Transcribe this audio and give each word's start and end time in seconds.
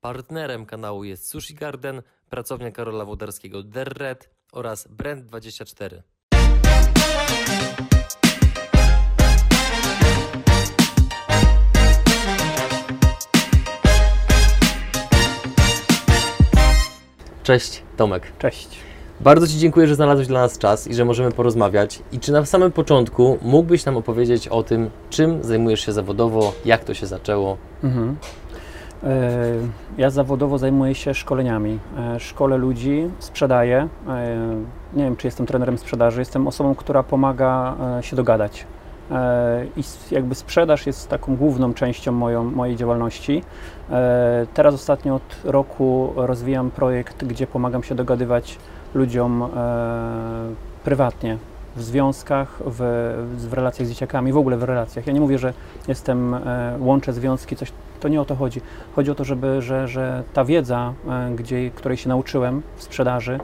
Partnerem 0.00 0.66
kanału 0.66 1.04
jest 1.04 1.28
Sushi 1.28 1.54
Garden, 1.54 2.02
pracownia 2.30 2.70
Karola 2.70 3.04
Włodarskiego 3.04 3.62
Derred 3.62 4.30
oraz 4.52 4.88
Brand24. 4.88 6.02
Cześć, 17.42 17.82
Tomek. 17.96 18.32
Cześć. 18.38 18.68
Bardzo 19.20 19.46
Ci 19.46 19.58
dziękuję, 19.58 19.86
że 19.86 19.94
znalazłeś 19.94 20.26
dla 20.28 20.40
nas 20.40 20.58
czas 20.58 20.86
i 20.86 20.94
że 20.94 21.04
możemy 21.04 21.32
porozmawiać. 21.32 22.02
I 22.12 22.20
czy 22.20 22.32
na 22.32 22.46
samym 22.46 22.72
początku 22.72 23.38
mógłbyś 23.42 23.84
nam 23.84 23.96
opowiedzieć 23.96 24.48
o 24.48 24.62
tym, 24.62 24.90
czym 25.10 25.44
zajmujesz 25.44 25.80
się 25.86 25.92
zawodowo, 25.92 26.52
jak 26.64 26.84
to 26.84 26.94
się 26.94 27.06
zaczęło? 27.06 27.56
Mhm. 27.82 28.16
E, 29.04 29.30
Ja 29.98 30.10
zawodowo 30.10 30.58
zajmuję 30.58 30.94
się 30.94 31.14
szkoleniami. 31.14 31.78
E, 31.98 32.20
Szkolę 32.20 32.56
ludzi, 32.56 33.10
sprzedaję. 33.18 33.88
E, 34.08 34.36
Nie 34.94 35.04
wiem, 35.04 35.16
czy 35.16 35.26
jestem 35.26 35.46
trenerem 35.46 35.78
sprzedaży. 35.78 36.20
Jestem 36.20 36.48
osobą, 36.48 36.74
która 36.74 37.02
pomaga 37.02 37.74
się 38.00 38.16
dogadać. 38.16 38.66
I 39.76 39.82
jakby 40.10 40.34
sprzedaż 40.34 40.86
jest 40.86 41.08
taką 41.08 41.36
główną 41.36 41.74
częścią 41.74 42.12
moją, 42.12 42.44
mojej 42.44 42.76
działalności. 42.76 43.42
Teraz 44.54 44.74
ostatnio 44.74 45.14
od 45.14 45.36
roku 45.44 46.12
rozwijam 46.16 46.70
projekt, 46.70 47.24
gdzie 47.24 47.46
pomagam 47.46 47.82
się 47.82 47.94
dogadywać 47.94 48.58
ludziom 48.94 49.48
prywatnie, 50.84 51.38
w 51.76 51.82
związkach, 51.82 52.58
w, 52.66 52.80
w 53.48 53.52
relacjach 53.52 53.86
z 53.88 53.90
dzieciakami, 53.90 54.32
w 54.32 54.36
ogóle 54.38 54.56
w 54.56 54.62
relacjach. 54.62 55.06
Ja 55.06 55.12
nie 55.12 55.20
mówię, 55.20 55.38
że 55.38 55.52
jestem, 55.88 56.36
łączę 56.80 57.12
związki, 57.12 57.56
coś, 57.56 57.72
to 58.00 58.08
nie 58.08 58.20
o 58.20 58.24
to 58.24 58.36
chodzi. 58.36 58.60
Chodzi 58.96 59.10
o 59.10 59.14
to, 59.14 59.24
żeby, 59.24 59.62
że, 59.62 59.88
że 59.88 60.22
ta 60.32 60.44
wiedza, 60.44 60.94
e, 61.08 61.30
gdzie, 61.36 61.70
której 61.70 61.96
się 61.96 62.08
nauczyłem 62.08 62.62
w 62.76 62.82
sprzedaży, 62.82 63.34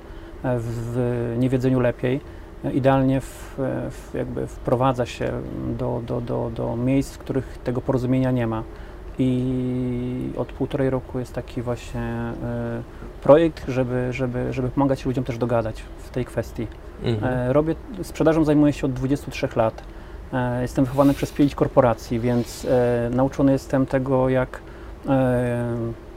e, 0.44 0.58
w, 0.58 1.34
niewiedzeniu 1.38 1.80
lepiej, 1.80 2.20
e, 2.64 2.72
idealnie 2.72 3.20
w, 3.20 3.54
w, 3.90 4.14
jakby 4.14 4.46
wprowadza 4.46 5.06
się 5.06 5.32
do, 5.78 6.02
do, 6.06 6.20
do, 6.20 6.50
do 6.54 6.76
miejsc, 6.76 7.14
w 7.14 7.18
których 7.18 7.58
tego 7.64 7.80
porozumienia 7.80 8.30
nie 8.30 8.46
ma. 8.46 8.62
I 9.18 10.30
od 10.36 10.52
półtorej 10.52 10.90
roku 10.90 11.18
jest 11.18 11.32
taki 11.34 11.62
właśnie 11.62 12.32
projekt, 13.22 13.64
żeby, 13.68 14.12
żeby, 14.12 14.52
żeby 14.52 14.68
pomagać 14.68 15.06
ludziom 15.06 15.24
też 15.24 15.38
dogadać 15.38 15.82
w 15.98 16.10
tej 16.10 16.24
kwestii. 16.24 16.66
Mhm. 17.04 17.50
Robię, 17.50 17.74
sprzedażą 18.02 18.44
zajmuję 18.44 18.72
się 18.72 18.86
od 18.86 18.92
23 18.92 19.48
lat. 19.56 19.82
E, 20.32 20.62
Jestem 20.62 20.84
wychowany 20.84 21.14
przez 21.14 21.32
pięć 21.32 21.54
korporacji, 21.54 22.20
więc 22.20 22.64
e, 22.64 23.10
nauczony 23.10 23.52
jestem 23.52 23.86
tego, 23.86 24.28
jak, 24.28 24.60
e, 25.08 25.76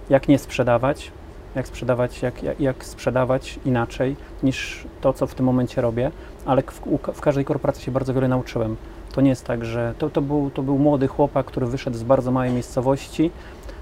jak 0.09 0.27
nie 0.27 0.39
sprzedawać, 0.39 1.11
jak 1.55 1.67
sprzedawać, 1.67 2.21
jak, 2.21 2.59
jak, 2.59 2.85
sprzedawać 2.85 3.59
inaczej 3.65 4.15
niż 4.43 4.87
to, 5.01 5.13
co 5.13 5.27
w 5.27 5.35
tym 5.35 5.45
momencie 5.45 5.81
robię, 5.81 6.11
ale 6.45 6.61
w, 6.61 6.81
w 7.13 7.21
każdej 7.21 7.45
korporacji 7.45 7.83
się 7.83 7.91
bardzo 7.91 8.13
wiele 8.13 8.27
nauczyłem. 8.27 8.75
To 9.11 9.21
nie 9.21 9.29
jest 9.29 9.45
tak, 9.45 9.65
że 9.65 9.93
to, 9.97 10.09
to, 10.09 10.21
był, 10.21 10.49
to 10.49 10.63
był 10.63 10.77
młody 10.77 11.07
chłopak, 11.07 11.45
który 11.45 11.65
wyszedł 11.65 11.97
z 11.97 12.03
bardzo 12.03 12.31
małej 12.31 12.51
miejscowości 12.51 13.31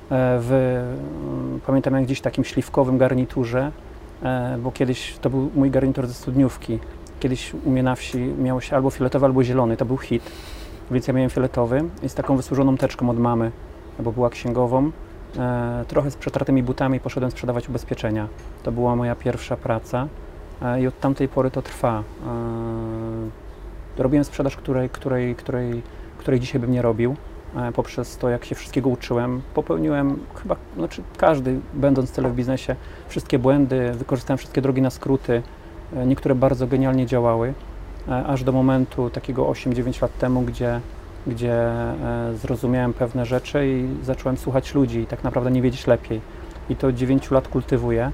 w, 0.10 0.80
mm, 1.28 1.60
pamiętam 1.66 1.94
jak 1.94 2.04
gdzieś 2.04 2.22
takim 2.22 2.44
śliwkowym 2.44 2.98
garniturze, 2.98 3.72
bo 4.60 4.72
kiedyś 4.72 5.18
to 5.22 5.30
był 5.30 5.52
mój 5.56 5.72
garnitur 5.72 6.08
ze 6.08 6.14
studniówki. 6.14 6.80
Kiedyś 7.26 7.54
u 7.54 7.70
mnie 7.70 7.84
na 7.84 7.96
wsi 7.96 8.18
miało 8.18 8.62
się 8.62 8.76
albo 8.76 8.90
fioletowy, 8.90 9.26
albo 9.26 9.44
zielony, 9.44 9.78
to 9.78 9.86
był 9.86 9.98
hit, 9.98 10.32
więc 10.92 11.08
ja 11.08 11.14
miałem 11.14 11.30
fioletowy 11.30 11.84
i 12.04 12.10
z 12.10 12.14
taką 12.14 12.38
wysłużoną 12.38 12.78
teczką 12.78 13.10
od 13.10 13.20
mamy, 13.20 13.52
bo 14.00 14.12
była 14.12 14.30
księgową. 14.30 14.92
E, 15.38 15.86
trochę 15.88 16.12
z 16.12 16.16
przetartymi 16.16 16.64
butami 16.64 17.00
poszedłem 17.00 17.32
sprzedawać 17.32 17.70
ubezpieczenia. 17.70 18.28
To 18.64 18.72
była 18.72 18.96
moja 18.96 19.16
pierwsza 19.16 19.58
praca 19.58 20.08
e, 20.62 20.82
i 20.82 20.88
od 20.88 21.00
tamtej 21.00 21.28
pory 21.28 21.52
to 21.52 21.62
trwa. 21.62 22.04
E, 23.98 24.02
robiłem 24.04 24.24
sprzedaż, 24.26 24.56
której, 24.56 24.90
której, 24.90 25.36
której, 25.36 25.82
której 26.18 26.40
dzisiaj 26.40 26.62
bym 26.62 26.72
nie 26.72 26.82
robił 26.82 27.16
e, 27.56 27.72
poprzez 27.72 28.18
to, 28.18 28.30
jak 28.30 28.46
się 28.46 28.56
wszystkiego 28.56 28.90
uczyłem. 28.90 29.42
Popełniłem 29.54 30.20
chyba, 30.36 30.56
znaczy 30.78 31.02
każdy, 31.18 31.60
będąc 31.74 32.12
tyle 32.12 32.30
w 32.30 32.36
biznesie, 32.36 32.76
wszystkie 33.08 33.40
błędy, 33.40 33.92
wykorzystałem 33.92 34.38
wszystkie 34.38 34.62
drogi 34.62 34.82
na 34.82 34.90
skróty. 34.90 35.44
E, 35.96 36.06
Niektóre 36.06 36.36
bardzo 36.36 36.68
genialnie 36.68 37.06
działały, 37.06 37.54
e, 38.08 38.26
aż 38.26 38.44
do 38.44 38.52
momentu 38.52 39.10
takiego 39.10 39.46
8-9 39.46 40.02
lat 40.02 40.18
temu, 40.18 40.42
gdzie, 40.42 40.80
gdzie 41.28 41.54
e, 41.54 42.34
zrozumiałem 42.42 42.94
pewne 42.94 43.26
rzeczy 43.26 43.68
i 43.68 44.06
zacząłem 44.06 44.38
słuchać 44.38 44.74
ludzi 44.74 45.00
i 45.00 45.06
tak 45.06 45.24
naprawdę 45.24 45.52
nie 45.52 45.62
wiedzieć 45.62 45.88
lepiej. 45.88 46.22
I 46.70 46.76
to 46.76 46.88
od 46.88 46.96
9 46.96 47.32
lat 47.32 47.48
kultywuję 47.48 48.12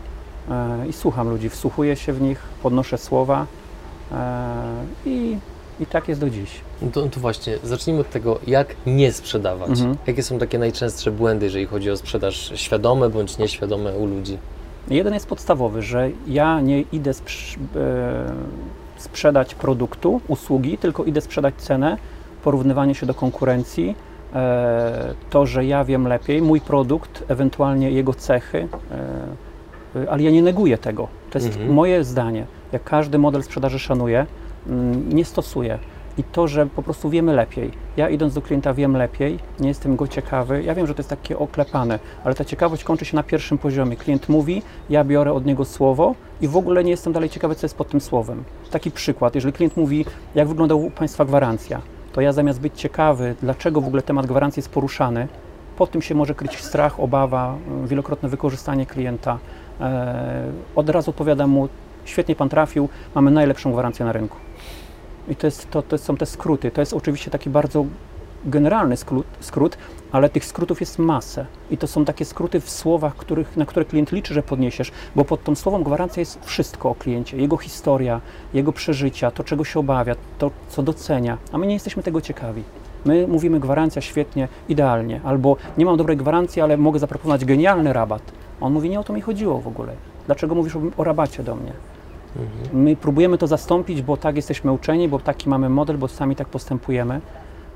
i 0.90 0.94
słucham 0.94 1.30
ludzi, 1.30 1.50
wsłuchuję 1.50 1.96
się 1.96 2.14
w 2.14 2.22
nich, 2.22 2.40
podnoszę 2.64 2.98
słowa 2.98 3.46
i, 5.06 5.38
i 5.80 5.86
tak 5.86 6.08
jest 6.08 6.22
do 6.22 6.30
dziś. 6.30 6.50
No 6.82 6.92
to, 6.92 7.10
to 7.10 7.20
właśnie, 7.20 7.58
zacznijmy 7.64 8.02
od 8.02 8.10
tego, 8.10 8.40
jak 8.48 8.76
nie 8.86 9.12
sprzedawać. 9.12 9.70
Mhm. 9.70 9.98
Jakie 10.08 10.24
są 10.24 10.40
takie 10.40 10.60
najczęstsze 10.60 11.12
błędy, 11.12 11.46
jeżeli 11.46 11.66
chodzi 11.66 11.92
o 11.92 11.98
sprzedaż 11.98 12.52
świadome 12.56 13.10
bądź 13.10 13.38
nieświadome 13.38 13.94
u 13.98 14.06
ludzi? 14.06 14.38
Jeden 14.90 15.14
jest 15.14 15.28
podstawowy, 15.28 15.82
że 15.82 16.10
ja 16.28 16.62
nie 16.62 16.82
idę 16.82 17.12
sprz- 17.12 17.58
e, 17.76 18.32
sprzedać 18.98 19.56
produktu, 19.56 20.22
usługi, 20.28 20.78
tylko 20.78 21.04
idę 21.04 21.22
sprzedać 21.22 21.56
cenę, 21.56 21.98
porównywanie 22.44 22.96
się 22.96 23.06
do 23.06 23.14
konkurencji, 23.14 23.96
e, 24.34 25.14
to, 25.30 25.46
że 25.46 25.66
ja 25.66 25.84
wiem 25.84 26.08
lepiej, 26.08 26.42
mój 26.42 26.62
produkt, 26.62 27.24
ewentualnie 27.28 27.92
jego 27.92 28.14
cechy, 28.14 28.68
e, 29.96 30.10
ale 30.12 30.24
ja 30.24 30.32
nie 30.32 30.42
neguję 30.42 30.78
tego. 30.78 31.08
To 31.32 31.38
jest 31.38 31.48
Mhm. 31.52 31.74
moje 31.74 32.04
zdanie. 32.04 32.46
Ja 32.72 32.80
każdy 32.80 33.18
model 33.18 33.44
sprzedaży 33.44 33.80
szanuję, 33.80 34.26
mm, 34.68 35.14
nie 35.16 35.26
stosuję. 35.26 35.80
I 36.18 36.24
to, 36.24 36.48
że 36.48 36.66
po 36.66 36.84
prostu 36.84 37.10
wiemy 37.10 37.34
lepiej. 37.34 37.72
Ja 37.98 38.10
idąc 38.10 38.34
do 38.34 38.42
klienta 38.42 38.74
wiem 38.74 38.98
lepiej, 38.98 39.40
nie 39.60 39.68
jestem 39.68 39.96
go 39.96 40.08
ciekawy. 40.08 40.64
Ja 40.64 40.76
wiem, 40.76 40.88
że 40.88 40.94
to 40.94 41.00
jest 41.00 41.10
takie 41.10 41.40
oklepane, 41.40 42.00
ale 42.24 42.36
ta 42.36 42.46
ciekawość 42.46 42.84
kończy 42.84 43.06
się 43.06 43.16
na 43.16 43.24
pierwszym 43.24 43.58
poziomie. 43.58 43.96
Klient 43.96 44.30
mówi, 44.30 44.62
ja 44.90 45.04
biorę 45.04 45.34
od 45.34 45.46
niego 45.46 45.66
słowo 45.66 46.16
i 46.42 46.48
w 46.48 46.58
ogóle 46.58 46.84
nie 46.84 46.92
jestem 46.92 47.14
dalej 47.14 47.30
ciekawy, 47.30 47.56
co 47.56 47.66
jest 47.66 47.76
pod 47.78 47.90
tym 47.90 48.02
słowem. 48.02 48.44
Taki 48.72 48.92
przykład, 48.92 49.36
jeżeli 49.36 49.54
klient 49.54 49.78
mówi, 49.78 50.06
jak 50.36 50.48
wygląda 50.48 50.76
u 50.76 50.92
Państwa 50.92 51.26
gwarancja, 51.26 51.82
to 52.14 52.22
ja 52.22 52.34
zamiast 52.34 52.60
być 52.60 52.80
ciekawy, 52.80 53.36
dlaczego 53.42 53.82
w 53.82 53.88
ogóle 53.88 54.02
temat 54.02 54.26
gwarancji 54.26 54.60
jest 54.60 54.70
poruszany, 54.70 55.28
pod 55.78 55.92
tym 55.92 56.02
się 56.02 56.16
może 56.16 56.36
kryć 56.36 56.58
strach, 56.64 57.00
obawa, 57.00 57.56
y, 57.84 57.88
wielokrotne 57.88 58.30
wykorzystanie 58.30 58.86
klienta. 58.86 59.40
E, 59.82 60.44
Od 60.76 60.90
razu 60.90 61.10
odpowiadam 61.10 61.50
mu, 61.50 61.68
świetnie 62.06 62.36
Pan 62.36 62.50
trafił, 62.50 62.90
mamy 63.16 63.32
najlepszą 63.32 63.72
gwarancję 63.72 64.06
na 64.06 64.12
rynku. 64.12 64.38
I 65.28 65.36
to, 65.36 65.48
jest, 65.48 65.70
to, 65.70 65.82
to 65.82 65.98
są 65.98 66.18
te 66.18 66.26
skróty. 66.26 66.72
To 66.72 66.82
jest 66.82 66.94
oczywiście 66.94 67.32
taki 67.32 67.50
bardzo 67.50 67.86
generalny 68.46 68.98
skrót, 68.98 69.26
skrót, 69.40 69.78
ale 70.12 70.30
tych 70.30 70.46
skrótów 70.46 70.80
jest 70.80 71.00
masę. 71.00 71.46
I 71.72 71.78
to 71.78 71.88
są 71.88 72.06
takie 72.06 72.26
skróty 72.26 72.60
w 72.60 72.70
słowach, 72.70 73.16
których, 73.16 73.58
na 73.58 73.66
które 73.66 73.86
klient 73.86 74.12
liczy, 74.12 74.34
że 74.34 74.44
podniesiesz, 74.44 74.92
bo 75.16 75.26
pod 75.26 75.44
tą 75.44 75.56
słową 75.56 75.84
gwarancja 75.84 76.20
jest 76.20 76.46
wszystko 76.46 76.90
o 76.90 76.96
kliencie, 76.96 77.38
jego 77.38 77.58
historia, 77.58 78.22
jego 78.54 78.74
przeżycia, 78.74 79.32
to 79.32 79.44
czego 79.44 79.64
się 79.64 79.80
obawia, 79.80 80.16
to 80.38 80.52
co 80.70 80.84
docenia, 80.84 81.38
a 81.52 81.58
my 81.58 81.68
nie 81.68 81.74
jesteśmy 81.74 82.04
tego 82.04 82.22
ciekawi. 82.22 82.64
My 83.06 83.28
mówimy 83.28 83.60
gwarancja 83.60 84.02
świetnie, 84.02 84.48
idealnie, 84.70 85.22
albo 85.24 85.58
nie 85.78 85.86
mam 85.86 85.98
dobrej 85.98 86.18
gwarancji, 86.18 86.62
ale 86.62 86.78
mogę 86.78 87.00
zaproponować 87.00 87.46
genialny 87.46 87.94
rabat. 87.94 88.22
On 88.62 88.74
mówi, 88.74 88.90
nie 88.90 89.00
o 89.00 89.04
to 89.04 89.14
mi 89.14 89.22
chodziło 89.22 89.60
w 89.60 89.68
ogóle. 89.68 89.94
Dlaczego 90.26 90.56
mówisz 90.56 90.76
o, 90.76 90.80
o 90.98 91.04
rabacie 91.04 91.44
do 91.44 91.56
mnie? 91.56 91.74
Mhm. 92.36 92.84
My 92.84 92.96
próbujemy 92.96 93.38
to 93.38 93.48
zastąpić, 93.48 94.02
bo 94.02 94.18
tak 94.18 94.36
jesteśmy 94.36 94.72
uczeni, 94.72 95.10
bo 95.10 95.20
taki 95.20 95.50
mamy 95.50 95.70
model, 95.70 95.98
bo 95.98 96.08
sami 96.08 96.36
tak 96.36 96.48
postępujemy. 96.48 97.22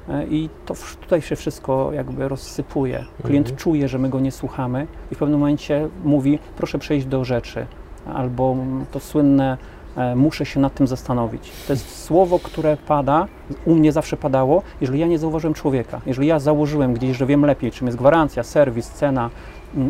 E, 0.09 0.25
I 0.27 0.49
to 0.65 0.73
tutaj 1.01 1.21
się 1.21 1.35
wszystko 1.35 1.93
jakby 1.93 2.27
rozsypuje. 2.27 3.05
Klient 3.23 3.47
Mhm. 3.47 3.57
czuje, 3.57 3.87
że 3.87 3.99
my 3.99 4.09
go 4.09 4.19
nie 4.19 4.31
słuchamy 4.31 4.87
i 5.11 5.15
w 5.15 5.17
pewnym 5.17 5.39
momencie 5.39 5.87
mówi, 6.03 6.39
proszę 6.57 6.79
przejść 6.79 7.05
do 7.07 7.25
rzeczy. 7.25 7.65
Albo 8.13 8.55
to 8.91 8.99
słynne, 8.99 9.57
e, 9.97 10.15
muszę 10.15 10.45
się 10.45 10.59
nad 10.59 10.73
tym 10.73 10.87
zastanowić. 10.87 11.51
To 11.67 11.73
jest 11.73 12.03
słowo, 12.03 12.39
które 12.39 12.77
pada, 12.87 13.27
u 13.65 13.75
mnie 13.75 13.91
zawsze 13.91 14.17
padało, 14.17 14.61
jeżeli 14.81 14.99
ja 14.99 15.07
nie 15.07 15.19
zauważyłem 15.19 15.53
człowieka. 15.53 16.01
Jeżeli 16.05 16.27
ja 16.27 16.39
założyłem 16.39 16.93
gdzieś, 16.93 17.17
że 17.17 17.25
wiem 17.25 17.45
lepiej, 17.45 17.71
czym 17.71 17.87
jest 17.87 17.97
gwarancja, 17.97 18.43
serwis, 18.43 18.89
cena 18.89 19.29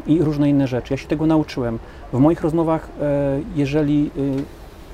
i 0.08 0.22
różne 0.22 0.50
inne 0.50 0.68
rzeczy. 0.68 0.94
Ja 0.94 0.98
się 0.98 1.08
tego 1.08 1.26
nauczyłem. 1.26 1.80
W 2.14 2.20
moich 2.20 2.42
rozmowach, 2.42 2.90
e, 3.02 3.40
jeżeli 3.56 4.12
y, 4.18 4.44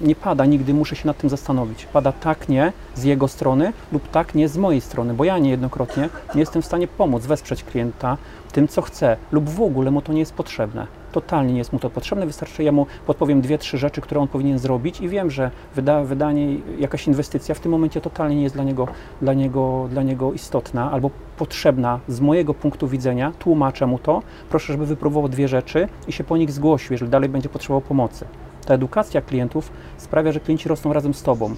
nie 0.02 0.16
pada 0.16 0.46
nigdy, 0.46 0.74
muszę 0.74 0.96
się 0.96 1.08
nad 1.08 1.18
tym 1.18 1.30
zastanowić. 1.30 1.86
Pada 1.86 2.12
tak, 2.12 2.50
nie 2.50 2.74
z 2.96 3.04
jego 3.04 3.28
strony 3.28 3.74
lub 3.92 4.10
tak, 4.10 4.36
nie 4.36 4.50
z 4.50 4.58
mojej 4.58 4.82
strony, 4.82 5.14
bo 5.14 5.24
ja 5.24 5.38
niejednokrotnie 5.38 6.10
nie 6.36 6.40
jestem 6.40 6.62
w 6.62 6.66
stanie 6.66 6.88
pomóc, 6.88 7.26
wesprzeć 7.26 7.64
klienta 7.64 8.18
tym, 8.52 8.68
co 8.68 8.82
chce, 8.82 9.18
lub 9.32 9.50
w 9.50 9.62
ogóle 9.62 9.92
mu 9.92 10.02
to 10.02 10.14
nie 10.14 10.20
jest 10.20 10.34
potrzebne. 10.34 10.88
Totalnie 11.12 11.54
nie 11.54 11.58
jest 11.58 11.74
mu 11.74 11.80
to 11.80 11.90
potrzebne, 11.90 12.26
wystarczy 12.26 12.64
ja 12.64 12.72
mu 12.72 12.86
podpowiem 13.08 13.42
dwie, 13.42 13.58
trzy 13.58 13.78
rzeczy, 13.78 14.02
które 14.02 14.22
on 14.22 14.28
powinien 14.28 14.60
zrobić 14.60 15.02
i 15.02 15.10
wiem, 15.10 15.32
że 15.32 15.52
wyda, 15.76 16.04
wydanie, 16.04 16.58
jakaś 16.80 17.08
inwestycja 17.08 17.56
w 17.56 17.60
tym 17.60 17.72
momencie 17.72 18.02
totalnie 18.02 18.36
nie 18.36 18.44
jest 18.44 18.56
dla 18.56 18.64
niego, 18.64 18.88
dla, 19.22 19.34
niego, 19.34 19.88
dla 19.90 20.04
niego 20.04 20.34
istotna 20.34 20.92
albo 20.92 21.10
potrzebna 21.38 22.00
z 22.08 22.20
mojego 22.20 22.54
punktu 22.54 22.88
widzenia, 22.88 23.32
tłumaczę 23.40 23.88
mu 23.88 24.00
to, 24.00 24.22
proszę, 24.50 24.74
żeby 24.74 24.86
wypróbował 24.86 25.30
dwie 25.30 25.48
rzeczy 25.48 25.88
i 26.08 26.12
się 26.12 26.24
po 26.24 26.38
nich 26.38 26.52
zgłosił, 26.52 26.94
jeżeli 26.94 27.12
dalej 27.12 27.30
będzie 27.30 27.50
potrzebował 27.50 27.82
pomocy. 27.82 28.26
Ta 28.66 28.74
edukacja 28.74 29.22
klientów 29.22 29.72
sprawia, 29.98 30.32
że 30.32 30.40
klienci 30.40 30.70
rosną 30.70 30.94
razem 30.94 31.14
z 31.14 31.24
Tobą 31.24 31.56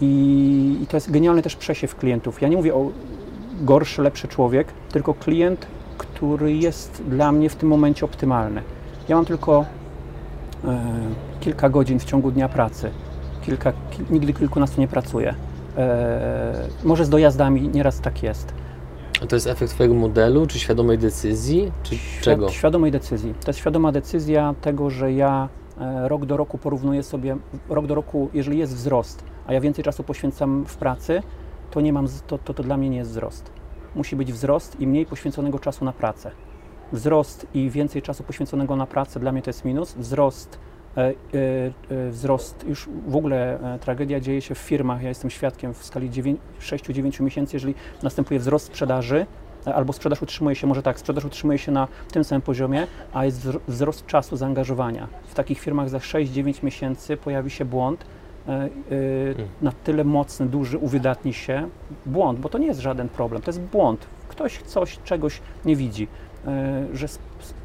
i, 0.00 0.78
i 0.82 0.86
to 0.86 0.96
jest 0.96 1.10
genialny 1.10 1.42
też 1.42 1.56
przesiew 1.56 1.96
klientów. 1.96 2.42
Ja 2.42 2.48
nie 2.48 2.56
mówię 2.56 2.74
o 2.74 2.90
gorszy, 3.60 4.02
lepszy 4.02 4.28
człowiek, 4.28 4.68
tylko 4.92 5.14
klient, 5.14 5.66
który 5.98 6.52
jest 6.52 7.02
dla 7.08 7.32
mnie 7.32 7.48
w 7.48 7.56
tym 7.56 7.68
momencie 7.68 8.04
optymalny. 8.04 8.62
Ja 9.08 9.16
mam 9.16 9.24
tylko 9.24 9.64
e, 10.64 10.80
kilka 11.40 11.68
godzin 11.68 11.98
w 11.98 12.04
ciągu 12.04 12.30
dnia 12.30 12.48
pracy. 12.48 12.90
Kilka, 13.42 13.72
ki, 13.72 14.02
nigdy 14.10 14.32
kilkunastu 14.32 14.80
nie 14.80 14.88
pracuję. 14.88 15.34
E, 15.76 16.68
może 16.84 17.04
z 17.04 17.08
dojazdami 17.08 17.68
nieraz 17.68 18.00
tak 18.00 18.22
jest. 18.22 18.54
A 19.22 19.26
to 19.26 19.36
jest 19.36 19.46
efekt 19.46 19.72
Twojego 19.72 19.94
modelu, 19.94 20.46
czy 20.46 20.58
świadomej 20.58 20.98
decyzji, 20.98 21.72
czy 21.82 21.96
czego? 22.20 22.48
Świadomej 22.48 22.92
decyzji. 22.92 23.34
To 23.44 23.48
jest 23.48 23.58
świadoma 23.58 23.92
decyzja 23.92 24.54
tego, 24.60 24.90
że 24.90 25.12
ja 25.12 25.48
e, 25.80 26.08
rok 26.08 26.26
do 26.26 26.36
roku 26.36 26.58
porównuję 26.58 27.02
sobie, 27.02 27.36
rok 27.68 27.86
do 27.86 27.94
roku, 27.94 28.28
jeżeli 28.34 28.58
jest 28.58 28.74
wzrost, 28.74 29.24
a 29.46 29.52
ja 29.52 29.60
więcej 29.60 29.84
czasu 29.84 30.02
poświęcam 30.02 30.64
w 30.64 30.76
pracy, 30.76 31.22
to, 31.70 31.80
nie 31.80 31.92
mam, 31.92 32.06
to, 32.26 32.38
to, 32.38 32.54
to 32.54 32.62
dla 32.62 32.76
mnie 32.76 32.90
nie 32.90 32.96
jest 32.96 33.10
wzrost. 33.10 33.50
Musi 33.94 34.16
być 34.16 34.32
wzrost 34.32 34.80
i 34.80 34.86
mniej 34.86 35.06
poświęconego 35.06 35.58
czasu 35.58 35.84
na 35.84 35.92
pracę. 35.92 36.30
Wzrost 36.94 37.46
i 37.54 37.70
więcej 37.70 38.02
czasu 38.02 38.22
poświęconego 38.22 38.76
na 38.76 38.86
pracę 38.86 39.20
dla 39.20 39.32
mnie 39.32 39.42
to 39.42 39.50
jest 39.50 39.64
minus. 39.64 39.94
Wzrost, 39.94 40.58
e, 40.96 41.00
e, 41.00 41.12
e, 41.90 42.10
wzrost 42.10 42.64
już 42.68 42.88
w 43.06 43.16
ogóle 43.16 43.58
tragedia 43.80 44.20
dzieje 44.20 44.40
się 44.40 44.54
w 44.54 44.58
firmach. 44.58 45.02
Ja 45.02 45.08
jestem 45.08 45.30
świadkiem 45.30 45.74
w 45.74 45.84
skali 45.84 46.10
6-9 46.60 47.20
miesięcy, 47.20 47.56
jeżeli 47.56 47.74
następuje 48.02 48.40
wzrost 48.40 48.66
sprzedaży, 48.66 49.26
albo 49.74 49.92
sprzedaż 49.92 50.22
utrzymuje 50.22 50.56
się, 50.56 50.66
może 50.66 50.82
tak, 50.82 50.98
sprzedaż 50.98 51.24
utrzymuje 51.24 51.58
się 51.58 51.72
na 51.72 51.88
tym 52.12 52.24
samym 52.24 52.42
poziomie, 52.42 52.86
a 53.12 53.24
jest 53.24 53.40
wzro- 53.40 53.60
wzrost 53.68 54.06
czasu 54.06 54.36
zaangażowania. 54.36 55.08
W 55.26 55.34
takich 55.34 55.60
firmach 55.60 55.88
za 55.88 55.98
6-9 55.98 56.62
miesięcy 56.62 57.16
pojawi 57.16 57.50
się 57.50 57.64
błąd, 57.64 58.04
e, 58.48 58.68
na 59.62 59.72
tyle 59.72 60.04
mocny, 60.04 60.46
duży, 60.46 60.78
uwydatni 60.78 61.32
się 61.32 61.68
błąd, 62.06 62.38
bo 62.38 62.48
to 62.48 62.58
nie 62.58 62.66
jest 62.66 62.80
żaden 62.80 63.08
problem, 63.08 63.42
to 63.42 63.48
jest 63.48 63.60
błąd. 63.60 64.06
Ktoś 64.28 64.58
coś, 64.58 64.98
czegoś 65.04 65.40
nie 65.64 65.76
widzi. 65.76 66.08
E, 66.46 66.96
Że, 66.96 67.06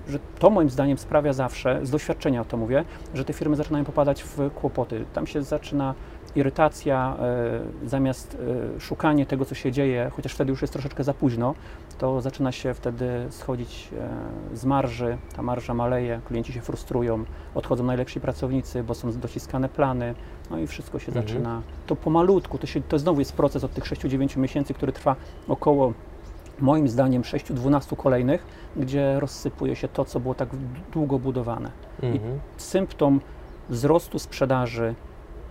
że 0.10 0.20
to 0.40 0.50
moim 0.50 0.70
zdaniem 0.70 0.98
sprawia 0.98 1.34
zawsze, 1.34 1.80
z 1.86 1.90
doświadczenia 1.92 2.44
to 2.46 2.58
mówię, 2.58 2.84
że 3.14 3.26
te 3.26 3.34
firmy 3.34 3.56
zaczynają 3.56 3.86
popadać 3.86 4.24
w 4.24 4.38
kłopoty. 4.56 5.06
Tam 5.14 5.28
się 5.28 5.42
zaczyna 5.44 5.94
irytacja, 6.36 7.18
e, 7.84 7.88
zamiast 7.90 8.38
e, 8.76 8.80
szukanie 8.80 9.26
tego, 9.26 9.46
co 9.46 9.56
się 9.56 9.72
dzieje, 9.72 10.12
chociaż 10.16 10.34
wtedy 10.34 10.52
już 10.52 10.62
jest 10.62 10.74
troszeczkę 10.74 11.04
za 11.04 11.14
późno, 11.14 11.56
to 11.98 12.22
zaczyna 12.22 12.52
się 12.52 12.74
wtedy 12.74 13.10
schodzić 13.30 13.90
z 14.54 14.66
marży, 14.66 15.18
ta 15.36 15.42
marża 15.42 15.74
maleje, 15.74 16.22
klienci 16.28 16.54
się 16.54 16.62
frustrują, 16.62 17.24
odchodzą 17.56 17.84
najlepsi 17.84 18.20
pracownicy, 18.20 18.84
bo 18.84 18.94
są 18.94 19.12
dociskane 19.12 19.70
plany, 19.70 20.14
no 20.52 20.60
i 20.60 20.68
wszystko 20.68 21.00
się 21.00 21.08
Mhm. 21.08 21.28
zaczyna. 21.28 21.62
To 21.88 21.96
pomalutku, 21.96 22.58
to, 22.58 22.68
się, 22.68 22.82
to 22.82 23.00
znowu 23.00 23.20
jest 23.20 23.34
proces 23.34 23.64
od 23.64 23.74
tych 23.74 23.84
6-9 23.84 24.38
miesięcy, 24.38 24.74
który 24.74 24.92
trwa 24.92 25.16
około 25.48 25.94
moim 26.62 26.88
zdaniem 26.88 27.22
6-12 27.22 27.96
kolejnych, 27.96 28.46
gdzie 28.78 29.20
rozsypuje 29.20 29.76
się 29.76 29.88
to, 29.88 30.06
co 30.06 30.20
było 30.20 30.36
tak 30.36 30.50
długo 30.94 31.20
budowane. 31.20 31.72
Mhm. 32.04 32.40
Symptom 32.58 33.22
wzrostu 33.70 34.20
sprzedaży 34.20 34.96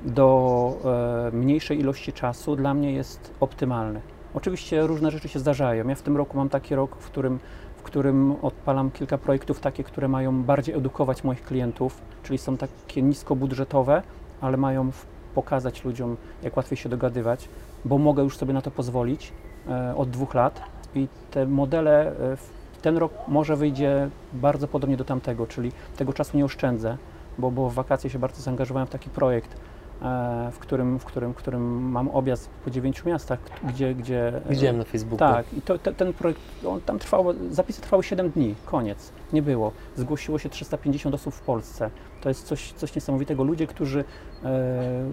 do 0.05 1.29
e, 1.33 1.37
mniejszej 1.37 1.81
ilości 1.81 2.13
czasu 2.13 2.57
dla 2.57 2.75
mnie 2.75 2.93
jest 2.93 3.35
optymalny. 3.41 4.01
Oczywiście 4.35 4.87
różne 4.87 5.11
rzeczy 5.11 5.29
się 5.29 5.39
zdarzają. 5.39 5.89
Ja 5.89 5.95
w 5.95 6.03
tym 6.03 6.17
roku 6.17 6.37
mam 6.37 6.49
taki 6.49 6.75
rok, 6.75 6.97
w 6.97 7.07
którym, 7.07 7.39
w 7.77 7.83
którym 7.83 8.37
odpalam 8.43 8.91
kilka 8.91 9.19
projektów 9.19 9.61
takie, 9.61 9.85
które 9.85 10.09
mają 10.09 10.43
bardziej 10.43 10.75
edukować 10.75 11.25
moich 11.25 11.43
klientów, 11.43 12.01
czyli 12.23 12.39
są 12.39 12.57
takie 12.57 13.03
niskobudżetowe, 13.03 14.03
ale 14.41 14.57
mają 14.57 14.91
pokazać 15.35 15.85
ludziom, 15.85 16.17
jak 16.43 16.57
łatwiej 16.57 16.77
się 16.77 16.89
dogadywać, 16.89 17.49
bo 17.85 17.99
mogę 17.99 18.23
już 18.23 18.37
sobie 18.37 18.53
na 18.53 18.63
to 18.63 18.71
pozwolić 18.71 19.33
e, 19.69 19.97
od 19.97 20.11
dwóch 20.11 20.35
lat 20.35 20.63
i 20.95 21.09
te 21.31 21.47
modele 21.47 22.07
e, 22.07 22.37
ten 22.83 22.97
rok 22.97 23.13
może 23.29 23.57
wyjdzie 23.57 24.09
bardzo 24.33 24.69
podobnie 24.69 24.97
do 24.97 25.05
tamtego, 25.05 25.47
czyli 25.47 25.73
tego 25.97 26.13
czasu 26.13 26.37
nie 26.37 26.45
oszczędzę, 26.45 26.97
bo, 27.39 27.51
bo 27.51 27.71
w 27.71 27.75
wakacje 27.75 28.11
się 28.11 28.19
bardzo 28.19 28.43
zaangażowałem 28.43 28.87
w 28.87 28.91
taki 28.91 29.11
projekt, 29.11 29.57
e, 30.03 30.51
w 30.53 30.59
którym, 30.59 30.99
w 30.99 31.05
którym, 31.05 31.33
w 31.33 31.37
którym 31.37 31.91
mam 31.91 32.09
objazd 32.09 32.51
po 32.65 32.71
dziewięciu 32.71 33.09
miastach, 33.09 33.39
gdzie... 33.65 33.95
gdzie 33.95 34.29
e, 34.29 34.51
Widziałem 34.51 34.79
na 34.79 34.85
Facebooku. 34.85 35.19
tak, 35.19 35.53
i 35.53 35.63
to, 35.63 35.79
te, 35.79 35.95
ten 35.95 36.13
projekt, 36.13 36.41
on 36.67 36.81
tam 36.81 36.99
trwał, 36.99 37.25
zapisy 37.51 37.81
trwały 37.81 38.03
7 38.03 38.31
dni, 38.31 38.55
koniec, 38.67 39.13
nie 39.33 39.43
było. 39.43 39.73
Zgłosiło 39.97 40.39
się 40.39 40.49
350 40.49 41.15
osób 41.15 41.35
w 41.35 41.41
Polsce. 41.41 41.91
To 42.21 42.29
jest 42.29 42.47
coś, 42.47 42.73
coś 42.73 42.95
niesamowitego. 42.95 43.45
Ludzie, 43.45 43.67
którzy 43.67 44.05
e, 44.45 45.13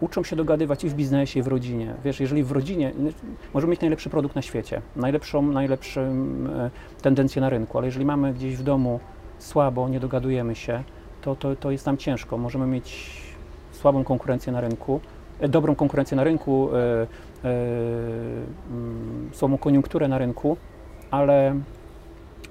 uczą 0.00 0.22
się 0.22 0.36
dogadywać 0.36 0.84
i 0.84 0.88
w 0.88 0.94
biznesie, 0.94 1.40
i 1.40 1.42
w 1.42 1.46
rodzinie. 1.46 1.94
Wiesz, 2.04 2.20
jeżeli 2.20 2.44
w 2.44 2.52
rodzinie, 2.52 2.92
możemy 3.54 3.70
mieć 3.70 3.80
najlepszy 3.80 4.10
produkt 4.10 4.36
na 4.36 4.42
świecie, 4.42 4.82
najlepszą, 4.96 5.42
najlepszą 5.42 6.00
e, 6.00 6.70
tendencję 7.02 7.42
na 7.42 7.50
rynku, 7.50 7.78
ale 7.78 7.86
jeżeli 7.86 8.04
mamy 8.04 8.34
gdzieś 8.34 8.56
w 8.56 8.62
domu 8.62 9.00
słabo, 9.38 9.88
nie 9.88 10.00
dogadujemy 10.00 10.54
się, 10.54 10.82
to, 11.22 11.36
to, 11.36 11.56
to 11.56 11.70
jest 11.70 11.86
nam 11.86 11.96
ciężko. 11.96 12.38
Możemy 12.38 12.66
mieć 12.66 13.20
słabą 13.72 14.04
konkurencję 14.04 14.52
na 14.52 14.60
rynku, 14.60 15.00
e, 15.40 15.48
dobrą 15.48 15.74
konkurencję 15.74 16.16
na 16.16 16.24
rynku, 16.24 16.68
e, 16.74 17.06
mm, 18.70 19.30
słabą 19.32 19.58
koniunkturę 19.58 20.08
na 20.08 20.18
rynku, 20.18 20.56
ale 21.10 21.60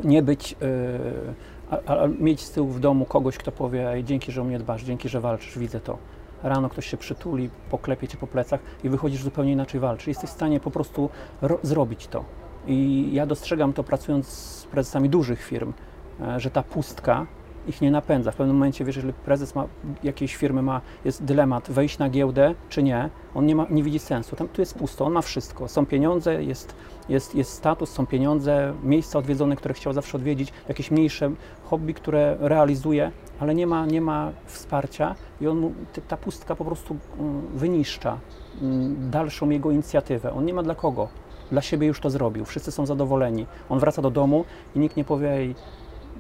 nie 0.04 0.24
być, 0.24 0.56
e, 0.62 1.76
a, 1.88 1.98
a 1.98 2.08
mieć 2.08 2.42
z 2.42 2.52
tyłu 2.52 2.68
w 2.68 2.80
domu 2.80 3.06
kogoś, 3.06 3.38
kto 3.38 3.52
powie, 3.52 4.04
dzięki, 4.04 4.32
że 4.32 4.42
o 4.42 4.44
mnie 4.44 4.60
dbasz, 4.60 4.84
dzięki, 4.84 5.10
że 5.10 5.22
walczysz, 5.22 5.60
widzę 5.60 5.80
to. 5.80 5.98
Rano 6.46 6.70
ktoś 6.70 6.86
się 6.86 6.98
przytuli, 6.98 7.50
poklepie 7.70 8.08
cię 8.08 8.18
po 8.18 8.28
plecach 8.28 8.60
i 8.84 8.90
wychodzisz 8.90 9.24
zupełnie 9.24 9.52
inaczej 9.52 9.80
walczysz. 9.80 10.08
Jesteś 10.08 10.30
w 10.30 10.34
stanie 10.34 10.60
po 10.60 10.72
prostu 10.72 11.10
ro- 11.42 11.60
zrobić 11.64 12.08
to. 12.08 12.26
I 12.68 13.10
ja 13.14 13.26
dostrzegam 13.26 13.74
to 13.74 13.84
pracując 13.84 14.28
z 14.28 14.66
prezesami 14.66 15.10
dużych 15.10 15.44
firm, 15.44 15.74
e, 16.22 16.40
że 16.40 16.52
ta 16.52 16.64
pustka 16.64 17.26
ich 17.68 17.82
nie 17.82 17.92
napędza. 17.92 18.32
W 18.32 18.36
pewnym 18.36 18.56
momencie, 18.56 18.86
wiesz, 18.86 18.96
jeżeli 18.96 19.14
prezes 19.14 19.56
ma, 19.56 19.68
jakiejś 20.04 20.36
firmy 20.36 20.62
ma, 20.62 20.82
jest 21.06 21.24
dylemat, 21.24 21.72
wejść 21.72 21.98
na 21.98 22.10
giełdę 22.10 22.56
czy 22.70 22.84
nie, 22.84 23.10
on 23.36 23.46
nie, 23.46 23.56
ma, 23.56 23.66
nie 23.70 23.84
widzi 23.84 24.00
sensu. 24.00 24.36
Tam, 24.36 24.48
tu 24.48 24.62
jest 24.62 24.76
pusto, 24.78 25.06
on 25.06 25.14
ma 25.14 25.22
wszystko. 25.22 25.68
Są 25.68 25.86
pieniądze, 25.86 26.44
jest, 26.44 26.76
jest, 27.10 27.36
jest 27.36 27.52
status, 27.54 27.90
są 27.90 28.06
pieniądze, 28.06 28.74
miejsca 28.84 29.20
odwiedzone, 29.20 29.56
które 29.56 29.74
chciał 29.74 29.94
zawsze 29.94 30.18
odwiedzić, 30.18 30.54
jakieś 30.68 30.92
mniejsze 30.92 31.32
hobby, 31.64 31.94
które 31.94 32.38
realizuje, 32.40 33.12
ale 33.40 33.56
nie 33.56 33.68
ma, 33.68 33.86
nie 33.86 34.02
ma 34.02 34.32
wsparcia 34.46 35.16
i 35.42 35.48
on, 35.48 35.74
ta 36.08 36.18
pustka 36.18 36.56
po 36.56 36.66
prostu 36.66 36.98
mm, 37.20 37.42
wyniszcza 37.54 38.18
mm, 38.62 39.10
dalszą 39.10 39.50
jego 39.50 39.72
inicjatywę. 39.72 40.34
On 40.34 40.46
nie 40.46 40.54
ma 40.54 40.64
dla 40.64 40.76
kogo. 40.76 41.08
Dla 41.52 41.62
siebie 41.62 41.88
już 41.88 42.00
to 42.00 42.10
zrobił. 42.10 42.46
Wszyscy 42.46 42.72
są 42.72 42.86
zadowoleni. 42.86 43.46
On 43.70 43.80
wraca 43.80 44.02
do 44.02 44.12
domu 44.12 44.46
i 44.76 44.80
nikt 44.80 44.98
nie 44.98 45.04
powie, 45.04 45.32
Ej, 45.32 45.56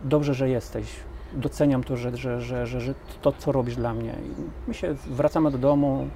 dobrze, 0.03 0.33
że 0.33 0.49
jesteś. 0.49 0.85
Doceniam 1.33 1.83
to, 1.83 1.97
że, 1.97 2.17
że, 2.17 2.41
że, 2.41 2.67
że 2.67 2.93
to, 3.21 3.31
co 3.31 3.51
robisz 3.51 3.75
dla 3.75 3.93
mnie. 3.93 4.09
I 4.11 4.67
my 4.67 4.73
się 4.73 4.93
wracamy 4.93 5.51
do 5.51 5.57
domu, 5.57 6.07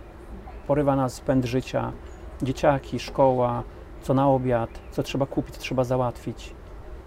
porywa 0.67 0.95
nas 0.95 1.21
pęd 1.21 1.45
życia, 1.45 1.91
dzieciaki, 2.41 2.99
szkoła, 2.99 3.63
co 4.01 4.13
na 4.13 4.29
obiad, 4.29 4.69
co 4.91 5.03
trzeba 5.03 5.25
kupić, 5.25 5.55
co 5.55 5.61
trzeba 5.61 5.83
załatwić. 5.83 6.53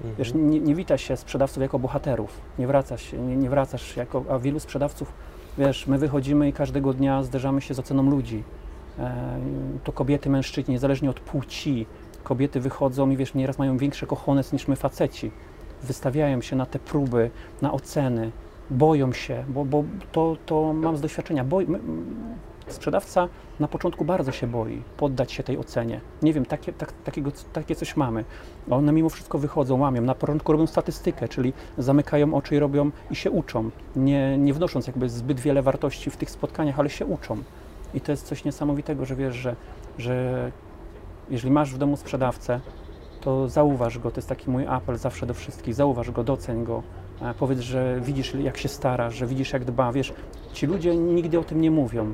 Mhm. 0.03 0.15
Wiesz, 0.19 0.35
nie, 0.35 0.61
nie 0.61 0.75
wita 0.75 0.99
się 0.99 1.17
sprzedawców 1.17 1.63
jako 1.63 1.79
bohaterów, 1.79 2.41
nie 2.59 2.67
wracasz 2.67 3.13
nie, 3.13 3.37
nie 3.37 3.51
wracasz 3.51 3.97
jako, 3.97 4.25
a 4.31 4.39
wielu 4.39 4.61
sprzedawców, 4.61 5.13
wiesz, 5.59 5.87
my 5.87 5.99
wychodzimy 5.99 6.49
i 6.49 6.53
każdego 6.53 6.93
dnia 6.93 7.23
zderzamy 7.23 7.61
się 7.61 7.75
z 7.75 7.79
oceną 7.79 8.11
ludzi. 8.11 8.45
E, 8.99 9.39
to 9.85 9.93
kobiety, 9.93 10.31
mężczyźni, 10.31 10.73
niezależnie 10.73 11.11
od 11.11 11.21
płci, 11.21 11.87
kobiety 12.25 12.61
wychodzą 12.61 13.11
i 13.11 13.17
wiesz, 13.17 13.35
nieraz 13.35 13.59
mają 13.59 13.79
większe 13.79 14.07
kochones 14.07 14.53
niż 14.53 14.69
my 14.69 14.77
faceci. 14.77 15.31
Wystawiają 15.83 16.41
się 16.41 16.57
na 16.57 16.67
te 16.67 16.79
próby, 16.79 17.31
na 17.63 17.73
oceny, 17.73 18.31
boją 18.71 19.13
się, 19.13 19.45
bo, 19.49 19.65
bo 19.65 19.85
to, 20.13 20.37
to 20.47 20.73
mam 20.73 20.97
z 20.97 21.01
doświadczenia. 21.01 21.45
Boj, 21.45 21.67
my, 21.69 21.79
Sprzedawca 22.69 23.28
na 23.61 23.69
początku 23.69 24.04
bardzo 24.04 24.33
się 24.33 24.47
boi 24.47 24.83
poddać 24.97 25.33
się 25.33 25.42
tej 25.42 25.59
ocenie. 25.59 26.00
Nie 26.23 26.33
wiem, 26.33 26.45
takie, 26.47 26.73
tak, 26.73 26.92
takiego, 26.92 27.31
takie 27.52 27.75
coś 27.75 27.97
mamy. 27.97 28.25
One 28.71 28.92
mimo 28.92 29.09
wszystko 29.09 29.38
wychodzą, 29.38 29.81
łamią. 29.81 30.02
Na 30.02 30.14
początku 30.14 30.52
robią 30.52 30.66
statystykę, 30.66 31.28
czyli 31.28 31.52
zamykają 31.78 32.35
oczy 32.35 32.57
i 32.57 32.59
robią 32.59 32.90
i 33.11 33.16
się 33.16 33.31
uczą, 33.31 33.71
nie, 33.97 34.38
nie 34.38 34.54
wnosząc 34.54 34.87
jakby 34.87 35.09
zbyt 35.09 35.40
wiele 35.40 35.62
wartości 35.62 36.11
w 36.11 36.16
tych 36.16 36.31
spotkaniach, 36.31 36.78
ale 36.78 36.90
się 36.90 37.07
uczą. 37.07 37.42
I 37.95 38.00
to 38.00 38.12
jest 38.12 38.26
coś 38.26 38.45
niesamowitego, 38.45 39.04
że 39.04 39.16
wiesz, 39.16 39.35
że, 39.35 39.57
że 39.99 40.50
jeżeli 41.31 41.52
masz 41.52 41.75
w 41.75 41.78
domu 41.78 41.97
sprzedawcę, 41.97 42.61
to 43.21 43.49
zauważ 43.49 43.99
go, 43.99 44.11
to 44.11 44.19
jest 44.19 44.28
taki 44.28 44.50
mój 44.50 44.66
apel 44.66 44.97
zawsze 44.97 45.26
do 45.26 45.35
wszystkich, 45.35 45.75
zauważ 45.75 46.11
go, 46.11 46.25
doceń 46.25 46.64
go, 46.64 46.83
e, 47.23 47.35
powiedz, 47.35 47.61
że 47.61 48.00
widzisz 48.00 48.35
jak 48.35 48.57
się 48.57 48.69
stara, 48.69 49.11
że 49.11 49.26
widzisz 49.26 49.52
jak 49.52 49.64
dba, 49.64 49.92
wiesz, 49.92 50.12
ci 50.52 50.66
ludzie 50.66 50.97
nigdy 50.97 51.38
o 51.38 51.45
tym 51.45 51.61
nie 51.61 51.71
mówią, 51.71 52.12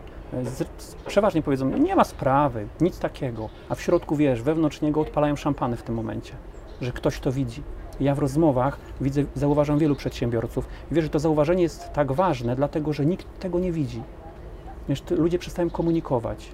przeważnie 1.06 1.42
powiedzą, 1.42 1.68
nie 1.68 1.97
ma 1.97 2.04
sprawy, 2.04 2.66
nic 2.80 2.99
takiego, 2.99 3.49
a 3.68 3.75
w 3.75 3.80
środku, 3.82 4.16
wiesz, 4.16 4.42
wewnątrz 4.42 4.80
niego 4.80 5.00
odpalają 5.00 5.37
szampany 5.37 5.76
w 5.76 5.82
tym 5.82 5.94
momencie, 5.94 6.32
że 6.80 6.92
ktoś 6.92 7.20
to 7.20 7.32
widzi. 7.32 7.62
Ja 8.00 8.14
w 8.14 8.18
rozmowach 8.18 8.78
widzę, 9.00 9.25
zauważam 9.35 9.78
wielu 9.78 9.97
przedsiębiorców 9.97 10.68
wiesz, 10.90 11.04
że 11.04 11.11
to 11.11 11.18
zauważenie 11.18 11.62
jest 11.62 11.92
tak 11.92 12.12
ważne, 12.12 12.56
dlatego, 12.56 12.92
że 12.92 13.06
nikt 13.06 13.40
tego 13.40 13.58
nie 13.58 13.73
widzi. 13.73 14.02
Wiesz, 14.88 15.02
ludzie 15.11 15.38
przestają 15.38 15.70
komunikować, 15.70 16.49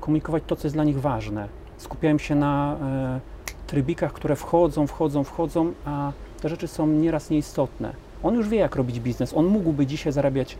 komunikować 0.00 0.42
to, 0.46 0.56
co 0.56 0.66
jest 0.66 0.76
dla 0.76 0.84
nich 0.84 1.00
ważne. 1.00 1.48
Skupiają 1.76 2.18
się 2.18 2.34
na 2.34 2.76
e, 2.82 3.20
trybikach, 3.66 4.12
które 4.12 4.36
wchodzą, 4.36 4.86
wchodzą, 4.86 5.24
wchodzą, 5.24 5.72
a 5.84 6.12
te 6.40 6.48
rzeczy 6.48 6.68
są 6.68 6.86
nieraz 6.86 7.30
nieistotne. 7.30 7.94
On 8.22 8.34
już 8.34 8.48
wie, 8.48 8.58
jak 8.58 8.76
robić 8.76 9.00
biznes. 9.00 9.34
On 9.34 9.46
mógłby 9.46 9.86
dzisiaj 9.86 10.12
zarabiać 10.12 10.58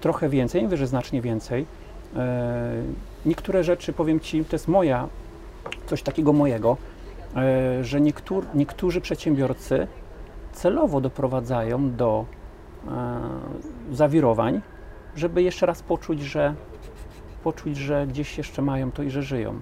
trochę 0.00 0.28
więcej, 0.28 0.60
nie 0.60 0.66
mówię, 0.66 0.76
że 0.76 0.86
znacznie 0.86 1.22
więcej. 1.22 1.66
E, 2.16 2.82
niektóre 3.26 3.64
rzeczy, 3.64 3.92
powiem 3.92 4.20
Ci, 4.20 4.44
to 4.44 4.54
jest 4.54 4.68
moja, 4.68 5.08
coś 5.86 6.02
takiego 6.02 6.32
mojego, 6.32 6.76
e, 7.36 7.84
że 7.84 8.00
niektór, 8.00 8.46
niektórzy 8.54 9.00
przedsiębiorcy 9.00 9.86
celowo 10.52 11.00
doprowadzają 11.00 11.96
do 11.96 12.24
e, 12.88 12.90
zawirowań, 13.92 14.60
żeby 15.16 15.42
jeszcze 15.42 15.66
raz 15.66 15.82
poczuć, 15.82 16.22
że 16.22 16.54
poczuć, 17.44 17.76
że 17.76 18.06
gdzieś 18.06 18.38
jeszcze 18.38 18.62
mają 18.62 18.92
to 18.92 19.02
i 19.02 19.10
że 19.10 19.22
żyją 19.22 19.60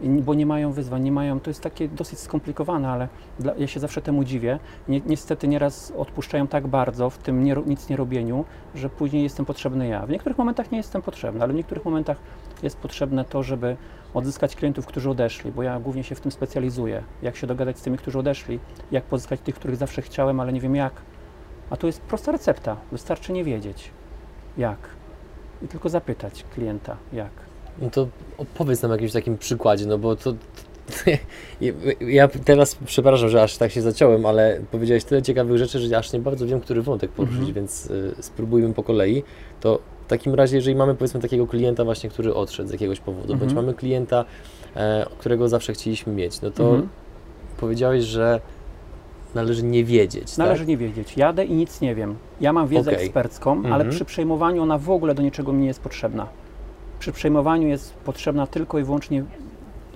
bo 0.00 0.34
nie 0.34 0.46
mają 0.46 0.72
wyzwań, 0.72 1.02
nie 1.02 1.12
mają, 1.12 1.40
to 1.40 1.50
jest 1.50 1.60
takie 1.60 1.88
dosyć 1.88 2.18
skomplikowane, 2.18 2.88
ale 2.88 3.08
dla, 3.38 3.54
ja 3.54 3.66
się 3.66 3.80
zawsze 3.80 4.02
temu 4.02 4.24
dziwię. 4.24 4.58
Ni, 4.88 5.02
niestety 5.06 5.48
nieraz 5.48 5.92
odpuszczają 5.96 6.46
tak 6.46 6.66
bardzo 6.66 7.10
w 7.10 7.18
tym 7.18 7.44
nie, 7.44 7.56
nic 7.66 7.88
nie 7.88 7.96
robieniu, 7.96 8.44
że 8.74 8.90
później 8.90 9.22
jestem 9.22 9.46
potrzebny 9.46 9.88
ja. 9.88 10.06
W 10.06 10.10
niektórych 10.10 10.38
momentach 10.38 10.70
nie 10.70 10.78
jestem 10.78 11.02
potrzebny, 11.02 11.42
ale 11.42 11.52
w 11.52 11.56
niektórych 11.56 11.84
momentach 11.84 12.16
jest 12.62 12.78
potrzebne 12.78 13.24
to, 13.24 13.42
żeby 13.42 13.76
odzyskać 14.14 14.56
klientów, 14.56 14.86
którzy 14.86 15.10
odeszli, 15.10 15.52
bo 15.52 15.62
ja 15.62 15.80
głównie 15.80 16.04
się 16.04 16.14
w 16.14 16.20
tym 16.20 16.32
specjalizuję. 16.32 17.02
Jak 17.22 17.36
się 17.36 17.46
dogadać 17.46 17.78
z 17.78 17.82
tymi, 17.82 17.98
którzy 17.98 18.18
odeszli, 18.18 18.60
jak 18.90 19.04
pozyskać 19.04 19.40
tych, 19.40 19.54
których 19.54 19.76
zawsze 19.76 20.02
chciałem, 20.02 20.40
ale 20.40 20.52
nie 20.52 20.60
wiem 20.60 20.76
jak. 20.76 20.92
A 21.70 21.76
to 21.76 21.86
jest 21.86 22.00
prosta 22.00 22.32
recepta, 22.32 22.76
wystarczy 22.92 23.32
nie 23.32 23.44
wiedzieć 23.44 23.90
jak 24.58 24.78
i 25.62 25.68
tylko 25.68 25.88
zapytać 25.88 26.44
klienta 26.54 26.96
jak. 27.12 27.45
No 27.82 27.90
to 27.90 28.08
opowiedz 28.38 28.82
nam 28.82 28.90
o 28.90 28.94
jakimś 28.94 29.12
takim 29.12 29.38
przykładzie, 29.38 29.86
no 29.86 29.98
bo 29.98 30.16
to, 30.16 30.32
to 30.32 31.10
ja 32.00 32.28
teraz 32.28 32.76
przepraszam, 32.86 33.28
że 33.28 33.42
aż 33.42 33.56
tak 33.56 33.70
się 33.72 33.82
zaciąłem, 33.82 34.26
ale 34.26 34.60
powiedziałeś 34.70 35.04
tyle 35.04 35.22
ciekawych 35.22 35.58
rzeczy, 35.58 35.78
że 35.78 35.98
aż 35.98 36.12
nie 36.12 36.20
bardzo 36.20 36.46
wiem, 36.46 36.60
który 36.60 36.82
wątek 36.82 37.10
poruszyć, 37.10 37.38
mhm. 37.38 37.54
więc 37.54 37.90
y, 37.90 38.14
spróbujmy 38.20 38.74
po 38.74 38.82
kolei. 38.82 39.22
To 39.60 39.78
w 40.06 40.08
takim 40.08 40.34
razie, 40.34 40.56
jeżeli 40.56 40.76
mamy 40.76 40.94
powiedzmy 40.94 41.20
takiego 41.20 41.46
klienta 41.46 41.84
właśnie, 41.84 42.10
który 42.10 42.34
odszedł 42.34 42.68
z 42.68 42.72
jakiegoś 42.72 43.00
powodu, 43.00 43.32
mhm. 43.32 43.38
bądź 43.38 43.54
mamy 43.54 43.74
klienta, 43.74 44.24
e, 44.76 45.06
którego 45.18 45.48
zawsze 45.48 45.72
chcieliśmy 45.72 46.12
mieć, 46.12 46.40
no 46.40 46.50
to 46.50 46.64
mhm. 46.64 46.88
powiedziałeś, 47.56 48.04
że 48.04 48.40
należy 49.34 49.62
nie 49.62 49.84
wiedzieć. 49.84 50.30
Tak? 50.30 50.38
Należy 50.38 50.60
tak? 50.60 50.68
nie 50.68 50.76
wiedzieć. 50.76 51.16
Jadę 51.16 51.44
i 51.44 51.52
nic 51.52 51.80
nie 51.80 51.94
wiem. 51.94 52.14
Ja 52.40 52.52
mam 52.52 52.68
wiedzę 52.68 52.90
okay. 52.90 53.02
ekspercką, 53.02 53.56
ale 53.56 53.74
mhm. 53.74 53.90
przy 53.90 54.04
przejmowaniu 54.04 54.62
ona 54.62 54.78
w 54.78 54.90
ogóle 54.90 55.14
do 55.14 55.22
niczego 55.22 55.52
mi 55.52 55.60
nie 55.60 55.66
jest 55.66 55.80
potrzebna. 55.80 56.26
Przy 56.98 57.12
przejmowaniu 57.12 57.68
jest 57.68 57.94
potrzebna 57.94 58.46
tylko 58.46 58.78
i 58.78 58.84
wyłącznie 58.84 59.24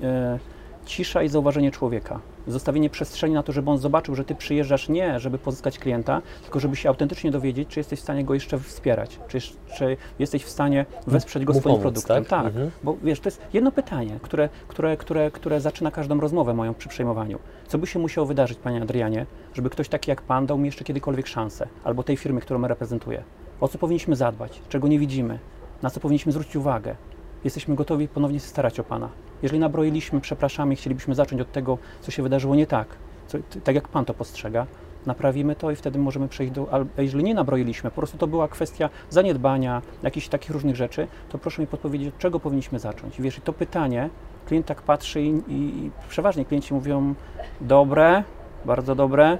e, 0.02 0.38
cisza 0.87 1.23
i 1.23 1.28
zauważenie 1.28 1.71
człowieka. 1.71 2.21
Zostawienie 2.47 2.90
przestrzeni 2.90 3.35
na 3.35 3.42
to, 3.42 3.52
żeby 3.52 3.71
on 3.71 3.78
zobaczył, 3.78 4.14
że 4.14 4.25
ty 4.25 4.35
przyjeżdżasz 4.35 4.88
nie, 4.88 5.21
żeby 5.21 5.38
pozyskać 5.38 5.78
klienta, 5.78 6.23
tylko 6.42 6.61
żeby 6.61 6.76
się 6.76 6.88
autentycznie 6.88 7.30
dowiedzieć, 7.30 7.69
czy 7.69 7.80
jesteś 7.80 7.99
w 7.99 8.02
stanie 8.02 8.25
go 8.25 8.35
jeszcze 8.35 8.59
wspierać, 8.59 9.19
czy, 9.28 9.38
czy 9.76 9.97
jesteś 10.19 10.45
w 10.45 10.50
stanie 10.50 10.87
wesprzeć 11.07 11.45
go 11.45 11.52
Mu 11.52 11.61
swoim 11.61 11.76
pomóc, 11.76 11.83
produktem. 11.83 12.25
Tak, 12.25 12.42
tak 12.42 12.47
mhm. 12.47 12.71
bo 12.83 12.97
wiesz, 13.02 13.21
to 13.21 13.28
jest 13.28 13.42
jedno 13.52 13.73
pytanie, 13.73 14.19
które, 14.23 14.49
które, 14.69 14.97
które, 14.97 15.30
które 15.30 15.61
zaczyna 15.61 15.90
każdą 15.90 16.21
rozmowę 16.21 16.54
moją 16.54 16.75
przy 16.75 16.88
przejmowaniu. 16.88 17.38
Co 17.69 17.78
by 17.78 17.87
się 17.87 17.99
musiało 17.99 18.26
wydarzyć, 18.26 18.59
panie 18.59 18.83
Adrianie, 18.83 19.26
żeby 19.54 19.71
ktoś 19.71 19.88
taki 19.88 20.11
jak 20.11 20.23
pan 20.23 20.47
dał 20.47 20.59
mi 20.59 20.66
jeszcze 20.66 20.85
kiedykolwiek 20.85 21.26
szansę, 21.26 21.66
albo 21.85 22.02
tej 22.02 22.16
firmy, 22.16 22.40
którą 22.40 22.66
reprezentuję? 22.66 23.23
O 23.61 23.69
co 23.69 23.78
powinniśmy 23.78 24.16
zadbać, 24.16 24.62
czego 24.69 24.88
nie 24.88 24.99
widzimy, 24.99 25.38
na 25.82 25.90
co 25.90 26.00
powinniśmy 26.00 26.32
zwrócić 26.32 26.56
uwagę. 26.56 26.96
Jesteśmy 27.44 27.75
gotowi 27.75 28.08
ponownie 28.08 28.40
się 28.40 28.46
starać 28.46 28.80
o 28.80 28.84
Pana. 28.84 29.08
Jeżeli 29.42 29.60
nabroiliśmy, 29.60 30.20
przepraszamy, 30.20 30.76
chcielibyśmy 30.76 31.14
zacząć 31.14 31.40
od 31.40 31.52
tego, 31.52 31.78
co 32.00 32.10
się 32.10 32.22
wydarzyło 32.22 32.54
nie 32.54 32.66
tak, 32.66 32.88
co, 33.26 33.38
tak 33.64 33.75
jak 33.75 33.88
Pan 33.88 34.04
to 34.04 34.14
postrzega, 34.14 34.66
naprawimy 35.06 35.56
to 35.56 35.70
i 35.70 35.76
wtedy 35.76 35.99
możemy 35.99 36.28
przejść 36.28 36.52
do, 36.52 36.84
a 36.96 37.02
jeżeli 37.02 37.25
nie 37.25 37.34
nabroiliśmy, 37.34 37.90
po 37.90 37.96
prostu 37.96 38.18
to 38.18 38.26
była 38.26 38.49
kwestia 38.49 38.90
zaniedbania, 39.10 39.82
jakichś 40.02 40.28
takich 40.28 40.50
różnych 40.50 40.76
rzeczy, 40.76 41.06
to 41.28 41.38
proszę 41.38 41.62
mi 41.62 41.68
podpowiedzieć, 41.68 42.08
od 42.08 42.18
czego 42.18 42.40
powinniśmy 42.40 42.78
zacząć. 42.78 43.20
Wiesz, 43.20 43.38
i 43.38 43.40
to 43.40 43.52
pytanie, 43.52 44.10
klient 44.46 44.66
tak 44.66 44.82
patrzy 44.82 45.22
i, 45.22 45.42
i 45.49 45.90
przeważnie 46.08 46.44
klienci 46.44 46.75
mówią, 46.75 47.14
dobre, 47.60 48.25
bardzo 48.64 48.94
dobre, 48.94 49.38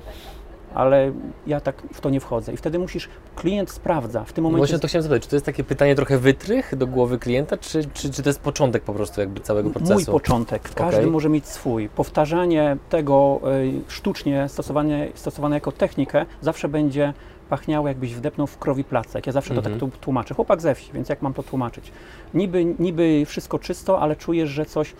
ale 0.75 1.12
ja 1.47 1.61
tak 1.61 1.83
w 1.93 2.00
to 2.00 2.11
nie 2.11 2.21
wchodzę. 2.21 2.53
I 2.53 2.57
wtedy 2.57 2.79
musisz, 2.79 3.09
klient 3.37 3.71
sprawdza 3.71 4.25
w 4.25 4.33
tym 4.33 4.45
momencie. 4.45 4.59
Właśnie 4.59 4.79
to 4.79 4.89
chciałem 4.89 5.03
zapytać, 5.03 5.23
czy 5.23 5.29
to 5.31 5.37
jest 5.37 5.47
takie 5.47 5.65
pytanie 5.65 5.95
trochę 5.95 6.19
wytrych 6.19 6.77
do 6.77 6.87
głowy 6.87 7.19
klienta, 7.19 7.57
czy, 7.57 7.85
czy, 7.95 8.11
czy 8.11 8.23
to 8.23 8.29
jest 8.29 8.41
początek 8.41 8.83
po 8.83 8.93
prostu 8.93 9.21
jakby 9.21 9.41
całego 9.41 9.71
procesu? 9.71 9.95
Mój 9.95 10.05
początek. 10.05 10.75
Każdy 10.75 11.00
okay. 11.00 11.11
może 11.11 11.29
mieć 11.29 11.47
swój. 11.47 11.89
Powtarzanie 11.89 12.77
tego 12.89 13.41
y, 13.62 13.73
sztucznie 13.89 14.49
stosowane, 14.49 15.09
stosowane 15.15 15.57
jako 15.57 15.73
technikę 15.73 16.27
zawsze 16.41 16.69
będzie 16.69 17.12
pachniało, 17.50 17.89
jakbyś 17.89 18.15
wdepnął 18.15 18.47
w 18.47 18.59
krowi 18.59 18.85
placek. 18.85 19.27
Ja 19.27 19.33
zawsze 19.33 19.55
to 19.55 19.62
tak 19.62 19.73
mhm. 19.73 19.91
tłumaczę. 20.00 20.35
Chłopak 20.35 20.61
ze 20.61 20.75
wsi, 20.75 20.93
więc 20.93 21.09
jak 21.09 21.23
mam 21.23 21.35
to 21.35 21.43
tłumaczyć? 21.43 21.93
Niby, 22.35 22.65
niby 22.79 23.25
wszystko 23.27 23.59
czysto, 23.59 24.00
ale 24.00 24.17
czujesz, 24.17 24.50
że 24.50 24.67
coś 24.67 24.95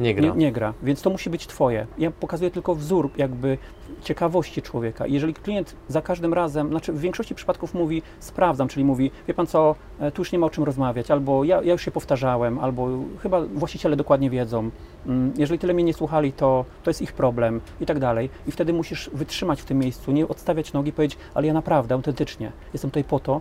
nie 0.00 0.14
gra. 0.14 0.24
Nie, 0.24 0.32
nie, 0.32 0.52
gra, 0.52 0.74
więc 0.82 1.02
to 1.02 1.10
musi 1.10 1.30
być 1.30 1.46
Twoje. 1.46 1.86
Ja 1.98 2.10
pokazuję 2.10 2.50
tylko 2.50 2.74
wzór 2.74 3.10
jakby 3.16 3.58
ciekawości 4.02 4.62
człowieka. 4.62 5.06
Jeżeli 5.06 5.34
klient 5.34 5.76
za 5.88 6.02
każdym 6.02 6.34
razem, 6.34 6.68
znaczy 6.68 6.92
w 6.92 7.00
większości 7.00 7.34
przypadków 7.34 7.74
mówi 7.74 8.02
sprawdzam, 8.20 8.68
czyli 8.68 8.84
mówi, 8.84 9.10
wie 9.28 9.34
Pan 9.34 9.46
co, 9.46 9.74
e, 10.00 10.10
tu 10.10 10.20
już 10.20 10.32
nie 10.32 10.38
ma 10.38 10.46
o 10.46 10.50
czym 10.50 10.64
rozmawiać, 10.64 11.10
albo 11.10 11.44
ja, 11.44 11.62
ja 11.62 11.72
już 11.72 11.82
się 11.82 11.90
powtarzałem, 11.90 12.58
albo 12.58 12.88
chyba 13.22 13.40
właściciele 13.40 13.96
dokładnie 13.96 14.30
wiedzą. 14.30 14.70
Mm, 15.06 15.32
jeżeli 15.38 15.58
tyle 15.58 15.74
mnie 15.74 15.84
nie 15.84 15.94
słuchali, 15.94 16.32
to, 16.32 16.64
to 16.82 16.90
jest 16.90 17.02
ich 17.02 17.12
problem 17.12 17.60
i 17.80 17.86
tak 17.86 17.98
dalej. 17.98 18.30
I 18.46 18.52
wtedy 18.52 18.72
musisz 18.72 19.10
wytrzymać 19.12 19.62
w 19.62 19.64
tym 19.64 19.78
miejscu, 19.78 20.12
nie 20.12 20.28
odstawiać 20.28 20.72
nogi, 20.72 20.92
powiedzieć, 20.92 21.18
ale 21.34 21.46
ja 21.46 21.52
naprawdę, 21.52 21.94
autentycznie, 21.94 22.52
jestem 22.72 22.90
tutaj 22.90 23.04
po 23.04 23.20
to, 23.20 23.40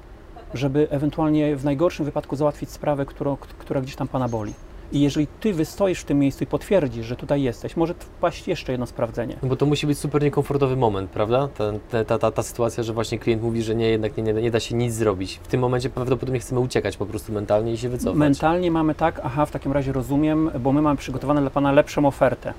żeby 0.54 0.88
ewentualnie 0.90 1.56
w 1.56 1.66
najgorszym 1.66 2.06
wypadku 2.06 2.36
załatwić 2.36 2.70
sprawę, 2.70 3.06
która, 3.06 3.36
która 3.58 3.82
gdzieś 3.82 3.96
tam 3.96 4.08
Pana 4.08 4.30
boli. 4.30 4.54
I 4.92 5.02
jeżeli 5.02 5.28
ty 5.28 5.54
wystoisz 5.54 6.00
w 6.00 6.04
tym 6.04 6.20
miejscu 6.20 6.44
i 6.44 6.48
potwierdzisz, 6.48 7.06
że 7.06 7.16
tutaj 7.16 7.42
jesteś, 7.42 7.78
może 7.78 7.94
wpaść 7.94 8.48
jeszcze 8.48 8.72
jedno 8.72 8.88
sprawdzenie. 8.88 9.36
No 9.44 9.50
bo 9.50 9.56
to 9.56 9.66
musi 9.66 9.88
być 9.88 10.00
super 10.00 10.24
niekomfortowy 10.24 10.76
moment, 10.76 11.12
prawda? 11.12 11.50
Ta, 11.92 12.04
ta, 12.06 12.20
ta, 12.20 12.32
ta 12.32 12.44
sytuacja, 12.44 12.84
że 12.84 12.94
właśnie 12.94 13.20
klient 13.20 13.44
mówi, 13.44 13.64
że 13.64 13.76
nie, 13.76 13.90
jednak 13.90 14.18
nie, 14.18 14.24
nie, 14.24 14.34
nie 14.34 14.52
da 14.52 14.60
się 14.60 14.76
nic 14.76 14.94
zrobić. 14.94 15.40
W 15.44 15.48
tym 15.48 15.62
momencie 15.62 15.90
prawdopodobnie 15.90 16.40
chcemy 16.40 16.62
uciekać 16.62 16.98
po 16.98 17.06
prostu 17.06 17.34
mentalnie 17.34 17.74
i 17.74 17.78
się 17.78 17.90
wycofać. 17.90 18.18
Mentalnie 18.18 18.72
mamy 18.72 18.96
tak, 18.96 19.22
aha, 19.24 19.46
w 19.46 19.52
takim 19.52 19.72
razie 19.72 19.92
rozumiem, 19.92 20.52
bo 20.60 20.72
my 20.72 20.82
mamy 20.82 20.98
przygotowane 20.98 21.42
dla 21.42 21.50
Pana 21.50 21.72
lepszą 21.72 22.06
ofertę. 22.06 22.54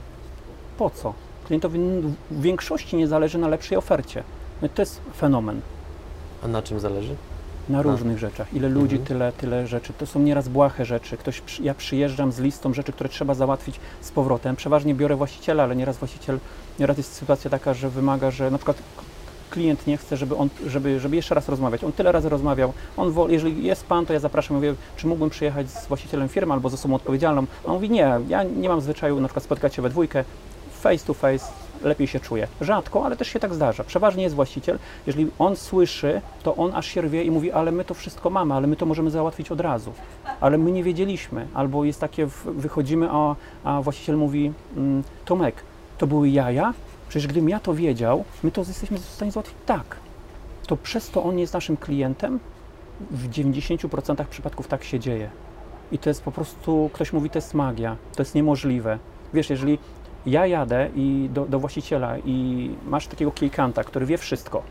Po 0.78 0.90
co? 0.90 1.14
Klientowi 1.46 1.78
w 2.30 2.42
większości 2.42 2.96
nie 2.96 3.08
zależy 3.08 3.38
na 3.38 3.48
lepszej 3.48 3.78
ofercie. 3.78 4.22
No 4.62 4.68
to 4.68 4.82
jest 4.82 5.00
fenomen. 5.16 5.60
A 6.44 6.48
na 6.48 6.62
czym 6.62 6.80
zależy? 6.80 7.14
Na 7.72 7.82
różnych 7.82 8.18
rzeczach. 8.18 8.54
Ile 8.54 8.68
ludzi, 8.68 8.96
mhm. 8.96 9.06
tyle, 9.06 9.32
tyle 9.32 9.66
rzeczy. 9.66 9.92
To 9.92 10.06
są 10.06 10.20
nieraz 10.20 10.48
błahe 10.48 10.84
rzeczy. 10.84 11.16
Ktoś, 11.16 11.42
ja 11.60 11.74
przyjeżdżam 11.74 12.32
z 12.32 12.38
listą 12.38 12.74
rzeczy, 12.74 12.92
które 12.92 13.08
trzeba 13.08 13.34
załatwić 13.34 13.80
z 14.00 14.10
powrotem. 14.10 14.56
Przeważnie 14.56 14.94
biorę 14.94 15.16
właściciela, 15.16 15.62
ale 15.62 15.76
nieraz 15.76 15.96
właściciel, 15.96 16.38
nieraz 16.78 16.96
jest 16.96 17.12
sytuacja 17.12 17.50
taka, 17.50 17.74
że 17.74 17.90
wymaga, 17.90 18.30
że 18.30 18.50
na 18.50 18.58
przykład 18.58 18.76
klient 19.50 19.86
nie 19.86 19.96
chce, 19.96 20.16
żeby, 20.16 20.36
on, 20.36 20.48
żeby, 20.66 21.00
żeby 21.00 21.16
jeszcze 21.16 21.34
raz 21.34 21.48
rozmawiać. 21.48 21.84
On 21.84 21.92
tyle 21.92 22.12
razy 22.12 22.28
rozmawiał. 22.28 22.72
On 22.96 23.12
wol, 23.12 23.30
jeżeli 23.30 23.64
jest 23.64 23.86
pan, 23.86 24.06
to 24.06 24.12
ja 24.12 24.20
zapraszam, 24.20 24.56
mówię, 24.56 24.74
czy 24.96 25.06
mógłbym 25.06 25.30
przyjechać 25.30 25.70
z 25.70 25.86
właścicielem 25.86 26.28
firmy 26.28 26.52
albo 26.52 26.68
z 26.68 26.74
osobą 26.74 26.94
odpowiedzialną. 26.94 27.46
A 27.64 27.66
on 27.66 27.74
mówi, 27.74 27.90
nie, 27.90 28.20
ja 28.28 28.42
nie 28.42 28.68
mam 28.68 28.80
zwyczaju 28.80 29.20
na 29.20 29.28
przykład 29.28 29.44
spotkać 29.44 29.74
się 29.74 29.82
we 29.82 29.90
dwójkę, 29.90 30.24
face 30.72 31.06
to 31.06 31.14
face, 31.14 31.46
lepiej 31.82 32.06
się 32.06 32.20
czuje. 32.20 32.48
Rzadko, 32.60 33.04
ale 33.04 33.16
też 33.16 33.28
się 33.28 33.40
tak 33.40 33.54
zdarza. 33.54 33.84
Przeważnie 33.84 34.22
jest 34.22 34.34
właściciel. 34.34 34.78
Jeżeli 35.06 35.30
on 35.38 35.56
słyszy, 35.56 36.20
to 36.42 36.56
on 36.56 36.74
aż 36.74 36.86
się 36.86 37.00
rwie 37.00 37.24
i 37.24 37.30
mówi, 37.30 37.52
ale 37.52 37.72
my 37.72 37.84
to 37.84 37.94
wszystko 37.94 38.30
mamy, 38.30 38.54
ale 38.54 38.66
my 38.66 38.76
to 38.76 38.86
możemy 38.86 39.10
załatwić 39.10 39.52
od 39.52 39.60
razu. 39.60 39.92
Ale 40.40 40.58
my 40.58 40.72
nie 40.72 40.84
wiedzieliśmy. 40.84 41.46
Albo 41.54 41.84
jest 41.84 42.00
takie, 42.00 42.28
wychodzimy, 42.44 43.08
a, 43.10 43.36
a 43.64 43.82
właściciel 43.82 44.16
mówi, 44.16 44.52
mm, 44.76 45.02
Tomek, 45.24 45.54
to 45.98 46.06
były 46.06 46.28
jaja? 46.28 46.74
Przecież 47.08 47.26
gdybym 47.26 47.48
ja 47.48 47.60
to 47.60 47.74
wiedział, 47.74 48.24
my 48.42 48.50
to 48.50 48.60
jesteśmy 48.60 48.98
w 48.98 49.04
stanie 49.04 49.32
załatwić 49.32 49.56
tak. 49.66 49.96
To 50.66 50.76
przez 50.76 51.10
to 51.10 51.24
on 51.24 51.38
jest 51.38 51.54
naszym 51.54 51.76
klientem. 51.76 52.40
W 53.10 53.28
90% 53.28 54.24
przypadków 54.24 54.68
tak 54.68 54.84
się 54.84 55.00
dzieje. 55.00 55.30
I 55.92 55.98
to 55.98 56.10
jest 56.10 56.22
po 56.22 56.32
prostu, 56.32 56.90
ktoś 56.92 57.12
mówi, 57.12 57.30
to 57.30 57.38
jest 57.38 57.54
magia, 57.54 57.96
to 58.16 58.22
jest 58.22 58.34
niemożliwe. 58.34 58.98
Wiesz, 59.34 59.50
jeżeli 59.50 59.78
ja 60.26 60.46
jadę 60.46 60.88
i 60.94 61.28
do, 61.32 61.46
do 61.46 61.58
właściciela 61.58 62.18
i 62.18 62.70
masz 62.86 63.06
takiego 63.06 63.32
klienta, 63.32 63.84
który 63.84 64.06
wie 64.06 64.18
wszystko, 64.18 64.62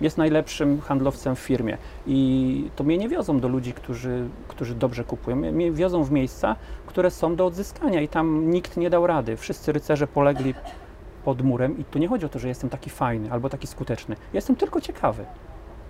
jest 0.00 0.18
najlepszym 0.18 0.80
handlowcem 0.80 1.36
w 1.36 1.38
firmie 1.38 1.78
i 2.06 2.70
to 2.76 2.84
mnie 2.84 2.98
nie 2.98 3.08
wiozą 3.08 3.40
do 3.40 3.48
ludzi, 3.48 3.72
którzy, 3.72 4.28
którzy 4.48 4.74
dobrze 4.74 5.04
kupują, 5.04 5.36
mnie, 5.36 5.72
wiozą 5.72 6.04
w 6.04 6.10
miejsca, 6.10 6.56
które 6.86 7.10
są 7.10 7.36
do 7.36 7.46
odzyskania 7.46 8.00
i 8.00 8.08
tam 8.08 8.50
nikt 8.50 8.76
nie 8.76 8.90
dał 8.90 9.06
rady. 9.06 9.36
Wszyscy 9.36 9.72
rycerze 9.72 10.06
polegli 10.06 10.54
pod 11.24 11.42
murem 11.42 11.78
i 11.78 11.84
tu 11.84 11.98
nie 11.98 12.08
chodzi 12.08 12.26
o 12.26 12.28
to, 12.28 12.38
że 12.38 12.48
jestem 12.48 12.70
taki 12.70 12.90
fajny 12.90 13.32
albo 13.32 13.48
taki 13.48 13.66
skuteczny. 13.66 14.16
Jestem 14.32 14.56
tylko 14.56 14.80
ciekawy. 14.80 15.24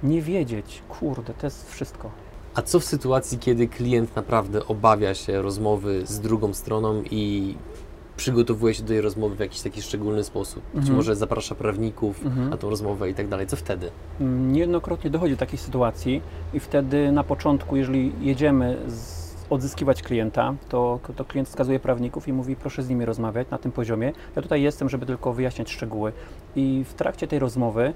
Nie 0.02 0.22
wiedzieć, 0.22 0.82
kurde, 0.88 1.34
to 1.34 1.46
jest 1.46 1.72
wszystko. 1.72 2.10
A 2.54 2.62
co 2.62 2.80
w 2.80 2.84
sytuacji, 2.84 3.38
kiedy 3.38 3.68
klient 3.68 4.16
naprawdę 4.16 4.66
obawia 4.66 5.14
się 5.14 5.42
rozmowy 5.42 6.06
z 6.06 6.20
drugą 6.20 6.54
stroną 6.54 7.02
i 7.10 7.54
przygotowuje 8.16 8.74
się 8.74 8.82
do 8.82 8.88
tej 8.88 9.00
rozmowy 9.00 9.36
w 9.36 9.40
jakiś 9.40 9.60
taki 9.60 9.82
szczególny 9.82 10.24
sposób? 10.24 10.62
Być 10.74 10.78
Mhm. 10.78 10.96
może 10.96 11.16
zaprasza 11.16 11.54
prawników 11.54 12.26
Mhm. 12.26 12.50
na 12.50 12.56
tą 12.56 12.70
rozmowę 12.70 13.10
i 13.10 13.14
tak 13.14 13.28
dalej. 13.28 13.46
Co 13.46 13.56
wtedy? 13.56 13.90
Niejednokrotnie 14.20 15.10
dochodzi 15.10 15.32
do 15.34 15.38
takiej 15.38 15.58
sytuacji 15.58 16.20
i 16.54 16.60
wtedy 16.60 17.12
na 17.12 17.24
początku, 17.24 17.76
jeżeli 17.76 18.12
jedziemy 18.20 18.76
odzyskiwać 19.50 20.02
klienta, 20.02 20.54
to, 20.68 21.00
to 21.16 21.24
klient 21.24 21.48
wskazuje 21.48 21.80
prawników 21.80 22.28
i 22.28 22.32
mówi 22.32 22.56
proszę 22.56 22.82
z 22.82 22.88
nimi 22.88 23.04
rozmawiać 23.04 23.50
na 23.50 23.58
tym 23.58 23.72
poziomie. 23.72 24.12
Ja 24.36 24.42
tutaj 24.42 24.62
jestem, 24.62 24.88
żeby 24.88 25.06
tylko 25.06 25.32
wyjaśniać 25.32 25.70
szczegóły. 25.70 26.12
I 26.56 26.84
w 26.88 26.94
trakcie 26.94 27.26
tej 27.28 27.38
rozmowy 27.38 27.92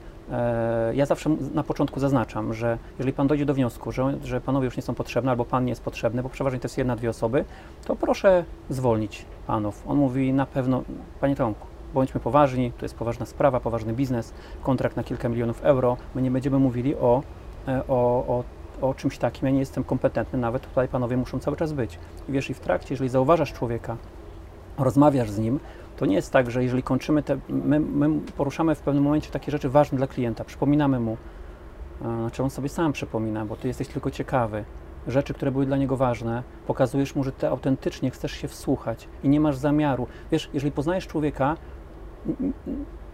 ja 0.92 1.06
zawsze 1.06 1.30
na 1.54 1.62
początku 1.62 2.00
zaznaczam, 2.00 2.54
że 2.54 2.78
jeżeli 2.99 3.12
pan 3.12 3.26
dojdzie 3.26 3.47
do 3.47 3.54
wniosku, 3.54 3.92
że, 3.92 4.14
że 4.25 4.40
panowie 4.40 4.64
już 4.64 4.76
nie 4.76 4.82
są 4.82 4.94
potrzebne 4.94 5.30
albo 5.30 5.44
pan 5.44 5.64
nie 5.64 5.70
jest 5.70 5.82
potrzebny, 5.82 6.23
bo 6.23 6.28
przeważnie 6.28 6.61
to 6.61 6.64
jest 6.64 6.78
jedna, 6.78 6.97
dwie 6.97 7.11
osoby, 7.11 7.44
to 7.85 7.97
proszę 7.97 8.44
zwolnić 8.70 9.25
panów. 9.47 9.82
On 9.87 9.99
mówi 9.99 10.32
na 10.32 10.47
pewno, 10.47 10.82
panie 11.20 11.37
Tomku, 11.37 11.66
bądźmy 11.94 12.20
poważni, 12.20 12.73
to 12.73 12.85
jest 12.85 12.94
poważna 12.94 13.26
sprawa, 13.26 13.61
poważny 13.61 13.92
biznes, 13.92 14.35
kontrakt 14.62 14.97
na 14.97 15.04
kilka 15.04 15.28
milionów 15.28 15.64
euro. 15.64 15.97
My 16.14 16.23
nie 16.23 16.30
będziemy 16.30 16.58
mówili 16.58 16.97
o, 16.97 17.23
e, 17.68 17.82
o, 17.88 17.94
o, 18.28 18.44
o 18.88 18.94
czymś 18.94 19.18
takim. 19.18 19.47
Ja 19.47 19.52
nie 19.52 19.58
jestem 19.58 19.85
kompetentny, 19.85 20.38
nawet 20.38 20.68
tutaj 20.68 20.88
panowie 20.88 21.16
muszą 21.16 21.38
cały 21.38 21.56
czas 21.56 21.73
być. 21.73 21.99
I 22.28 22.32
wiesz, 22.32 22.50
i 22.50 22.54
w 22.54 22.61
trakcie, 22.61 22.87
jeżeli 22.90 23.11
zauważasz 23.11 23.52
człowieka, 23.52 23.97
rozmawiasz 24.78 25.30
z 25.30 25.38
nim, 25.38 25.61
to 25.99 26.07
nie 26.07 26.14
jest 26.14 26.33
tak, 26.33 26.50
że 26.50 26.62
jeżeli 26.62 26.83
kończymy 26.83 27.23
te. 27.23 27.38
My, 27.49 27.81
my 27.81 28.21
poruszamy 28.37 28.75
w 28.75 28.81
pewnym 28.81 29.05
momencie 29.05 29.31
takie 29.31 29.52
rzeczy 29.52 29.69
ważne 29.69 29.99
dla 29.99 30.07
klienta, 30.07 30.45
przypominamy 30.45 31.00
mu, 31.00 31.17
e, 32.02 32.05
znaczy 32.05 32.43
on 32.43 32.50
sobie 32.50 32.69
sam 32.69 32.93
przypomina, 32.93 33.47
bo 33.47 33.57
ty 33.57 33.69
jesteś 33.69 33.88
tylko 33.88 34.11
ciekawy. 34.11 34.64
Rzeczy, 35.07 35.35
które 35.35 35.50
były 35.50 35.67
dla 35.67 35.76
niego 35.76 35.97
ważne, 35.97 36.43
pokazujesz 36.67 37.14
mu, 37.14 37.25
że 37.25 37.33
ty 37.33 37.49
autentycznie 37.49 38.11
chcesz 38.11 38.33
się 38.33 38.49
wsłuchać 38.49 39.09
i 39.23 39.28
nie 39.28 39.40
masz 39.40 39.57
zamiaru. 39.57 40.07
Wiesz, 40.33 40.50
jeżeli 40.52 40.73
poznajesz 40.73 41.07
człowieka, 41.07 41.57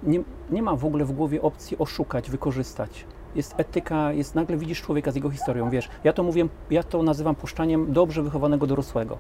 nie, 0.03 0.21
nie 0.51 0.63
ma 0.63 0.77
w 0.77 0.85
ogóle 0.85 1.05
w 1.05 1.13
głowie 1.13 1.43
opcji 1.43 1.79
oszukać, 1.79 2.31
wykorzystać. 2.31 3.07
Jest 3.35 3.55
etyka, 3.57 4.13
jest 4.13 4.35
nagle 4.35 4.57
widzisz 4.57 4.83
człowieka 4.83 5.11
z 5.11 5.15
jego 5.15 5.31
historią, 5.31 5.71
wiesz. 5.71 5.89
Ja 6.05 6.13
to 6.13 6.23
mówię, 6.23 6.49
ja 6.71 6.83
to 6.83 7.03
nazywam 7.03 7.35
puszczaniem 7.35 7.93
dobrze 7.93 8.23
wychowanego 8.23 8.67
dorosłego. 8.67 9.19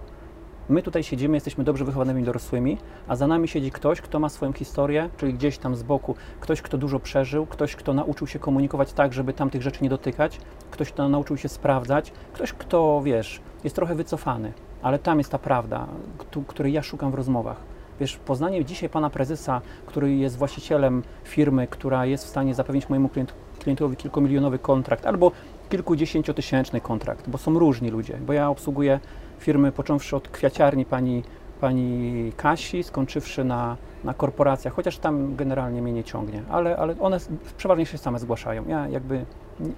My 0.68 0.82
tutaj 0.82 1.02
siedzimy, 1.02 1.36
jesteśmy 1.36 1.64
dobrze 1.64 1.84
wychowanymi 1.84 2.22
dorosłymi, 2.22 2.78
a 3.08 3.16
za 3.16 3.26
nami 3.26 3.48
siedzi 3.48 3.70
ktoś, 3.70 4.00
kto 4.00 4.18
ma 4.18 4.28
swoją 4.28 4.52
historię, 4.52 5.08
czyli 5.16 5.34
gdzieś 5.34 5.58
tam 5.58 5.76
z 5.76 5.82
boku, 5.82 6.14
ktoś, 6.40 6.62
kto 6.62 6.78
dużo 6.78 7.00
przeżył, 7.00 7.46
ktoś, 7.46 7.76
kto 7.76 7.94
nauczył 7.94 8.26
się 8.26 8.38
komunikować 8.38 8.92
tak, 8.92 9.12
żeby 9.12 9.32
tamtych 9.32 9.62
rzeczy 9.62 9.78
nie 9.82 9.88
dotykać, 9.90 10.40
ktoś, 10.70 10.92
kto 10.92 11.08
nauczył 11.08 11.36
się 11.36 11.48
sprawdzać, 11.48 12.12
ktoś, 12.32 12.52
kto, 12.52 13.00
wiesz, 13.04 13.40
jest 13.64 13.76
trochę 13.76 13.94
wycofany, 13.94 14.52
ale 14.82 14.98
tam 14.98 15.18
jest 15.18 15.30
ta 15.30 15.38
prawda, 15.38 15.86
któ- 16.18 16.42
której 16.42 16.72
ja 16.72 16.82
szukam 16.82 17.10
w 17.10 17.14
rozmowach. 17.14 17.56
Wiesz, 18.00 18.16
poznanie 18.16 18.64
dzisiaj 18.64 18.88
pana 18.88 19.10
prezesa, 19.10 19.60
który 19.86 20.14
jest 20.14 20.36
właścicielem 20.38 21.02
firmy, 21.24 21.66
która 21.66 22.06
jest 22.06 22.24
w 22.24 22.28
stanie 22.28 22.54
zapewnić 22.54 22.88
mojemu 22.88 23.08
klient, 23.08 23.34
klientowi 23.58 23.96
kilkumilionowy 23.96 24.58
kontrakt 24.58 25.06
albo 25.06 25.32
kilkudziesięciotysięczny 25.70 26.80
kontrakt, 26.80 27.28
bo 27.30 27.38
są 27.38 27.58
różni 27.58 27.90
ludzie, 27.90 28.18
bo 28.26 28.32
ja 28.32 28.48
obsługuję 28.50 29.00
firmy 29.44 29.72
począwszy 29.72 30.16
od 30.16 30.28
kwiaciarni 30.28 30.84
pani, 30.84 31.22
pani 31.60 32.32
Kasi, 32.36 32.82
skończywszy 32.82 33.44
na, 33.44 33.76
na 34.04 34.14
korporacjach, 34.14 34.74
chociaż 34.74 34.98
tam 34.98 35.36
generalnie 35.36 35.82
mnie 35.82 35.92
nie 35.92 36.04
ciągnie, 36.04 36.42
ale, 36.50 36.76
ale 36.76 36.94
one 37.00 37.18
przeważnie 37.56 37.86
się 37.86 37.98
same 37.98 38.18
zgłaszają. 38.18 38.64
Ja 38.68 38.88
jakby 38.88 39.24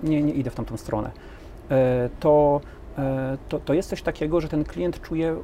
nie, 0.02 0.22
nie 0.22 0.32
idę 0.32 0.50
w 0.50 0.54
tamtą 0.54 0.76
stronę. 0.76 1.10
E, 1.70 2.08
to, 2.20 2.60
e, 2.98 3.38
to, 3.48 3.58
to 3.60 3.74
jest 3.74 3.88
coś 3.88 4.02
takiego, 4.02 4.40
że 4.40 4.48
ten 4.48 4.64
klient 4.64 5.00
czuje, 5.00 5.36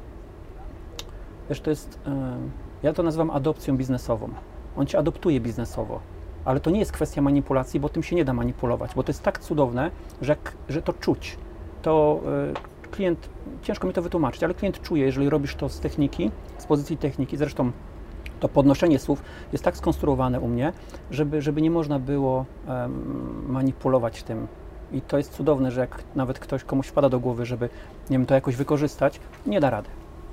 wiesz, 1.49 1.61
to 1.61 1.69
jest, 1.69 1.99
e, 2.07 2.37
ja 2.83 2.93
to 2.93 3.03
nazywam 3.03 3.29
adopcją 3.29 3.77
biznesową. 3.77 4.29
On 4.77 4.85
cię 4.85 4.97
adoptuje 4.97 5.39
biznesowo, 5.39 5.99
ale 6.45 6.59
to 6.59 6.69
nie 6.69 6.79
jest 6.79 6.91
kwestia 6.91 7.21
manipulacji, 7.21 7.79
bo 7.79 7.89
tym 7.89 8.03
się 8.03 8.15
nie 8.15 8.25
da 8.25 8.33
manipulować, 8.33 8.95
bo 8.95 9.03
to 9.03 9.09
jest 9.09 9.23
tak 9.23 9.39
cudowne, 9.39 9.91
że, 10.21 10.35
że 10.69 10.81
to 10.81 10.93
czuć. 10.93 11.37
To 11.81 12.21
klient, 12.93 13.29
ciężko 13.61 13.87
mi 13.87 13.93
to 13.93 14.01
wytłumaczyć, 14.01 14.43
ale 14.43 14.53
klient 14.53 14.81
czuje, 14.81 15.05
jeżeli 15.05 15.29
robisz 15.29 15.55
to 15.55 15.69
z 15.69 15.79
techniki, 15.79 16.31
z 16.57 16.65
pozycji 16.65 16.97
techniki, 16.97 17.37
zresztą 17.37 17.71
to 18.39 18.49
podnoszenie 18.49 18.99
słów 18.99 19.23
jest 19.51 19.63
tak 19.63 19.77
skonstruowane 19.77 20.39
u 20.39 20.47
mnie, 20.47 20.73
żeby, 21.11 21.41
żeby 21.41 21.61
nie 21.61 21.71
można 21.71 21.99
było 21.99 22.45
em, 22.67 23.51
manipulować 23.51 24.23
tym. 24.23 24.47
I 24.91 25.01
to 25.01 25.17
jest 25.17 25.31
cudowne, 25.31 25.71
że 25.71 25.81
jak 25.81 26.03
nawet 26.15 26.39
ktoś 26.39 26.63
komuś 26.63 26.87
wpada 26.87 27.09
do 27.09 27.19
głowy, 27.19 27.45
żeby 27.45 27.69
nie 28.09 28.17
wiem, 28.17 28.25
to 28.25 28.35
jakoś 28.35 28.55
wykorzystać, 28.55 29.19
nie 29.45 29.59
da 29.59 29.69
rady. 29.69 29.89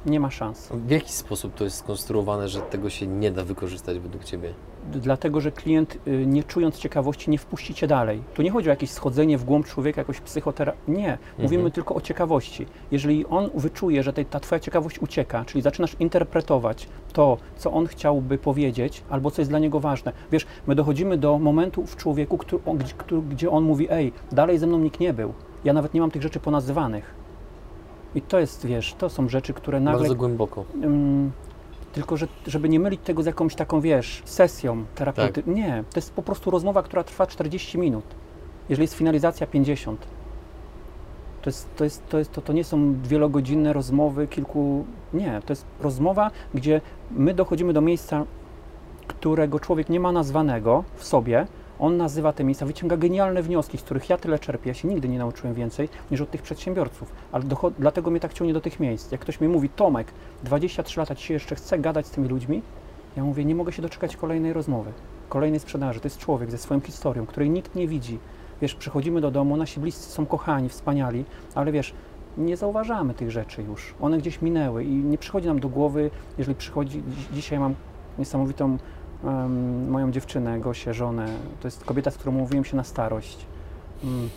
Nie 0.06 0.20
ma 0.20 0.30
szans. 0.30 0.68
W 0.72 0.90
jaki 0.90 1.12
sposób 1.12 1.54
to 1.54 1.64
jest 1.64 1.76
skonstruowane, 1.76 2.48
że 2.48 2.60
tego 2.60 2.90
się 2.90 3.06
nie 3.06 3.30
da 3.30 3.44
wykorzystać 3.44 3.98
według 3.98 4.24
Ciebie? 4.24 4.54
Dlatego, 4.92 5.40
że 5.40 5.52
klient, 5.52 5.98
y, 6.06 6.26
nie 6.26 6.44
czując 6.44 6.78
ciekawości, 6.78 7.30
nie 7.30 7.38
wpuści 7.38 7.74
cię 7.74 7.86
dalej. 7.86 8.22
Tu 8.34 8.42
nie 8.42 8.50
chodzi 8.50 8.68
o 8.68 8.70
jakieś 8.70 8.90
schodzenie 8.90 9.38
w 9.38 9.44
głąb 9.44 9.66
człowieka, 9.66 10.00
jakoś 10.00 10.20
psychoterapię. 10.20 10.78
Nie, 10.88 11.18
mówimy 11.38 11.70
tylko 11.70 11.94
o 11.94 12.00
ciekawości. 12.00 12.66
Jeżeli 12.90 13.26
on 13.26 13.50
wyczuje, 13.54 14.02
że 14.02 14.12
ta 14.12 14.40
twoja 14.40 14.60
ciekawość 14.60 14.98
ucieka, 14.98 15.44
czyli 15.44 15.62
zaczynasz 15.62 15.96
interpretować 16.00 16.88
to, 17.12 17.36
co 17.56 17.72
on 17.72 17.86
chciałby 17.86 18.38
powiedzieć, 18.38 19.02
albo 19.10 19.30
co 19.30 19.42
jest 19.42 19.50
dla 19.50 19.58
niego 19.58 19.80
ważne. 19.80 20.12
Wiesz, 20.32 20.46
my 20.66 20.74
dochodzimy 20.74 21.18
do 21.18 21.38
momentu 21.38 21.86
w 21.86 21.96
człowieku, 21.96 22.38
który, 22.38 23.22
gdzie 23.22 23.50
on 23.50 23.64
mówi, 23.64 23.86
ej, 23.90 24.12
dalej 24.32 24.58
ze 24.58 24.66
mną 24.66 24.78
nikt 24.78 25.00
nie 25.00 25.12
był. 25.12 25.32
Ja 25.64 25.72
nawet 25.72 25.94
nie 25.94 26.00
mam 26.00 26.10
tych 26.10 26.22
rzeczy 26.22 26.40
ponazywanych. 26.40 27.19
I 28.14 28.22
to 28.22 28.40
jest, 28.40 28.66
wiesz, 28.66 28.94
to 28.94 29.10
są 29.10 29.28
rzeczy, 29.28 29.54
które 29.54 29.80
nagle 29.80 30.00
Bardzo 30.00 30.14
głęboko. 30.14 30.64
Ym, 30.84 31.32
tylko, 31.92 32.16
że, 32.16 32.28
żeby 32.46 32.68
nie 32.68 32.80
mylić 32.80 33.00
tego 33.04 33.22
z 33.22 33.26
jakąś 33.26 33.54
taką, 33.54 33.80
wiesz, 33.80 34.22
sesją 34.24 34.84
terapeutyczną. 34.94 35.52
Nie, 35.52 35.84
to 35.90 35.98
jest 35.98 36.12
po 36.12 36.22
prostu 36.22 36.50
rozmowa, 36.50 36.82
która 36.82 37.04
trwa 37.04 37.26
40 37.26 37.78
minut. 37.78 38.04
Jeżeli 38.68 38.84
jest 38.84 38.94
finalizacja 38.94 39.46
50. 39.46 40.06
To, 41.42 41.50
jest, 41.50 41.76
to, 41.76 41.84
jest, 41.84 42.08
to, 42.08 42.18
jest, 42.18 42.32
to, 42.32 42.40
to 42.40 42.52
nie 42.52 42.64
są 42.64 42.94
wielogodzinne 43.02 43.72
rozmowy, 43.72 44.26
kilku. 44.26 44.84
Nie, 45.14 45.42
to 45.46 45.52
jest 45.52 45.64
rozmowa, 45.80 46.30
gdzie 46.54 46.80
my 47.10 47.34
dochodzimy 47.34 47.72
do 47.72 47.80
miejsca, 47.80 48.24
którego 49.06 49.60
człowiek 49.60 49.88
nie 49.88 50.00
ma 50.00 50.12
nazwanego 50.12 50.84
w 50.96 51.04
sobie. 51.04 51.46
On 51.80 51.96
nazywa 51.96 52.32
te 52.32 52.44
miejsca, 52.44 52.66
wyciąga 52.66 52.96
genialne 52.96 53.42
wnioski, 53.42 53.78
z 53.78 53.82
których 53.82 54.10
ja 54.10 54.16
tyle 54.16 54.38
czerpię. 54.38 54.68
Ja 54.70 54.74
się 54.74 54.88
nigdy 54.88 55.08
nie 55.08 55.18
nauczyłem 55.18 55.54
więcej 55.54 55.88
niż 56.10 56.20
od 56.20 56.30
tych 56.30 56.42
przedsiębiorców. 56.42 57.12
Ale 57.32 57.44
docho- 57.44 57.72
dlatego 57.78 58.10
mnie 58.10 58.20
tak 58.20 58.32
ciągnie 58.32 58.54
do 58.54 58.60
tych 58.60 58.80
miejsc. 58.80 59.12
Jak 59.12 59.20
ktoś 59.20 59.40
mi 59.40 59.48
mówi, 59.48 59.68
Tomek, 59.68 60.12
23 60.44 61.00
lata 61.00 61.14
dzisiaj 61.14 61.34
jeszcze 61.34 61.54
chcę 61.54 61.78
gadać 61.78 62.06
z 62.06 62.10
tymi 62.10 62.28
ludźmi, 62.28 62.62
ja 63.16 63.24
mówię, 63.24 63.44
nie 63.44 63.54
mogę 63.54 63.72
się 63.72 63.82
doczekać 63.82 64.16
kolejnej 64.16 64.52
rozmowy, 64.52 64.92
kolejnej 65.28 65.60
sprzedaży. 65.60 66.00
To 66.00 66.06
jest 66.06 66.18
człowiek 66.18 66.50
ze 66.50 66.58
swoją 66.58 66.80
historią, 66.80 67.26
której 67.26 67.50
nikt 67.50 67.74
nie 67.74 67.88
widzi. 67.88 68.18
Wiesz, 68.62 68.74
przychodzimy 68.74 69.20
do 69.20 69.30
domu, 69.30 69.56
nasi 69.56 69.80
bliscy 69.80 70.10
są 70.12 70.26
kochani, 70.26 70.68
wspaniali, 70.68 71.24
ale 71.54 71.72
wiesz, 71.72 71.94
nie 72.38 72.56
zauważamy 72.56 73.14
tych 73.14 73.30
rzeczy 73.30 73.62
już. 73.62 73.94
One 74.00 74.18
gdzieś 74.18 74.42
minęły 74.42 74.84
i 74.84 74.94
nie 74.94 75.18
przychodzi 75.18 75.46
nam 75.46 75.60
do 75.60 75.68
głowy, 75.68 76.10
jeżeli 76.38 76.54
przychodzi, 76.56 77.02
dzi- 77.02 77.34
dzisiaj 77.34 77.58
mam 77.58 77.74
niesamowitą 78.18 78.78
em, 79.24 79.90
moją 79.90 80.10
dziewczynę, 80.12 80.60
Gosię, 80.60 80.94
żonę. 80.94 81.26
To 81.60 81.68
jest 81.68 81.84
kobieta, 81.84 82.10
z 82.10 82.16
którą 82.16 82.32
mówiłem 82.32 82.64
się 82.64 82.76
na 82.76 82.84
starość. 82.84 83.46
Mm. 84.04 84.28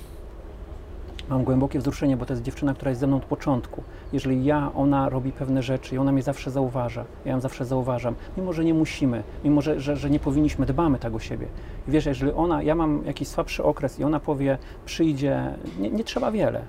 mam 1.30 1.44
głębokie 1.44 1.80
wzruszenie, 1.80 2.18
bo 2.18 2.26
to 2.26 2.34
jest 2.34 2.44
dziewczyna, 2.44 2.74
która 2.74 2.90
jest 2.90 3.02
ze 3.02 3.08
mną 3.08 3.18
od 3.18 3.26
początku. 3.26 3.84
Jeżeli 4.14 4.46
ja, 4.46 4.72
ona 4.76 5.10
robi 5.10 5.32
pewne 5.32 5.64
rzeczy 5.64 5.96
i 5.96 5.98
ona 5.98 6.12
mnie 6.12 6.22
zawsze 6.22 6.52
zauważa, 6.52 7.06
ja 7.26 7.32
ją 7.32 7.40
zawsze 7.42 7.66
zauważam, 7.66 8.16
mimo 8.38 8.54
że 8.54 8.66
nie 8.66 8.74
musimy, 8.74 9.24
mimo 9.44 9.62
że, 9.62 9.80
że, 9.80 9.96
że 9.98 10.10
nie 10.10 10.20
powinniśmy, 10.20 10.66
dbamy 10.66 11.00
tak 11.00 11.14
o 11.16 11.20
siebie. 11.20 11.48
I 11.88 11.92
wiesz, 11.92 12.06
jeżeli 12.06 12.32
ona, 12.32 12.64
ja 12.64 12.76
mam 12.76 13.06
jakiś 13.06 13.28
słabszy 13.28 13.64
okres 13.64 14.00
i 14.00 14.04
ona 14.04 14.20
powie, 14.20 14.58
przyjdzie, 14.86 15.56
nie, 15.80 15.90
nie 15.90 16.04
trzeba 16.04 16.32
wiele. 16.32 16.62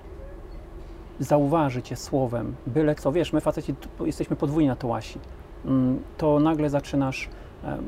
Zauważy 1.20 1.82
cię 1.82 1.96
słowem, 1.96 2.54
byle 2.66 2.94
co, 2.94 3.12
wiesz, 3.12 3.32
my 3.32 3.40
faceci 3.40 3.74
jesteśmy 4.04 4.36
podwójnie 4.36 4.68
na 4.70 4.76
to 4.76 4.88
łasi. 4.88 5.18
Mm, 5.64 5.98
To 6.18 6.40
nagle 6.40 6.70
zaczynasz, 6.70 7.28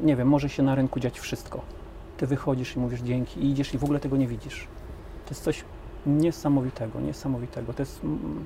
nie 0.03 0.17
wiem, 0.17 0.29
może 0.29 0.49
się 0.49 0.63
na 0.63 0.75
rynku 0.75 1.01
dziać 1.01 1.21
wszystko. 1.21 1.61
Ty 2.17 2.27
wychodzisz 2.27 2.77
i 2.77 2.79
mówisz 2.79 3.01
dzięki 3.01 3.41
i 3.41 3.51
idziesz 3.51 3.75
i 3.75 3.79
w 3.79 3.85
ogóle 3.85 4.01
tego 4.01 4.17
nie 4.17 4.27
widzisz. 4.27 4.67
To 5.25 5.31
jest 5.31 5.43
coś 5.43 5.65
niesamowitego, 6.07 7.01
niesamowitego. 7.01 7.73
To 7.73 7.83
jest, 7.83 8.05
mm, 8.05 8.45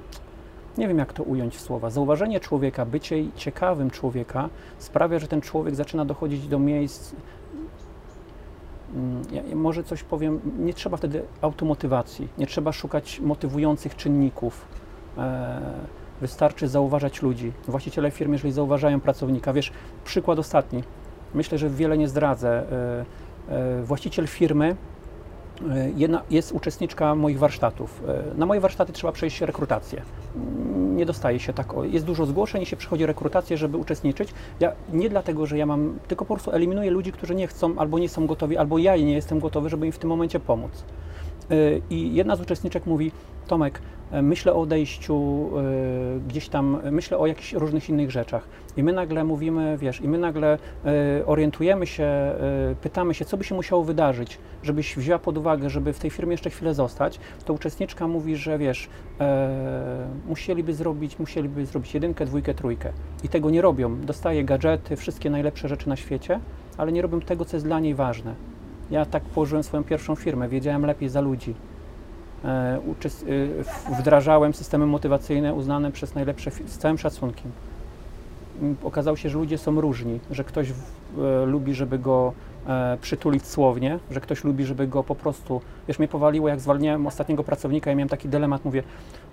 nie 0.78 0.88
wiem 0.88 0.98
jak 0.98 1.12
to 1.12 1.22
ująć 1.22 1.56
w 1.56 1.60
słowa. 1.60 1.90
Zauważenie 1.90 2.40
człowieka, 2.40 2.86
bycie 2.86 3.32
ciekawym 3.32 3.90
człowieka 3.90 4.48
sprawia, 4.78 5.18
że 5.18 5.28
ten 5.28 5.40
człowiek 5.40 5.74
zaczyna 5.74 6.04
dochodzić 6.04 6.48
do 6.48 6.58
miejsc. 6.58 7.12
mm, 8.94 9.22
ja 9.32 9.56
może 9.56 9.84
coś 9.84 10.02
powiem, 10.02 10.40
nie 10.58 10.74
trzeba 10.74 10.96
wtedy 10.96 11.22
automotywacji, 11.40 12.28
nie 12.38 12.46
trzeba 12.46 12.72
szukać 12.72 13.20
motywujących 13.20 13.96
czynników. 13.96 14.64
E, 15.18 15.60
wystarczy 16.20 16.68
zauważać 16.68 17.22
ludzi. 17.22 17.52
Właściciele 17.68 18.10
firm, 18.10 18.32
jeżeli 18.32 18.52
zauważają 18.52 19.00
pracownika, 19.00 19.52
wiesz, 19.52 19.72
przykład 20.04 20.38
ostatni, 20.38 20.82
myślę, 21.34 21.58
że 21.58 21.70
wiele 21.70 21.98
nie 21.98 22.08
zdradzę. 22.08 22.62
E, 22.72 23.04
e, 23.54 23.82
właściciel 23.82 24.26
firmy 24.26 24.76
E, 25.68 25.90
Jedna, 25.96 26.22
jest 26.30 26.52
uczestniczka 26.52 27.14
moich 27.14 27.38
warsztatów. 27.38 28.02
Na 28.36 28.46
moje 28.46 28.60
warsztaty 28.60 28.92
trzeba 28.92 29.12
przejść 29.12 29.40
rekrutację. 29.40 30.02
Mm, 30.36 30.96
Nie 30.96 31.06
dostaje 31.06 31.38
się 31.38 31.52
tak. 31.52 31.72
Jest 31.82 32.06
dużo 32.06 32.26
zgłoszeń 32.26 32.62
i 32.62 32.66
się 32.66 32.76
przychodzi 32.76 33.06
rekrutację, 33.06 33.56
żeby 33.56 33.76
uczestniczyć. 33.76 34.34
Ja 34.60 34.72
nie 34.92 35.10
dlatego, 35.10 35.46
że 35.46 35.58
ja 35.58 35.66
mam, 35.66 35.98
tylko 36.08 36.24
po 36.24 36.34
prostu 36.34 36.50
eliminuję 36.52 36.90
ludzi, 36.90 37.12
którzy 37.12 37.34
nie 37.34 37.46
chcą 37.46 37.78
albo 37.78 37.98
nie 37.98 38.08
są 38.08 38.26
gotowi, 38.26 38.56
albo 38.56 38.78
ja 38.78 38.96
nie 38.96 39.12
jestem 39.12 39.40
gotowy, 39.40 39.68
żeby 39.68 39.86
im 39.86 39.92
w 39.92 39.98
tym 39.98 40.10
momencie 40.10 40.40
pomóc. 40.40 40.84
E, 41.50 41.80
I 41.90 42.14
jedna 42.14 42.36
z 42.36 42.40
uczestniczek 42.40 42.86
mówi: 42.86 43.12
Tomek, 43.46 43.80
e, 44.10 44.22
myślę 44.22 44.52
o 44.52 44.60
odejściu 44.60 45.50
e, 45.58 46.20
gdzieś 46.28 46.48
tam, 46.48 46.80
myślę 46.90 47.18
o 47.18 47.26
jakichś 47.26 47.52
różnych 47.52 47.88
innych 47.88 48.10
rzeczach. 48.10 48.48
I 48.76 48.82
my 48.82 48.92
nagle 48.92 49.24
mówimy, 49.24 49.78
wiesz, 49.78 50.00
i 50.00 50.08
my 50.08 50.18
nagle 50.18 50.58
orientujemy 51.26 51.86
się, 51.86 52.08
pytamy 52.80 53.14
się, 53.14 53.24
co 53.24 53.36
by 53.36 53.44
się 53.44 53.54
musiało 53.54 53.84
wydarzyć, 53.84 54.38
żebyś 54.62 54.96
wzięła 54.96 55.18
pod 55.18 55.38
uwagę, 55.38 55.70
żeby 55.70 55.92
w 55.92 55.98
tej 55.98 56.10
firmie 56.10 56.32
jeszcze 56.32 56.50
chwilę 56.50 56.74
zostać. 56.74 57.20
To 57.44 57.52
uczestniczka 57.52 58.08
mówi, 58.08 58.36
że 58.36 58.58
wiesz, 58.58 58.88
musieliby 60.28 60.74
zrobić, 60.74 61.18
musieliby 61.18 61.66
zrobić 61.66 61.94
jedynkę, 61.94 62.26
dwójkę, 62.26 62.54
trójkę. 62.54 62.92
I 63.24 63.28
tego 63.28 63.50
nie 63.50 63.62
robią. 63.62 64.00
Dostaje 64.00 64.44
gadżety, 64.44 64.96
wszystkie 64.96 65.30
najlepsze 65.30 65.68
rzeczy 65.68 65.88
na 65.88 65.96
świecie, 65.96 66.40
ale 66.76 66.92
nie 66.92 67.02
robią 67.02 67.20
tego, 67.20 67.44
co 67.44 67.56
jest 67.56 67.66
dla 67.66 67.80
niej 67.80 67.94
ważne. 67.94 68.34
Ja 68.90 69.04
tak 69.04 69.22
położyłem 69.22 69.62
swoją 69.62 69.84
pierwszą 69.84 70.14
firmę, 70.14 70.48
wiedziałem 70.48 70.86
lepiej 70.86 71.08
za 71.08 71.20
ludzi. 71.20 71.54
E, 72.44 72.80
w- 73.64 73.98
wdrażałem 74.00 74.54
systemy 74.54 74.86
motywacyjne 74.86 75.54
uznane 75.54 75.92
przez 75.92 76.14
najlepsze 76.14 76.50
z 76.50 76.78
całym 76.78 76.98
szacunkiem. 76.98 77.50
Mm, 78.62 78.76
Okazało 78.84 79.16
się, 79.16 79.28
że 79.30 79.38
ludzie 79.38 79.58
są 79.58 79.80
różni, 79.80 80.20
że 80.30 80.44
ktoś 80.44 80.70
e, 80.70 81.46
lubi, 81.46 81.74
żeby 81.74 81.98
go 81.98 82.32
e, 82.66 82.98
przytulić 83.00 83.46
słownie, 83.46 83.98
że 84.10 84.20
ktoś 84.20 84.44
lubi, 84.44 84.64
żeby 84.64 84.86
go 84.86 85.02
po 85.04 85.14
prostu, 85.14 85.60
wiesz, 85.88 85.98
mnie 85.98 86.08
powaliło, 86.08 86.48
jak 86.48 86.60
zwalniałem 86.60 87.06
ostatniego 87.06 87.44
pracownika 87.44 87.92
i 87.92 87.96
miałem 87.96 88.08
taki 88.08 88.28
dylemat, 88.28 88.64
mówię, 88.64 88.82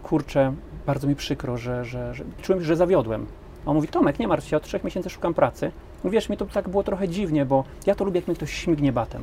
kurczę, 0.03 0.53
bardzo 0.85 1.07
mi 1.07 1.15
przykro, 1.15 1.57
że, 1.57 1.85
że, 1.85 2.13
że 2.13 2.23
czułem, 2.41 2.61
że 2.61 2.75
zawiodłem. 2.75 3.25
A 3.65 3.69
on 3.69 3.75
mówi, 3.75 3.87
Tomek, 3.87 4.19
nie 4.19 4.27
martw 4.27 4.47
się, 4.47 4.57
od 4.57 4.63
trzech 4.63 4.83
miesięcy 4.83 5.09
szukam 5.09 5.33
pracy. 5.33 5.71
Wiesz, 6.05 6.29
mi 6.29 6.37
to 6.37 6.45
tak 6.45 6.69
było 6.69 6.83
trochę 6.83 7.07
dziwnie, 7.09 7.45
bo 7.45 7.63
ja 7.85 7.95
to 7.95 8.05
lubię, 8.05 8.19
jak 8.19 8.27
mnie 8.27 8.35
ktoś 8.35 8.53
śmignie 8.53 8.91
batem. 8.91 9.21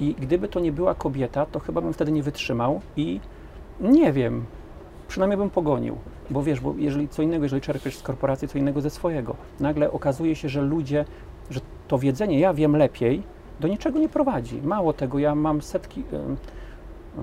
I 0.00 0.14
gdyby 0.14 0.48
to 0.48 0.60
nie 0.60 0.72
była 0.72 0.94
kobieta, 0.94 1.46
to 1.46 1.60
chyba 1.60 1.80
bym 1.80 1.92
wtedy 1.92 2.12
nie 2.12 2.22
wytrzymał 2.22 2.80
i 2.96 3.20
nie 3.80 4.12
wiem, 4.12 4.44
przynajmniej 5.08 5.38
bym 5.38 5.50
pogonił. 5.50 5.96
Bo 6.30 6.42
wiesz, 6.42 6.60
bo 6.60 6.74
jeżeli 6.76 7.08
co 7.08 7.22
innego, 7.22 7.44
jeżeli 7.44 7.62
czerpiesz 7.62 7.96
z 7.96 8.02
korporacji, 8.02 8.48
co 8.48 8.58
innego 8.58 8.80
ze 8.80 8.90
swojego. 8.90 9.36
Nagle 9.60 9.92
okazuje 9.92 10.36
się, 10.36 10.48
że 10.48 10.62
ludzie, 10.62 11.04
że 11.50 11.60
to 11.88 11.98
wiedzenie, 11.98 12.40
ja 12.40 12.54
wiem 12.54 12.76
lepiej, 12.76 13.22
do 13.60 13.68
niczego 13.68 13.98
nie 13.98 14.08
prowadzi. 14.08 14.62
Mało 14.62 14.92
tego, 14.92 15.18
ja 15.18 15.34
mam 15.34 15.62
setki, 15.62 16.04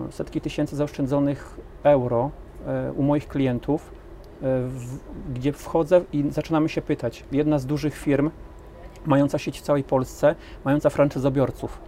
setki 0.09 0.41
tysięcy 0.41 0.75
zaoszczędzonych 0.75 1.59
euro 1.83 2.31
e, 2.67 2.91
u 2.91 3.03
moich 3.03 3.27
klientów, 3.27 3.91
e, 3.91 3.91
w, 4.67 4.99
gdzie 5.33 5.53
wchodzę 5.53 6.01
i 6.13 6.25
zaczynamy 6.29 6.69
się 6.69 6.81
pytać. 6.81 7.23
Jedna 7.31 7.59
z 7.59 7.65
dużych 7.65 7.95
firm, 7.95 8.31
mająca 9.05 9.37
sieć 9.37 9.59
w 9.59 9.61
całej 9.61 9.83
Polsce, 9.83 10.35
mająca 10.65 10.89
franczyzobiorców, 10.89 11.79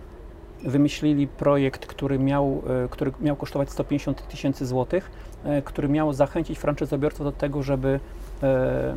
wymyślili 0.65 1.28
projekt, 1.28 1.86
który 1.86 2.19
miał, 2.19 2.62
e, 2.86 2.88
który 2.89 3.12
miał 3.21 3.36
kosztować 3.36 3.69
150 3.69 4.28
tysięcy 4.28 4.65
złotych, 4.65 5.12
e, 5.43 5.62
który 5.62 5.89
miał 5.89 6.13
zachęcić 6.13 6.60
franczyzobiorców 6.60 7.25
do 7.25 7.32
tego, 7.32 7.63
żeby 7.63 7.99
e, 8.43 8.95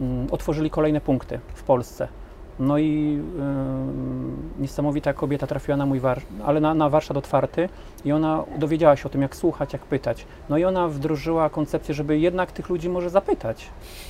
mm, 0.00 0.26
otworzyli 0.30 0.70
kolejne 0.70 1.00
punkty 1.00 1.40
w 1.54 1.62
Polsce. 1.62 2.08
No 2.58 2.78
i 2.78 3.22
e, 4.58 4.62
niesamowita 4.62 5.12
kobieta 5.12 5.46
trafiła 5.46 5.76
na 5.76 5.86
mój 5.86 6.00
warsztat, 6.00 6.32
ale 6.44 6.60
na, 6.60 6.74
na 6.74 6.88
warsztat 6.88 7.16
otwarty 7.16 7.68
i 8.04 8.12
ona 8.12 8.44
dowiedziała 8.58 8.96
się 8.96 9.04
o 9.06 9.08
tym, 9.08 9.22
jak 9.22 9.36
słuchać, 9.36 9.72
jak 9.72 9.82
pytać. 9.82 10.26
No 10.48 10.58
i 10.58 10.64
ona 10.64 10.88
wdrożyła 10.88 11.50
koncepcję, 11.50 11.94
żeby 11.94 12.18
jednak 12.18 12.52
tych 12.52 12.68
ludzi 12.68 12.88
może 12.88 13.10
zapytać, 13.10 13.68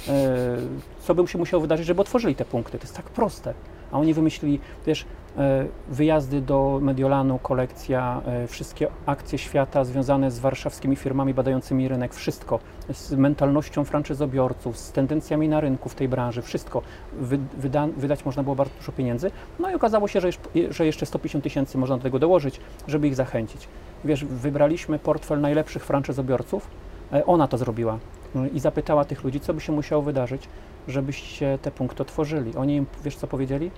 e, 0.08 0.56
co 1.00 1.14
by 1.14 1.28
się 1.28 1.38
musiało 1.38 1.60
wydarzyć, 1.60 1.86
żeby 1.86 2.00
otworzyli 2.00 2.34
te 2.34 2.44
punkty. 2.44 2.78
To 2.78 2.84
jest 2.84 2.96
tak 2.96 3.06
proste. 3.06 3.54
A 3.92 3.98
oni 3.98 4.14
wymyślili, 4.14 4.60
wiesz, 4.86 5.04
e, 5.38 5.66
wyjazdy 5.88 6.40
do 6.40 6.78
Mediolanu, 6.82 7.38
kolekcja, 7.38 8.22
e, 8.26 8.46
wszystkie 8.46 8.88
akcje 9.06 9.38
świata 9.38 9.84
związane 9.84 10.30
z 10.30 10.38
warszawskimi 10.38 10.96
firmami 10.96 11.34
badającymi 11.34 11.88
rynek, 11.88 12.14
wszystko, 12.14 12.58
z 12.90 13.12
mentalnością 13.12 13.84
franczyzobiorców, 13.84 14.78
z 14.78 14.92
tendencjami 14.92 15.48
na 15.48 15.60
rynku 15.60 15.88
w 15.88 15.94
tej 15.94 16.08
branży, 16.08 16.42
wszystko. 16.42 16.82
Wy, 17.12 17.38
wyda, 17.58 17.86
wydać 17.96 18.24
można 18.24 18.42
było 18.42 18.56
bardzo 18.56 18.74
dużo 18.78 18.92
pieniędzy. 18.92 19.30
No 19.58 19.70
i 19.70 19.74
okazało 19.74 20.08
się, 20.08 20.20
że, 20.20 20.28
że 20.70 20.86
jeszcze 20.86 21.06
150 21.06 21.44
tysięcy 21.44 21.78
można 21.78 21.96
do 21.96 22.02
tego 22.02 22.18
dołożyć, 22.18 22.60
żeby 22.88 23.08
ich 23.08 23.14
zachęcić. 23.14 23.68
Wiesz, 24.04 24.24
wybraliśmy 24.24 24.98
portfel 24.98 25.40
najlepszych 25.40 25.84
franczyzobiorców, 25.84 26.66
e, 27.12 27.26
ona 27.26 27.48
to 27.48 27.58
zrobiła 27.58 27.98
No 28.34 28.46
i 28.46 28.60
zapytała 28.60 29.04
tych 29.04 29.24
ludzi, 29.24 29.40
co 29.40 29.54
by 29.54 29.60
się 29.60 29.72
musiało 29.72 30.02
wydarzyć, 30.02 30.48
żebyście 30.88 31.58
te 31.62 31.70
punkty 31.70 32.02
otworzyli. 32.02 32.56
Oni 32.56 32.76
im, 32.76 32.86
wiesz 33.04 33.16
co 33.16 33.26
powiedzieli? 33.26 33.70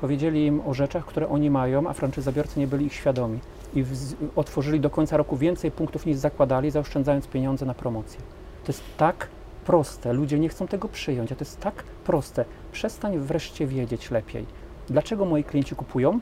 Powiedzieli 0.00 0.46
im 0.46 0.60
o 0.66 0.74
rzeczach, 0.74 1.04
które 1.06 1.28
oni 1.28 1.50
mają, 1.50 1.88
a 1.88 1.92
franczyzobiorcy 1.92 2.60
nie 2.60 2.66
byli 2.66 2.86
ich 2.86 2.92
świadomi. 2.94 3.38
I 3.74 3.84
wz- 3.84 4.14
otworzyli 4.36 4.80
do 4.80 4.90
końca 4.90 5.16
roku 5.16 5.36
więcej 5.36 5.70
punktów 5.70 6.06
niż 6.06 6.16
zakładali, 6.16 6.70
zaoszczędzając 6.70 7.26
pieniądze 7.26 7.66
na 7.66 7.74
promocję. 7.74 8.20
To 8.64 8.72
jest 8.72 8.82
tak 8.96 9.28
proste. 9.66 10.12
Ludzie 10.12 10.38
nie 10.38 10.48
chcą 10.48 10.66
tego 10.66 10.88
przyjąć, 10.88 11.32
a 11.32 11.34
to 11.34 11.40
jest 11.44 11.60
tak 11.60 11.74
proste. 12.04 12.44
Przestań 12.72 13.18
wreszcie 13.18 13.66
wiedzieć 13.66 14.10
lepiej. 14.10 14.46
Dlaczego 14.88 15.24
moi 15.24 15.44
klienci 15.44 15.74
kupują? 15.76 16.20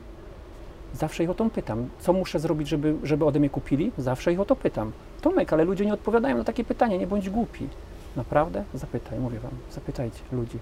Zawsze 0.93 1.23
ich 1.23 1.29
o 1.29 1.33
to 1.33 1.49
pytam. 1.49 1.89
Co 1.99 2.13
muszę 2.13 2.39
zrobić, 2.39 2.67
żeby, 2.67 2.95
żeby 3.03 3.25
ode 3.25 3.39
mnie 3.39 3.49
kupili? 3.49 3.91
Zawsze 3.97 4.33
ich 4.33 4.39
o 4.39 4.45
to 4.45 4.55
pytam. 4.55 4.91
Tomek, 5.21 5.53
ale 5.53 5.63
ludzie 5.63 5.85
nie 5.85 5.93
odpowiadają 5.93 6.37
na 6.37 6.43
takie 6.43 6.63
pytania, 6.63 6.97
nie 6.97 7.07
bądź 7.07 7.29
głupi. 7.29 7.67
Naprawdę? 8.17 8.63
Zapytaj, 8.73 9.19
mówię 9.19 9.39
wam, 9.39 9.51
zapytajcie 9.71 10.19
ludzi. 10.31 10.59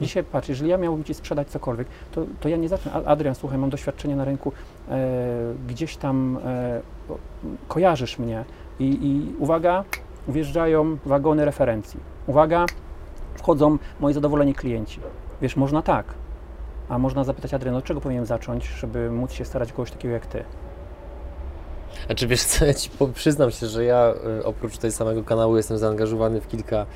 Dzisiaj 0.00 0.24
patrz, 0.24 0.48
jeżeli 0.48 0.70
ja 0.70 0.76
miałbym 0.76 1.04
ci 1.04 1.14
sprzedać 1.14 1.48
cokolwiek, 1.48 1.88
to, 2.12 2.24
to 2.40 2.48
ja 2.48 2.56
nie 2.56 2.68
zacznę. 2.68 2.92
"A- 2.92 3.04
Adrian, 3.04 3.34
słuchaj, 3.34 3.58
mam 3.58 3.70
doświadczenie 3.70 4.16
na 4.16 4.24
rynku, 4.24 4.52
e, 4.90 4.96
gdzieś 5.68 5.96
tam 5.96 6.38
e, 6.44 6.80
kojarzysz 7.68 8.18
mnie 8.18 8.44
i, 8.80 8.84
i 8.84 9.34
uwaga, 9.38 9.84
wjeżdżają 10.28 10.96
wagony 11.06 11.44
referencji. 11.44 12.00
Uwaga, 12.26 12.66
wchodzą 13.34 13.78
moi 14.00 14.12
zadowoleni 14.12 14.54
klienci. 14.54 15.00
Wiesz, 15.42 15.56
można 15.56 15.82
tak, 15.82 16.06
a 16.88 16.98
można 16.98 17.24
zapytać 17.24 17.54
Adrian, 17.54 17.74
od 17.76 17.84
czego 17.84 18.00
powinienem 18.00 18.26
zacząć, 18.26 18.64
żeby 18.66 19.10
móc 19.10 19.32
się 19.32 19.44
starać 19.44 19.72
kogoś 19.72 19.90
takiego 19.90 20.14
jak 20.14 20.26
ty? 20.26 20.44
Znaczy 22.06 22.26
wiesz 22.26 22.42
co, 22.42 22.64
ja 22.64 22.74
ci 22.74 22.90
przyznam 23.14 23.50
się, 23.50 23.66
że 23.66 23.84
ja 23.84 24.14
y, 24.40 24.44
oprócz 24.44 24.78
tej 24.78 24.92
samego 24.92 25.24
kanału 25.24 25.56
jestem 25.56 25.78
zaangażowany 25.78 26.40
w 26.40 26.48
kilka 26.48 26.86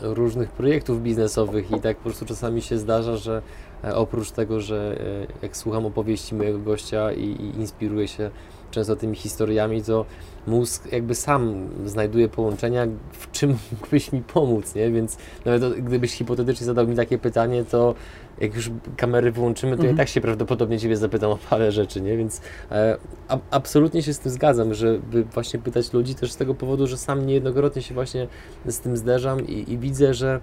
różnych 0.00 0.50
projektów 0.50 1.02
biznesowych 1.02 1.70
i 1.70 1.80
tak 1.80 1.96
po 1.96 2.02
prostu 2.02 2.26
czasami 2.26 2.62
się 2.62 2.78
zdarza, 2.78 3.16
że 3.16 3.42
e, 3.84 3.96
oprócz 3.96 4.30
tego, 4.30 4.60
że 4.60 4.98
e, 5.20 5.26
jak 5.42 5.56
słucham 5.56 5.86
opowieści 5.86 6.34
mojego 6.34 6.58
gościa 6.58 7.12
i, 7.12 7.24
i 7.24 7.56
inspiruję 7.56 8.08
się 8.08 8.30
często 8.70 8.96
tymi 8.96 9.16
historiami, 9.16 9.82
to 9.82 10.04
mózg 10.46 10.92
jakby 10.92 11.14
sam 11.14 11.68
znajduje 11.86 12.28
połączenia, 12.28 12.86
w 13.12 13.30
czym 13.30 13.50
mógłbyś 13.72 14.12
mi 14.12 14.22
pomóc, 14.22 14.74
nie? 14.74 14.90
Więc 14.90 15.16
nawet 15.44 15.80
gdybyś 15.80 16.12
hipotetycznie 16.12 16.66
zadał 16.66 16.86
mi 16.86 16.96
takie 16.96 17.18
pytanie, 17.18 17.64
to 17.64 17.94
jak 18.40 18.54
już 18.54 18.70
kamery 18.96 19.32
wyłączymy, 19.32 19.72
to 19.72 19.82
mhm. 19.82 19.96
ja 19.96 19.96
tak 19.96 20.08
się 20.08 20.20
prawdopodobnie 20.20 20.78
Ciebie 20.78 20.96
zapytam 20.96 21.30
o 21.30 21.38
parę 21.50 21.72
rzeczy, 21.72 22.00
nie? 22.00 22.16
Więc 22.16 22.40
e, 22.70 22.96
a, 23.28 23.38
absolutnie 23.50 24.02
się 24.02 24.12
z 24.12 24.18
tym 24.18 24.32
zgadzam, 24.32 24.74
żeby 24.74 25.24
właśnie 25.24 25.60
pytać 25.60 25.92
ludzi 25.92 26.14
też 26.14 26.32
z 26.32 26.36
tego 26.36 26.54
powodu, 26.54 26.86
że 26.86 26.96
sam 26.96 27.26
niejednokrotnie 27.26 27.82
się 27.82 27.94
właśnie 27.94 28.28
z 28.66 28.80
tym 28.80 28.96
zderzam 28.96 29.46
i, 29.46 29.72
i 29.72 29.78
widzę, 29.78 30.14
że 30.14 30.40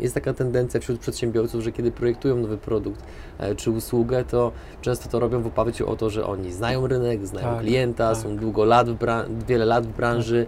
jest 0.00 0.14
taka 0.14 0.34
tendencja 0.34 0.80
wśród 0.80 1.00
przedsiębiorców, 1.00 1.62
że 1.62 1.72
kiedy 1.72 1.92
projektują 1.92 2.36
nowy 2.36 2.58
produkt 2.58 3.02
e, 3.38 3.54
czy 3.54 3.70
usługę, 3.70 4.24
to 4.24 4.52
często 4.80 5.08
to 5.08 5.20
robią 5.20 5.42
w 5.42 5.46
oparciu 5.46 5.90
o 5.90 5.96
to, 5.96 6.10
że 6.10 6.26
oni 6.26 6.52
znają 6.52 6.86
rynek, 6.86 7.26
znają 7.26 7.46
tak, 7.46 7.60
klienta, 7.60 8.14
tak. 8.14 8.22
są 8.22 8.36
długo 8.36 8.64
lat 8.64 8.86
wiele 9.48 9.64
lat 9.64 9.86
w 9.86 9.96
branży 9.96 10.46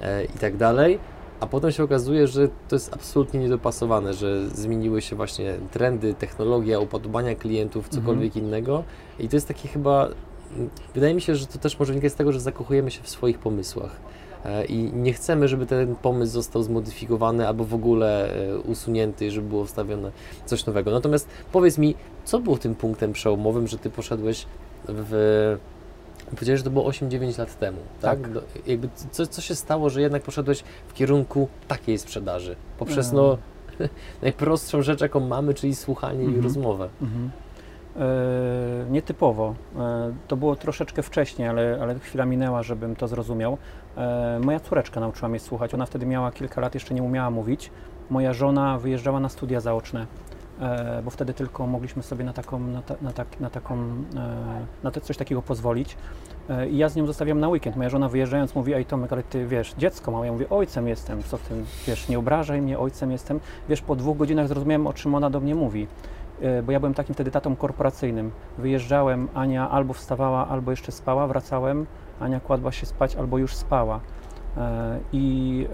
tak. 0.00 0.36
i 0.36 0.38
tak 0.38 0.56
dalej 0.56 0.98
a 1.40 1.46
potem 1.46 1.72
się 1.72 1.84
okazuje, 1.84 2.26
że 2.26 2.48
to 2.68 2.76
jest 2.76 2.94
absolutnie 2.94 3.40
niedopasowane, 3.40 4.14
że 4.14 4.48
zmieniły 4.48 5.02
się 5.02 5.16
właśnie 5.16 5.54
trendy, 5.70 6.14
technologia, 6.14 6.78
upodobania 6.78 7.34
klientów, 7.34 7.88
cokolwiek 7.88 8.26
mhm. 8.26 8.44
innego 8.44 8.84
i 9.18 9.28
to 9.28 9.36
jest 9.36 9.48
takie 9.48 9.68
chyba, 9.68 10.08
wydaje 10.94 11.14
mi 11.14 11.20
się, 11.20 11.36
że 11.36 11.46
to 11.46 11.58
też 11.58 11.78
może 11.78 11.92
wynikać 11.92 12.12
z 12.12 12.14
tego, 12.14 12.32
że 12.32 12.40
zakochujemy 12.40 12.90
się 12.90 13.02
w 13.02 13.08
swoich 13.08 13.38
pomysłach 13.38 13.90
e, 13.90 14.23
i 14.68 14.90
nie 14.92 15.12
chcemy, 15.12 15.48
żeby 15.48 15.66
ten 15.66 15.96
pomysł 15.96 16.32
został 16.32 16.62
zmodyfikowany 16.62 17.48
albo 17.48 17.64
w 17.64 17.74
ogóle 17.74 18.34
e, 18.34 18.58
usunięty, 18.58 19.30
żeby 19.30 19.48
było 19.48 19.64
wstawione 19.64 20.10
coś 20.46 20.66
nowego. 20.66 20.90
Natomiast 20.90 21.28
powiedz 21.52 21.78
mi, 21.78 21.94
co 22.24 22.38
było 22.38 22.58
tym 22.58 22.74
punktem 22.74 23.12
przełomowym, 23.12 23.66
że 23.66 23.78
Ty 23.78 23.90
poszedłeś 23.90 24.46
w 24.88 25.56
Powiedziałeś, 26.30 26.60
że 26.60 26.64
to 26.64 26.70
było 26.70 26.90
8-9 26.90 27.38
lat 27.38 27.58
temu, 27.58 27.78
tak? 28.00 28.20
tak. 28.20 28.66
jakby 28.66 28.88
co, 29.10 29.26
co 29.26 29.40
się 29.40 29.54
stało, 29.54 29.90
że 29.90 30.00
jednak 30.00 30.22
poszedłeś 30.22 30.64
w 30.88 30.94
kierunku 30.94 31.48
takiej 31.68 31.98
sprzedaży? 31.98 32.56
Poprzez 32.78 33.12
no, 33.12 33.38
no 33.80 33.88
najprostszą 34.22 34.82
rzecz, 34.82 35.00
jaką 35.00 35.20
mamy, 35.20 35.54
czyli 35.54 35.74
słuchanie 35.74 36.22
i 36.22 36.26
mhm. 36.26 36.44
rozmowę. 36.44 36.88
Mhm. 37.02 37.24
E, 37.26 37.43
nietypowo. 38.90 39.54
E, 39.78 40.12
to 40.28 40.36
było 40.36 40.56
troszeczkę 40.56 41.02
wcześniej, 41.02 41.48
ale, 41.48 41.78
ale 41.82 41.98
chwila 41.98 42.24
minęła, 42.24 42.62
żebym 42.62 42.96
to 42.96 43.08
zrozumiał. 43.08 43.58
E, 43.96 44.40
moja 44.42 44.60
córeczka 44.60 45.00
nauczyła 45.00 45.28
mnie 45.28 45.40
słuchać. 45.40 45.74
Ona 45.74 45.86
wtedy 45.86 46.06
miała 46.06 46.32
kilka 46.32 46.60
lat, 46.60 46.74
jeszcze 46.74 46.94
nie 46.94 47.02
umiała 47.02 47.30
mówić. 47.30 47.70
Moja 48.10 48.32
żona 48.32 48.78
wyjeżdżała 48.78 49.20
na 49.20 49.28
studia 49.28 49.60
zaoczne 49.60 50.06
E, 50.60 51.02
bo 51.04 51.10
wtedy 51.10 51.34
tylko 51.34 51.66
mogliśmy 51.66 52.02
sobie 52.02 52.24
na 52.24 52.32
taką, 52.32 52.58
na, 52.58 52.82
ta, 52.82 52.94
na, 53.02 53.12
tak, 53.12 53.40
na 53.40 53.50
taką, 53.50 53.74
e, 53.74 54.66
na 54.82 54.90
coś 54.90 55.16
takiego 55.16 55.42
pozwolić. 55.42 55.96
E, 56.50 56.68
I 56.68 56.76
ja 56.76 56.88
z 56.88 56.96
nią 56.96 57.06
zostawiam 57.06 57.40
na 57.40 57.48
weekend. 57.48 57.76
Moja 57.76 57.90
żona 57.90 58.08
wyjeżdżając 58.08 58.54
mówi, 58.54 58.74
ej 58.74 58.84
Tomek, 58.84 59.12
ale 59.12 59.22
ty 59.22 59.46
wiesz, 59.46 59.74
dziecko 59.78 60.10
małe. 60.10 60.26
Ja 60.26 60.32
mówię, 60.32 60.48
ojcem 60.50 60.88
jestem, 60.88 61.22
co 61.22 61.38
ty, 61.38 61.54
wiesz, 61.86 62.08
nie 62.08 62.18
obrażaj 62.18 62.62
mnie, 62.62 62.78
ojcem 62.78 63.10
jestem. 63.12 63.40
Wiesz, 63.68 63.82
po 63.82 63.96
dwóch 63.96 64.16
godzinach 64.16 64.48
zrozumiałem, 64.48 64.86
o 64.86 64.92
czym 64.92 65.14
ona 65.14 65.30
do 65.30 65.40
mnie 65.40 65.54
mówi. 65.54 65.86
Bo 66.66 66.72
ja 66.72 66.80
byłem 66.80 66.94
takim 66.94 67.14
wtedy 67.14 67.30
tatą 67.30 67.56
korporacyjnym. 67.56 68.30
Wyjeżdżałem, 68.58 69.28
Ania 69.34 69.70
albo 69.70 69.92
wstawała, 69.94 70.48
albo 70.48 70.70
jeszcze 70.70 70.92
spała, 70.92 71.26
wracałem, 71.26 71.86
Ania 72.20 72.40
kładła 72.40 72.72
się 72.72 72.86
spać, 72.86 73.16
albo 73.16 73.38
już 73.38 73.54
spała. 73.54 74.00
I, 75.12 75.66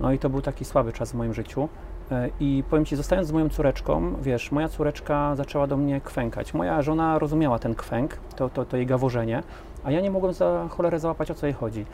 no 0.00 0.12
i 0.12 0.18
to 0.18 0.30
był 0.30 0.42
taki 0.42 0.64
słaby 0.64 0.92
czas 0.92 1.12
w 1.12 1.14
moim 1.14 1.34
życiu. 1.34 1.68
E, 2.10 2.28
I 2.40 2.64
powiem 2.70 2.84
Ci, 2.84 2.96
zostając 2.96 3.28
z 3.28 3.32
moją 3.32 3.48
córeczką, 3.48 4.14
wiesz, 4.22 4.52
moja 4.52 4.68
córeczka 4.68 5.36
zaczęła 5.36 5.66
do 5.66 5.76
mnie 5.76 6.00
kwękać. 6.00 6.54
Moja 6.54 6.82
żona 6.82 7.18
rozumiała 7.18 7.58
ten 7.58 7.74
kwęk, 7.74 8.16
to, 8.36 8.48
to, 8.48 8.64
to 8.64 8.76
jej 8.76 8.86
gaworzenie, 8.86 9.42
a 9.84 9.90
ja 9.90 10.00
nie 10.00 10.10
mogłem 10.10 10.32
za 10.32 10.68
cholerę 10.68 10.98
załapać, 10.98 11.30
o 11.30 11.34
co 11.34 11.46
jej 11.46 11.54
chodzi. 11.54 11.86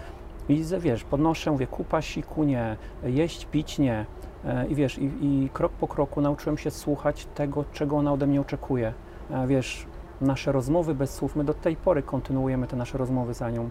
I 0.48 0.64
wiesz, 0.78 1.04
podnoszę, 1.04 1.50
mówię, 1.50 1.66
kupa 1.66 2.02
siku 2.02 2.44
nie, 2.44 2.76
jeść, 3.02 3.46
pić 3.46 3.78
nie. 3.78 4.06
E, 4.44 4.66
I 4.66 4.74
wiesz, 4.74 4.98
i, 4.98 5.10
i 5.22 5.48
krok 5.52 5.72
po 5.72 5.88
kroku 5.88 6.20
nauczyłem 6.20 6.58
się 6.58 6.70
słuchać 6.70 7.26
tego, 7.34 7.64
czego 7.72 7.96
ona 7.96 8.12
ode 8.12 8.26
mnie 8.26 8.40
oczekuje. 8.40 8.92
E, 9.30 9.46
wiesz, 9.46 9.86
nasze 10.20 10.52
rozmowy 10.52 10.94
bez 10.94 11.14
słów, 11.14 11.36
my 11.36 11.44
do 11.44 11.54
tej 11.54 11.76
pory 11.76 12.02
kontynuujemy 12.02 12.66
te 12.66 12.76
nasze 12.76 12.98
rozmowy 12.98 13.34
za 13.34 13.50
nią 13.50 13.70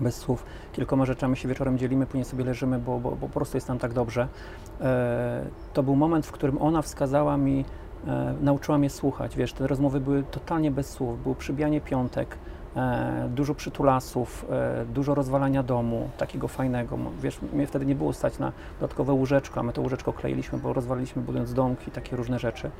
bez 0.00 0.16
słów. 0.16 0.44
Kilkoma 0.72 1.06
rzeczami 1.06 1.36
się 1.36 1.48
wieczorem 1.48 1.78
dzielimy, 1.78 2.06
później 2.06 2.24
sobie 2.24 2.44
leżymy, 2.44 2.78
bo, 2.78 2.98
bo, 2.98 3.10
bo 3.10 3.16
po 3.16 3.28
prostu 3.28 3.56
jest 3.56 3.68
nam 3.68 3.78
tak 3.78 3.92
dobrze. 3.92 4.28
E, 4.80 5.44
to 5.72 5.82
był 5.82 5.96
moment, 5.96 6.26
w 6.26 6.32
którym 6.32 6.62
ona 6.62 6.82
wskazała 6.82 7.36
mi, 7.36 7.64
nauczyła 8.40 8.78
mnie 8.78 8.90
słuchać. 8.90 9.36
Wiesz, 9.36 9.52
te 9.52 9.66
rozmowy 9.66 10.00
były 10.00 10.22
totalnie 10.22 10.70
bez 10.70 10.90
słów, 10.90 11.22
było 11.22 11.34
przybijanie 11.34 11.80
piątek, 11.80 12.38
dużo 13.28 13.54
przytulasów, 13.54 14.46
e, 14.50 14.84
dużo 14.84 15.14
rozwalania 15.14 15.62
domu, 15.62 16.10
takiego 16.18 16.48
fajnego. 16.48 16.98
Wiesz, 17.22 17.38
mnie 17.52 17.66
wtedy 17.66 17.86
nie 17.86 17.94
było 17.94 18.12
stać 18.12 18.38
na 18.38 18.52
dodatkowe 18.80 19.12
łóżeczko, 19.12 19.60
a 19.60 19.62
my 19.62 19.72
to 19.72 19.82
łóżeczko 19.82 20.12
kleiliśmy, 20.12 20.58
bo 20.58 20.72
rozwaliliśmy 20.72 21.22
budując 21.22 21.54
domki, 21.54 21.90
takie 21.90 22.16
różne 22.16 22.38
rzeczy. 22.38 22.70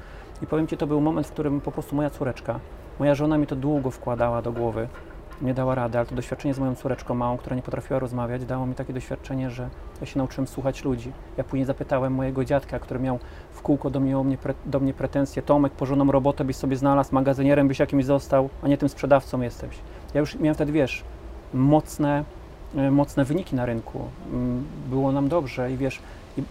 I 0.42 0.46
powiem 0.46 0.66
Ci, 0.66 0.76
to 0.76 0.86
był 0.86 1.00
moment, 1.00 1.26
w 1.26 1.32
którym 1.32 1.60
po 1.60 1.72
prostu 1.72 1.96
moja 1.96 2.10
córeczka, 2.10 2.60
moja 2.98 3.14
żona 3.14 3.38
mi 3.38 3.46
to 3.46 3.56
długo 3.56 3.90
wkładała 3.90 4.42
do 4.42 4.52
głowy, 4.52 4.88
nie 5.42 5.54
dała 5.54 5.74
rady, 5.74 5.98
ale 5.98 6.06
to 6.06 6.14
doświadczenie 6.14 6.54
z 6.54 6.58
moją 6.58 6.74
córeczką 6.74 7.14
małą, 7.14 7.36
która 7.36 7.56
nie 7.56 7.62
potrafiła 7.62 7.98
rozmawiać, 7.98 8.44
dało 8.44 8.66
mi 8.66 8.74
takie 8.74 8.92
doświadczenie, 8.92 9.50
że 9.50 9.68
ja 10.00 10.06
się 10.06 10.18
nauczyłem 10.18 10.46
słuchać 10.46 10.84
ludzi. 10.84 11.12
Ja 11.36 11.44
później 11.44 11.64
zapytałem 11.64 12.14
mojego 12.14 12.44
dziadka, 12.44 12.78
który 12.78 13.00
miał 13.00 13.18
w 13.52 13.62
kółko 13.62 13.90
do 13.90 14.00
mnie, 14.00 14.38
do 14.66 14.80
mnie 14.80 14.94
pretensje, 14.94 15.42
Tomek, 15.42 15.72
porządną 15.72 16.12
robotę 16.12 16.44
byś 16.44 16.56
sobie 16.56 16.76
znalazł, 16.76 17.14
magazynierem 17.14 17.68
byś 17.68 17.78
jakimś 17.78 18.04
został, 18.04 18.48
a 18.62 18.68
nie 18.68 18.78
tym 18.78 18.88
sprzedawcą 18.88 19.40
jesteś. 19.40 19.78
Ja 20.14 20.20
już 20.20 20.34
miałem 20.34 20.54
wtedy, 20.54 20.72
wiesz, 20.72 21.04
mocne, 21.54 22.24
e, 22.76 22.90
mocne 22.90 23.24
wyniki 23.24 23.56
na 23.56 23.66
rynku. 23.66 24.08
Mm, 24.32 24.64
było 24.90 25.12
nam 25.12 25.28
dobrze 25.28 25.72
i 25.72 25.76
wiesz, 25.76 25.98
i, 26.38 26.42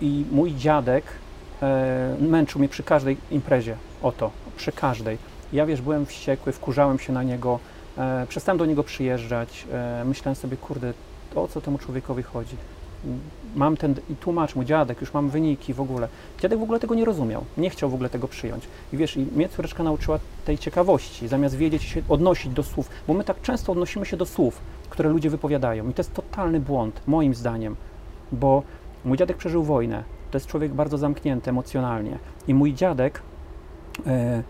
i 0.00 0.24
mój 0.32 0.54
dziadek 0.54 1.04
e, 1.62 2.16
męczył 2.20 2.58
mnie 2.58 2.68
przy 2.68 2.82
każdej 2.82 3.16
imprezie 3.30 3.76
o 4.02 4.12
to, 4.12 4.30
przy 4.56 4.72
każdej. 4.72 5.18
Ja 5.52 5.66
wiesz, 5.66 5.82
byłem 5.82 6.06
wściekły, 6.06 6.52
wkurzałem 6.52 6.98
się 6.98 7.12
na 7.12 7.22
niego, 7.22 7.58
E, 7.98 8.26
przestałem 8.28 8.58
do 8.58 8.66
niego 8.66 8.84
przyjeżdżać. 8.84 9.66
E, 9.72 10.04
myślałem 10.04 10.36
sobie, 10.36 10.56
kurde, 10.56 10.92
o 11.34 11.48
co 11.48 11.60
temu 11.60 11.78
człowiekowi 11.78 12.22
chodzi? 12.22 12.56
Mam 13.56 13.76
ten, 13.76 13.94
i 14.10 14.16
tłumacz 14.16 14.54
mu, 14.54 14.64
dziadek, 14.64 15.00
już 15.00 15.14
mam 15.14 15.28
wyniki 15.28 15.74
w 15.74 15.80
ogóle. 15.80 16.08
Dziadek 16.40 16.58
w 16.58 16.62
ogóle 16.62 16.80
tego 16.80 16.94
nie 16.94 17.04
rozumiał, 17.04 17.44
nie 17.56 17.70
chciał 17.70 17.90
w 17.90 17.94
ogóle 17.94 18.08
tego 18.08 18.28
przyjąć. 18.28 18.64
I 18.92 18.96
wiesz, 18.96 19.16
i 19.16 19.20
mnie 19.20 19.48
córeczka 19.48 19.82
nauczyła 19.82 20.18
tej 20.44 20.58
ciekawości, 20.58 21.28
zamiast 21.28 21.56
wiedzieć 21.56 21.82
się 21.82 22.02
odnosić 22.08 22.52
do 22.52 22.62
słów, 22.62 22.90
bo 23.08 23.14
my 23.14 23.24
tak 23.24 23.42
często 23.42 23.72
odnosimy 23.72 24.06
się 24.06 24.16
do 24.16 24.26
słów, 24.26 24.60
które 24.90 25.08
ludzie 25.08 25.30
wypowiadają. 25.30 25.88
I 25.88 25.94
to 25.94 26.00
jest 26.00 26.14
totalny 26.14 26.60
błąd, 26.60 27.00
moim 27.06 27.34
zdaniem, 27.34 27.76
bo 28.32 28.62
mój 29.04 29.16
dziadek 29.16 29.36
przeżył 29.36 29.62
wojnę. 29.62 30.04
To 30.30 30.36
jest 30.36 30.46
człowiek 30.46 30.74
bardzo 30.74 30.98
zamknięty 30.98 31.50
emocjonalnie. 31.50 32.18
I 32.48 32.54
mój 32.54 32.74
dziadek. 32.74 33.22
E, 34.06 34.42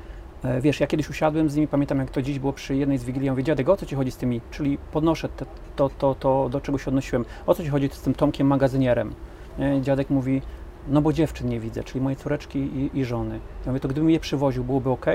wiesz, 0.60 0.80
ja 0.80 0.86
kiedyś 0.86 1.10
usiadłem 1.10 1.50
z 1.50 1.56
nimi, 1.56 1.68
pamiętam 1.68 1.98
jak 1.98 2.10
to 2.10 2.22
dziś 2.22 2.38
było 2.38 2.52
przy 2.52 2.76
jednej 2.76 2.98
z 2.98 3.04
Wigilii, 3.04 3.26
ja 3.26 3.32
mówię, 3.32 3.44
dziadek, 3.44 3.68
o 3.68 3.76
co 3.76 3.86
Ci 3.86 3.94
chodzi 3.96 4.10
z 4.10 4.16
tymi, 4.16 4.40
czyli 4.50 4.78
podnoszę 4.92 5.28
te, 5.28 5.46
to, 5.76 5.90
to, 5.98 6.14
to, 6.14 6.48
do 6.48 6.60
czego 6.60 6.78
się 6.78 6.88
odnosiłem, 6.88 7.24
o 7.46 7.54
co 7.54 7.62
Ci 7.62 7.68
chodzi 7.68 7.88
z 7.92 8.00
tym 8.00 8.14
Tomkiem 8.14 8.46
magazynierem? 8.46 9.14
Nie? 9.58 9.82
Dziadek 9.82 10.10
mówi, 10.10 10.42
no 10.88 11.02
bo 11.02 11.12
dziewczyn 11.12 11.48
nie 11.48 11.60
widzę, 11.60 11.84
czyli 11.84 12.00
moje 12.00 12.16
córeczki 12.16 12.58
i, 12.58 12.98
i 12.98 13.04
żony. 13.04 13.40
Ja 13.66 13.72
mówię, 13.72 13.80
to 13.80 13.88
gdybym 13.88 14.10
je 14.10 14.20
przywoził, 14.20 14.64
byłoby 14.64 14.90
ok? 14.90 15.06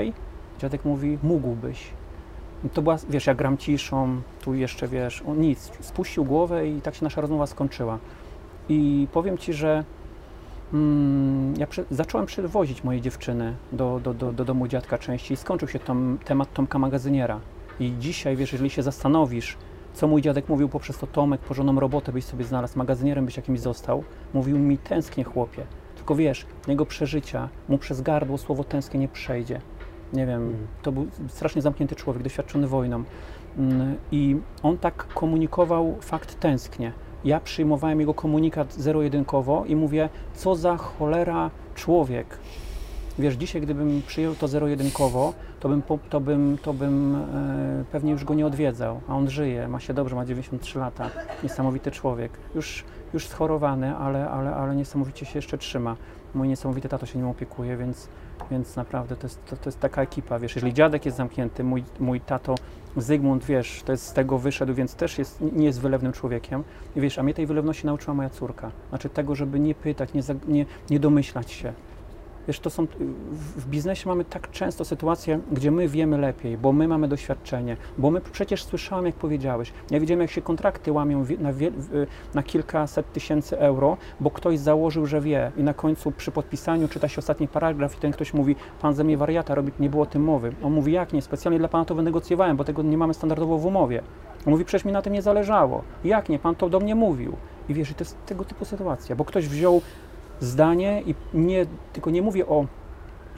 Dziadek 0.58 0.84
mówi, 0.84 1.18
mógłbyś. 1.22 1.90
To 2.72 2.82
była, 2.82 2.96
wiesz, 3.10 3.26
ja 3.26 3.34
gram 3.34 3.58
ciszą, 3.58 4.20
tu 4.40 4.54
jeszcze, 4.54 4.88
wiesz, 4.88 5.22
on 5.26 5.40
nic, 5.40 5.72
spuścił 5.80 6.24
głowę 6.24 6.68
i 6.68 6.80
tak 6.80 6.94
się 6.94 7.04
nasza 7.04 7.20
rozmowa 7.20 7.46
skończyła. 7.46 7.98
I 8.68 9.08
powiem 9.12 9.38
Ci, 9.38 9.52
że 9.52 9.84
ja 11.58 11.66
przy, 11.66 11.84
zacząłem 11.90 12.26
przywozić 12.26 12.84
moje 12.84 13.00
dziewczyny 13.00 13.54
do, 13.72 14.00
do, 14.04 14.14
do, 14.14 14.32
do 14.32 14.44
domu 14.44 14.68
dziadka 14.68 14.98
częściej. 14.98 15.36
Skończył 15.36 15.68
się 15.68 15.78
tom, 15.78 16.18
temat 16.24 16.52
Tomka 16.52 16.78
magazyniera. 16.78 17.40
I 17.80 17.94
dzisiaj, 17.98 18.36
wiesz, 18.36 18.52
jeżeli 18.52 18.70
się 18.70 18.82
zastanowisz, 18.82 19.56
co 19.94 20.08
mój 20.08 20.22
dziadek 20.22 20.48
mówił 20.48 20.68
poprzez 20.68 20.98
to 20.98 21.06
Tomek, 21.06 21.40
porządną 21.40 21.80
robotę 21.80 22.12
byś 22.12 22.24
sobie 22.24 22.44
znalazł, 22.44 22.78
magazynierem 22.78 23.24
byś 23.24 23.36
jakimś 23.36 23.60
został, 23.60 24.04
mówił 24.34 24.58
mi 24.58 24.78
tęsknię 24.78 25.24
chłopie. 25.24 25.66
Tylko 25.96 26.14
wiesz, 26.14 26.46
jego 26.68 26.86
przeżycia, 26.86 27.48
mu 27.68 27.78
przez 27.78 28.00
gardło 28.00 28.38
słowo 28.38 28.64
tęsknię 28.64 29.00
nie 29.00 29.08
przejdzie. 29.08 29.60
Nie 30.12 30.26
wiem, 30.26 30.42
mm. 30.42 30.66
to 30.82 30.92
był 30.92 31.06
strasznie 31.28 31.62
zamknięty 31.62 31.94
człowiek, 31.94 32.22
doświadczony 32.22 32.66
wojną. 32.66 33.04
Mm, 33.58 33.96
I 34.12 34.36
on 34.62 34.78
tak 34.78 35.06
komunikował 35.14 35.96
fakt 36.00 36.40
tęsknię 36.40 36.92
ja 37.24 37.40
przyjmowałem 37.40 38.00
jego 38.00 38.14
komunikat 38.14 38.74
zero-jedynkowo 38.74 39.64
i 39.66 39.76
mówię, 39.76 40.08
co 40.34 40.56
za 40.56 40.76
cholera 40.76 41.50
człowiek. 41.74 42.38
Wiesz, 43.18 43.34
dzisiaj 43.34 43.62
gdybym 43.62 44.02
przyjął 44.06 44.34
to 44.34 44.48
zero-jedynkowo, 44.48 45.32
to 45.60 45.68
bym, 45.68 45.82
to 46.10 46.20
bym, 46.20 46.58
to 46.62 46.74
bym 46.74 47.14
e, 47.14 47.84
pewnie 47.92 48.12
już 48.12 48.24
go 48.24 48.34
nie 48.34 48.46
odwiedzał, 48.46 49.00
a 49.08 49.16
on 49.16 49.30
żyje, 49.30 49.68
ma 49.68 49.80
się 49.80 49.94
dobrze, 49.94 50.16
ma 50.16 50.24
93 50.24 50.78
lata, 50.78 51.10
niesamowity 51.42 51.90
człowiek, 51.90 52.32
już, 52.54 52.84
już 53.14 53.26
schorowany, 53.26 53.96
ale, 53.96 54.30
ale, 54.30 54.54
ale 54.54 54.76
niesamowicie 54.76 55.26
się 55.26 55.38
jeszcze 55.38 55.58
trzyma. 55.58 55.96
Mój 56.34 56.48
niesamowity 56.48 56.88
tato 56.88 57.06
się 57.06 57.18
nim 57.18 57.28
opiekuje, 57.28 57.76
więc, 57.76 58.08
więc 58.50 58.76
naprawdę 58.76 59.16
to 59.16 59.26
jest, 59.26 59.44
to, 59.44 59.56
to 59.56 59.68
jest 59.68 59.80
taka 59.80 60.02
ekipa, 60.02 60.38
wiesz, 60.38 60.54
jeżeli 60.54 60.74
dziadek 60.74 61.04
jest 61.04 61.16
zamknięty, 61.16 61.64
mój, 61.64 61.84
mój 62.00 62.20
tato 62.20 62.54
Zygmunt, 62.96 63.44
wiesz, 63.44 63.82
to 63.84 63.92
jest 63.92 64.06
z 64.06 64.12
tego 64.12 64.38
wyszedł, 64.38 64.74
więc 64.74 64.94
też 64.94 65.18
jest, 65.18 65.40
nie 65.40 65.64
jest 65.64 65.80
wylewnym 65.80 66.12
człowiekiem. 66.12 66.64
I 66.96 67.00
wiesz, 67.00 67.18
a 67.18 67.22
mnie 67.22 67.34
tej 67.34 67.46
wylewności 67.46 67.86
nauczyła 67.86 68.14
moja 68.14 68.30
córka. 68.30 68.70
Znaczy 68.88 69.08
tego, 69.08 69.34
żeby 69.34 69.60
nie 69.60 69.74
pytać, 69.74 70.14
nie, 70.14 70.22
nie, 70.48 70.66
nie 70.90 71.00
domyślać 71.00 71.52
się. 71.52 71.72
Wiesz, 72.48 72.60
to 72.60 72.70
są, 72.70 72.86
w, 73.56 73.68
biznesie 73.68 74.08
mamy 74.08 74.24
tak 74.24 74.50
często 74.50 74.84
sytuacje, 74.84 75.40
gdzie 75.52 75.70
my 75.70 75.88
wiemy 75.88 76.18
lepiej, 76.18 76.58
bo 76.58 76.72
my 76.72 76.88
mamy 76.88 77.08
doświadczenie, 77.08 77.76
bo 77.98 78.10
my 78.10 78.20
przecież 78.20 78.64
słyszałem, 78.64 79.06
jak 79.06 79.14
powiedziałeś. 79.14 79.72
Ja 79.90 80.00
widziałem, 80.00 80.20
jak 80.20 80.30
się 80.30 80.42
kontrakty 80.42 80.92
łamią 80.92 81.24
na, 81.38 81.50
na 82.34 82.42
kilkaset 82.42 83.12
tysięcy 83.12 83.58
euro, 83.58 83.96
bo 84.20 84.30
ktoś 84.30 84.58
założył, 84.58 85.06
że 85.06 85.20
wie 85.20 85.52
i 85.56 85.62
na 85.62 85.74
końcu 85.74 86.10
przy 86.10 86.30
podpisaniu 86.30 86.88
czyta 86.88 87.08
się 87.08 87.18
ostatni 87.18 87.48
paragraf 87.48 87.96
i 87.96 88.00
ten 88.00 88.12
ktoś 88.12 88.34
mówi, 88.34 88.56
pan 88.80 88.94
ze 88.94 89.04
mnie 89.04 89.16
wariata 89.16 89.54
robi, 89.54 89.72
nie 89.80 89.90
było 89.90 90.02
o 90.02 90.06
tym 90.06 90.22
mowy. 90.22 90.52
On 90.62 90.72
mówi, 90.72 90.92
jak 90.92 91.12
nie, 91.12 91.22
specjalnie 91.22 91.58
dla 91.58 91.68
pana 91.68 91.84
to 91.84 91.94
wynegocjowałem, 91.94 92.56
bo 92.56 92.64
tego 92.64 92.82
nie 92.82 92.98
mamy 92.98 93.14
standardowo 93.14 93.58
w 93.58 93.66
umowie. 93.66 94.02
On 94.46 94.52
mówi, 94.52 94.64
przecież 94.64 94.84
mi 94.84 94.92
na 94.92 95.02
tym 95.02 95.12
nie 95.12 95.22
zależało. 95.22 95.82
Jak 96.04 96.28
nie, 96.28 96.38
pan 96.38 96.54
to 96.54 96.68
do 96.68 96.80
mnie 96.80 96.94
mówił. 96.94 97.36
I 97.68 97.74
wiesz, 97.74 97.94
to 97.94 98.04
jest 98.04 98.26
tego 98.26 98.44
typu 98.44 98.64
sytuacja, 98.64 99.16
bo 99.16 99.24
ktoś 99.24 99.48
wziął 99.48 99.80
zdanie 100.40 101.02
i 101.06 101.14
nie, 101.34 101.66
tylko 101.92 102.10
nie 102.10 102.22
mówię 102.22 102.46
o 102.46 102.66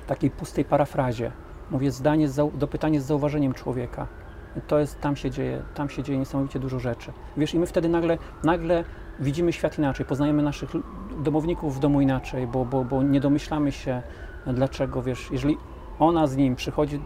takiej 0.06 0.30
pustej 0.30 0.64
parafrazie. 0.64 1.30
Mówię 1.70 1.90
zdanie, 1.90 2.28
z 2.28 2.36
zau- 2.36 2.56
dopytanie 2.56 3.00
z 3.00 3.04
zauważeniem 3.04 3.54
człowieka. 3.54 4.06
To 4.66 4.78
jest, 4.78 5.00
tam 5.00 5.16
się 5.16 5.30
dzieje, 5.30 5.62
tam 5.74 5.88
się 5.88 6.02
dzieje 6.02 6.18
niesamowicie 6.18 6.58
dużo 6.58 6.78
rzeczy. 6.78 7.12
Wiesz, 7.36 7.54
i 7.54 7.58
my 7.58 7.66
wtedy 7.66 7.88
nagle, 7.88 8.18
nagle 8.44 8.84
widzimy 9.20 9.52
świat 9.52 9.78
inaczej, 9.78 10.06
poznajemy 10.06 10.42
naszych 10.42 10.70
domowników 11.18 11.76
w 11.76 11.78
domu 11.78 12.00
inaczej, 12.00 12.46
bo, 12.46 12.64
bo, 12.64 12.84
bo 12.84 13.02
nie 13.02 13.20
domyślamy 13.20 13.72
się, 13.72 14.02
dlaczego, 14.46 15.02
wiesz, 15.02 15.28
jeżeli 15.32 15.56
ona 15.98 16.26
z 16.26 16.36
nim 16.36 16.56
przychodzi, 16.56 17.00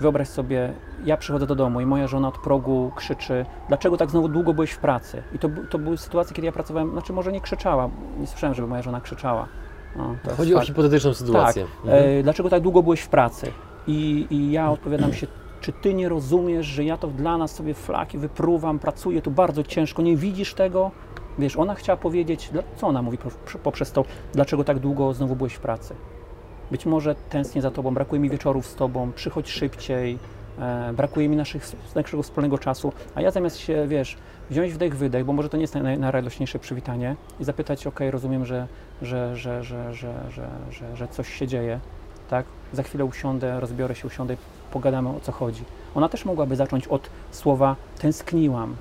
wyobraź 0.00 0.28
sobie, 0.28 0.72
ja 1.04 1.16
przychodzę 1.16 1.46
do 1.46 1.54
domu 1.54 1.80
i 1.80 1.86
moja 1.86 2.06
żona 2.06 2.28
od 2.28 2.38
progu 2.38 2.92
krzyczy, 2.96 3.46
dlaczego 3.68 3.96
tak 3.96 4.10
znowu 4.10 4.28
długo 4.28 4.54
byłeś 4.54 4.70
w 4.70 4.78
pracy? 4.78 5.22
I 5.34 5.38
to, 5.38 5.48
to 5.70 5.78
były 5.78 5.96
sytuacje, 5.96 6.34
kiedy 6.36 6.46
ja 6.46 6.52
pracowałem, 6.52 6.90
znaczy 6.92 7.12
może 7.12 7.32
nie 7.32 7.40
krzyczała, 7.40 7.90
nie 8.20 8.26
słyszałem, 8.26 8.54
żeby 8.54 8.68
moja 8.68 8.82
żona 8.82 9.00
krzyczała. 9.00 9.46
No, 9.96 10.14
Chodzi 10.36 10.54
o 10.54 10.60
hipotetyczną 10.60 11.14
sytuację. 11.14 11.64
Tak. 11.64 11.94
Mhm. 11.94 12.22
Dlaczego 12.22 12.48
tak 12.50 12.62
długo 12.62 12.82
byłeś 12.82 13.00
w 13.00 13.08
pracy? 13.08 13.52
I, 13.86 14.26
I 14.30 14.52
ja 14.52 14.70
odpowiadam 14.70 15.12
się, 15.12 15.26
czy 15.60 15.72
ty 15.72 15.94
nie 15.94 16.08
rozumiesz, 16.08 16.66
że 16.66 16.84
ja 16.84 16.96
to 16.96 17.08
dla 17.08 17.38
nas 17.38 17.54
sobie 17.54 17.74
flaki 17.74 18.18
wypruwam, 18.18 18.78
pracuję 18.78 19.22
tu 19.22 19.30
bardzo 19.30 19.62
ciężko, 19.62 20.02
nie 20.02 20.16
widzisz 20.16 20.54
tego? 20.54 20.90
Wiesz, 21.38 21.56
ona 21.56 21.74
chciała 21.74 21.96
powiedzieć, 21.96 22.50
co 22.76 22.86
ona 22.86 23.02
mówi 23.02 23.18
po- 23.18 23.58
poprzez 23.62 23.92
to, 23.92 24.04
dlaczego 24.34 24.64
tak 24.64 24.78
długo 24.78 25.14
znowu 25.14 25.36
byłeś 25.36 25.54
w 25.54 25.60
pracy? 25.60 25.94
Być 26.70 26.86
może 26.86 27.14
tęsknię 27.14 27.62
za 27.62 27.70
tobą, 27.70 27.94
brakuje 27.94 28.20
mi 28.20 28.30
wieczorów 28.30 28.66
z 28.66 28.74
tobą, 28.74 29.12
przychodź 29.12 29.50
szybciej, 29.50 30.18
e, 30.58 30.92
brakuje 30.92 31.28
mi 31.28 31.36
naszych, 31.36 31.72
naszego 31.94 32.22
wspólnego 32.22 32.58
czasu, 32.58 32.92
a 33.14 33.22
ja 33.22 33.30
zamiast 33.30 33.56
się, 33.56 33.86
wiesz, 33.88 34.16
wziąć 34.50 34.72
wdech, 34.72 34.96
wydech, 34.96 35.24
bo 35.24 35.32
może 35.32 35.48
to 35.48 35.56
nie 35.56 35.62
jest 35.62 35.74
naj, 35.74 35.98
najradośniejsze 35.98 36.58
przywitanie 36.58 37.16
i 37.40 37.44
zapytać, 37.44 37.86
ok, 37.86 38.00
rozumiem, 38.10 38.46
że, 38.46 38.66
że, 39.02 39.36
że, 39.36 39.64
że, 39.64 39.94
że, 39.94 40.14
że, 40.30 40.48
że, 40.70 40.96
że 40.96 41.08
coś 41.08 41.34
się 41.34 41.46
dzieje, 41.46 41.80
tak? 42.30 42.46
Za 42.72 42.82
chwilę 42.82 43.04
usiądę, 43.04 43.60
rozbiorę 43.60 43.94
się, 43.94 44.06
usiądę 44.06 44.36
pogadamy 44.72 45.08
o 45.08 45.20
co 45.22 45.32
chodzi. 45.32 45.64
Ona 45.94 46.08
też 46.08 46.24
mogłaby 46.24 46.56
zacząć 46.56 46.88
od 46.88 47.10
słowa 47.30 47.76
tęskniłam, 47.98 48.76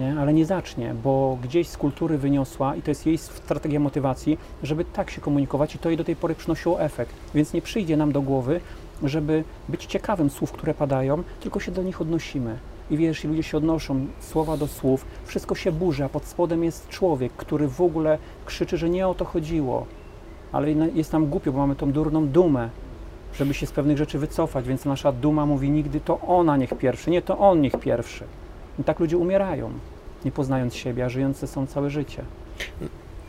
nie? 0.00 0.20
ale 0.20 0.32
nie 0.32 0.46
zacznie, 0.46 0.94
bo 1.04 1.38
gdzieś 1.42 1.68
z 1.68 1.76
kultury 1.76 2.18
wyniosła 2.18 2.76
i 2.76 2.82
to 2.82 2.90
jest 2.90 3.06
jej 3.06 3.18
strategia 3.18 3.80
motywacji, 3.80 4.38
żeby 4.62 4.84
tak 4.84 5.10
się 5.10 5.20
komunikować 5.20 5.74
i 5.74 5.78
to 5.78 5.88
jej 5.88 5.98
do 5.98 6.04
tej 6.04 6.16
pory 6.16 6.34
przynosiło 6.34 6.80
efekt. 6.80 7.14
Więc 7.34 7.52
nie 7.52 7.62
przyjdzie 7.62 7.96
nam 7.96 8.12
do 8.12 8.22
głowy, 8.22 8.60
żeby 9.02 9.44
być 9.68 9.86
ciekawym 9.86 10.30
słów, 10.30 10.52
które 10.52 10.74
padają, 10.74 11.22
tylko 11.40 11.60
się 11.60 11.72
do 11.72 11.82
nich 11.82 12.00
odnosimy. 12.00 12.58
I 12.90 12.96
wiesz, 12.96 13.24
i 13.24 13.28
ludzie 13.28 13.42
się 13.42 13.56
odnoszą 13.56 14.06
słowa 14.20 14.56
do 14.56 14.66
słów, 14.66 15.04
wszystko 15.24 15.54
się 15.54 15.72
burzy, 15.72 16.04
a 16.04 16.08
pod 16.08 16.24
spodem 16.24 16.64
jest 16.64 16.88
człowiek, 16.88 17.32
który 17.32 17.68
w 17.68 17.80
ogóle 17.80 18.18
krzyczy, 18.46 18.76
że 18.76 18.90
nie 18.90 19.08
o 19.08 19.14
to 19.14 19.24
chodziło. 19.24 19.86
Ale 20.52 20.72
jest 20.72 21.12
nam 21.12 21.26
głupio, 21.26 21.52
bo 21.52 21.58
mamy 21.58 21.76
tą 21.76 21.92
durną 21.92 22.28
dumę, 22.28 22.70
żeby 23.34 23.54
się 23.54 23.66
z 23.66 23.72
pewnych 23.72 23.98
rzeczy 23.98 24.18
wycofać, 24.18 24.68
więc 24.68 24.84
nasza 24.84 25.12
duma 25.12 25.46
mówi 25.46 25.70
nigdy 25.70 26.00
to 26.00 26.20
ona 26.20 26.56
niech 26.56 26.74
pierwszy, 26.78 27.10
nie 27.10 27.22
to 27.22 27.38
on 27.38 27.60
niech 27.60 27.76
pierwszy. 27.80 28.24
I 28.80 28.84
tak 28.84 29.00
ludzie 29.00 29.18
umierają, 29.18 29.70
nie 30.24 30.32
poznając 30.32 30.74
siebie, 30.74 31.04
a 31.04 31.08
żyjący 31.08 31.46
są 31.46 31.66
całe 31.66 31.90
życie. 31.90 32.22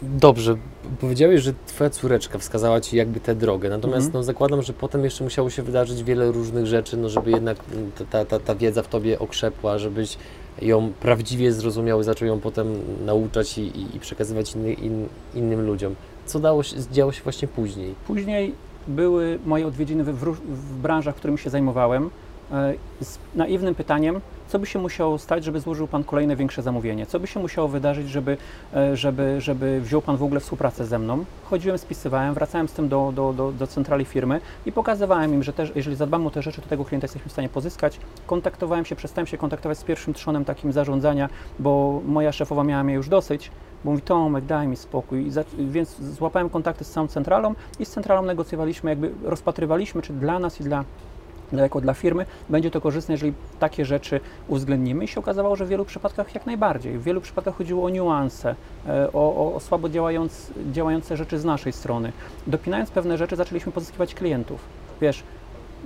Dobrze, 0.02 0.56
powiedziałeś, 1.02 1.42
że 1.42 1.54
twoja 1.68 1.90
córeczka 1.90 2.38
wskazała 2.40 2.82
ci 2.82 2.98
jakby 2.98 3.20
tę 3.20 3.36
drogę, 3.36 3.70
natomiast 3.70 4.06
Mhm. 4.06 4.14
no, 4.14 4.24
zakładam, 4.24 4.62
że 4.62 4.74
potem 4.74 5.04
jeszcze 5.04 5.24
musiało 5.24 5.50
się 5.50 5.64
wydarzyć 5.64 6.04
wiele 6.04 6.32
różnych 6.32 6.66
rzeczy, 6.68 6.98
no, 6.98 7.10
żeby 7.10 7.32
jednak 7.32 7.58
mm, 7.74 7.92
ta- 8.12 8.26
ta, 8.26 8.40
ta, 8.40 8.56
wiedza 8.56 8.84
w 8.84 8.88
tobie 8.88 9.20
okrzepła, 9.20 9.78
żebyś 9.78 10.18
ją 10.62 10.92
prawdziwie 11.00 11.52
zrozumiał 11.54 12.02
i 12.02 12.04
zaczął 12.04 12.28
ją 12.28 12.40
potem 12.40 12.68
nauczać 13.06 13.58
i, 13.58 13.96
i, 13.96 14.00
przekazywać 14.00 14.56
inny, 14.56 14.74
in, 14.74 15.08
innym 15.36 15.66
ludziom. 15.66 15.96
Co 16.26 16.40
dało 16.40 16.64
się, 16.64 16.76
działo 16.92 17.12
się 17.12 17.24
właśnie 17.24 17.48
później? 17.48 17.96
Później 18.08 18.54
były 18.88 19.40
moje 19.46 19.68
odwiedziny 19.68 20.04
w, 20.04 20.14
w 20.48 20.76
branżach, 20.76 21.16
którymi 21.16 21.38
się 21.40 21.50
zajmowałem, 21.50 22.10
e, 22.52 22.74
z 23.02 23.18
naiwnym 23.36 23.76
pytaniem, 23.76 24.22
co 24.52 24.60
by 24.60 24.66
się 24.66 24.80
musiało 24.80 25.18
stać, 25.18 25.44
żeby 25.44 25.60
złożył 25.60 25.88
Pan 25.88 26.04
kolejne 26.04 26.36
większe 26.36 26.62
zamówienie? 26.62 27.06
Co 27.06 27.20
by 27.20 27.28
się 27.28 27.40
musiało 27.40 27.68
wydarzyć, 27.68 28.10
żeby, 28.10 28.38
e, 28.74 28.98
żeby, 28.98 29.42
żeby 29.42 29.82
wziął 29.82 30.02
Pan 30.02 30.18
w 30.18 30.24
ogóle 30.24 30.40
współpracę 30.40 30.86
ze 30.86 31.00
mną? 31.00 31.26
Chodziłem, 31.44 31.78
spisywałem, 31.78 32.34
wracałem 32.34 32.68
z 32.68 32.74
tym 32.74 32.90
do, 32.90 33.12
do, 33.16 33.34
do, 33.34 33.52
do 33.52 33.68
centrali 33.68 34.06
firmy 34.06 34.42
i 34.66 34.72
pokazywałem 34.72 35.34
im, 35.34 35.44
że 35.44 35.54
też, 35.54 35.72
jeżeli 35.76 35.96
zadbamy 35.96 36.28
o 36.28 36.32
te 36.32 36.42
rzeczy, 36.42 36.62
to 36.62 36.68
tego 36.68 36.86
klienta 36.86 37.06
jesteśmy 37.06 37.30
w 37.30 37.32
stanie 37.32 37.50
pozyskać. 37.50 38.00
Kontaktowałem 38.28 38.86
się, 38.86 38.96
przestałem 38.96 39.28
się 39.28 39.38
kontaktować 39.38 39.78
z 39.78 39.84
pierwszym 39.84 40.14
trzonem 40.14 40.46
takim 40.46 40.72
zarządzania, 40.72 41.30
bo 41.60 42.02
moja 42.06 42.32
szefowa 42.32 42.64
miała 42.64 42.84
mnie 42.84 42.94
już 42.94 43.10
dosyć, 43.10 43.52
bo 43.84 43.92
mówi, 43.92 44.04
Tomek, 44.04 44.46
daj 44.46 44.68
mi 44.68 44.78
spokój. 44.78 45.28
I 45.28 45.32
za, 45.32 45.44
więc 45.60 46.02
złapałem 46.02 46.50
kontakty 46.50 46.84
z 46.84 46.92
całą 46.92 47.08
centralą 47.08 47.56
i 47.80 47.86
z 47.86 47.90
centralą 47.90 48.22
negocjowaliśmy, 48.22 48.90
jakby 48.90 49.12
rozpatrywaliśmy, 49.24 50.02
czy 50.02 50.14
dla 50.14 50.40
nas 50.40 50.62
i 50.62 50.64
dla 50.64 50.72
dla- 50.72 51.11
jako 51.60 51.82
dla 51.82 51.94
firmy 51.94 52.26
będzie 52.50 52.72
to 52.72 52.82
korzystne, 52.82 53.14
jeżeli 53.14 53.34
takie 53.60 53.86
rzeczy 53.86 54.20
uwzględnimy. 54.48 55.04
I 55.04 55.08
się 55.08 55.20
okazało, 55.20 55.56
że 55.56 55.66
w 55.66 55.70
wielu 55.70 55.86
przypadkach 55.86 56.36
jak 56.36 56.46
najbardziej. 56.46 56.98
W 56.98 57.04
wielu 57.04 57.22
przypadkach 57.22 57.56
chodziło 57.56 57.86
o 57.86 57.90
niuanse, 57.90 58.56
e, 58.88 59.14
o, 59.14 59.56
o, 59.56 59.60
słabo 59.60 59.90
działając, 59.90 60.52
działające 60.72 61.18
rzeczy 61.18 61.40
z 61.40 61.46
naszej 61.46 61.74
strony. 61.74 62.12
Dopinając 62.48 62.92
pewne 62.92 63.18
rzeczy, 63.18 63.36
zaczęliśmy 63.36 63.72
pozyskiwać 63.72 64.16
klientów. 64.16 64.60
Wiesz, 65.02 65.24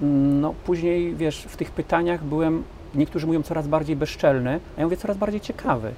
mm, 0.02 0.42
no 0.42 0.54
później, 0.66 1.16
wiesz, 1.16 1.42
w 1.42 1.58
tych 1.58 1.72
pytaniach 1.72 2.24
byłem, 2.24 2.64
niektórzy 2.96 3.28
mówią 3.28 3.44
coraz 3.44 3.68
bardziej 3.68 3.96
bezczelny, 3.96 4.60
a 4.78 4.80
ja 4.80 4.86
mówię 4.86 4.98
coraz 4.98 5.18
bardziej 5.18 5.42
ciekawy 5.42 5.94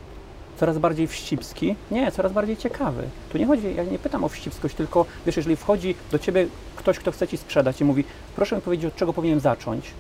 coraz 0.57 0.77
bardziej 0.77 1.07
wścibski. 1.07 1.75
Nie, 1.91 2.11
coraz 2.11 2.33
bardziej 2.33 2.57
ciekawy. 2.57 3.03
Tu 3.31 3.37
nie 3.37 3.45
chodzi, 3.45 3.75
ja 3.75 3.83
nie 3.83 3.99
pytam 3.99 4.23
o 4.23 4.29
wścibskość, 4.29 4.75
tylko 4.75 5.05
wiesz, 5.25 5.37
jeżeli 5.37 5.55
wchodzi 5.55 5.95
do 6.11 6.19
ciebie 6.19 6.47
ktoś, 6.75 6.99
kto 6.99 7.11
chce 7.11 7.27
ci 7.27 7.37
sprzedać 7.37 7.81
i 7.81 7.85
mówi, 7.85 8.03
proszę 8.35 8.55
mi 8.55 8.61
powiedzieć, 8.61 8.85
od 8.85 8.95
czego 8.95 9.13
powinienem 9.13 9.39
zacząć, 9.39 9.93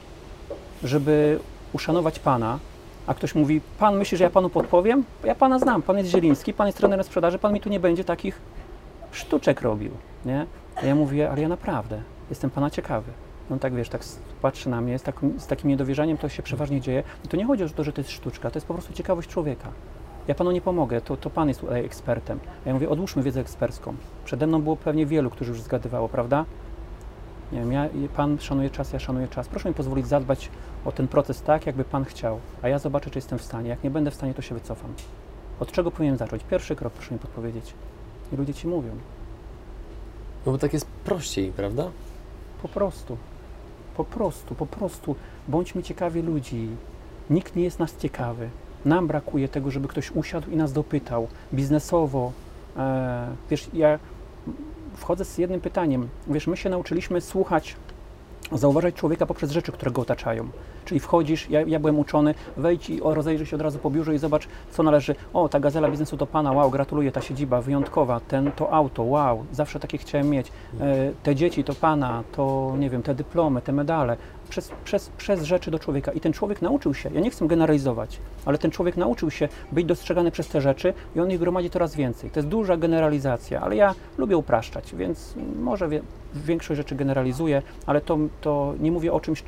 żeby 0.83 1.39
uszanować 1.73 2.19
pana, 2.19 2.59
a 3.07 3.13
ktoś 3.13 3.35
mówi, 3.35 3.61
pan 3.79 3.97
myśli, 3.97 4.17
że 4.17 4.23
ja 4.23 4.29
panu 4.29 4.49
podpowiem? 4.49 5.03
Ja 5.23 5.35
pana 5.35 5.59
znam, 5.59 5.81
pan 5.81 5.97
jest 5.97 6.09
Zieliński, 6.09 6.53
pan 6.53 6.67
jest 6.67 6.77
trenerem 6.77 7.05
sprzedaży, 7.05 7.39
pan 7.39 7.53
mi 7.53 7.61
tu 7.61 7.69
nie 7.69 7.79
będzie 7.79 8.03
takich 8.03 8.41
sztuczek 9.11 9.61
robił, 9.61 9.91
nie? 10.25 10.45
A 10.75 10.85
ja 10.85 10.95
mówię, 10.95 11.31
ale 11.31 11.41
ja 11.41 11.47
naprawdę 11.47 12.01
jestem 12.29 12.49
pana 12.49 12.69
ciekawy. 12.69 13.11
No 13.49 13.59
tak 13.59 13.75
wiesz, 13.75 13.89
tak 13.89 14.01
patrzy 14.41 14.69
na 14.69 14.81
mnie 14.81 14.99
z 14.99 15.03
z 15.37 15.47
takim 15.47 15.69
niedowierzaniem, 15.69 16.17
to 16.17 16.29
się 16.29 16.43
przeważnie 16.43 16.81
dzieje. 16.81 17.03
I 17.25 17.27
to 17.27 17.37
nie 17.37 17.45
chodzi 17.45 17.63
o 17.63 17.69
to, 17.69 17.83
że 17.83 17.93
to 17.93 18.01
jest 18.01 18.11
sztuczka, 18.11 18.51
to 18.51 18.57
jest 18.57 18.67
po 18.67 18.73
prostu 18.73 18.93
ciekawość 18.93 19.29
człowieka. 19.29 19.69
Ja 20.27 20.35
panu 20.35 20.51
nie 20.51 20.61
pomogę, 20.61 21.01
to, 21.01 21.17
to 21.17 21.29
pan 21.29 21.47
jest 21.47 21.59
tutaj 21.59 21.85
ekspertem. 21.85 22.39
A 22.65 22.67
ja 22.69 22.73
mówię, 22.73 22.89
odłóżmy 22.89 23.23
wiedzę 23.23 23.41
ekspercką. 23.41 23.95
Przede 24.25 24.47
mną 24.47 24.61
było 24.61 24.75
pewnie 24.75 25.05
wielu, 25.05 25.29
którzy 25.29 25.51
już 25.51 25.61
zgadywało, 25.61 26.09
prawda? 26.09 26.45
Nie 27.51 27.59
wiem, 27.59 27.71
ja, 27.71 27.89
pan 28.15 28.39
szanuje 28.39 28.69
czas, 28.69 28.93
ja 28.93 28.99
szanuję 28.99 29.27
czas. 29.27 29.47
Proszę 29.47 29.69
mi 29.69 29.75
pozwolić 29.75 30.07
zadbać 30.07 30.49
o 30.85 30.91
ten 30.91 31.07
proces 31.07 31.41
tak, 31.41 31.65
jakby 31.65 31.83
pan 31.83 32.05
chciał, 32.05 32.39
a 32.61 32.69
ja 32.69 32.79
zobaczę, 32.79 33.09
czy 33.09 33.17
jestem 33.17 33.39
w 33.39 33.43
stanie. 33.43 33.69
Jak 33.69 33.83
nie 33.83 33.89
będę 33.89 34.11
w 34.11 34.15
stanie, 34.15 34.33
to 34.33 34.41
się 34.41 34.55
wycofam. 34.55 34.93
Od 35.59 35.71
czego 35.71 35.91
powinienem 35.91 36.17
zacząć? 36.17 36.43
Pierwszy 36.43 36.75
krok, 36.75 36.93
proszę 36.93 37.13
mi 37.13 37.19
podpowiedzieć. 37.19 37.73
I 38.33 38.35
ludzie 38.35 38.53
ci 38.53 38.67
mówią. 38.67 38.91
No 40.45 40.51
bo 40.51 40.57
tak 40.57 40.73
jest 40.73 40.85
prościej, 40.85 41.51
prawda? 41.51 41.91
Po 42.61 42.67
prostu. 42.67 43.17
Po 43.97 44.03
prostu, 44.03 44.55
po 44.55 44.65
prostu. 44.65 45.15
Bądźmy 45.47 45.83
ciekawi 45.83 46.21
ludzi. 46.21 46.69
Nikt 47.29 47.55
nie 47.55 47.63
jest 47.63 47.79
nas 47.79 47.97
ciekawy. 47.97 48.49
Nam 48.87 49.07
brakuje 49.07 49.47
tego, 49.49 49.71
żeby 49.71 49.87
ktoś 49.87 50.11
usiadł 50.11 50.51
i 50.51 50.55
nas 50.55 50.73
dopytał 50.73 51.27
biznesowo. 51.53 52.31
E, 52.77 53.27
wiesz, 53.49 53.69
ja 53.73 53.99
wchodzę 54.95 55.25
z 55.25 55.37
jednym 55.37 55.61
pytaniem. 55.61 56.07
Wiesz, 56.27 56.47
my 56.47 56.57
się 56.57 56.69
nauczyliśmy 56.69 57.21
słuchać, 57.21 57.75
zauważać 58.51 58.95
człowieka 58.95 59.25
poprzez 59.25 59.51
rzeczy, 59.51 59.71
które 59.71 59.91
go 59.91 60.01
otaczają. 60.01 60.49
Czyli 60.85 60.99
wchodzisz, 60.99 61.49
ja, 61.49 61.61
ja 61.61 61.79
byłem 61.79 61.99
uczony, 61.99 62.35
wejdź 62.57 62.89
i 62.89 62.99
rozejrzyj 63.03 63.47
się 63.47 63.55
od 63.55 63.61
razu 63.61 63.79
po 63.79 63.89
biurze 63.89 64.15
i 64.15 64.17
zobacz, 64.17 64.47
co 64.71 64.83
należy. 64.83 65.15
O, 65.33 65.49
ta 65.49 65.59
gazela 65.59 65.91
biznesu 65.91 66.17
to 66.17 66.27
pana, 66.27 66.51
wow, 66.51 66.71
gratuluję, 66.71 67.11
ta 67.11 67.21
siedziba 67.21 67.61
wyjątkowa, 67.61 68.19
ten, 68.19 68.51
to 68.51 68.73
auto, 68.73 69.03
wow, 69.03 69.45
zawsze 69.51 69.79
takie 69.79 69.97
chciałem 69.97 70.29
mieć. 70.29 70.51
E, 70.79 71.11
te 71.23 71.35
dzieci 71.35 71.63
to 71.63 71.73
pana, 71.73 72.23
to 72.31 72.73
nie 72.79 72.89
wiem, 72.89 73.03
te 73.03 73.15
dyplomy, 73.15 73.61
te 73.61 73.71
medale. 73.71 74.17
Przez, 74.47 74.71
przez, 74.83 75.09
przez 75.17 75.43
rzeczy 75.43 75.71
do 75.71 75.79
człowieka. 75.79 76.11
I 76.11 76.19
ten 76.19 76.33
człowiek 76.33 76.61
nauczył 76.61 76.93
się, 76.93 77.09
ja 77.13 77.21
nie 77.21 77.29
chcę 77.29 77.47
generalizować, 77.47 78.19
ale 78.45 78.57
ten 78.57 78.71
człowiek 78.71 78.97
nauczył 78.97 79.31
się 79.31 79.49
być 79.71 79.85
dostrzegany 79.85 80.31
przez 80.31 80.47
te 80.47 80.61
rzeczy 80.61 80.93
i 81.15 81.19
on 81.19 81.31
ich 81.31 81.39
gromadzi 81.39 81.69
coraz 81.69 81.95
więcej. 81.95 82.29
To 82.31 82.39
jest 82.39 82.49
duża 82.49 82.77
generalizacja, 82.77 83.61
ale 83.61 83.75
ja 83.75 83.95
lubię 84.17 84.37
upraszczać, 84.37 84.95
więc 84.95 85.33
może 85.59 85.89
wie, 85.89 86.01
większość 86.35 86.77
rzeczy 86.77 86.95
generalizuję, 86.95 87.61
ale 87.85 88.01
to, 88.01 88.17
to 88.41 88.73
nie 88.79 88.91
mówię 88.91 89.13
o 89.13 89.19
czymś, 89.19 89.43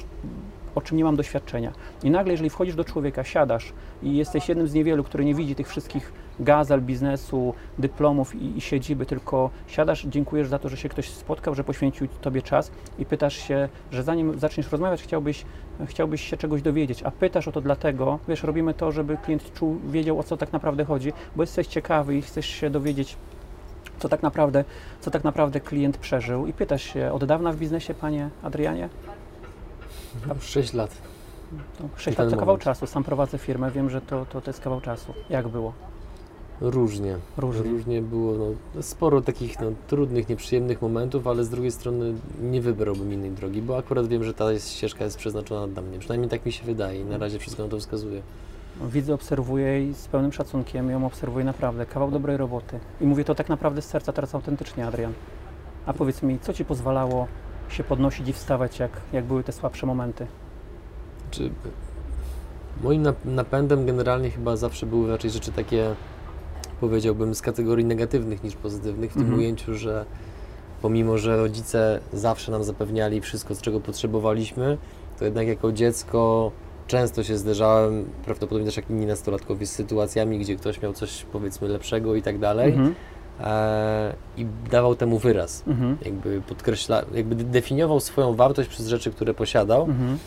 o 0.79 0.81
czym 0.81 0.97
nie 0.97 1.03
mam 1.03 1.15
doświadczenia. 1.15 1.71
I 2.03 2.11
nagle, 2.11 2.33
jeżeli 2.33 2.49
wchodzisz 2.49 2.75
do 2.75 2.83
człowieka, 2.83 3.23
siadasz 3.23 3.73
i 4.03 4.17
jesteś 4.17 4.49
jednym 4.49 4.67
z 4.67 4.73
niewielu, 4.73 5.03
który 5.03 5.25
nie 5.25 5.35
widzi 5.35 5.55
tych 5.55 5.67
wszystkich 5.67 6.13
gazel 6.39 6.81
biznesu, 6.81 7.53
dyplomów 7.77 8.35
i, 8.35 8.57
i 8.57 8.61
siedziby, 8.61 9.05
tylko 9.05 9.49
siadasz, 9.67 10.05
dziękujesz 10.05 10.47
za 10.47 10.59
to, 10.59 10.69
że 10.69 10.77
się 10.77 10.89
ktoś 10.89 11.09
spotkał, 11.09 11.55
że 11.55 11.63
poświęcił 11.63 12.07
Tobie 12.07 12.41
czas 12.41 12.71
i 12.99 13.05
pytasz 13.05 13.35
się, 13.35 13.69
że 13.91 14.03
zanim 14.03 14.39
zaczniesz 14.39 14.71
rozmawiać, 14.71 15.03
chciałbyś, 15.03 15.45
chciałbyś 15.85 16.29
się 16.29 16.37
czegoś 16.37 16.61
dowiedzieć, 16.61 17.03
a 17.03 17.11
pytasz 17.11 17.47
o 17.47 17.51
to 17.51 17.61
dlatego, 17.61 18.19
wiesz, 18.27 18.43
robimy 18.43 18.73
to, 18.73 18.91
żeby 18.91 19.17
klient 19.17 19.53
czuł, 19.53 19.79
wiedział 19.87 20.19
o 20.19 20.23
co 20.23 20.37
tak 20.37 20.53
naprawdę 20.53 20.85
chodzi, 20.85 21.13
bo 21.35 21.43
jesteś 21.43 21.67
ciekawy 21.67 22.15
i 22.15 22.21
chcesz 22.21 22.45
się 22.45 22.69
dowiedzieć, 22.69 23.17
co 23.99 24.09
tak 24.09 24.23
naprawdę, 24.23 24.63
co 25.01 25.11
tak 25.11 25.23
naprawdę 25.23 25.59
klient 25.59 25.97
przeżył 25.97 26.47
i 26.47 26.53
pytasz 26.53 26.83
się, 26.83 27.11
od 27.11 27.25
dawna 27.25 27.51
w 27.51 27.57
biznesie, 27.57 27.93
Panie 27.93 28.29
Adrianie? 28.43 28.89
Tam 30.27 30.41
6 30.41 30.73
lat. 30.73 30.91
No, 31.51 31.89
6 31.97 32.17
ten 32.17 32.25
lat 32.25 32.33
to 32.33 32.39
kawał 32.39 32.53
moment. 32.53 32.63
czasu, 32.63 32.87
sam 32.87 33.03
prowadzę 33.03 33.37
firmę, 33.37 33.71
wiem, 33.71 33.89
że 33.89 34.01
to, 34.01 34.25
to, 34.25 34.41
to 34.41 34.49
jest 34.49 34.61
kawał 34.61 34.81
czasu. 34.81 35.13
Jak 35.29 35.47
było? 35.47 35.73
Różnie. 36.61 37.17
Różnie. 37.37 37.71
Różnie 37.71 38.01
było. 38.01 38.33
No, 38.75 38.81
sporo 38.83 39.21
takich 39.21 39.59
no, 39.59 39.71
trudnych, 39.87 40.29
nieprzyjemnych 40.29 40.81
momentów, 40.81 41.27
ale 41.27 41.43
z 41.43 41.49
drugiej 41.49 41.71
strony 41.71 42.13
nie 42.41 42.61
wybrałbym 42.61 43.13
innej 43.13 43.31
drogi, 43.31 43.61
bo 43.61 43.77
akurat 43.77 44.07
wiem, 44.07 44.23
że 44.23 44.33
ta 44.33 44.51
jest, 44.51 44.71
ścieżka 44.71 45.03
jest 45.03 45.17
przeznaczona 45.17 45.67
dla 45.67 45.81
mnie. 45.81 45.99
Przynajmniej 45.99 46.29
tak 46.29 46.45
mi 46.45 46.51
się 46.51 46.65
wydaje 46.65 47.01
i 47.01 47.05
na 47.05 47.17
razie 47.17 47.39
wszystko 47.39 47.63
na 47.63 47.69
to 47.69 47.79
wskazuje. 47.79 48.21
Widzę, 48.81 49.13
obserwuję 49.13 49.89
i 49.89 49.93
z 49.93 50.07
pełnym 50.07 50.33
szacunkiem 50.33 50.89
ją 50.89 51.05
obserwuję 51.05 51.45
naprawdę. 51.45 51.85
Kawał 51.85 52.11
dobrej 52.11 52.37
roboty. 52.37 52.79
I 53.01 53.05
mówię 53.05 53.23
to 53.23 53.35
tak 53.35 53.49
naprawdę 53.49 53.81
z 53.81 53.85
serca, 53.85 54.13
teraz 54.13 54.35
autentycznie, 54.35 54.87
Adrian. 54.87 55.13
A 55.85 55.93
powiedz 55.93 56.23
mi, 56.23 56.39
co 56.39 56.53
Ci 56.53 56.65
pozwalało 56.65 57.27
się 57.73 57.83
podnosić 57.83 58.27
i 58.27 58.33
wstawać, 58.33 58.79
jak, 58.79 58.91
jak 59.13 59.25
były 59.25 59.43
te 59.43 59.51
słabsze 59.51 59.85
momenty? 59.85 60.27
Czy 61.31 61.49
moim 62.83 63.03
nap- 63.03 63.25
napędem 63.25 63.85
generalnie 63.85 64.29
chyba 64.31 64.55
zawsze 64.57 64.85
były 64.85 65.09
raczej 65.09 65.31
rzeczy 65.31 65.51
takie, 65.51 65.95
powiedziałbym, 66.81 67.35
z 67.35 67.41
kategorii 67.41 67.85
negatywnych 67.85 68.43
niż 68.43 68.55
pozytywnych, 68.55 69.11
w 69.11 69.13
tym 69.13 69.21
Mhm. 69.23 69.39
ujęciu, 69.39 69.75
że 69.75 70.05
pomimo, 70.81 71.17
że 71.17 71.37
rodzice 71.37 71.99
zawsze 72.13 72.51
nam 72.51 72.63
zapewniali 72.63 73.21
wszystko, 73.21 73.55
z 73.55 73.61
czego 73.61 73.79
potrzebowaliśmy, 73.79 74.77
to 75.19 75.25
jednak 75.25 75.47
jako 75.47 75.71
dziecko 75.71 76.51
często 76.87 77.23
się 77.23 77.37
zderzałem, 77.37 78.05
prawdopodobnie 78.25 78.65
też 78.65 78.77
jak 78.77 78.89
inni 78.89 79.05
nastolatkowie, 79.05 79.65
z 79.65 79.71
sytuacjami, 79.71 80.39
gdzie 80.39 80.55
ktoś 80.55 80.81
miał 80.81 80.93
coś 80.93 81.25
powiedzmy 81.31 81.67
lepszego 81.67 82.15
i 82.15 82.21
tak 82.21 82.39
dalej 82.39 82.69
Mhm. 82.71 82.95
I 84.37 84.45
dawał 84.71 84.95
temu 84.95 85.19
wyraz. 85.19 85.63
Mhm. 85.67 85.97
Jakby 86.05 86.41
podkreśla, 86.41 87.01
jakby 87.13 87.35
definiował 87.35 87.99
swoją 87.99 88.35
wartość 88.35 88.69
przez 88.69 88.87
rzeczy, 88.87 89.11
które 89.11 89.33
posiadał. 89.33 89.81
Mhm. 89.81 90.17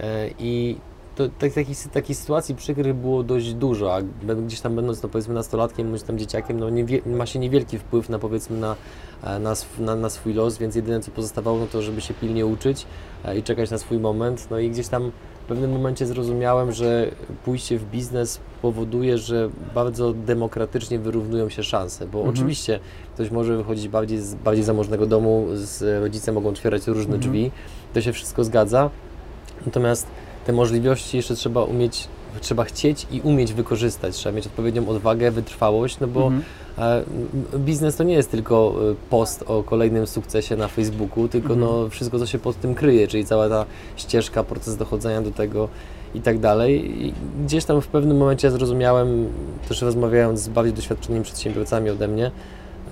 E, 0.00 0.30
I 0.38 0.76
to, 1.16 1.28
tak, 1.38 1.52
takich, 1.52 1.88
takich 1.88 2.16
sytuacji 2.16 2.54
przykrych 2.54 2.94
było 2.94 3.22
dość 3.22 3.54
dużo, 3.54 3.96
a 3.96 4.02
gdzieś 4.46 4.60
tam 4.60 4.76
będąc 4.76 5.02
no, 5.02 5.08
powiedzmy 5.08 5.34
nastolatkiem 5.34 5.88
bądź 5.88 6.02
tam 6.02 6.18
dzieciakiem, 6.18 6.60
no, 6.60 6.70
niewie, 6.70 7.00
ma 7.06 7.26
się 7.26 7.38
niewielki 7.38 7.78
wpływ 7.78 8.08
na 8.08 8.18
powiedzmy 8.18 8.58
na, 8.58 8.76
e, 9.24 9.38
na, 9.38 9.54
na, 9.78 9.96
na 9.96 10.10
swój 10.10 10.34
los, 10.34 10.58
więc 10.58 10.76
jedyne 10.76 11.00
co 11.00 11.10
pozostawało 11.10 11.58
no 11.58 11.66
to, 11.66 11.82
żeby 11.82 12.00
się 12.00 12.14
pilnie 12.14 12.46
uczyć 12.46 12.86
e, 13.24 13.38
i 13.38 13.42
czekać 13.42 13.70
na 13.70 13.78
swój 13.78 13.98
moment. 13.98 14.46
No 14.50 14.58
i 14.58 14.70
gdzieś 14.70 14.88
tam 14.88 15.12
w 15.44 15.46
pewnym 15.46 15.72
momencie 15.72 16.06
zrozumiałem, 16.06 16.72
że 16.72 17.10
pójście 17.44 17.78
w 17.78 17.84
biznes 17.84 18.40
powoduje, 18.62 19.18
że 19.18 19.50
bardzo 19.74 20.12
demokratycznie 20.12 20.98
wyrównują 20.98 21.48
się 21.48 21.62
szanse, 21.62 22.06
bo 22.06 22.18
Mhm. 22.18 22.34
oczywiście 22.34 22.80
ktoś 23.14 23.30
może 23.30 23.56
wychodzić 23.56 23.88
bardziej 23.88 24.18
z 24.18 24.34
bardziej 24.34 24.64
zamożnego 24.64 25.06
domu, 25.06 25.46
z 25.54 26.02
rodzice 26.02 26.32
mogą 26.32 26.48
otwierać 26.48 26.86
różne 26.86 27.14
Mhm. 27.14 27.20
drzwi, 27.20 27.50
to 27.94 28.00
się 28.00 28.12
wszystko 28.12 28.44
zgadza, 28.44 28.90
natomiast 29.66 30.06
te 30.46 30.52
możliwości 30.52 31.16
jeszcze 31.16 31.34
trzeba 31.36 31.64
umieć, 31.64 32.08
trzeba 32.40 32.64
chcieć 32.64 33.06
i 33.10 33.20
umieć 33.20 33.52
wykorzystać. 33.52 34.14
Trzeba 34.16 34.36
mieć 34.36 34.46
odpowiednią 34.46 34.88
odwagę, 34.88 35.30
wytrwałość, 35.30 36.00
no 36.00 36.06
bo 36.06 36.26
Mhm. 36.26 36.42
e, 36.78 37.04
biznes 37.58 37.96
to 37.96 38.04
nie 38.04 38.14
jest 38.14 38.30
tylko 38.30 38.74
e, 38.90 38.94
post 39.10 39.44
o 39.46 39.62
kolejnym 39.62 40.06
sukcesie 40.06 40.56
na 40.56 40.68
Facebooku, 40.68 41.28
tylko 41.28 41.52
Mhm. 41.54 41.60
no, 41.60 41.88
wszystko, 41.88 42.18
co 42.18 42.26
się 42.26 42.38
pod 42.38 42.60
tym 42.60 42.74
kryje, 42.74 43.08
czyli 43.08 43.24
cała 43.24 43.48
ta 43.48 43.66
ścieżka, 43.96 44.42
proces 44.44 44.76
dochodzenia 44.76 45.22
do 45.22 45.30
tego 45.30 45.68
i 46.14 46.20
tak 46.20 46.38
dalej. 46.38 47.02
I 47.06 47.14
gdzieś 47.44 47.64
tam 47.64 47.80
w 47.80 47.86
pewnym 47.86 48.16
momencie 48.16 48.50
zrozumiałem, 48.50 49.28
też 49.68 49.82
rozmawiając 49.82 50.40
z 50.40 50.48
bardziej 50.48 50.74
doświadczonymi 50.74 51.24
przedsiębiorcami 51.24 51.90
ode 51.90 52.08
mnie, 52.08 52.30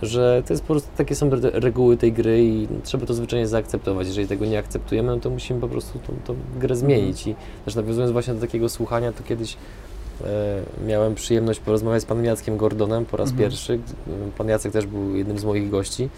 że 0.02 0.42
to 0.46 0.52
jest 0.52 0.62
po 0.62 0.66
prostu 0.72 0.90
takie 0.96 1.14
są 1.14 1.26
re- 1.26 1.50
reguły 1.60 1.96
tej 1.96 2.12
gry 2.12 2.44
i 2.44 2.68
trzeba 2.84 3.06
to 3.06 3.14
zwyczajnie 3.14 3.46
zaakceptować. 3.46 4.06
Jeżeli 4.06 4.28
tego 4.28 4.46
nie 4.46 4.58
akceptujemy, 4.58 5.08
no 5.14 5.20
to 5.20 5.30
musimy 5.30 5.60
po 5.60 5.68
prostu 5.68 5.98
tą, 5.98 6.12
tą 6.24 6.34
grę 6.60 6.76
zmienić. 6.76 7.26
I 7.26 7.34
też 7.64 7.74
nawiązując 7.74 8.12
właśnie 8.12 8.34
do 8.34 8.40
takiego 8.40 8.68
słuchania, 8.68 9.12
to 9.12 9.22
kiedyś 9.22 9.56
e, 10.24 10.26
miałem 10.86 11.14
przyjemność 11.14 11.60
porozmawiać 11.60 12.02
z 12.02 12.04
panem 12.06 12.24
Jackiem 12.24 12.56
Gordonem 12.56 13.04
po 13.04 13.16
raz 13.16 13.30
Mhm. 13.30 13.50
pierwszy. 13.50 13.78
Pan 14.38 14.48
Jacek 14.48 14.72
też 14.72 14.86
był 14.86 15.16
jednym 15.16 15.38
z 15.38 15.44
moich 15.44 15.70
gości. 15.70 16.08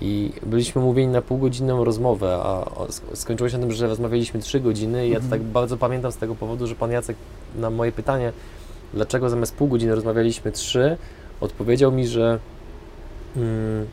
I 0.00 0.32
byliśmy 0.46 0.82
mówieni 0.82 1.12
na 1.12 1.22
półgodzinną 1.22 1.84
rozmowę, 1.84 2.34
a 2.42 2.64
skończyło 3.14 3.48
się 3.50 3.58
na 3.58 3.62
tym, 3.66 3.72
że 3.72 3.86
rozmawialiśmy 3.88 4.40
trzy 4.40 4.60
godziny 4.60 5.06
i 5.06 5.10
ja 5.10 5.18
to 5.18 5.24
Mhm. 5.24 5.42
tak 5.42 5.50
bardzo 5.50 5.76
pamiętam 5.76 6.12
z 6.12 6.16
tego 6.16 6.34
powodu, 6.34 6.66
że 6.66 6.74
pan 6.74 6.90
Jacek 6.90 7.16
na 7.56 7.70
moje 7.70 7.92
pytanie, 7.92 8.32
dlaczego 8.94 9.30
zamiast 9.30 9.54
pół 9.54 9.68
godziny 9.68 9.94
rozmawialiśmy 9.94 10.52
trzy, 10.52 10.96
odpowiedział 11.40 11.92
mi, 11.92 12.06
że 12.06 12.38
mm, 13.36 13.86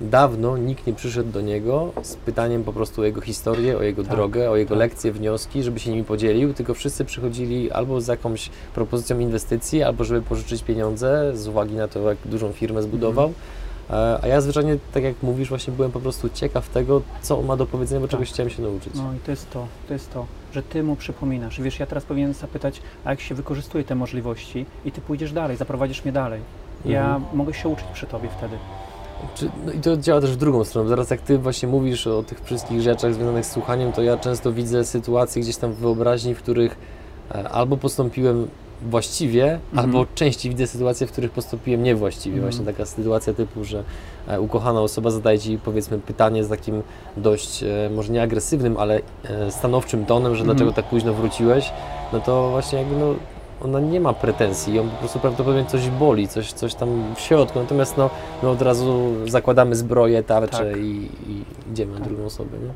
dawno 0.00 0.56
nikt 0.58 0.86
nie 0.86 0.92
przyszedł 0.92 1.30
do 1.32 1.40
niego 1.40 1.92
z 2.02 2.16
pytaniem 2.16 2.64
po 2.64 2.72
prostu 2.72 3.00
o 3.00 3.04
jego 3.04 3.20
historię, 3.20 3.78
o 3.78 3.82
jego 3.82 4.02
Tak, 4.02 4.12
drogę, 4.12 4.50
o 4.50 4.56
jego 4.56 4.68
tak. 4.74 4.78
lekcje, 4.78 5.12
wnioski, 5.12 5.62
żeby 5.62 5.80
się 5.80 5.90
nimi 5.90 6.04
podzielił, 6.04 6.54
tylko 6.54 6.74
wszyscy 6.74 7.04
przychodzili 7.04 7.70
albo 7.72 8.00
z 8.00 8.06
jakąś 8.06 8.50
propozycją 8.74 9.18
inwestycji, 9.18 9.82
albo 9.82 10.04
żeby 10.04 10.22
pożyczyć 10.22 10.62
pieniądze 10.62 11.36
z 11.36 11.48
uwagi 11.48 11.74
na 11.74 11.88
to, 11.88 12.08
jak 12.08 12.18
dużą 12.24 12.52
firmę 12.52 12.82
zbudował. 12.82 13.32
E, 13.90 14.18
A 14.22 14.26
ja 14.26 14.40
zwyczajnie, 14.40 14.76
tak 14.94 15.02
jak 15.04 15.14
mówisz, 15.22 15.48
właśnie 15.48 15.72
byłem 15.72 15.92
po 15.92 16.00
prostu 16.00 16.28
ciekaw 16.28 16.68
tego, 16.68 17.02
co 17.22 17.38
on 17.38 17.46
ma 17.46 17.56
do 17.56 17.66
powiedzenia, 17.66 18.00
bo 18.00 18.06
Tak. 18.06 18.10
czegoś 18.12 18.28
chciałem 18.32 18.50
się 18.50 18.62
nauczyć. 18.62 18.94
No 18.94 19.14
i 19.14 19.18
to 19.18 19.30
jest 19.30 19.50
to, 19.50 19.66
to 19.88 19.92
jest 19.92 20.12
to, 20.12 20.26
że 20.54 20.62
ty 20.62 20.82
mu 20.82 20.96
przypominasz. 20.96 21.60
Wiesz, 21.60 21.78
ja 21.80 21.86
teraz 21.86 22.04
powinienem 22.04 22.34
zapytać, 22.34 22.80
a 23.04 23.10
jak 23.10 23.20
się 23.20 23.34
wykorzystuje 23.34 23.84
te 23.84 23.94
możliwości 23.94 24.66
i 24.84 24.92
ty 24.92 25.00
pójdziesz 25.00 25.32
dalej, 25.32 25.56
zaprowadzisz 25.56 26.04
mnie 26.04 26.12
dalej. 26.12 26.40
Ja 26.84 27.16
Mhm. 27.16 27.36
mogę 27.36 27.54
się 27.54 27.68
uczyć 27.68 27.86
przy 27.94 28.06
tobie 28.06 28.28
wtedy. 28.38 28.56
Czy, 29.34 29.50
no 29.66 29.72
i 29.72 29.78
to 29.78 29.96
działa 29.96 30.20
też 30.20 30.30
w 30.30 30.36
drugą 30.36 30.64
stronę. 30.64 30.88
Zaraz 30.88 31.10
jak 31.10 31.20
ty 31.20 31.38
właśnie 31.38 31.68
mówisz 31.68 32.06
o 32.06 32.22
tych 32.22 32.40
wszystkich 32.44 32.80
rzeczach 32.80 33.14
związanych 33.14 33.46
z 33.46 33.52
słuchaniem, 33.52 33.92
to 33.92 34.02
ja 34.02 34.16
często 34.16 34.52
widzę 34.52 34.84
sytuacje 34.84 35.42
gdzieś 35.42 35.56
tam 35.56 35.72
w 35.72 35.76
wyobraźni, 35.76 36.34
w 36.34 36.38
których 36.38 36.76
e, 37.34 37.48
albo 37.48 37.76
postąpiłem 37.76 38.48
właściwie, 38.90 39.58
albo 39.76 40.06
częściej 40.14 40.50
widzę 40.50 40.66
sytuacje, 40.66 41.06
w 41.06 41.12
których 41.12 41.30
postąpiłem 41.30 41.82
niewłaściwie. 41.82 42.36
Mhm. 42.36 42.52
Właśnie 42.52 42.72
taka 42.72 42.86
sytuacja 42.86 43.34
typu, 43.34 43.64
że 43.64 43.84
e, 44.28 44.40
ukochana 44.40 44.80
osoba 44.80 45.10
zadaje 45.10 45.38
ci 45.38 45.58
powiedzmy 45.64 45.98
pytanie 45.98 46.44
z 46.44 46.48
takim 46.48 46.82
dość, 47.16 47.62
e, 47.62 47.90
może 47.94 48.12
nie 48.12 48.22
agresywnym, 48.22 48.76
ale 48.76 49.00
stanowczym 49.50 50.06
tonem, 50.06 50.34
że 50.34 50.40
Mhm. 50.40 50.56
dlaczego 50.56 50.72
tak 50.72 50.84
późno 50.90 51.14
wróciłeś, 51.14 51.72
no 52.12 52.20
to 52.20 52.50
właśnie 52.50 52.78
jakby 52.78 52.96
no 52.96 53.14
ona 53.64 53.80
nie 53.80 54.00
ma 54.00 54.12
pretensji, 54.12 54.74
ją 54.74 54.88
po 54.88 54.96
prostu 54.96 55.18
prawdopodobnie 55.18 55.64
coś 55.64 55.90
boli, 55.90 56.28
coś, 56.28 56.52
coś 56.52 56.74
tam 56.74 57.14
w 57.14 57.20
środku, 57.20 57.58
natomiast 57.58 57.96
no, 57.96 58.10
my 58.42 58.48
od 58.48 58.62
razu 58.62 59.12
zakładamy 59.26 59.76
zbroję, 59.76 60.22
tarczę 60.22 60.70
Tak. 60.70 60.76
i, 60.76 61.10
i 61.26 61.44
idziemy 61.72 61.92
na 61.92 61.98
Tak. 61.98 62.08
drugą 62.08 62.24
osobę, 62.24 62.58
nie? 62.58 62.70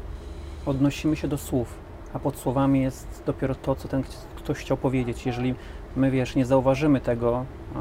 Odnosimy 0.66 1.16
się 1.16 1.28
do 1.28 1.38
słów, 1.38 1.74
a 2.12 2.18
pod 2.18 2.36
słowami 2.36 2.82
jest 2.82 3.22
dopiero 3.26 3.54
to, 3.54 3.74
co 3.74 3.88
ten 3.88 4.02
ktoś 4.36 4.58
chciał 4.58 4.76
powiedzieć. 4.76 5.26
Jeżeli 5.26 5.54
my, 5.96 6.10
wiesz, 6.10 6.36
nie 6.36 6.46
zauważymy 6.46 7.00
tego, 7.00 7.44
e, 7.76 7.78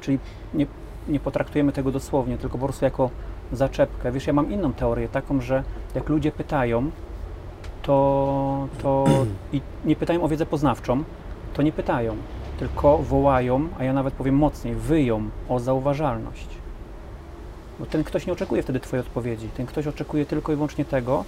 czyli 0.00 0.18
nie, 0.54 0.66
nie 1.08 1.20
potraktujemy 1.20 1.72
tego 1.72 1.92
dosłownie, 1.92 2.38
tylko 2.38 2.58
po 2.58 2.64
prostu 2.64 2.84
jako 2.84 3.10
zaczepkę. 3.52 4.12
Wiesz, 4.12 4.26
ja 4.26 4.32
mam 4.32 4.52
inną 4.52 4.72
teorię, 4.72 5.08
taką, 5.08 5.40
że 5.40 5.62
jak 5.94 6.08
ludzie 6.08 6.32
pytają, 6.32 6.90
to, 7.82 8.68
to 8.82 9.04
i 9.52 9.60
nie 9.84 9.96
pytają 9.96 10.22
o 10.22 10.28
wiedzę 10.28 10.46
poznawczą, 10.46 11.04
to 11.54 11.62
nie 11.62 11.72
pytają, 11.72 12.16
tylko 12.58 12.98
wołają, 12.98 13.68
a 13.78 13.84
ja 13.84 13.92
nawet 13.92 14.14
powiem 14.14 14.34
mocniej, 14.34 14.74
wyją 14.74 15.30
o 15.48 15.60
zauważalność. 15.60 16.46
Bo 17.78 17.86
ten 17.86 18.04
ktoś 18.04 18.26
nie 18.26 18.32
oczekuje 18.32 18.62
wtedy 18.62 18.80
Twojej 18.80 19.06
odpowiedzi. 19.06 19.48
Ten 19.56 19.66
ktoś 19.66 19.86
oczekuje 19.86 20.26
tylko 20.26 20.52
i 20.52 20.54
wyłącznie 20.54 20.84
tego, 20.84 21.24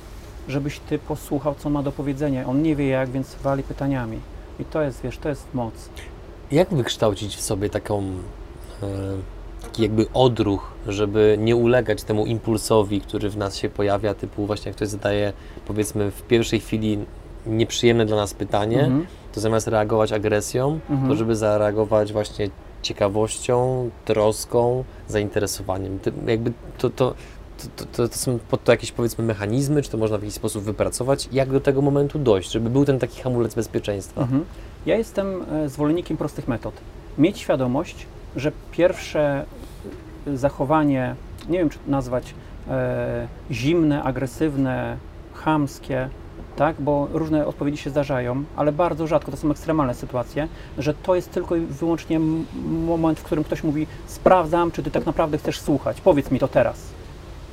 żebyś 0.49 0.79
Ty 0.79 0.99
posłuchał, 0.99 1.55
co 1.55 1.71
ma 1.71 1.83
do 1.83 1.93
powiedzenia. 1.93 2.47
On 2.47 2.63
nie 2.63 2.77
wie 2.77 2.89
jak, 2.89 3.11
więc 3.11 3.35
wali 3.35 3.63
pytaniami. 3.63 4.19
I 4.61 4.65
to 4.65 4.83
jest, 4.83 5.03
wiesz, 5.03 5.19
to 5.19 5.29
jest 5.29 5.55
moc. 5.55 5.75
Jak 6.51 6.75
wykształcić 6.75 7.37
w 7.37 7.41
sobie 7.41 7.71
taką, 7.71 8.03
e, 8.83 8.87
taki 9.63 9.83
jakby 9.83 10.07
odruch, 10.15 10.73
żeby 10.87 11.37
nie 11.41 11.57
ulegać 11.57 12.03
temu 12.03 12.27
impulsowi, 12.27 13.01
który 13.01 13.31
w 13.31 13.37
nas 13.37 13.57
się 13.57 13.69
pojawia, 13.69 14.15
typu 14.15 14.47
właśnie 14.47 14.69
jak 14.69 14.77
ktoś 14.77 14.89
zadaje, 14.89 15.33
powiedzmy 15.67 16.11
w 16.11 16.23
pierwszej 16.23 16.61
chwili 16.61 16.99
nieprzyjemne 17.47 18.07
dla 18.07 18.17
nas 18.17 18.35
pytanie, 18.35 18.85
Mhm. 18.85 19.07
to 19.33 19.41
zamiast 19.41 19.67
reagować 19.69 20.13
agresją, 20.13 20.79
Mhm. 20.91 21.09
to 21.09 21.15
żeby 21.17 21.37
zareagować 21.37 22.13
właśnie 22.13 22.49
ciekawością, 22.83 23.91
troską, 24.05 24.85
zainteresowaniem. 25.09 25.99
Ty, 25.99 26.13
jakby 26.27 26.53
to, 26.79 26.91
to, 26.91 27.15
to, 27.77 27.85
to, 27.97 28.09
to 28.09 28.19
są 28.19 28.39
pod 28.51 28.65
to 28.65 28.73
jakieś 28.73 28.93
powiedzmy 28.93 29.25
mechanizmy, 29.25 29.83
czy 29.83 29.91
to 29.91 29.99
można 29.99 30.19
w 30.19 30.23
jakiś 30.23 30.35
sposób 30.35 30.65
wypracować, 30.65 31.29
jak 31.33 31.51
do 31.51 31.61
tego 31.61 31.83
momentu 31.83 32.19
dojść, 32.19 32.53
żeby 32.53 32.71
był 32.71 32.85
ten 32.85 32.99
taki 32.99 33.21
hamulec 33.23 33.55
bezpieczeństwa. 33.55 34.21
Mhm. 34.21 34.45
Ja 34.87 34.97
jestem 34.97 35.43
e, 35.53 35.69
zwolennikiem 35.69 36.17
prostych 36.17 36.49
metod. 36.49 36.75
Mieć 37.19 37.39
świadomość, 37.39 38.07
że 38.37 38.53
pierwsze 38.71 39.45
e, 40.27 40.37
zachowanie, 40.37 41.15
nie 41.49 41.59
wiem 41.59 41.71
czy 41.71 41.79
to 41.79 41.91
nazwać 41.91 42.35
e, 42.69 43.27
zimne, 43.51 44.03
agresywne, 44.03 44.97
chamskie, 45.35 46.09
tak, 46.57 46.81
bo 46.81 47.09
różne 47.13 47.47
odpowiedzi 47.47 47.79
się 47.79 47.91
zdarzają, 47.91 48.45
ale 48.57 48.73
bardzo 48.73 49.07
rzadko 49.07 49.31
to 49.31 49.37
są 49.37 49.51
ekstremalne 49.51 49.95
sytuacje, 49.95 50.49
że 50.79 50.95
to 50.95 51.15
jest 51.15 51.31
tylko 51.31 51.57
i 51.57 51.61
wyłącznie 51.61 52.21
moment, 52.87 53.21
w 53.21 53.23
którym 53.23 53.45
ktoś 53.45 53.63
mówi: 53.63 53.87
Sprawdzam, 54.07 54.71
czy 54.71 54.83
ty 54.83 54.91
tak 54.91 55.07
naprawdę 55.07 55.39
chcesz 55.39 55.61
słuchać, 55.61 56.01
powiedz 56.01 56.31
mi 56.31 56.39
to 56.39 56.49
teraz. 56.49 56.95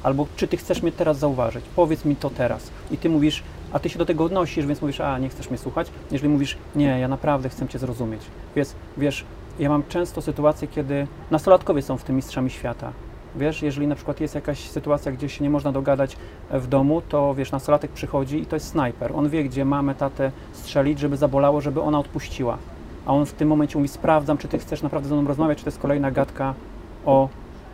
Albo 0.04 0.28
czy 0.36 0.48
ty 0.48 0.58
chcesz 0.58 0.82
mnie 0.82 0.92
teraz 0.92 1.18
zauważyć, 1.20 1.66
powiedz 1.76 2.06
mi 2.06 2.16
to 2.16 2.30
teraz. 2.30 2.72
I 2.92 2.98
ty 2.98 3.10
mówisz, 3.10 3.44
a 3.74 3.80
ty 3.80 3.90
się 3.90 4.00
do 4.00 4.06
tego 4.06 4.24
odnosisz, 4.24 4.66
więc 4.66 4.82
mówisz, 4.82 5.02
a 5.02 5.20
nie 5.20 5.30
chcesz 5.30 5.50
mnie 5.50 5.58
słuchać. 5.58 5.88
Jeżeli 6.12 6.30
mówisz, 6.34 6.58
nie, 6.76 7.00
ja 7.00 7.08
naprawdę 7.08 7.50
chcę 7.50 7.68
cię 7.68 7.80
zrozumieć. 7.80 8.22
Wiesz, 8.56 8.68
wiesz, 8.98 9.26
ja 9.60 9.70
mam 9.70 9.84
często 9.90 10.22
sytuacje, 10.22 10.68
kiedy 10.68 11.08
nastolatkowie 11.32 11.82
są 11.82 11.98
w 11.98 12.04
tym 12.04 12.16
mistrzami 12.16 12.50
świata. 12.50 12.92
Wiesz, 13.36 13.62
jeżeli 13.62 13.88
na 13.88 13.96
przykład 13.96 14.22
jest 14.22 14.36
jakaś 14.36 14.70
sytuacja, 14.70 15.12
gdzie 15.12 15.30
się 15.30 15.44
nie 15.44 15.50
można 15.50 15.72
dogadać 15.72 16.18
e, 16.50 16.60
w 16.60 16.68
domu, 16.68 17.02
to 17.10 17.36
wiesz, 17.36 17.52
nastolatek 17.52 17.92
przychodzi 17.92 18.42
i 18.42 18.46
to 18.46 18.56
jest 18.56 18.68
snajper. 18.68 19.12
On 19.16 19.30
wie, 19.30 19.44
gdzie 19.44 19.66
mamę, 19.66 19.96
tatę 19.96 20.32
strzelić, 20.54 21.00
żeby 21.00 21.18
zabolało, 21.18 21.62
żeby 21.62 21.82
ona 21.82 22.00
odpuściła. 22.00 22.58
A 23.06 23.14
on 23.14 23.26
w 23.26 23.34
tym 23.34 23.48
momencie 23.48 23.78
mówi, 23.78 23.88
sprawdzam, 23.88 24.38
czy 24.38 24.48
ty 24.48 24.60
chcesz 24.60 24.82
naprawdę 24.82 25.10
ze 25.10 25.16
mną 25.16 25.28
rozmawiać, 25.28 25.58
czy 25.58 25.64
to 25.64 25.68
jest 25.68 25.80
kolejna 25.80 26.12
gadka 26.12 26.54
o 27.06 27.30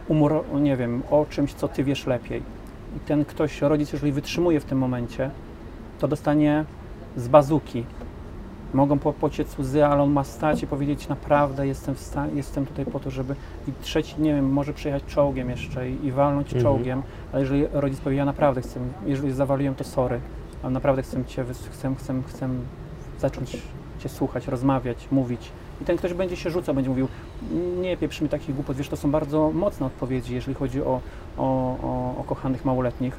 umor, 0.07 0.43
nie 0.61 0.77
wiem, 0.77 1.03
o 1.11 1.25
czymś, 1.29 1.53
co 1.53 1.67
ty 1.67 1.83
wiesz 1.83 2.07
lepiej. 2.07 2.41
I 2.97 2.99
ten 2.99 3.25
ktoś, 3.25 3.61
rodzic, 3.61 3.93
jeżeli 3.93 4.11
wytrzymuje 4.11 4.59
w 4.59 4.65
tym 4.65 4.77
momencie, 4.77 5.29
to 5.99 6.07
dostanie 6.07 6.65
z 7.17 7.27
bazuki. 7.27 7.83
Mogą 8.73 8.99
po, 8.99 9.13
pociec 9.13 9.59
łzy, 9.59 9.85
ale 9.85 10.03
on 10.03 10.11
ma 10.11 10.23
stać 10.23 10.63
i 10.63 10.67
powiedzieć 10.67 11.07
naprawdę 11.07 11.67
jestem, 11.67 11.95
jestem 12.33 12.65
tutaj 12.65 12.85
po 12.85 12.99
to, 12.99 13.11
żeby... 13.11 13.35
I 13.67 13.71
trzeci, 13.81 14.15
nie 14.21 14.35
wiem, 14.35 14.53
może 14.53 14.73
przyjechać 14.73 15.03
czołgiem 15.07 15.49
jeszcze 15.49 15.89
i, 15.89 16.05
i 16.05 16.11
walnąć 16.11 16.47
Mhm. 16.47 16.63
czołgiem, 16.63 17.03
ale 17.31 17.41
jeżeli 17.41 17.67
rodzic 17.73 17.99
powie, 17.99 18.15
ja 18.15 18.25
naprawdę 18.25 18.61
chcę, 18.61 18.79
jeżeli 19.05 19.31
zawaliłem, 19.31 19.75
to 19.75 19.83
sorry, 19.83 20.19
ale 20.63 20.71
naprawdę 20.71 21.01
chcę 21.01 21.25
Cię, 21.25 21.45
chcę, 21.71 21.95
chcę, 21.95 22.21
chcę 22.27 22.49
zacząć 23.19 23.57
Cię 23.99 24.09
słuchać, 24.09 24.47
rozmawiać, 24.47 25.07
mówić. 25.11 25.51
I 25.81 25.85
ten 25.85 25.97
ktoś 25.97 26.13
będzie 26.13 26.35
się 26.35 26.49
rzucał, 26.49 26.75
będzie 26.75 26.89
mówił, 26.89 27.07
nie 27.81 27.97
pieprz 27.97 28.21
mi 28.21 28.29
takich 28.29 28.55
głupot, 28.55 28.77
wiesz, 28.77 28.89
to 28.89 28.97
są 28.97 29.11
bardzo 29.11 29.51
mocne 29.53 29.85
odpowiedzi, 29.85 30.35
jeżeli 30.35 30.55
chodzi 30.55 30.81
o, 30.81 31.01
o, 31.37 31.43
o, 31.83 32.15
o 32.19 32.23
kochanych 32.23 32.65
małoletnich. 32.65 33.17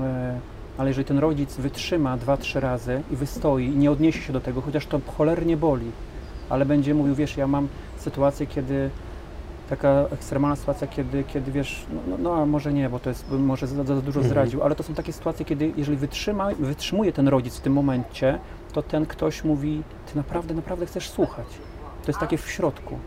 E, 0.00 0.40
ale 0.78 0.90
jeżeli 0.90 1.04
ten 1.04 1.18
rodzic 1.18 1.56
wytrzyma 1.56 2.16
dwa, 2.16 2.36
trzy 2.36 2.60
razy 2.60 3.02
i 3.10 3.16
wystoi 3.16 3.64
i 3.66 3.76
nie 3.76 3.90
odniesie 3.90 4.22
się 4.22 4.32
do 4.32 4.40
tego, 4.40 4.60
chociaż 4.60 4.86
to 4.86 5.00
cholernie 5.16 5.56
boli, 5.56 5.90
ale 6.48 6.66
będzie 6.66 6.94
mówił, 6.94 7.14
wiesz, 7.14 7.36
ja 7.36 7.46
mam 7.46 7.68
sytuację, 7.96 8.46
kiedy 8.46 8.90
taka 9.70 10.04
ekstremalna 10.12 10.56
sytuacja, 10.56 10.86
kiedy, 10.86 11.24
kiedy 11.24 11.52
wiesz, 11.52 11.86
no, 11.94 12.00
no, 12.08 12.16
no 12.18 12.34
a 12.42 12.46
może 12.46 12.72
nie, 12.72 12.88
bo 12.90 12.98
to 12.98 13.08
jest, 13.08 13.30
może 13.30 13.66
za, 13.66 13.84
za 13.84 13.94
dużo 13.94 14.20
Mhm. 14.20 14.24
zdradził, 14.24 14.62
ale 14.62 14.74
to 14.74 14.82
są 14.82 14.94
takie 14.94 15.12
sytuacje, 15.12 15.44
kiedy 15.44 15.72
jeżeli 15.76 15.96
wytrzyma, 15.96 16.48
wytrzymuje 16.58 17.12
ten 17.12 17.28
rodzic 17.28 17.56
w 17.56 17.60
tym 17.60 17.72
momencie, 17.72 18.38
to 18.72 18.82
ten 18.82 19.06
ktoś 19.06 19.44
mówi, 19.44 19.82
ty 20.10 20.16
naprawdę, 20.16 20.54
naprawdę 20.54 20.86
chcesz 20.86 21.10
słuchać. 21.10 21.46
To 22.02 22.08
jest 22.08 22.20
takie 22.20 22.38
w 22.38 22.50
środku. 22.50 22.98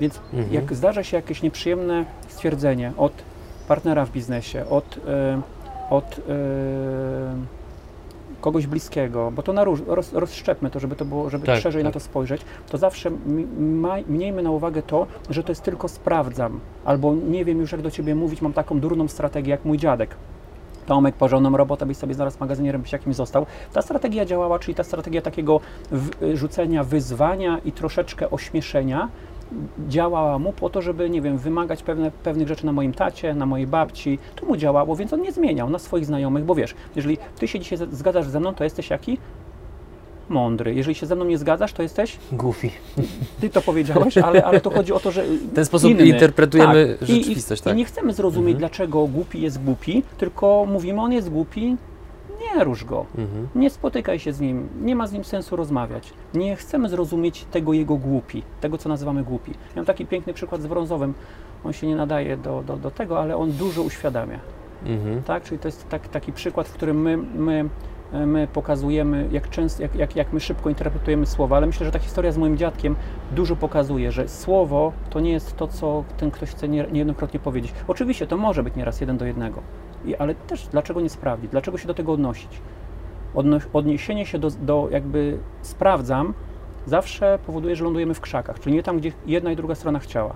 Więc 0.00 0.20
Mhm. 0.32 0.52
jak 0.52 0.74
zdarza 0.74 1.02
się 1.04 1.16
jakieś 1.16 1.42
nieprzyjemne 1.42 2.04
stwierdzenie 2.28 2.92
od 2.96 3.12
partnera 3.68 4.06
w 4.06 4.10
biznesie, 4.10 4.66
od, 4.70 4.98
e, 5.08 5.40
od 5.90 6.18
e, 6.18 7.56
kogoś 8.40 8.66
bliskiego, 8.66 9.32
bo 9.36 9.42
to 9.42 9.52
na 9.52 9.64
róż, 9.64 9.82
roz, 9.86 10.12
rozszczepmy 10.12 10.70
to, 10.70 10.80
żeby 10.80 10.96
to 10.96 11.04
było, 11.04 11.30
żeby 11.30 11.46
Tak, 11.46 11.60
szerzej 11.60 11.84
na 11.84 11.90
tak. 11.90 11.94
to 11.94 12.00
spojrzeć, 12.00 12.42
to 12.68 12.78
zawsze 12.78 13.10
miejmy 14.08 14.42
na 14.42 14.50
uwagę 14.50 14.82
to, 14.82 15.06
że 15.30 15.42
to 15.42 15.52
jest 15.52 15.62
tylko 15.62 15.88
sprawdzam, 15.88 16.60
albo 16.84 17.14
nie 17.14 17.44
wiem 17.44 17.60
już 17.60 17.72
jak 17.72 17.82
do 17.82 17.90
ciebie 17.90 18.14
mówić, 18.14 18.42
mam 18.42 18.52
taką 18.52 18.80
durną 18.80 19.08
strategię 19.08 19.50
jak 19.50 19.64
mój 19.64 19.78
dziadek. 19.78 20.16
Tomek, 20.86 21.14
porządną 21.14 21.56
robotę 21.56 21.86
byś 21.86 21.96
sobie 21.96 22.14
zaraz 22.14 22.40
magazynierem 22.40 22.82
byś 22.82 22.92
jakimś 22.92 23.16
został. 23.16 23.46
Ta 23.72 23.82
strategia 23.82 24.24
działała, 24.24 24.58
czyli 24.58 24.74
ta 24.74 24.84
strategia 24.84 25.22
takiego 25.22 25.60
w, 25.90 26.10
rzucenia 26.34 26.84
wyzwania 26.84 27.58
i 27.64 27.72
troszeczkę 27.72 28.30
ośmieszenia 28.30 29.08
działała 29.88 30.38
mu 30.38 30.52
po 30.52 30.70
to, 30.70 30.82
żeby, 30.82 31.10
nie 31.10 31.22
wiem, 31.22 31.38
wymagać 31.38 31.82
pewne, 31.82 32.10
pewnych 32.10 32.48
rzeczy 32.48 32.66
na 32.66 32.72
moim 32.72 32.92
tacie, 32.94 33.34
na 33.34 33.46
mojej 33.46 33.66
babci. 33.66 34.18
To 34.36 34.46
mu 34.46 34.56
działało, 34.56 34.96
więc 34.96 35.12
on 35.12 35.20
nie 35.22 35.32
zmieniał 35.32 35.70
na 35.70 35.78
swoich 35.78 36.06
znajomych, 36.06 36.44
bo 36.44 36.54
wiesz, 36.54 36.74
jeżeli 36.96 37.18
ty 37.38 37.48
się 37.48 37.58
dzisiaj 37.60 37.78
zgadzasz 37.92 38.26
ze 38.26 38.40
mną, 38.40 38.54
to 38.54 38.64
jesteś 38.64 38.90
jaki? 38.90 39.18
Mądry. 40.28 40.74
Jeżeli 40.74 40.94
się 40.94 41.06
ze 41.06 41.16
mną 41.16 41.24
nie 41.24 41.38
zgadzasz, 41.38 41.72
to 41.72 41.82
jesteś, 41.82 42.16
Goofy. 42.32 42.70
ty 43.40 43.50
to 43.50 43.62
powiedziałeś, 43.62 44.18
ale, 44.18 44.44
ale 44.44 44.60
to 44.60 44.70
chodzi 44.70 44.92
o 44.92 45.00
to, 45.00 45.10
że 45.10 45.24
W 45.24 45.54
ten 45.54 45.64
sposób 45.64 45.90
inny. 45.90 46.06
interpretujemy 46.06 46.96
Tak. 47.00 47.08
I- 47.08 47.12
rzeczywistość, 47.14 47.62
I, 47.62 47.64
tak? 47.64 47.74
I 47.74 47.76
nie 47.76 47.84
chcemy 47.84 48.12
zrozumieć, 48.12 48.54
Mhm. 48.54 48.58
dlaczego 48.58 49.06
głupi 49.06 49.40
jest 49.42 49.62
głupi, 49.64 50.02
tylko 50.18 50.66
mówimy, 50.72 51.00
on 51.00 51.12
jest 51.12 51.30
głupi, 51.30 51.76
nie 52.40 52.64
rusz 52.64 52.84
go. 52.84 53.06
Mhm. 53.18 53.48
Nie 53.54 53.70
spotykaj 53.70 54.18
się 54.18 54.32
z 54.32 54.40
nim, 54.40 54.68
nie 54.80 54.96
ma 54.96 55.06
z 55.06 55.12
nim 55.12 55.24
sensu 55.24 55.56
rozmawiać. 55.56 56.12
Nie 56.34 56.56
chcemy 56.56 56.88
zrozumieć 56.88 57.44
tego 57.44 57.72
jego 57.72 57.96
głupi, 57.96 58.42
tego 58.60 58.78
co 58.78 58.88
nazywamy 58.88 59.24
głupi. 59.24 59.54
Miałem 59.76 59.86
taki 59.86 60.06
piękny 60.06 60.34
przykład 60.34 60.62
z 60.62 60.66
brązowym. 60.66 61.14
On 61.64 61.72
się 61.72 61.86
nie 61.86 61.96
nadaje 61.96 62.36
do, 62.36 62.62
do, 62.66 62.76
do 62.76 62.90
tego, 62.90 63.20
ale 63.20 63.36
on 63.36 63.52
dużo 63.52 63.82
uświadamia. 63.82 64.38
Mhm. 64.86 65.22
Tak? 65.22 65.42
Czyli 65.42 65.58
to 65.58 65.68
jest 65.68 65.88
tak, 65.88 66.08
taki 66.08 66.32
przykład, 66.32 66.68
w 66.68 66.72
którym 66.72 67.00
my, 67.02 67.16
my, 67.16 67.68
my 68.26 68.48
pokazujemy, 68.52 69.28
jak, 69.32 69.50
często, 69.50 69.82
jak, 69.82 69.94
jak, 69.94 70.16
jak 70.16 70.32
my 70.32 70.40
szybko 70.40 70.68
interpretujemy 70.68 71.26
słowa, 71.26 71.56
ale 71.56 71.66
myślę, 71.66 71.86
że 71.86 71.92
ta 71.92 71.98
historia 71.98 72.32
z 72.32 72.38
moim 72.38 72.56
dziadkiem 72.56 72.96
dużo 73.32 73.56
pokazuje, 73.56 74.12
że 74.12 74.28
słowo 74.28 74.92
to 75.10 75.20
nie 75.20 75.32
jest 75.32 75.56
to, 75.56 75.68
co 75.68 76.04
ten 76.16 76.30
ktoś 76.30 76.50
chce 76.50 76.68
nie- 76.68 76.86
niejednokrotnie 76.92 77.40
powiedzieć. 77.40 77.72
Oczywiście 77.88 78.26
to 78.26 78.36
może 78.36 78.62
być 78.62 78.76
nieraz 78.76 79.00
jeden 79.00 79.16
do 79.18 79.24
jednego, 79.26 79.60
I, 80.06 80.16
ale 80.16 80.34
też 80.34 80.66
dlaczego 80.66 81.00
nie 81.00 81.08
sprawdzić, 81.08 81.50
dlaczego 81.50 81.78
się 81.78 81.86
do 81.86 81.94
tego 81.94 82.12
odnosić? 82.12 82.60
Odno, 83.34 83.58
odniesienie 83.72 84.26
się 84.26 84.38
do, 84.38 84.50
do 84.50 84.88
jakby 84.90 85.38
sprawdzam 85.62 86.34
zawsze 86.86 87.38
powoduje, 87.46 87.76
że 87.76 87.84
lądujemy 87.84 88.14
w 88.14 88.20
krzakach, 88.20 88.60
czyli 88.60 88.74
nie 88.74 88.82
tam, 88.82 88.98
gdzie 88.98 89.12
jedna 89.26 89.52
i 89.52 89.56
druga 89.56 89.74
strona 89.74 89.98
chciała. 89.98 90.34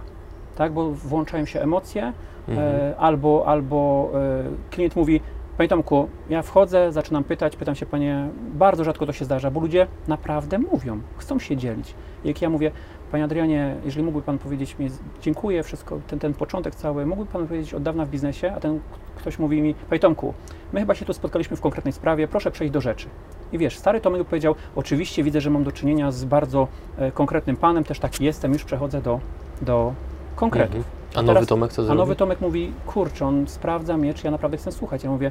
Tak, 0.57 0.73
bo 0.73 0.91
włączają 0.91 1.45
się 1.45 1.61
emocje, 1.61 2.13
Mhm. 2.49 2.77
E, 2.77 2.97
albo, 2.97 3.45
albo 3.47 4.11
e, 4.15 4.71
klient 4.71 4.97
mówi, 4.97 5.21
Panie 5.57 5.69
Tomku, 5.69 6.09
ja 6.31 6.43
wchodzę, 6.43 6.93
zaczynam 6.93 7.25
pytać, 7.25 7.57
pytam 7.57 7.75
się 7.75 7.87
Panie, 7.87 8.29
bardzo 8.55 8.85
rzadko 8.85 9.07
to 9.07 9.13
się 9.13 9.25
zdarza, 9.25 9.51
bo 9.51 9.61
ludzie 9.61 9.87
naprawdę 10.09 10.59
mówią, 10.59 11.01
chcą 11.17 11.39
się 11.39 11.57
dzielić. 11.57 11.95
Jak 12.25 12.43
ja 12.43 12.51
mówię, 12.51 12.71
Panie 13.11 13.25
Adrianie, 13.25 13.77
jeżeli 13.85 14.05
mógłby 14.05 14.23
Pan 14.23 14.39
powiedzieć 14.39 14.79
mi, 14.79 14.91
dziękuję, 15.23 15.63
wszystko, 15.63 15.99
ten, 16.07 16.19
ten 16.19 16.35
początek 16.35 16.75
cały, 16.75 17.07
mógłby 17.07 17.33
Pan 17.33 17.47
powiedzieć 17.47 17.75
od 17.75 17.83
dawna 17.83 18.05
w 18.05 18.09
biznesie, 18.09 18.53
a 18.57 18.61
ten 18.61 18.81
ktoś 19.17 19.39
mówi 19.39 19.63
mi, 19.63 19.75
Panie 19.75 20.01
Tomku, 20.01 20.35
my 20.73 20.81
chyba 20.81 20.95
się 20.95 21.05
tu 21.05 21.13
spotkaliśmy 21.13 21.57
w 21.57 21.61
konkretnej 21.61 21.93
sprawie, 21.93 22.29
proszę 22.29 22.51
przejść 22.51 22.73
do 22.73 22.81
rzeczy. 22.81 23.09
I 23.53 23.59
wiesz, 23.59 23.79
stary 23.79 24.01
Tomek 24.01 24.25
powiedział, 24.25 24.55
oczywiście 24.77 25.23
widzę, 25.25 25.41
że 25.41 25.51
mam 25.51 25.65
do 25.65 25.73
czynienia 25.73 26.13
z 26.13 26.25
bardzo 26.25 26.69
e, 26.99 27.13
konkretnym 27.13 27.57
Panem, 27.57 27.85
też 27.85 27.99
taki 28.01 28.25
jestem, 28.25 28.53
już 28.53 28.65
przechodzę 28.65 29.03
do, 29.03 29.21
do 29.63 29.93
konkretów. 30.37 30.77
Mhm. 30.77 30.95
A 31.15 31.23
nowy 31.23 31.35
teraz- 31.35 31.49
Tomek 31.49 31.73
co 31.73 31.83
A 31.83 31.85
zrobi? 31.85 31.99
nowy 31.99 32.17
Tomek 32.17 32.41
mówi, 32.41 32.73
kurczę, 32.87 33.27
on 33.27 33.49
sprawdza 33.49 33.97
mnie, 33.97 34.15
czy 34.15 34.27
ja 34.27 34.31
naprawdę 34.31 34.57
chcę 34.57 34.73
słuchać. 34.73 35.05
Ja 35.05 35.11
mówię, 35.11 35.31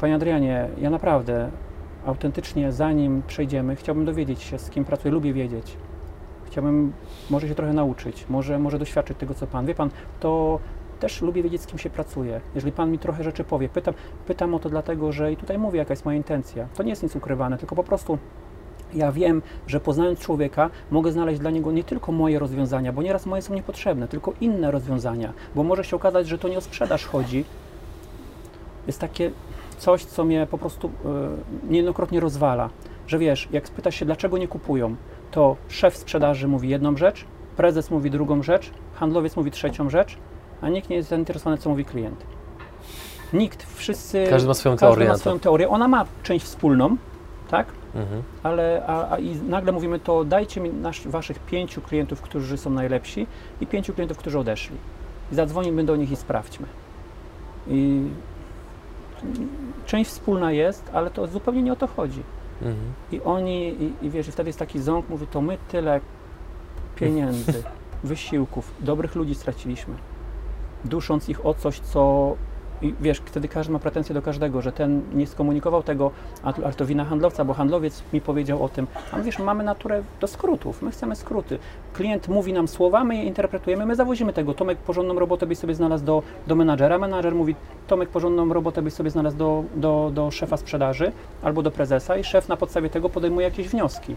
Panie 0.00 0.14
Adrianie, 0.14 0.68
ja 0.80 0.90
naprawdę 0.90 1.50
autentycznie, 2.06 2.72
zanim 2.72 3.22
przejdziemy, 3.26 3.76
chciałbym 3.76 4.04
dowiedzieć 4.04 4.42
się, 4.42 4.58
z 4.58 4.70
kim 4.70 4.84
pracuję, 4.84 5.12
lubię 5.14 5.32
wiedzieć. 5.32 5.76
Chciałbym 6.50 6.92
może 7.30 7.48
się 7.48 7.54
trochę 7.54 7.72
nauczyć, 7.72 8.26
może, 8.28 8.58
może 8.58 8.78
doświadczyć 8.78 9.18
tego, 9.18 9.34
co 9.34 9.46
Pan. 9.46 9.66
Wie 9.66 9.74
Pan, 9.74 9.90
to 10.20 10.58
też 11.00 11.22
lubię 11.22 11.42
wiedzieć, 11.42 11.62
z 11.62 11.66
kim 11.66 11.78
się 11.78 11.90
pracuje. 11.90 12.40
Jeżeli 12.54 12.72
Pan 12.72 12.90
mi 12.90 12.98
trochę 12.98 13.24
rzeczy 13.24 13.44
powie, 13.44 13.68
pytam, 13.68 13.94
pytam 14.26 14.54
o 14.54 14.58
to 14.58 14.70
dlatego, 14.70 15.12
że 15.12 15.32
i 15.32 15.36
tutaj 15.36 15.58
mówię, 15.58 15.78
jaka 15.78 15.92
jest 15.92 16.04
moja 16.04 16.16
intencja. 16.16 16.68
To 16.74 16.82
nie 16.82 16.90
jest 16.90 17.02
nic 17.02 17.16
ukrywane, 17.16 17.58
tylko 17.58 17.76
po 17.76 17.84
prostu 17.84 18.18
ja 18.94 19.12
wiem, 19.12 19.42
że 19.66 19.80
poznając 19.80 20.18
człowieka, 20.18 20.70
mogę 20.90 21.12
znaleźć 21.12 21.40
dla 21.40 21.50
niego 21.50 21.72
nie 21.72 21.84
tylko 21.84 22.12
moje 22.12 22.38
rozwiązania, 22.38 22.92
bo 22.92 23.02
nieraz 23.02 23.26
moje 23.26 23.42
są 23.42 23.54
niepotrzebne, 23.54 24.08
tylko 24.08 24.32
inne 24.40 24.70
rozwiązania, 24.70 25.32
bo 25.54 25.62
może 25.62 25.84
się 25.84 25.96
okazać, 25.96 26.28
że 26.28 26.38
to 26.38 26.48
nie 26.48 26.58
o 26.58 26.60
sprzedaż 26.60 27.06
chodzi. 27.06 27.44
Jest 28.86 28.98
takie 28.98 29.30
coś, 29.78 30.04
co 30.04 30.24
mnie 30.24 30.46
po 30.50 30.58
prostu 30.58 30.88
y, 30.88 30.90
niejednokrotnie 31.70 32.20
rozwala, 32.20 32.70
że 33.06 33.18
wiesz, 33.18 33.48
jak 33.52 33.68
spytasz 33.68 33.94
się, 33.94 34.04
dlaczego 34.04 34.38
nie 34.38 34.48
kupują, 34.48 34.96
to 35.30 35.56
szef 35.68 35.96
sprzedaży 35.96 36.48
mówi 36.48 36.68
jedną 36.68 36.96
rzecz, 36.96 37.24
prezes 37.56 37.90
mówi 37.90 38.10
drugą 38.10 38.42
rzecz, 38.42 38.70
handlowiec 38.94 39.36
mówi 39.36 39.50
trzecią 39.50 39.90
rzecz, 39.90 40.16
a 40.60 40.68
nikt 40.68 40.90
nie 40.90 40.96
jest 40.96 41.08
zainteresowany, 41.08 41.58
co 41.58 41.70
mówi 41.70 41.84
klient. 41.84 42.26
Nikt, 43.32 43.66
wszyscy. 43.74 44.26
Każdy 44.30 44.48
ma 44.48 44.54
swoją 44.54 44.76
każdy 44.76 44.86
teorię 44.86 45.08
ma 45.08 45.18
swoją 45.18 45.38
teorię. 45.38 45.68
Ona 45.68 45.88
ma 45.88 46.04
część 46.22 46.44
wspólną, 46.44 46.96
tak? 47.50 47.66
Mhm. 47.94 48.22
Ale 48.42 48.82
a, 48.86 49.12
a 49.12 49.18
i 49.18 49.36
nagle 49.36 49.72
mówimy 49.72 49.98
to 49.98 50.24
dajcie 50.24 50.60
mi 50.60 50.70
nasz, 50.70 51.08
waszych 51.08 51.38
pięciu 51.38 51.80
klientów, 51.80 52.20
którzy 52.20 52.58
są 52.58 52.70
najlepsi 52.70 53.26
i 53.60 53.66
pięciu 53.66 53.94
klientów, 53.94 54.18
którzy 54.18 54.38
odeszli. 54.38 54.76
I 55.32 55.34
zadzwonimy 55.34 55.84
do 55.84 55.96
nich 55.96 56.10
i 56.10 56.16
sprawdźmy. 56.16 56.66
I 57.68 58.02
część 59.86 60.10
wspólna 60.10 60.52
jest, 60.52 60.90
ale 60.92 61.10
to 61.10 61.26
zupełnie 61.26 61.62
nie 61.62 61.72
o 61.72 61.76
to 61.76 61.86
chodzi. 61.86 62.22
Mhm. 62.62 62.92
I 63.12 63.20
oni, 63.20 63.68
i, 63.68 64.06
i 64.06 64.10
wiesz, 64.10 64.28
i 64.28 64.32
wtedy 64.32 64.48
jest 64.48 64.58
taki 64.58 64.80
ząg, 64.80 65.08
mówi, 65.08 65.26
to 65.26 65.40
my 65.40 65.58
tyle 65.68 66.00
pieniędzy, 66.96 67.62
wysiłków, 68.04 68.74
dobrych 68.80 69.14
ludzi 69.14 69.34
straciliśmy, 69.34 69.94
dusząc 70.84 71.28
ich 71.28 71.46
o 71.46 71.54
coś, 71.54 71.80
co, 71.80 72.34
i 72.82 72.94
wiesz, 73.00 73.18
wtedy 73.24 73.48
każdy 73.48 73.72
ma 73.72 73.78
pretensje 73.78 74.14
do 74.14 74.22
każdego, 74.22 74.62
że 74.62 74.72
ten 74.72 75.02
nie 75.14 75.26
skomunikował 75.26 75.82
tego, 75.82 76.10
a, 76.42 76.52
to 76.52 76.86
wina 76.86 77.04
handlowca, 77.04 77.44
bo 77.44 77.54
handlowiec 77.54 78.02
mi 78.12 78.20
powiedział 78.20 78.64
o 78.64 78.68
tym, 78.68 78.86
a 79.12 79.20
wiesz, 79.20 79.38
mamy 79.38 79.64
naturę 79.64 80.02
do 80.20 80.26
skrótów, 80.26 80.82
my 80.82 80.90
chcemy 80.90 81.16
skróty. 81.16 81.58
Klient 81.92 82.28
mówi 82.28 82.52
nam 82.52 82.68
słowa, 82.68 83.04
my 83.04 83.16
je 83.16 83.24
interpretujemy, 83.24 83.86
my 83.86 83.94
zawozimy 83.94 84.32
tego. 84.32 84.54
Tomek 84.54 84.78
porządną 84.78 85.18
robotę 85.18 85.46
byś 85.46 85.58
sobie 85.58 85.74
znalazł 85.74 86.04
do, 86.04 86.22
do 86.46 86.54
menadżera, 86.54 86.98
menadżer 86.98 87.34
mówi, 87.34 87.54
Tomek 87.86 88.08
porządną 88.08 88.52
robotę 88.52 88.82
byś 88.82 88.94
sobie 88.94 89.10
znalazł 89.10 89.36
do, 89.36 89.64
do, 89.74 90.10
do 90.14 90.30
szefa 90.30 90.56
sprzedaży 90.56 91.12
albo 91.42 91.62
do 91.62 91.70
prezesa 91.70 92.16
i 92.16 92.24
szef 92.24 92.48
na 92.48 92.56
podstawie 92.56 92.90
tego 92.90 93.08
podejmuje 93.08 93.44
jakieś 93.44 93.68
wnioski. 93.68 94.16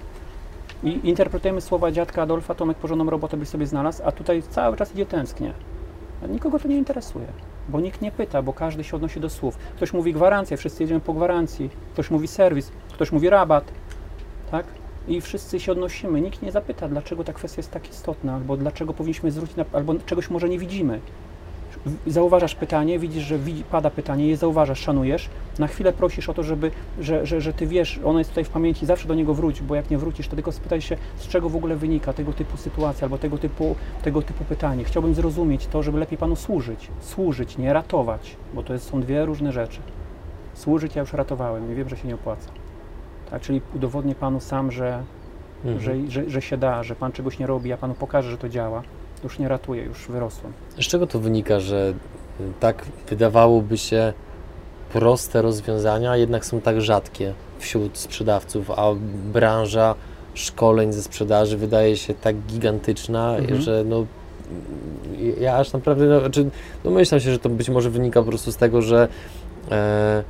I 0.83 1.09
interpretujemy 1.09 1.61
słowa 1.61 1.91
dziadka 1.91 2.21
Adolfa, 2.21 2.55
Tomek 2.55 2.77
porządną 2.77 3.09
robotę 3.09 3.37
byś 3.37 3.49
sobie 3.49 3.67
znalazł, 3.67 4.03
a 4.05 4.11
tutaj 4.11 4.43
cały 4.49 4.77
czas 4.77 4.93
idzie 4.93 5.05
tęsknie. 5.05 5.53
Nikogo 6.29 6.59
to 6.59 6.67
nie 6.67 6.77
interesuje, 6.77 7.25
bo 7.69 7.79
nikt 7.79 8.01
nie 8.01 8.11
pyta, 8.11 8.41
bo 8.41 8.53
każdy 8.53 8.83
się 8.83 8.95
odnosi 8.95 9.19
do 9.19 9.29
słów. 9.29 9.57
Ktoś 9.75 9.93
mówi 9.93 10.13
gwarancja, 10.13 10.57
wszyscy 10.57 10.83
jedziemy 10.83 10.99
po 10.99 11.13
gwarancji, 11.13 11.69
ktoś 11.93 12.11
mówi 12.11 12.27
serwis, 12.27 12.71
ktoś 12.93 13.11
mówi 13.11 13.29
rabat, 13.29 13.71
tak? 14.51 14.65
I 15.07 15.21
wszyscy 15.21 15.59
się 15.59 15.71
odnosimy. 15.71 16.21
Nikt 16.21 16.41
nie 16.41 16.51
zapyta, 16.51 16.87
dlaczego 16.87 17.23
ta 17.23 17.33
kwestia 17.33 17.59
jest 17.59 17.71
tak 17.71 17.89
istotna, 17.89 18.35
albo 18.35 18.57
dlaczego 18.57 18.93
powinniśmy 18.93 19.31
zwrócić, 19.31 19.55
na, 19.55 19.65
albo 19.73 19.95
czegoś 19.95 20.29
może 20.29 20.49
nie 20.49 20.59
widzimy. 20.59 20.99
Zauważasz 22.07 22.55
pytanie, 22.55 22.99
widzisz, 22.99 23.23
że 23.23 23.39
pada 23.71 23.89
pytanie, 23.89 24.27
je 24.27 24.37
zauważasz, 24.37 24.79
szanujesz, 24.79 25.29
na 25.59 25.67
chwilę 25.67 25.93
prosisz 25.93 26.29
o 26.29 26.33
to, 26.33 26.43
żeby, 26.43 26.71
że, 26.99 27.25
że, 27.25 27.41
że 27.41 27.53
ty 27.53 27.67
wiesz, 27.67 27.99
ono 28.03 28.19
jest 28.19 28.31
tutaj 28.31 28.43
w 28.43 28.49
pamięci, 28.49 28.85
zawsze 28.85 29.07
do 29.07 29.15
niego 29.15 29.33
wróć, 29.33 29.61
bo 29.61 29.75
jak 29.75 29.89
nie 29.89 29.97
wrócisz, 29.97 30.27
to 30.27 30.35
tylko 30.35 30.51
spytaj 30.51 30.81
się, 30.81 30.97
z 31.17 31.27
czego 31.27 31.49
w 31.49 31.55
ogóle 31.55 31.75
wynika 31.75 32.13
tego 32.13 32.33
typu 32.33 32.57
sytuacja 32.57 33.05
albo 33.05 33.17
tego 33.17 33.37
typu, 33.37 33.75
tego 34.03 34.21
typu 34.21 34.43
pytanie. 34.43 34.83
Chciałbym 34.83 35.13
zrozumieć 35.13 35.67
to, 35.67 35.83
żeby 35.83 35.99
lepiej 35.99 36.17
panu 36.17 36.35
służyć. 36.35 36.87
Służyć, 36.99 37.57
nie 37.57 37.73
ratować, 37.73 38.35
bo 38.53 38.63
to 38.63 38.73
jest, 38.73 38.89
są 38.89 39.01
dwie 39.01 39.25
różne 39.25 39.51
rzeczy. 39.51 39.79
Służyć 40.53 40.95
ja 40.95 41.01
już 41.01 41.13
ratowałem 41.13 41.71
i 41.71 41.75
wiem, 41.75 41.89
że 41.89 41.97
się 41.97 42.07
nie 42.07 42.15
opłaca. 42.15 42.49
Tak, 43.31 43.41
czyli 43.41 43.61
udowodnię 43.75 44.15
panu 44.15 44.39
sam, 44.39 44.71
że, 44.71 45.03
Mhm. 45.65 45.79
że, 45.79 46.11
że, 46.11 46.29
że 46.29 46.41
się 46.41 46.57
da, 46.57 46.83
że 46.83 46.95
pan 46.95 47.11
czegoś 47.11 47.39
nie 47.39 47.47
robi, 47.47 47.69
ja 47.69 47.77
panu 47.77 47.93
pokażę, 47.93 48.31
że 48.31 48.37
to 48.37 48.49
działa. 48.49 48.81
Już 49.23 49.39
nie 49.39 49.47
ratuję, 49.47 49.83
już 49.83 50.07
wyrosłem. 50.07 50.53
Z 50.79 50.87
czego 50.87 51.07
to 51.07 51.19
wynika, 51.19 51.59
że 51.59 51.93
y, 52.39 52.43
tak 52.59 52.85
wydawałoby 53.09 53.77
się 53.77 54.13
proste 54.93 55.41
rozwiązania, 55.41 56.17
jednak 56.17 56.45
są 56.45 56.61
tak 56.61 56.81
rzadkie 56.81 57.33
wśród 57.59 57.97
sprzedawców, 57.97 58.71
a 58.71 58.85
branża 59.33 59.95
szkoleń 60.33 60.93
ze 60.93 61.03
sprzedaży 61.03 61.57
wydaje 61.57 61.97
się 61.97 62.13
tak 62.13 62.35
gigantyczna, 62.35 63.35
Mhm. 63.37 63.61
że 63.61 63.83
no 63.85 64.05
ja 65.39 65.57
aż 65.57 65.73
naprawdę, 65.73 66.05
no, 66.05 66.19
znaczy, 66.19 66.49
no 66.83 66.91
myślę 66.91 67.21
się, 67.21 67.31
że 67.31 67.39
to 67.39 67.49
być 67.49 67.69
może 67.69 67.89
wynika 67.89 68.21
po 68.21 68.27
prostu 68.27 68.51
z 68.51 68.57
tego, 68.57 68.81
że 68.81 69.07
e, 69.71 70.23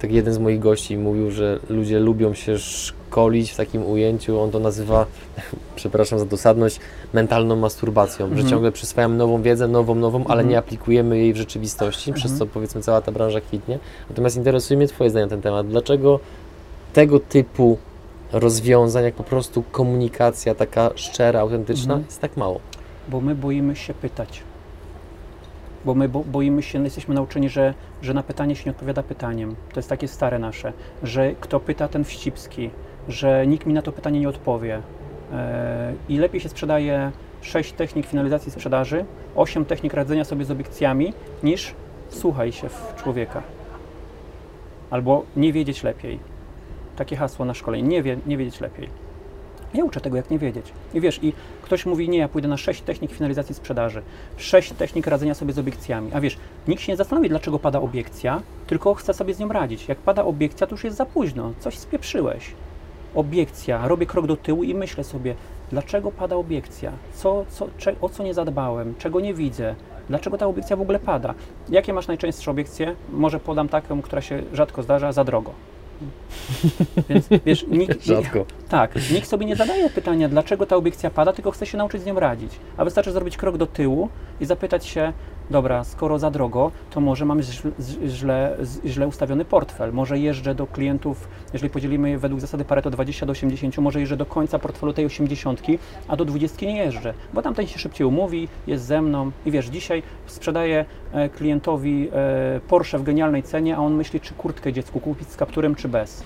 tak 0.00 0.12
jeden 0.12 0.34
z 0.34 0.38
moich 0.38 0.58
gości 0.60 0.98
mówił, 0.98 1.30
że 1.30 1.58
ludzie 1.68 2.00
lubią 2.00 2.34
się 2.34 2.58
szkolić 2.58 3.50
w 3.50 3.56
takim 3.56 3.86
ujęciu, 3.86 4.40
on 4.40 4.50
to 4.50 4.58
nazywa, 4.58 5.06
przepraszam 5.76 6.18
za 6.18 6.24
dosadność, 6.24 6.80
mentalną 7.12 7.56
masturbacją, 7.56 8.26
że 8.26 8.32
Mhm. 8.32 8.48
ciągle 8.50 8.72
przyswajamy 8.72 9.16
nową 9.16 9.42
wiedzę, 9.42 9.68
nową, 9.68 9.94
nową, 9.94 10.18
ale 10.18 10.30
Mhm. 10.32 10.48
nie 10.48 10.58
aplikujemy 10.58 11.18
jej 11.18 11.32
w 11.32 11.36
rzeczywistości, 11.36 12.12
przez 12.12 12.32
Mhm. 12.32 12.38
co 12.38 12.54
powiedzmy 12.54 12.80
cała 12.82 13.00
ta 13.00 13.12
branża 13.12 13.40
kwitnie. 13.40 13.78
Natomiast 14.10 14.36
interesuje 14.36 14.76
mnie 14.78 14.86
Twoje 14.88 15.10
zdanie 15.10 15.26
na 15.26 15.30
ten 15.30 15.42
temat. 15.42 15.68
Dlaczego 15.68 16.20
tego 16.92 17.20
typu 17.20 17.78
rozwiązań, 18.32 19.04
jak 19.04 19.14
po 19.14 19.24
prostu 19.24 19.62
komunikacja 19.72 20.54
taka 20.54 20.90
szczera, 20.94 21.40
autentyczna, 21.40 21.94
Mhm. 21.94 22.06
jest 22.06 22.20
tak 22.20 22.36
mało? 22.36 22.60
Bo 23.08 23.20
my 23.20 23.34
boimy 23.34 23.76
się 23.76 23.94
pytać. 23.94 24.42
Bo 25.84 25.94
my 25.94 26.08
bo, 26.08 26.24
boimy 26.24 26.62
się, 26.62 26.78
no 26.78 26.84
jesteśmy 26.84 27.14
nauczeni, 27.14 27.48
że, 27.48 27.74
że 28.02 28.14
na 28.14 28.22
pytanie 28.22 28.56
się 28.56 28.64
nie 28.66 28.70
odpowiada 28.70 29.02
pytaniem. 29.02 29.54
To 29.72 29.78
jest 29.78 29.88
takie 29.88 30.08
stare 30.08 30.38
nasze, 30.38 30.72
że 31.02 31.34
kto 31.40 31.60
pyta, 31.60 31.88
ten 31.88 32.04
wścibski, 32.04 32.70
że 33.08 33.46
nikt 33.46 33.66
mi 33.66 33.74
na 33.74 33.82
to 33.82 33.92
pytanie 33.92 34.20
nie 34.20 34.28
odpowie. 34.28 34.82
E, 35.32 35.92
I 36.08 36.18
lepiej 36.18 36.40
się 36.40 36.48
sprzedaje 36.48 37.12
sześć 37.42 37.72
technik 37.72 38.06
finalizacji 38.06 38.52
sprzedaży, 38.52 39.04
osiem 39.36 39.64
technik 39.64 39.94
radzenia 39.94 40.24
sobie 40.24 40.44
z 40.44 40.50
obiekcjami, 40.50 41.12
niż 41.42 41.74
słuchaj 42.08 42.52
się 42.52 42.68
w 42.68 42.94
człowieka. 42.96 43.42
Albo 44.90 45.24
nie 45.36 45.52
wiedzieć 45.52 45.82
lepiej. 45.82 46.18
Takie 46.96 47.16
hasło 47.16 47.44
na 47.44 47.54
szkoleniu. 47.54 47.86
Nie, 47.86 48.02
wie, 48.02 48.16
nie 48.26 48.36
wiedzieć 48.36 48.60
lepiej. 48.60 49.03
Ja 49.74 49.84
uczę 49.84 50.00
tego, 50.00 50.16
jak 50.16 50.30
nie 50.30 50.38
wiedzieć. 50.38 50.72
I 50.94 51.00
wiesz, 51.00 51.20
i 51.22 51.32
ktoś 51.62 51.86
mówi, 51.86 52.08
nie, 52.08 52.18
ja 52.18 52.28
pójdę 52.28 52.48
na 52.48 52.56
sześć 52.56 52.82
technik 52.82 53.12
finalizacji 53.12 53.54
sprzedaży, 53.54 54.02
sześć 54.36 54.72
technik 54.72 55.06
radzenia 55.06 55.34
sobie 55.34 55.52
z 55.52 55.58
obiekcjami. 55.58 56.10
A 56.14 56.20
wiesz, 56.20 56.36
nikt 56.68 56.82
się 56.82 56.92
nie 56.92 56.96
zastanowi, 56.96 57.28
dlaczego 57.28 57.58
pada 57.58 57.80
obiekcja, 57.80 58.42
tylko 58.66 58.94
chce 58.94 59.14
sobie 59.14 59.34
z 59.34 59.38
nią 59.38 59.48
radzić. 59.48 59.88
Jak 59.88 59.98
pada 59.98 60.24
obiekcja, 60.24 60.66
to 60.66 60.74
już 60.74 60.84
jest 60.84 60.96
za 60.96 61.06
późno, 61.06 61.52
coś 61.60 61.78
spieprzyłeś. 61.78 62.52
Obiekcja, 63.14 63.88
robię 63.88 64.06
krok 64.06 64.26
do 64.26 64.36
tyłu 64.36 64.64
i 64.64 64.74
myślę 64.74 65.04
sobie, 65.04 65.34
dlaczego 65.70 66.10
pada 66.10 66.36
obiekcja? 66.36 66.92
Co, 67.14 67.44
co, 67.48 67.66
cze, 67.78 67.94
o 68.00 68.08
co 68.08 68.22
nie 68.22 68.34
zadbałem? 68.34 68.94
Czego 68.98 69.20
nie 69.20 69.34
widzę? 69.34 69.74
Dlaczego 70.08 70.38
ta 70.38 70.46
obiekcja 70.46 70.76
w 70.76 70.80
ogóle 70.80 70.98
pada? 70.98 71.34
Jakie 71.68 71.92
masz 71.92 72.06
najczęstsze 72.06 72.50
obiekcje? 72.50 72.96
Może 73.12 73.40
podam 73.40 73.68
taką, 73.68 74.02
która 74.02 74.22
się 74.22 74.42
rzadko 74.52 74.82
zdarza, 74.82 75.12
za 75.12 75.24
drogo. 75.24 75.73
Więc 77.08 77.28
wiesz, 77.46 77.66
nikt, 77.68 78.04
Rzadko. 78.06 78.46
tak, 78.68 78.94
nikt 79.12 79.28
sobie 79.28 79.46
nie 79.46 79.56
zadaje 79.56 79.90
pytania, 79.90 80.28
dlaczego 80.28 80.66
ta 80.66 80.76
obiekcja 80.76 81.10
pada, 81.10 81.32
tylko 81.32 81.50
chce 81.50 81.66
się 81.66 81.78
nauczyć 81.78 82.02
z 82.02 82.06
nią 82.06 82.20
radzić. 82.20 82.52
A 82.76 82.84
wystarczy 82.84 83.12
zrobić 83.12 83.36
krok 83.36 83.56
do 83.56 83.66
tyłu 83.66 84.08
i 84.40 84.44
zapytać 84.46 84.86
się, 84.86 85.12
dobra, 85.50 85.84
skoro 85.84 86.18
za 86.18 86.30
drogo, 86.30 86.70
to 86.90 87.00
może 87.00 87.24
mam 87.24 87.40
źle, 88.06 88.56
źle, 88.86 89.06
ustawiony 89.06 89.44
portfel. 89.44 89.92
Może 89.92 90.18
jeżdżę 90.18 90.54
do 90.54 90.66
klientów, 90.66 91.28
jeżeli 91.52 91.70
podzielimy 91.70 92.10
je 92.10 92.18
według 92.18 92.40
zasady 92.40 92.64
Pareto 92.64 92.90
20 92.90 93.26
do 93.26 93.32
80, 93.32 93.78
może 93.78 94.00
jeżdżę 94.00 94.16
do 94.16 94.26
końca 94.26 94.58
portfelu 94.58 94.92
tej 94.92 95.06
80, 95.06 95.62
a 96.08 96.16
do 96.16 96.24
20 96.24 96.66
nie 96.66 96.76
jeżdżę, 96.76 97.14
bo 97.32 97.42
tamten 97.42 97.66
się 97.66 97.78
szybciej 97.78 98.06
umówi, 98.06 98.48
jest 98.66 98.84
ze 98.84 99.02
mną 99.02 99.30
i 99.46 99.50
wiesz, 99.50 99.66
dzisiaj 99.66 100.02
sprzedaję 100.26 100.84
e, 101.12 101.28
klientowi 101.28 102.08
e, 102.12 102.60
Porsche 102.68 102.98
w 102.98 103.02
genialnej 103.02 103.42
cenie, 103.42 103.76
a 103.76 103.78
on 103.78 103.94
myśli, 103.94 104.20
czy 104.20 104.34
kurtkę 104.34 104.72
dziecku 104.72 105.00
kupić 105.00 105.28
z 105.28 105.36
kapturem, 105.36 105.74
czy 105.74 105.88
bez. 105.88 106.24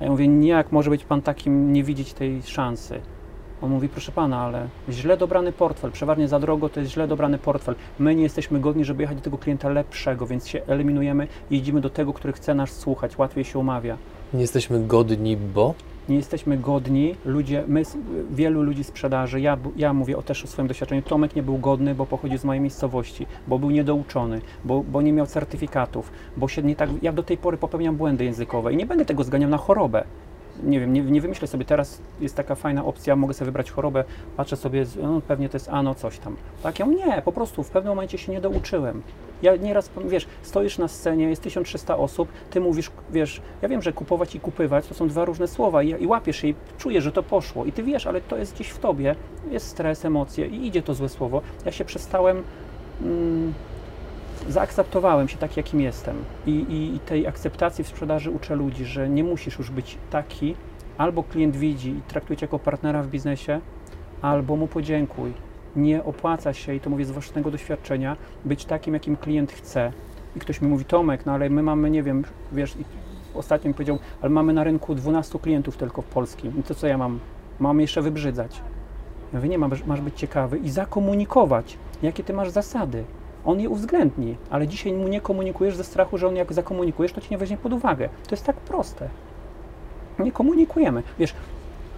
A 0.00 0.04
ja 0.04 0.10
mówię, 0.10 0.28
nie, 0.28 0.48
jak 0.48 0.72
może 0.72 0.90
być 0.90 1.04
pan 1.04 1.22
takim, 1.22 1.72
nie 1.72 1.84
widzieć 1.84 2.12
tej 2.12 2.42
szansy. 2.42 3.00
On 3.62 3.70
mówi, 3.70 3.88
proszę 3.88 4.12
pana, 4.12 4.40
ale 4.40 4.68
źle 4.90 5.16
dobrany 5.16 5.52
portfel, 5.52 5.90
przeważnie 5.90 6.28
za 6.28 6.40
drogo 6.40 6.68
to 6.68 6.80
jest 6.80 6.92
źle 6.92 7.08
dobrany 7.08 7.38
portfel. 7.38 7.74
My 7.98 8.14
nie 8.14 8.22
jesteśmy 8.22 8.60
godni, 8.60 8.84
żeby 8.84 9.02
jechać 9.02 9.16
do 9.16 9.22
tego 9.22 9.38
klienta 9.38 9.68
lepszego, 9.68 10.26
więc 10.26 10.48
się 10.48 10.62
eliminujemy 10.66 11.28
i 11.50 11.56
jedziemy 11.56 11.80
do 11.80 11.90
tego, 11.90 12.12
który 12.12 12.32
chce 12.32 12.54
nas 12.54 12.70
słuchać, 12.70 13.18
łatwiej 13.18 13.44
się 13.44 13.58
umawia. 13.58 13.96
Nie 14.34 14.40
jesteśmy 14.40 14.86
godni, 14.86 15.36
bo 15.36 15.74
Nie 16.08 16.16
jesteśmy 16.16 16.58
godni, 16.58 17.14
ludzie, 17.24 17.64
my, 17.68 17.82
wielu 18.30 18.62
ludzi 18.62 18.84
sprzedaży, 18.84 19.40
ja, 19.40 19.56
ja 19.76 19.92
mówię 19.92 20.16
o 20.16 20.22
też 20.22 20.44
o 20.44 20.46
swoim 20.46 20.68
doświadczeniu, 20.68 21.02
Tomek 21.02 21.36
nie 21.36 21.42
był 21.42 21.58
godny, 21.58 21.94
bo 21.94 22.06
pochodził 22.06 22.38
z 22.38 22.44
mojej 22.44 22.60
miejscowości, 22.60 23.26
bo 23.48 23.58
był 23.58 23.70
niedouczony, 23.70 24.40
bo, 24.64 24.82
bo 24.82 25.02
nie 25.02 25.12
miał 25.12 25.26
certyfikatów, 25.26 26.12
bo 26.36 26.48
się 26.48 26.62
nie 26.62 26.76
tak, 26.76 26.90
ja 27.02 27.12
do 27.12 27.22
tej 27.22 27.36
pory 27.36 27.56
popełniam 27.56 27.96
błędy 27.96 28.24
językowe 28.24 28.72
i 28.72 28.76
nie 28.76 28.86
będę 28.86 29.04
tego 29.04 29.24
zganiał 29.24 29.50
na 29.50 29.56
chorobę. 29.56 30.04
Nie 30.62 30.80
wiem, 30.80 30.92
nie, 30.92 31.02
nie 31.02 31.20
wymyślę 31.20 31.48
sobie 31.48 31.64
teraz, 31.64 32.02
jest 32.20 32.36
taka 32.36 32.54
fajna 32.54 32.84
opcja, 32.84 33.16
mogę 33.16 33.34
sobie 33.34 33.46
wybrać 33.46 33.70
chorobę, 33.70 34.04
patrzę 34.36 34.56
sobie, 34.56 34.86
no, 35.02 35.20
pewnie 35.20 35.48
to 35.48 35.56
jest 35.56 35.68
ano, 35.68 35.94
coś 35.94 36.18
tam. 36.18 36.36
Tak, 36.62 36.78
ja 36.78 36.86
nie, 36.86 37.22
po 37.22 37.32
prostu 37.32 37.62
w 37.62 37.70
pewnym 37.70 37.90
momencie 37.90 38.18
się 38.18 38.32
nie 38.32 38.40
douczyłem. 38.40 39.02
Ja 39.42 39.56
nieraz, 39.56 39.90
wiesz, 40.08 40.26
stoisz 40.42 40.78
na 40.78 40.88
scenie, 40.88 41.28
jest 41.28 41.42
1300 41.42 41.96
osób, 41.96 42.28
ty 42.50 42.60
mówisz, 42.60 42.90
wiesz, 43.10 43.40
ja 43.62 43.68
wiem, 43.68 43.82
że 43.82 43.92
kupować 43.92 44.34
i 44.34 44.40
kupywać 44.40 44.86
to 44.86 44.94
są 44.94 45.08
dwa 45.08 45.24
różne 45.24 45.48
słowa 45.48 45.82
i, 45.82 46.02
i 46.02 46.06
łapiesz 46.06 46.36
się 46.36 46.48
i 46.48 46.54
czujesz, 46.78 47.04
że 47.04 47.12
to 47.12 47.22
poszło 47.22 47.64
i 47.64 47.72
ty 47.72 47.82
wiesz, 47.82 48.06
ale 48.06 48.20
to 48.20 48.36
jest 48.36 48.54
gdzieś 48.54 48.68
w 48.68 48.78
tobie, 48.78 49.16
jest 49.50 49.66
stres, 49.66 50.04
emocje 50.04 50.46
i 50.46 50.66
idzie 50.66 50.82
to 50.82 50.94
złe 50.94 51.08
słowo. 51.08 51.42
Ja 51.64 51.72
się 51.72 51.84
przestałem, 51.84 52.42
mm, 53.02 53.54
zaakceptowałem 54.48 55.28
się 55.28 55.36
tak, 55.36 55.56
jakim 55.56 55.80
jestem 55.80 56.16
I, 56.46 56.50
i, 56.50 56.94
i 56.94 57.00
tej 57.00 57.26
akceptacji 57.26 57.84
w 57.84 57.88
sprzedaży 57.88 58.30
uczę 58.30 58.56
ludzi, 58.56 58.84
że 58.84 59.08
nie 59.08 59.24
musisz 59.24 59.58
już 59.58 59.70
być 59.70 59.98
taki, 60.10 60.54
albo 60.98 61.22
klient 61.22 61.56
widzi 61.56 61.90
i 61.90 62.02
traktuje 62.08 62.36
cię 62.36 62.46
jako 62.46 62.58
partnera 62.58 63.02
w 63.02 63.08
biznesie, 63.08 63.60
albo 64.22 64.56
mu 64.56 64.66
podziękuj. 64.66 65.32
Nie 65.76 66.04
opłaca 66.04 66.52
się, 66.52 66.74
i 66.74 66.80
to 66.80 66.90
mówię 66.90 67.04
z 67.04 67.10
własnego 67.10 67.50
doświadczenia, 67.50 68.16
być 68.44 68.64
takim, 68.64 68.94
jakim 68.94 69.16
klient 69.16 69.52
chce. 69.52 69.92
I 70.36 70.40
ktoś 70.40 70.60
mi 70.60 70.68
mówi, 70.68 70.84
Tomek, 70.84 71.26
no 71.26 71.32
ale 71.32 71.50
my 71.50 71.62
mamy, 71.62 71.90
nie 71.90 72.02
wiem, 72.02 72.24
wiesz, 72.52 72.74
ostatnio 73.34 73.68
mi 73.68 73.74
powiedział, 73.74 73.98
ale 74.20 74.30
mamy 74.30 74.52
na 74.52 74.64
rynku 74.64 74.94
12 74.94 75.38
klientów 75.38 75.76
tylko 75.76 76.02
w 76.02 76.06
polskim. 76.06 76.52
I 76.60 76.62
to 76.62 76.74
co 76.74 76.86
ja 76.86 76.98
mam? 76.98 77.18
Mam 77.58 77.80
jeszcze 77.80 78.02
wybrzydzać. 78.02 78.60
Ja 79.32 79.38
mówię, 79.38 79.48
nie, 79.48 79.58
masz, 79.58 79.84
masz 79.84 80.00
być 80.00 80.18
ciekawy 80.18 80.58
i 80.58 80.70
zakomunikować, 80.70 81.78
jakie 82.02 82.24
ty 82.24 82.32
masz 82.32 82.50
zasady. 82.50 83.04
On 83.44 83.60
je 83.60 83.68
uwzględni, 83.68 84.36
ale 84.50 84.68
dzisiaj 84.68 84.92
mu 84.92 85.08
nie 85.08 85.20
komunikujesz 85.20 85.76
ze 85.76 85.84
strachu, 85.84 86.18
że 86.18 86.28
on 86.28 86.36
jak 86.36 86.52
zakomunikujesz, 86.52 87.12
to 87.12 87.20
ci 87.20 87.28
nie 87.30 87.38
weźmie 87.38 87.56
pod 87.56 87.72
uwagę. 87.72 88.08
To 88.08 88.30
jest 88.30 88.44
tak 88.44 88.56
proste. 88.56 89.08
Nie 90.18 90.32
komunikujemy. 90.32 91.02
Wiesz, 91.18 91.34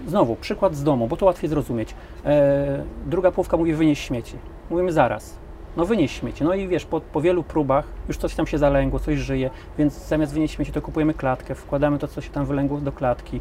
znowu, 0.07 0.37
przykład 0.37 0.75
z 0.75 0.85
domu, 0.85 1.09
bo 1.09 1.17
to 1.17 1.27
łatwiej 1.27 1.51
zrozumieć. 1.51 1.95
E, 2.25 2.85
druga 3.07 3.31
połówka 3.33 3.57
mówi, 3.57 3.75
wynieś 3.75 3.99
śmieci. 3.99 4.37
Mówimy 4.71 4.93
zaraz. 4.93 5.43
No 5.77 5.87
wynieś 5.87 6.13
śmieci. 6.13 6.45
No 6.45 6.55
i 6.55 6.69
wiesz, 6.69 6.85
po, 6.85 7.01
po 7.01 7.21
wielu 7.21 7.43
próbach 7.43 7.85
już 8.09 8.17
coś 8.17 8.35
tam 8.35 8.47
się 8.47 8.59
zalęgło, 8.59 8.99
coś 8.99 9.19
żyje, 9.19 9.51
więc 9.79 10.09
zamiast 10.09 10.35
wynieść 10.35 10.55
śmieci, 10.55 10.73
to 10.73 10.83
kupujemy 10.83 11.15
klatkę, 11.15 11.55
wkładamy 11.55 11.99
to, 11.99 12.09
co 12.09 12.21
się 12.21 12.31
tam 12.31 12.47
wylęgło 12.47 12.79
do 12.79 12.93
klatki. 12.93 13.41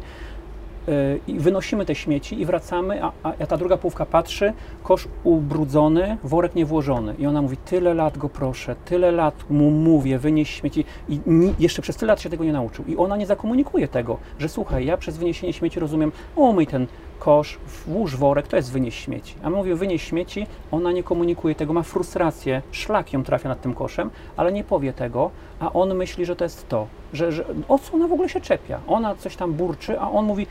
Y, 0.88 1.20
i 1.28 1.38
wynosimy 1.38 1.86
te 1.86 1.94
śmieci 1.94 2.40
i 2.40 2.46
wracamy, 2.46 3.04
a, 3.04 3.12
a, 3.22 3.46
ta 3.46 3.56
druga 3.56 3.76
połówka 3.76 4.06
patrzy, 4.06 4.52
kosz 4.82 5.08
ubrudzony, 5.24 6.16
worek 6.24 6.54
niewłożony. 6.54 7.14
I 7.18 7.26
ona 7.26 7.42
mówi, 7.42 7.56
tyle 7.56 7.94
lat 7.94 8.18
go 8.18 8.28
proszę, 8.28 8.76
tyle 8.84 9.12
lat 9.12 9.50
mu 9.50 9.70
mówię, 9.70 10.18
wynieś 10.18 10.50
śmieci 10.50 10.84
i 11.08 11.20
ni, 11.26 11.54
jeszcze 11.58 11.82
przez 11.82 11.96
tyle 11.96 12.12
lat 12.12 12.20
się 12.20 12.30
tego 12.30 12.44
nie 12.44 12.52
nauczył. 12.52 12.84
I 12.84 12.96
ona 12.96 13.16
nie 13.16 13.26
zakomunikuje 13.26 13.88
tego, 13.88 14.18
że 14.38 14.48
słuchaj, 14.48 14.86
ja 14.86 14.96
przez 14.96 15.16
wyniesienie 15.18 15.52
śmieci 15.52 15.80
rozumiem, 15.80 16.12
umyj 16.36 16.66
ten 16.66 16.86
kosz, 17.18 17.58
włóż 17.86 18.16
worek, 18.16 18.48
to 18.48 18.56
jest 18.56 18.72
wynieść 18.72 19.04
śmieci. 19.04 19.34
A 19.42 19.50
mówię, 19.50 19.74
wynieś 19.74 20.02
śmieci, 20.02 20.46
ona 20.70 20.92
nie 20.92 21.02
komunikuje 21.02 21.54
tego, 21.54 21.72
ma 21.72 21.82
frustrację, 21.82 22.62
szlak 22.70 23.12
ją 23.12 23.24
trafia 23.24 23.48
nad 23.48 23.60
tym 23.60 23.74
koszem, 23.74 24.10
ale 24.36 24.52
nie 24.52 24.64
powie 24.64 24.92
tego, 24.92 25.30
a 25.60 25.72
on 25.72 25.94
myśli, 25.94 26.24
że 26.24 26.36
to 26.36 26.44
jest 26.44 26.68
to, 26.68 26.86
że, 27.12 27.32
że 27.32 27.44
o 27.68 27.78
co 27.78 27.94
ona 27.94 28.08
w 28.08 28.12
ogóle 28.12 28.28
się 28.28 28.40
czepia. 28.40 28.80
Ona 28.86 29.14
coś 29.14 29.36
tam 29.36 29.52
burczy, 29.52 30.00
a 30.00 30.10
on 30.10 30.24
mówi, 30.24 30.46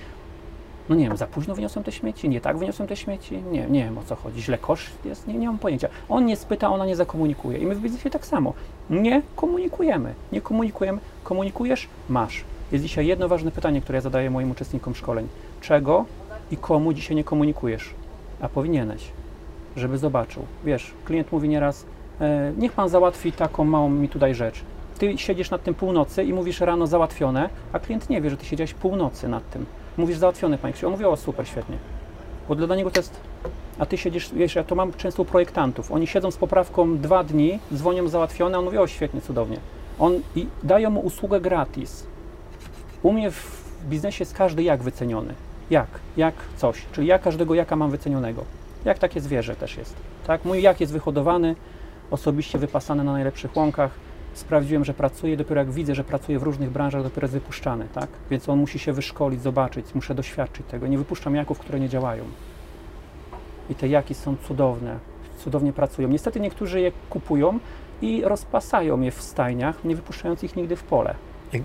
no 0.92 0.98
nie 0.98 1.08
wiem, 1.08 1.18
za 1.18 1.28
późno 1.28 1.56
wyniosłem 1.56 1.84
te 1.84 1.92
śmieci, 1.92 2.30
nie 2.30 2.42
tak 2.42 2.58
wyniosłem 2.58 2.88
te 2.88 2.96
śmieci, 2.96 3.44
nie, 3.52 3.66
nie 3.68 3.84
wiem 3.84 3.98
o 3.98 4.04
co 4.04 4.16
chodzi, 4.16 4.42
źle 4.42 4.58
kosz 4.58 4.90
jest, 5.06 5.28
nie, 5.28 5.34
nie 5.34 5.48
mam 5.48 5.58
pojęcia. 5.58 5.88
On 6.10 6.26
nie 6.26 6.36
spyta, 6.36 6.70
ona 6.70 6.86
nie 6.86 6.96
zakomunikuje 6.96 7.58
i 7.58 7.66
my 7.66 7.76
w 7.76 7.82
biznesie 7.82 8.10
tak 8.10 8.26
samo. 8.26 8.54
Nie 8.90 9.22
komunikujemy, 9.36 10.14
nie 10.32 10.42
komunikujemy, 10.42 11.00
komunikujesz, 11.24 11.88
masz. 12.10 12.44
Jest 12.72 12.84
dzisiaj 12.84 13.08
jedno 13.08 13.28
ważne 13.28 13.52
pytanie, 13.52 13.82
które 13.82 13.98
ja 13.98 14.02
zadaję 14.02 14.30
moim 14.30 14.52
uczestnikom 14.52 14.96
szkoleń. 14.96 15.28
Czego 15.62 16.06
i 16.52 16.58
komu 16.58 16.94
dzisiaj 16.94 17.16
nie 17.16 17.24
komunikujesz? 17.24 17.94
A 18.42 18.50
powinieneś, 18.50 19.12
żeby 19.76 19.98
zobaczył. 19.98 20.44
Wiesz, 20.66 20.94
klient 21.06 21.32
mówi 21.32 21.50
nieraz, 21.50 21.86
e, 22.22 22.54
niech 22.58 22.72
pan 22.72 22.90
załatwi 22.90 23.32
taką 23.32 23.66
małą 23.66 23.90
mi 23.90 24.10
tutaj 24.10 24.36
rzecz. 24.36 24.62
Ty 24.98 25.18
siedzisz 25.18 25.52
nad 25.52 25.64
tym 25.64 25.74
północy 25.74 26.24
i 26.24 26.34
mówisz 26.34 26.60
rano 26.60 26.88
załatwione, 26.88 27.50
a 27.74 27.80
klient 27.80 28.10
nie 28.10 28.22
wie, 28.22 28.30
że 28.30 28.38
ty 28.38 28.46
siedziałeś 28.46 28.74
północy 28.74 29.28
nad 29.28 29.50
tym. 29.50 29.66
Mówisz 30.02 30.18
załatwiony, 30.18 30.58
panie 30.58 30.74
Krzysztof. 30.74 30.88
On 30.88 30.92
mówi, 30.92 31.06
o 31.06 31.18
super, 31.18 31.48
świetnie. 31.48 31.78
Bo 32.50 32.56
dla 32.56 32.76
niego 32.76 32.92
to 32.92 33.00
jest, 33.00 33.20
a 33.80 33.86
ty 33.86 33.98
siedzisz, 33.98 34.34
wiesz, 34.34 34.56
ja 34.56 34.64
to 34.64 34.76
mam 34.76 34.94
często 34.94 35.22
u 35.22 35.26
projektantów. 35.26 35.92
Oni 35.92 36.08
siedzą 36.08 36.32
z 36.32 36.38
poprawką 36.38 36.98
dwa 36.98 37.24
dni, 37.24 37.60
dzwonią 37.74 38.08
załatwione, 38.08 38.56
a 38.56 38.60
on 38.60 38.66
mówi, 38.66 38.78
o 38.78 38.88
świetnie, 38.88 39.22
cudownie. 39.22 39.58
On, 40.00 40.14
I 40.36 40.48
dają 40.64 40.90
mu 40.90 41.00
usługę 41.00 41.42
gratis. 41.42 42.08
U 43.04 43.14
mnie 43.14 43.32
w 43.32 43.64
biznesie 43.90 44.22
jest 44.22 44.34
każdy 44.34 44.64
jak 44.64 44.84
wyceniony. 44.84 45.34
Jak? 45.70 45.88
Jak 46.18 46.34
coś. 46.58 46.86
Czyli 46.92 47.08
ja 47.08 47.20
każdego 47.20 47.54
jaka 47.56 47.76
mam 47.76 47.92
wycenionego. 47.92 48.44
Jak 48.86 49.00
takie 49.00 49.22
zwierzę 49.22 49.56
też 49.56 49.78
jest. 49.78 49.96
Tak? 50.28 50.46
Mój 50.46 50.62
jak 50.62 50.82
jest 50.82 50.94
wyhodowany, 50.94 51.56
osobiście 52.12 52.60
wypasany 52.60 53.04
na 53.04 53.12
najlepszych 53.12 53.56
łąkach, 53.56 53.92
sprawdziłem, 54.34 54.86
że 54.86 54.94
pracuje, 54.94 55.38
dopiero 55.38 55.62
jak 55.62 55.72
widzę, 55.72 55.96
że 55.96 56.04
pracuje 56.04 56.40
w 56.40 56.44
różnych 56.44 56.70
branżach, 56.70 57.04
dopiero 57.04 57.26
jest 57.26 57.34
wypuszczany, 57.34 57.88
tak? 57.94 58.10
Więc 58.32 58.50
on 58.50 58.60
musi 58.60 58.80
się 58.80 58.94
wyszkolić, 58.94 59.42
zobaczyć, 59.42 59.86
muszę 59.96 60.16
doświadczyć 60.16 60.66
tego. 60.68 60.88
Nie 60.88 60.98
wypuszczam 60.98 61.36
jaków, 61.36 61.60
które 61.60 61.80
nie 61.80 61.90
działają. 61.90 62.24
I 63.70 63.76
te 63.76 63.88
jaki 63.88 64.14
są 64.14 64.36
cudowne, 64.48 65.00
cudownie 65.44 65.74
pracują. 65.74 66.08
Niestety 66.08 66.40
niektórzy 66.40 66.82
je 66.82 66.92
kupują 67.10 67.60
i 68.02 68.22
rozpasają 68.26 69.02
je 69.02 69.12
w 69.12 69.22
stajniach, 69.22 69.86
nie 69.86 69.96
wypuszczając 69.96 70.44
ich 70.44 70.56
nigdy 70.56 70.76
w 70.76 70.84
pole. 70.84 71.16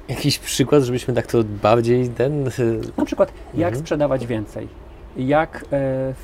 Jakiś 0.08 0.38
przykład, 0.38 0.82
żebyśmy 0.82 1.14
tak 1.14 1.26
to 1.26 1.44
bardziej 1.44 2.08
ten... 2.08 2.50
Na 2.96 3.04
przykład, 3.04 3.32
jak 3.54 3.68
mhm. 3.68 3.76
sprzedawać 3.76 4.26
więcej? 4.26 4.68
Jak, 5.16 5.64
e, 5.72 6.14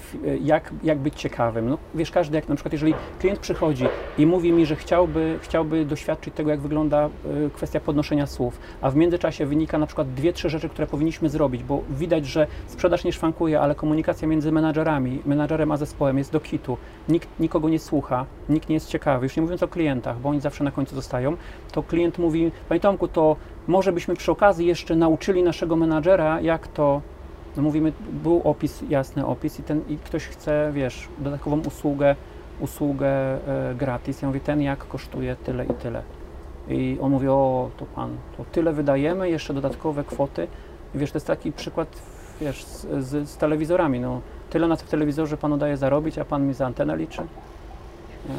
jak, 0.43 0.73
jak 0.83 0.99
być 0.99 1.15
ciekawym. 1.15 1.69
No, 1.69 1.79
wiesz, 1.95 2.11
każdy, 2.11 2.37
jak 2.37 2.49
na 2.49 2.55
przykład, 2.55 2.73
jeżeli 2.73 2.95
klient 3.19 3.39
przychodzi 3.39 3.87
i 4.19 4.27
mówi 4.27 4.53
mi, 4.53 4.67
że 4.67 4.77
chciałby, 4.77 5.39
chciałby 5.43 5.85
doświadczyć 5.85 6.35
tego, 6.35 6.51
jak 6.51 6.61
wygląda 6.61 7.07
e, 7.07 7.11
kwestia 7.51 7.81
podnoszenia 7.81 8.27
słów, 8.27 8.59
a 8.81 8.91
w 8.91 8.97
międzyczasie 8.97 9.47
wynika 9.47 9.79
na 9.79 9.87
przykład 9.87 10.15
dwie, 10.15 10.33
trzy 10.33 10.51
rzeczy, 10.51 10.69
które 10.69 10.87
powinniśmy 10.87 11.29
zrobić, 11.29 11.63
bo 11.65 11.83
widać, 11.91 12.27
że 12.27 12.47
sprzedaż 12.67 13.05
nie 13.05 13.13
szwankuje, 13.13 13.61
ale 13.61 13.75
komunikacja 13.75 14.29
między 14.29 14.53
menadżerami, 14.53 15.23
menadżerem 15.27 15.73
a 15.73 15.77
zespołem 15.77 16.19
jest 16.19 16.33
do 16.33 16.41
kitu, 16.41 16.77
nikt 17.09 17.29
nikogo 17.41 17.69
nie 17.69 17.79
słucha, 17.79 18.27
nikt 18.49 18.69
nie 18.69 18.75
jest 18.75 18.89
ciekawy, 18.89 19.27
już 19.27 19.37
nie 19.37 19.43
mówiąc 19.43 19.63
o 19.63 19.69
klientach, 19.69 20.19
bo 20.19 20.29
oni 20.29 20.41
zawsze 20.41 20.65
na 20.65 20.71
końcu 20.71 20.95
zostają, 20.95 21.37
to 21.73 21.83
klient 21.83 22.19
mówi, 22.19 22.53
Panie 22.69 22.81
Tomku, 22.81 23.09
to 23.09 23.37
może 23.67 23.93
byśmy 23.93 24.17
przy 24.17 24.33
okazji 24.33 24.67
jeszcze 24.67 24.97
nauczyli 24.97 25.43
naszego 25.43 25.77
menadżera, 25.77 26.41
jak 26.41 26.69
to 26.69 27.01
no 27.57 27.63
mówimy, 27.63 27.93
był 28.11 28.41
opis, 28.45 28.83
jasny 28.89 29.27
opis 29.27 29.61
i, 29.61 29.63
ten, 29.63 29.83
i 29.89 29.97
ktoś 29.97 30.27
chce, 30.27 30.71
wiesz, 30.75 31.09
dodatkową 31.19 31.61
usługę, 31.61 32.17
usługę 32.61 33.09
e, 33.09 33.75
gratis. 33.75 34.23
Ja 34.23 34.29
mówię, 34.29 34.41
ten 34.41 34.63
jak 34.63 34.89
kosztuje 34.89 35.37
tyle 35.37 35.65
i 35.65 35.75
tyle. 35.75 36.03
I 36.69 36.99
on 37.01 37.11
mówi, 37.11 37.29
o, 37.29 37.71
to 37.77 37.87
pan, 37.87 38.17
to 38.37 38.45
tyle 38.53 38.73
wydajemy, 38.73 39.31
jeszcze 39.31 39.55
dodatkowe 39.55 40.05
kwoty. 40.05 40.49
I 40.95 40.99
wiesz, 40.99 41.13
to 41.13 41.17
jest 41.17 41.27
taki 41.27 41.53
przykład, 41.53 41.89
wiesz, 42.41 42.65
z, 42.65 42.87
z, 43.05 43.29
z 43.29 43.37
telewizorami, 43.37 44.01
no. 44.01 44.21
Tyle 44.51 44.69
na 44.69 44.77
tym 44.77 44.89
telewizorze 44.89 45.37
panu 45.37 45.57
daje 45.57 45.77
zarobić, 45.77 46.19
a 46.19 46.25
pan 46.25 46.47
mi 46.47 46.55
za 46.55 46.67
antenę 46.67 46.97
liczy. 46.97 47.23
Nie? 48.29 48.35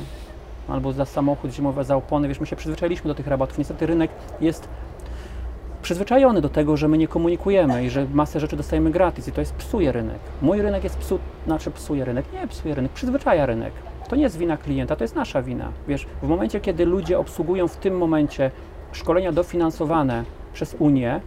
Albo 0.67 0.93
za 0.93 1.05
samochód 1.05 1.51
zimowy, 1.51 1.83
za 1.83 1.95
opony. 1.95 2.27
Wiesz, 2.27 2.39
my 2.39 2.45
się 2.45 2.55
przyzwyczailiśmy 2.55 3.07
do 3.07 3.15
tych 3.15 3.27
rabatów. 3.27 3.57
Niestety 3.57 3.85
rynek 3.85 4.11
jest 4.41 4.67
przyzwyczajony 5.83 6.41
do 6.41 6.49
tego, 6.49 6.77
że 6.77 6.87
my 6.87 6.97
nie 6.97 7.07
komunikujemy 7.07 7.85
i 7.85 7.89
że 7.89 8.05
masę 8.13 8.39
rzeczy 8.39 8.55
dostajemy 8.55 8.91
gratis 8.91 9.27
i 9.27 9.31
to 9.31 9.41
jest 9.41 9.53
psuje 9.53 9.91
rynek. 9.91 10.19
Mój 10.41 10.61
rynek 10.61 10.83
jest 10.83 10.97
psu, 10.97 11.19
znaczy 11.45 11.71
psuje 11.71 12.05
rynek, 12.05 12.25
nie 12.33 12.47
psuje 12.47 12.75
rynek, 12.75 12.91
przyzwyczaja 12.91 13.45
rynek. 13.45 13.73
To 14.09 14.15
nie 14.15 14.23
jest 14.23 14.37
wina 14.37 14.57
klienta, 14.57 14.95
to 14.95 15.03
jest 15.03 15.15
nasza 15.15 15.41
wina. 15.41 15.71
Wiesz, 15.87 16.07
w 16.21 16.27
momencie, 16.27 16.59
kiedy 16.59 16.85
ludzie 16.85 17.19
obsługują 17.19 17.67
w 17.67 17.77
tym 17.77 17.97
momencie 17.97 18.51
szkolenia 18.91 19.31
dofinansowane 19.31 20.23
przez 20.53 20.75
Unię 20.79 21.21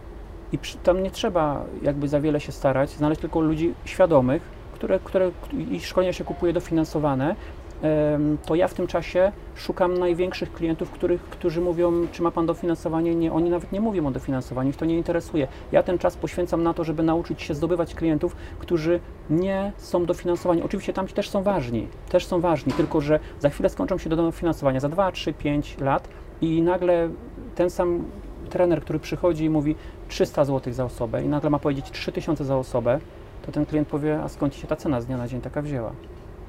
i 0.51 0.57
przy, 0.57 0.77
tam 0.77 1.03
nie 1.03 1.11
trzeba 1.11 1.65
jakby 1.81 2.07
za 2.07 2.19
wiele 2.19 2.39
się 2.39 2.51
starać, 2.51 2.89
znaleźć 2.89 3.21
tylko 3.21 3.39
ludzi 3.39 3.73
świadomych, 3.85 4.41
które, 4.73 4.99
które 4.99 5.31
i 5.71 5.79
szkolenia 5.79 6.13
się 6.13 6.23
kupuje 6.23 6.53
dofinansowane, 6.53 7.35
to 8.45 8.55
ja 8.55 8.67
w 8.67 8.73
tym 8.73 8.87
czasie 8.87 9.31
szukam 9.55 9.97
największych 9.97 10.53
klientów, 10.53 10.91
których, 10.91 11.21
którzy 11.21 11.61
mówią, 11.61 12.07
czy 12.11 12.21
ma 12.21 12.31
Pan 12.31 12.45
dofinansowanie? 12.45 13.15
Nie, 13.15 13.33
oni 13.33 13.49
nawet 13.49 13.71
nie 13.71 13.81
mówią 13.81 14.07
o 14.07 14.11
dofinansowaniu, 14.11 14.69
ich 14.69 14.75
to 14.75 14.85
nie 14.85 14.97
interesuje. 14.97 15.47
Ja 15.71 15.83
ten 15.83 15.97
czas 15.97 16.17
poświęcam 16.17 16.63
na 16.63 16.73
to, 16.73 16.83
żeby 16.83 17.03
nauczyć 17.03 17.41
się 17.41 17.53
zdobywać 17.53 17.95
klientów, 17.95 18.35
którzy 18.59 18.99
nie 19.29 19.71
są 19.77 20.05
dofinansowani. 20.05 20.63
Oczywiście 20.63 20.93
tam 20.93 21.07
też 21.07 21.29
są 21.29 21.43
ważni, 21.43 21.87
też 22.09 22.25
są 22.25 22.41
ważni, 22.41 22.73
tylko 22.73 23.01
że 23.01 23.19
za 23.39 23.49
chwilę 23.49 23.69
skończą 23.69 23.97
się 23.97 24.09
do 24.09 24.15
dofinansowania, 24.15 24.79
za 24.79 24.89
2, 24.89 25.11
3, 25.11 25.33
5 25.33 25.77
lat 25.79 26.07
i 26.41 26.61
nagle 26.61 27.09
ten 27.55 27.69
sam 27.69 28.03
trener, 28.49 28.81
który 28.81 28.99
przychodzi 28.99 29.43
i 29.45 29.49
mówi 29.49 29.75
300 30.07 30.45
zł 30.45 30.73
za 30.73 30.85
osobę 30.85 31.23
i 31.23 31.27
nagle 31.27 31.49
ma 31.49 31.59
powiedzieć 31.59 31.91
3000 31.91 32.45
za 32.45 32.57
osobę, 32.57 32.99
to 33.45 33.51
ten 33.51 33.65
klient 33.65 33.87
powie, 33.87 34.19
a 34.23 34.29
skąd 34.29 34.55
się 34.55 34.67
ta 34.67 34.75
cena 34.75 35.01
z 35.01 35.05
dnia 35.05 35.17
na 35.17 35.27
dzień 35.27 35.41
taka 35.41 35.61
wzięła? 35.61 35.91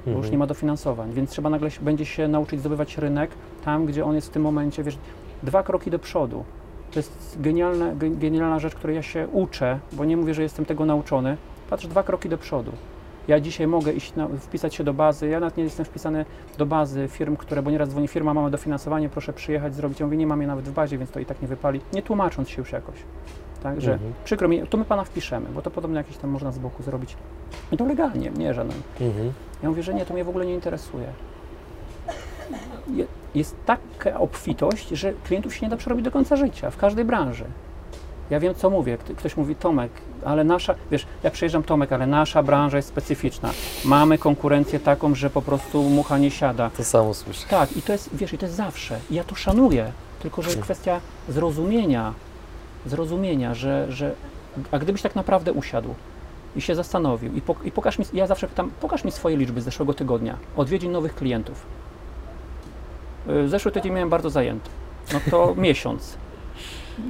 Bo 0.05 0.11
już 0.11 0.17
mhm. 0.17 0.31
nie 0.31 0.37
ma 0.37 0.47
dofinansowań, 0.47 1.11
więc 1.13 1.29
trzeba 1.29 1.49
nagle 1.49 1.71
się, 1.71 1.81
będzie 1.81 2.05
się 2.05 2.27
nauczyć 2.27 2.59
zdobywać 2.59 2.97
rynek 2.97 3.31
tam, 3.65 3.85
gdzie 3.85 4.05
on 4.05 4.15
jest 4.15 4.27
w 4.27 4.31
tym 4.31 4.41
momencie, 4.41 4.83
wiesz, 4.83 4.97
dwa 5.43 5.63
kroki 5.63 5.91
do 5.91 5.99
przodu. 5.99 6.43
To 6.91 6.99
jest 6.99 7.37
genialna, 7.39 7.91
genialna 7.95 8.59
rzecz, 8.59 8.75
której 8.75 8.95
ja 8.95 9.01
się 9.01 9.27
uczę, 9.27 9.79
bo 9.93 10.05
nie 10.05 10.17
mówię, 10.17 10.33
że 10.33 10.43
jestem 10.43 10.65
tego 10.65 10.85
nauczony. 10.85 11.37
Patrz 11.69 11.87
dwa 11.87 12.03
kroki 12.03 12.29
do 12.29 12.37
przodu. 12.37 12.71
Ja 13.29 13.39
dzisiaj 13.39 13.67
mogę 13.67 13.91
iść 13.91 14.15
na, 14.15 14.27
wpisać 14.27 14.75
się 14.75 14.83
do 14.83 14.93
bazy, 14.93 15.27
ja 15.27 15.39
nawet 15.39 15.57
nie 15.57 15.63
jestem 15.63 15.85
wpisany 15.85 16.25
do 16.57 16.65
bazy 16.65 17.07
firm, 17.07 17.35
które, 17.35 17.61
bo 17.61 17.71
nieraz 17.71 17.89
dzwoni 17.89 18.07
firma, 18.07 18.33
mamy 18.33 18.51
dofinansowanie, 18.51 19.09
proszę 19.09 19.33
przyjechać, 19.33 19.75
zrobić. 19.75 19.99
Ja 19.99 20.05
mówię, 20.05 20.17
nie 20.17 20.27
mam 20.27 20.41
je 20.41 20.47
nawet 20.47 20.65
w 20.65 20.71
bazie, 20.71 20.97
więc 20.97 21.11
to 21.11 21.19
i 21.19 21.25
tak 21.25 21.41
nie 21.41 21.47
wypali, 21.47 21.81
nie 21.93 22.01
tłumacząc 22.01 22.49
się 22.49 22.61
już 22.61 22.71
jakoś. 22.71 22.95
Tak, 23.63 23.81
że 23.81 23.93
mhm. 23.93 24.13
przykro 24.23 24.47
mi, 24.47 24.67
tu 24.67 24.77
my 24.77 24.85
pana 24.85 25.03
wpiszemy, 25.03 25.49
bo 25.49 25.61
to 25.61 25.71
podobno 25.71 25.97
jakieś 25.97 26.17
tam 26.17 26.29
można 26.29 26.51
z 26.51 26.59
boku 26.59 26.83
zrobić. 26.83 27.17
I 27.71 27.77
to 27.77 27.85
legalnie, 27.85 28.31
nie 28.37 28.53
żaden. 28.53 28.77
Mhm. 29.01 29.33
Ja 29.63 29.69
mówię, 29.69 29.83
że 29.83 29.93
nie, 29.93 30.05
to 30.05 30.13
mnie 30.13 30.23
w 30.23 30.29
ogóle 30.29 30.45
nie 30.45 30.53
interesuje. 30.53 31.07
Jest 33.35 33.55
taka 33.65 34.19
obfitość, 34.19 34.89
że 34.89 35.13
klientów 35.13 35.55
się 35.55 35.65
nie 35.65 35.69
da 35.69 35.77
przerobić 35.77 36.05
do 36.05 36.11
końca 36.11 36.35
życia, 36.35 36.71
w 36.71 36.77
każdej 36.77 37.05
branży. 37.05 37.45
Ja 38.29 38.39
wiem, 38.39 38.55
co 38.55 38.69
mówię. 38.69 38.97
Ktoś 39.17 39.37
mówi, 39.37 39.55
Tomek, 39.55 39.91
ale 40.25 40.43
nasza, 40.43 40.75
wiesz, 40.91 41.05
ja 41.23 41.31
przyjeżdżam, 41.31 41.63
Tomek, 41.63 41.91
ale 41.91 42.07
nasza 42.07 42.43
branża 42.43 42.77
jest 42.77 42.89
specyficzna. 42.89 43.49
Mamy 43.85 44.17
konkurencję 44.17 44.79
taką, 44.79 45.15
że 45.15 45.29
po 45.29 45.41
prostu 45.41 45.83
mucha 45.83 46.17
nie 46.17 46.31
siada. 46.31 46.69
To 46.77 46.83
samo 46.83 47.13
słyszę. 47.13 47.47
Tak, 47.49 47.77
i 47.77 47.81
to 47.81 47.91
jest, 47.91 48.09
wiesz, 48.13 48.33
i 48.33 48.37
to 48.37 48.45
jest 48.45 48.55
zawsze. 48.57 48.99
I 49.11 49.15
ja 49.15 49.23
to 49.23 49.35
szanuję, 49.35 49.91
tylko 50.21 50.41
że 50.41 50.49
jest 50.49 50.61
kwestia 50.61 50.99
zrozumienia 51.29 52.13
zrozumienia, 52.85 53.53
że, 53.53 53.91
że 53.91 54.15
a 54.71 54.79
gdybyś 54.79 55.01
tak 55.01 55.15
naprawdę 55.15 55.53
usiadł 55.53 55.95
i 56.55 56.61
się 56.61 56.75
zastanowił 56.75 57.33
i, 57.33 57.41
i 57.63 57.71
pokaż 57.71 57.99
mi, 57.99 58.05
ja 58.13 58.27
zawsze 58.27 58.47
pytam, 58.47 58.71
pokaż 58.81 59.03
mi 59.03 59.11
swoje 59.11 59.37
liczby 59.37 59.61
z 59.61 59.63
zeszłego 59.63 59.93
tygodnia, 59.93 60.37
odwiedzin 60.57 60.91
nowych 60.91 61.15
klientów. 61.15 61.65
Y, 63.29 63.49
Zeszły 63.49 63.71
tydzień 63.71 63.93
miałem 63.93 64.09
bardzo 64.09 64.29
zajęty, 64.29 64.69
no 65.13 65.19
to 65.31 65.53
miesiąc. 65.67 66.17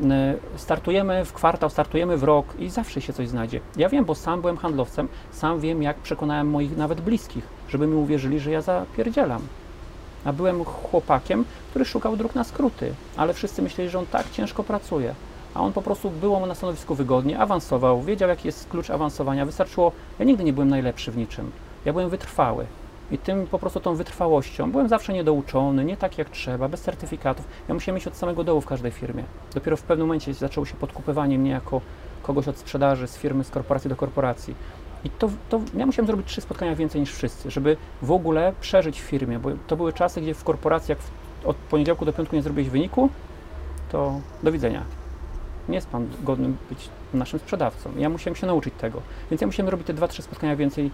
Y, 0.03 0.59
Startujemy 0.59 1.25
w 1.25 1.33
kwartał, 1.33 1.69
startujemy 1.69 2.17
w 2.17 2.23
rok 2.23 2.45
i 2.59 2.69
zawsze 2.69 3.01
się 3.01 3.13
coś 3.13 3.27
znajdzie. 3.27 3.59
Ja 3.77 3.89
wiem, 3.89 4.05
bo 4.05 4.15
sam 4.15 4.41
byłem 4.41 4.57
handlowcem, 4.57 5.07
sam 5.31 5.59
wiem, 5.59 5.83
jak 5.83 5.97
przekonałem 5.97 6.49
moich 6.49 6.77
nawet 6.77 7.01
bliskich, 7.01 7.43
żeby 7.69 7.87
mi 7.87 7.95
uwierzyli, 7.95 8.39
że 8.39 8.51
ja 8.51 8.61
zapierdzielam. 8.61 9.41
A 10.25 10.33
byłem 10.33 10.65
chłopakiem, 10.65 11.45
który 11.69 11.85
szukał 11.85 12.17
dróg 12.17 12.35
na 12.35 12.43
skróty, 12.43 12.93
ale 13.17 13.33
wszyscy 13.33 13.61
myśleli, 13.61 13.89
że 13.89 13.99
on 13.99 14.05
tak 14.05 14.31
ciężko 14.31 14.63
pracuje. 14.63 15.13
A 15.53 15.61
on 15.61 15.73
po 15.73 15.81
prostu 15.81 16.09
było 16.09 16.39
mu 16.39 16.45
na 16.45 16.55
stanowisku 16.55 16.95
wygodnie, 16.95 17.39
awansował, 17.39 18.01
wiedział 18.01 18.29
jaki 18.29 18.47
jest 18.47 18.69
klucz 18.69 18.89
awansowania. 18.89 19.45
Wystarczyło, 19.45 19.91
ja 20.19 20.25
nigdy 20.25 20.43
nie 20.43 20.53
byłem 20.53 20.69
najlepszy 20.69 21.11
w 21.11 21.17
niczym. 21.17 21.51
Ja 21.85 21.93
byłem 21.93 22.09
wytrwały. 22.09 22.65
I 23.11 23.17
tym 23.17 23.47
po 23.47 23.59
prostu 23.59 23.79
tą 23.79 23.95
wytrwałością 23.95 24.71
byłem 24.71 24.89
zawsze 24.89 25.13
niedouczony, 25.13 25.85
nie 25.85 25.97
tak 25.97 26.17
jak 26.17 26.29
trzeba, 26.29 26.69
bez 26.69 26.81
certyfikatów. 26.81 27.47
Ja 27.67 27.73
musiałem 27.73 27.95
mieć 27.95 28.07
od 28.07 28.15
samego 28.15 28.43
dołu 28.43 28.61
w 28.61 28.65
każdej 28.65 28.91
firmie. 28.91 29.23
Dopiero 29.53 29.77
w 29.77 29.83
pewnym 29.83 30.07
momencie 30.07 30.33
zaczęło 30.33 30.65
się 30.65 30.75
podkupywanie 30.75 31.39
mnie 31.39 31.51
jako 31.51 31.81
kogoś 32.23 32.47
od 32.47 32.57
sprzedaży 32.57 33.07
z 33.07 33.17
firmy, 33.17 33.43
z 33.43 33.49
korporacji 33.49 33.89
do 33.89 33.95
korporacji. 33.95 34.55
I 35.03 35.09
to, 35.09 35.29
to 35.49 35.61
ja 35.77 35.85
musiałem 35.85 36.07
zrobić 36.07 36.27
trzy 36.27 36.41
spotkania 36.41 36.75
więcej 36.75 37.01
niż 37.01 37.13
wszyscy, 37.13 37.51
żeby 37.51 37.77
w 38.01 38.11
ogóle 38.11 38.53
przeżyć 38.61 39.01
w 39.01 39.03
firmie, 39.03 39.39
bo 39.39 39.49
to 39.67 39.77
były 39.77 39.93
czasy, 39.93 40.21
gdzie 40.21 40.33
w 40.33 40.43
w, 40.43 41.47
od 41.47 41.55
poniedziałku 41.55 42.05
do 42.05 42.13
piątku 42.13 42.35
nie 42.35 42.41
zrobiłeś 42.41 42.69
wyniku, 42.69 43.09
to 43.91 44.21
do 44.43 44.51
widzenia. 44.51 44.83
Nie 45.69 45.75
jest 45.75 45.87
Pan 45.87 46.07
godny 46.23 46.49
być 46.69 46.89
naszym 47.13 47.39
sprzedawcą. 47.39 47.89
Ja 47.97 48.09
musiałem 48.09 48.35
się 48.35 48.47
nauczyć 48.47 48.73
tego. 48.77 49.01
Więc 49.31 49.41
ja 49.41 49.47
musiałem 49.47 49.69
robić 49.69 49.87
te 49.87 49.93
dwa, 49.93 50.07
trzy 50.07 50.21
spotkania 50.21 50.55
więcej 50.55 50.91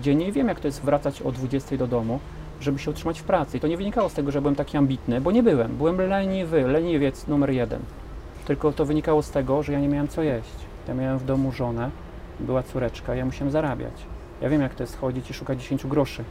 dziennie 0.00 0.28
i 0.28 0.32
wiem, 0.32 0.48
jak 0.48 0.60
to 0.60 0.68
jest 0.68 0.82
wracać 0.82 1.22
o 1.22 1.32
20 1.32 1.76
do 1.76 1.86
domu, 1.86 2.18
żeby 2.60 2.78
się 2.78 2.90
utrzymać 2.90 3.20
w 3.20 3.24
pracy. 3.24 3.56
I 3.56 3.60
to 3.60 3.68
nie 3.68 3.76
wynikało 3.76 4.08
z 4.08 4.14
tego, 4.14 4.30
że 4.30 4.40
byłem 4.40 4.54
taki 4.54 4.76
ambitny, 4.76 5.20
bo 5.20 5.30
nie 5.32 5.42
byłem. 5.42 5.76
Byłem 5.76 5.96
leniwy, 5.96 6.62
leniwiec 6.62 7.26
numer 7.26 7.50
jeden. 7.50 7.80
Tylko 8.46 8.72
to 8.72 8.84
wynikało 8.84 9.22
z 9.22 9.30
tego, 9.30 9.62
że 9.62 9.72
ja 9.72 9.80
nie 9.80 9.88
miałem 9.88 10.08
co 10.08 10.22
jeść. 10.22 10.68
Ja 10.88 10.94
miałem 10.94 11.18
w 11.18 11.24
domu 11.24 11.52
żonę, 11.52 11.90
była 12.40 12.62
córeczka, 12.62 13.14
ja 13.14 13.24
musiałem 13.24 13.50
zarabiać. 13.50 13.92
Ja 14.40 14.48
wiem, 14.48 14.60
jak 14.60 14.74
to 14.74 14.82
jest 14.82 14.98
chodzić 14.98 15.30
i 15.30 15.34
szukać 15.34 15.62
10 15.62 15.86
groszy. 15.86 16.24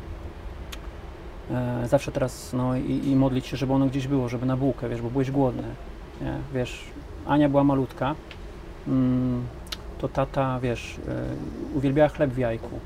E, 1.52 1.88
zawsze 1.88 2.12
teraz, 2.12 2.54
no 2.54 2.78
i, 2.78 3.08
i 3.08 3.16
modlić 3.16 3.48
się, 3.48 3.58
żeby 3.58 3.74
ono 3.74 3.86
gdzieś 3.86 4.08
było, 4.08 4.30
żeby 4.30 4.46
na 4.46 4.58
bułkę, 4.58 4.90
wiesz, 4.90 5.02
bo 5.02 5.10
byłeś 5.10 5.32
głodny. 5.32 5.68
Nie? 6.22 6.34
Wiesz, 6.54 6.84
Ania 7.28 7.50
była 7.50 7.64
malutka, 7.64 8.16
mm, 8.88 9.44
to 10.00 10.08
tata, 10.08 10.60
wiesz, 10.60 10.98
e, 11.08 11.24
uwielbiała 11.76 12.10
chleb 12.10 12.32
w 12.32 12.38
jajku. 12.38 12.80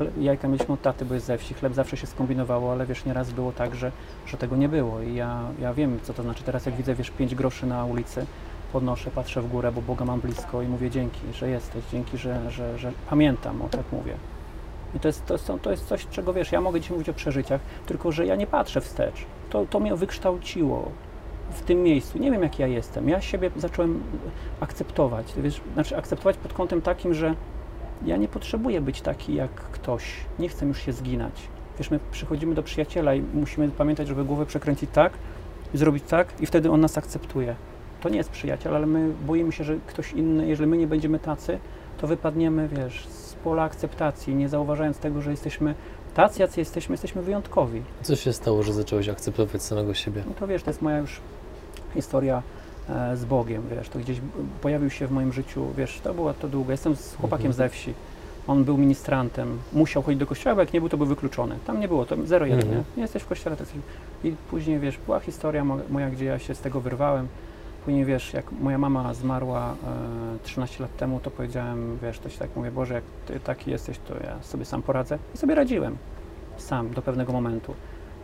E, 0.00 0.22
jajka 0.22 0.48
mieliśmy 0.48 0.74
od 0.74 0.82
taty, 0.82 1.04
bo 1.04 1.14
jest 1.14 1.26
ze 1.26 1.38
wsi, 1.38 1.54
chleb 1.54 1.74
zawsze 1.74 1.96
się 1.96 2.06
skombinowało, 2.06 2.72
ale 2.72 2.86
wiesz, 2.86 3.04
nieraz 3.04 3.30
było 3.30 3.52
tak, 3.52 3.74
że, 3.74 3.92
że 4.26 4.36
tego 4.36 4.56
nie 4.56 4.68
było 4.68 5.00
i 5.00 5.14
ja, 5.14 5.40
ja 5.60 5.74
wiem, 5.74 5.98
co 6.02 6.14
to 6.14 6.22
znaczy. 6.22 6.44
Teraz 6.44 6.66
jak 6.66 6.74
widzę, 6.74 6.94
wiesz, 6.94 7.10
5 7.10 7.34
groszy 7.34 7.66
na 7.66 7.84
ulicy, 7.84 8.26
podnoszę, 8.72 9.10
patrzę 9.10 9.42
w 9.42 9.48
górę, 9.48 9.72
bo 9.72 9.82
Boga 9.82 10.04
mam 10.04 10.20
blisko 10.20 10.62
i 10.62 10.68
mówię 10.68 10.90
dzięki, 10.90 11.20
że 11.32 11.48
jesteś, 11.48 11.84
dzięki, 11.92 12.18
że, 12.18 12.50
że, 12.50 12.78
że 12.78 12.92
pamiętam, 13.10 13.62
o 13.62 13.68
tak 13.68 13.84
mówię. 13.92 14.14
I 14.94 15.00
to 15.00 15.08
jest, 15.08 15.26
to, 15.26 15.34
jest, 15.34 15.52
to 15.62 15.70
jest 15.70 15.86
coś, 15.86 16.06
czego 16.06 16.32
wiesz, 16.32 16.52
ja 16.52 16.60
mogę 16.60 16.80
dzisiaj 16.80 16.92
mówić 16.92 17.08
o 17.08 17.14
przeżyciach, 17.14 17.60
tylko 17.86 18.12
że 18.12 18.26
ja 18.26 18.36
nie 18.36 18.46
patrzę 18.46 18.80
wstecz. 18.80 19.26
To, 19.50 19.66
to 19.66 19.80
mnie 19.80 19.96
wykształciło 19.96 20.90
w 21.50 21.62
tym 21.62 21.82
miejscu. 21.82 22.18
Nie 22.18 22.30
wiem, 22.30 22.42
jak 22.42 22.58
ja 22.58 22.66
jestem. 22.66 23.08
Ja 23.08 23.20
siebie 23.20 23.50
zacząłem 23.56 24.02
akceptować. 24.60 25.32
Wiesz, 25.36 25.60
znaczy 25.74 25.96
akceptować 25.96 26.36
pod 26.36 26.52
kątem 26.52 26.82
takim, 26.82 27.14
że 27.14 27.34
ja 28.06 28.16
nie 28.16 28.28
potrzebuję 28.28 28.80
być 28.80 29.00
taki 29.00 29.34
jak 29.34 29.50
ktoś. 29.50 30.04
Nie 30.38 30.48
chcę 30.48 30.66
już 30.66 30.82
się 30.82 30.92
zginać. 30.92 31.32
Wiesz, 31.78 31.90
my 31.90 32.00
przychodzimy 32.12 32.54
do 32.54 32.62
przyjaciela 32.62 33.14
i 33.14 33.22
musimy 33.34 33.68
pamiętać, 33.68 34.08
żeby 34.08 34.24
głowę 34.24 34.46
przekręcić 34.46 34.90
tak 34.92 35.12
zrobić 35.74 36.04
tak 36.04 36.40
i 36.40 36.46
wtedy 36.46 36.70
on 36.70 36.80
nas 36.80 36.98
akceptuje. 36.98 37.54
To 38.00 38.08
nie 38.08 38.16
jest 38.16 38.30
przyjaciel, 38.30 38.76
ale 38.76 38.86
my 38.86 39.12
boimy 39.26 39.52
się, 39.52 39.64
że 39.64 39.76
ktoś 39.86 40.12
inny, 40.12 40.46
jeżeli 40.46 40.70
my 40.70 40.76
nie 40.76 40.86
będziemy 40.86 41.18
tacy, 41.18 41.58
to 41.98 42.06
wypadniemy, 42.06 42.68
wiesz, 42.68 43.06
z 43.06 43.34
pola 43.34 43.62
akceptacji, 43.62 44.34
nie 44.34 44.48
zauważając 44.48 44.98
tego, 44.98 45.22
że 45.22 45.30
jesteśmy 45.30 45.74
tacy, 46.14 46.42
jacy 46.42 46.60
jesteśmy, 46.60 46.92
jesteśmy 46.92 47.22
wyjątkowi. 47.22 47.82
Co 48.02 48.16
się 48.16 48.32
stało, 48.32 48.62
że 48.62 48.72
zacząłeś 48.72 49.08
akceptować 49.08 49.62
samego 49.62 49.94
siebie? 49.94 50.22
No 50.26 50.34
to 50.34 50.46
wiesz, 50.46 50.62
to 50.62 50.70
jest 50.70 50.82
moja 50.82 50.98
już 50.98 51.20
historia 51.94 52.42
z 53.14 53.24
Bogiem, 53.24 53.62
wiesz, 53.70 53.88
to 53.88 53.98
gdzieś 53.98 54.20
pojawił 54.62 54.90
się 54.90 55.06
w 55.06 55.10
moim 55.10 55.32
życiu, 55.32 55.66
wiesz, 55.76 56.00
to 56.04 56.14
była 56.14 56.34
to 56.34 56.48
długo. 56.48 56.72
Jestem 56.72 56.96
z 56.96 57.14
chłopakiem 57.14 57.46
Mhm. 57.46 57.54
ze 57.54 57.68
wsi. 57.74 57.94
On 58.46 58.64
był 58.64 58.78
ministrantem, 58.78 59.58
musiał 59.72 60.02
chodzić 60.02 60.20
do 60.20 60.26
kościoła, 60.26 60.54
bo 60.54 60.60
jak 60.60 60.72
nie 60.72 60.80
był, 60.80 60.88
to 60.88 60.96
był 60.96 61.06
wykluczony. 61.06 61.56
Tam 61.66 61.80
nie 61.80 61.88
było, 61.88 62.06
to 62.06 62.16
0-1, 62.16 62.52
Mhm. 62.52 62.70
nie? 62.70 62.82
nie 62.96 63.02
jesteś 63.02 63.22
w 63.22 63.26
kościele. 63.26 63.56
To 63.56 63.62
jest... 63.62 63.74
I 64.24 64.32
później, 64.50 64.78
wiesz, 64.78 64.98
była 65.06 65.20
historia 65.20 65.64
mo- 65.64 65.78
moja, 65.90 66.10
gdzie 66.10 66.24
ja 66.24 66.38
się 66.38 66.54
z 66.54 66.60
tego 66.60 66.80
wyrwałem. 66.80 67.28
Później, 67.84 68.04
wiesz, 68.04 68.32
jak 68.32 68.52
moja 68.52 68.78
mama 68.78 69.14
zmarła 69.14 69.74
e, 70.36 70.38
13 70.42 70.82
lat 70.82 70.96
temu, 70.96 71.20
to 71.20 71.30
powiedziałem, 71.30 71.98
wiesz, 72.02 72.18
to 72.18 72.28
się 72.28 72.38
tak 72.38 72.50
mówię, 72.56 72.70
Boże, 72.70 72.94
jak 72.94 73.04
Ty 73.26 73.40
taki 73.40 73.70
jesteś, 73.70 73.98
to 73.98 74.14
ja 74.14 74.42
sobie 74.42 74.64
sam 74.64 74.82
poradzę. 74.82 75.18
I 75.34 75.38
sobie 75.38 75.54
radziłem. 75.54 75.96
Sam, 76.56 76.90
do 76.90 77.02
pewnego 77.02 77.32
momentu. 77.32 77.74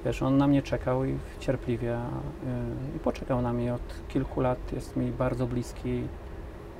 Wiesz, 0.05 0.23
on 0.23 0.37
na 0.39 0.47
mnie 0.47 0.63
czekał 0.63 1.05
i 1.05 1.15
cierpliwie 1.41 1.95
y, 1.95 2.97
i 2.97 2.99
poczekał 2.99 3.43
na 3.43 3.53
mnie 3.53 3.75
od 3.75 3.81
kilku 4.09 4.41
lat, 4.41 4.59
jest 4.73 4.97
mi 4.97 5.11
bardzo 5.11 5.47
bliski. 5.47 6.03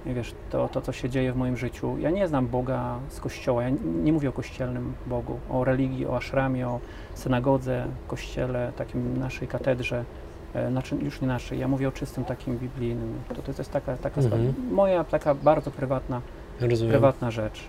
I 0.07 0.15
wiesz, 0.15 0.35
to, 0.51 0.69
to, 0.69 0.81
co 0.81 0.93
się 0.93 1.09
dzieje 1.09 1.33
w 1.33 1.37
moim 1.37 1.57
życiu. 1.57 1.99
Ja 1.99 2.11
nie 2.11 2.29
znam 2.29 2.47
Boga 2.49 2.99
z 3.09 3.21
kościoła, 3.21 3.63
ja 3.63 3.71
nie, 4.03 4.13
mówię 4.13 4.29
o 4.29 4.33
kościelnym 4.33 4.93
Bogu, 5.07 5.39
o 5.51 5.65
religii, 5.65 6.07
o 6.07 6.17
ashramie, 6.17 6.69
o 6.69 6.81
synagodze, 7.15 7.87
kościele, 8.09 8.73
takim 8.77 9.19
naszej 9.19 9.49
katedrze, 9.49 10.05
e, 10.55 10.71
znaczy 10.71 10.97
już 11.03 11.21
nie 11.21 11.29
naszej, 11.29 11.59
ja 11.59 11.69
mówię 11.69 11.89
o 11.89 11.93
czystym 11.93 12.25
takim 12.25 12.59
biblijnym. 12.59 13.15
To, 13.29 13.43
to 13.43 13.53
jest 13.59 13.73
taka, 13.73 13.97
taka 13.97 14.21
Mhm. 14.21 14.55
moja 14.73 15.05
taka 15.05 15.35
bardzo 15.35 15.71
prywatna 15.71 16.21
Rozumiem. 16.61 16.93
prywatna 16.93 17.31
rzecz. 17.31 17.61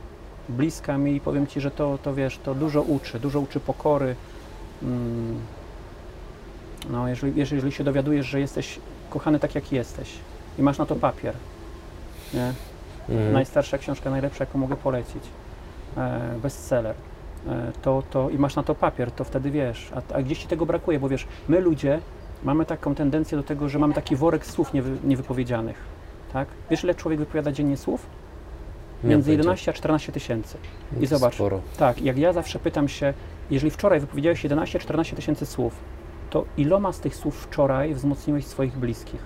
Bliska 0.49 0.97
mi 0.97 1.15
i 1.15 1.19
powiem 1.21 1.47
Ci, 1.47 1.61
że 1.61 1.71
to, 1.71 1.97
to 2.03 2.13
wiesz, 2.13 2.37
to 2.37 2.55
dużo 2.55 2.81
uczy, 2.81 3.19
dużo 3.19 3.39
uczy 3.39 3.59
pokory. 3.59 4.15
Mm. 4.83 5.39
No, 6.89 7.07
jeżeli, 7.07 7.39
jeżeli 7.39 7.71
się 7.71 7.83
dowiadujesz, 7.83 8.25
że 8.25 8.39
jesteś 8.39 8.79
kochany 9.09 9.39
tak, 9.39 9.55
jak 9.55 9.71
jesteś 9.71 10.09
i 10.59 10.61
masz 10.61 10.77
na 10.77 10.85
to 10.85 10.95
papier, 10.95 11.33
nie? 12.33 12.53
Mhm. 13.09 13.33
Najstarsza 13.33 13.77
książka, 13.77 14.09
najlepsza, 14.09 14.43
jaką 14.43 14.59
mogę 14.59 14.75
polecić, 14.75 15.23
e, 15.97 16.19
bestseller, 16.43 16.95
e, 17.47 17.71
to, 17.81 18.03
to 18.11 18.29
i 18.29 18.37
masz 18.37 18.55
na 18.55 18.63
to 18.63 18.75
papier, 18.75 19.11
to 19.11 19.23
wtedy 19.23 19.51
wiesz, 19.51 19.91
a, 19.95 20.15
a 20.15 20.21
gdzieś 20.21 20.39
Ci 20.39 20.47
tego 20.47 20.65
brakuje, 20.65 20.99
bo 20.99 21.09
wiesz, 21.09 21.27
my 21.49 21.59
ludzie 21.59 21.99
mamy 22.43 22.65
taką 22.65 22.95
tendencję 22.95 23.37
do 23.37 23.43
tego, 23.43 23.69
że 23.69 23.79
mamy 23.79 23.93
taki 23.93 24.15
worek 24.15 24.45
słów 24.45 24.73
niewy, 24.73 24.97
niewypowiedzianych, 25.03 25.77
tak? 26.33 26.47
Wiesz, 26.69 26.83
ile 26.83 26.95
człowiek 26.95 27.19
wypowiada 27.19 27.51
dziennie 27.51 27.77
słów? 27.77 28.05
Między 29.03 29.31
mam 29.31 29.37
11 29.37 29.71
a 29.71 29.73
14 29.73 30.11
tysięcy. 30.11 30.57
i 31.01 31.05
zobacz. 31.05 31.33
Sporo. 31.33 31.61
Tak, 31.77 32.01
jak 32.01 32.17
ja 32.17 32.33
zawsze 32.33 32.59
pytam 32.59 32.87
się, 32.87 33.13
jeżeli 33.51 33.71
wczoraj 33.71 33.99
wypowiedziałeś 33.99 34.45
11-14 34.45 35.15
tysięcy 35.15 35.45
słów, 35.45 35.75
to 36.29 36.45
iloma 36.57 36.93
z 36.93 36.99
tych 36.99 37.15
słów 37.15 37.35
wczoraj 37.35 37.93
wzmocniłeś 37.93 38.45
swoich 38.45 38.77
bliskich? 38.77 39.21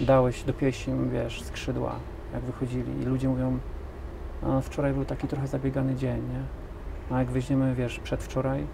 Dałeś, 0.00 0.42
dopiąłeś 0.42 0.88
im, 0.88 1.10
wiesz, 1.10 1.42
skrzydła, 1.42 1.94
jak 2.34 2.42
wychodzili 2.42 3.02
i 3.02 3.04
ludzie 3.04 3.28
mówią, 3.28 3.58
a 4.42 4.60
wczoraj 4.60 4.92
był 4.92 5.04
taki 5.04 5.28
trochę 5.28 5.46
zabiegany 5.46 5.94
dzień, 5.94 6.16
nie? 6.16 6.42
A 7.16 7.18
jak 7.18 7.30
weźmiemy, 7.30 7.74
wiesz, 7.74 8.00
przedwczoraj, 8.00 8.66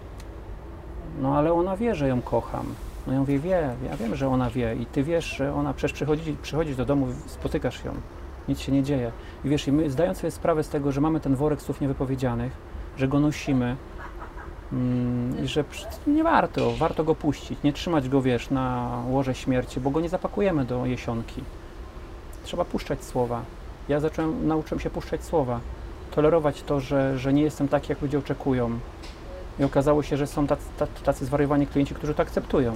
no 1.21 1.37
ale 1.37 1.53
ona 1.53 1.77
wie, 1.77 1.95
że 1.95 2.07
ją 2.07 2.21
kocham. 2.21 2.65
No 3.07 3.13
ja 3.13 3.19
mówię, 3.19 3.39
wie, 3.39 3.75
ja 3.89 3.97
wiem, 3.97 4.15
że 4.15 4.27
ona 4.27 4.49
wie 4.49 4.75
i 4.75 4.85
ty 4.85 5.03
wiesz, 5.03 5.25
że 5.25 5.53
ona, 5.53 5.73
przecież 5.73 6.05
przychodzi, 6.41 6.75
do 6.75 6.85
domu, 6.85 7.07
spotykasz 7.27 7.85
ją, 7.85 7.93
nic 8.47 8.59
się 8.59 8.71
nie 8.71 8.83
dzieje. 8.83 9.11
I 9.45 9.49
wiesz, 9.49 9.67
i 9.67 9.71
my 9.71 9.89
zdając 9.89 10.17
sobie 10.17 10.31
sprawę 10.31 10.63
z 10.63 10.69
tego, 10.69 10.91
że 10.91 11.01
mamy 11.01 11.19
ten 11.19 11.35
worek 11.35 11.61
słów 11.61 11.81
niewypowiedzianych, 11.81 12.74
że 12.97 13.07
go 13.07 13.19
nosimy 13.19 13.75
mm, 14.73 15.43
i 15.43 15.47
że 15.47 15.63
nie 16.07 16.23
warto, 16.23 16.71
warto 16.71 17.03
go 17.03 17.15
puścić, 17.15 17.63
nie 17.63 17.73
trzymać 17.73 18.09
go, 18.09 18.21
wiesz, 18.21 18.49
na 18.49 18.97
łoże 19.09 19.35
śmierci, 19.35 19.79
bo 19.79 19.89
go 19.89 19.99
nie 20.01 20.09
zapakujemy 20.09 20.65
do 20.65 20.85
jesionki. 20.85 21.43
Trzeba 22.43 22.65
puszczać 22.65 23.03
słowa. 23.03 23.41
Ja 23.89 23.99
zacząłem, 23.99 24.47
nauczyłem 24.47 24.79
się 24.79 24.89
puszczać 24.89 25.23
słowa, 25.23 25.59
tolerować 26.11 26.63
to, 26.63 26.79
że, 26.79 27.19
że 27.19 27.33
nie 27.33 27.41
jestem 27.41 27.67
taki, 27.67 27.91
jak 27.91 28.01
ludzie 28.01 28.19
oczekują. 28.19 28.79
I 29.59 29.63
okazało 29.63 30.03
się, 30.03 30.17
że 30.17 30.27
są 30.27 30.47
tacy, 30.47 30.65
tacy, 31.05 31.25
zwariowani 31.25 31.67
klienci, 31.67 31.95
którzy 31.95 32.13
to 32.13 32.23
akceptują. 32.23 32.75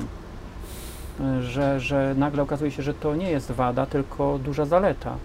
Że, 1.41 1.79
że 1.79 2.15
nagle 2.17 2.43
okazuje 2.43 2.71
się, 2.71 2.83
że 2.83 2.93
to 2.93 3.15
nie 3.15 3.31
jest 3.31 3.51
wada, 3.51 3.85
tylko 3.85 4.39
duża 4.43 4.65
zaleta. 4.65 5.15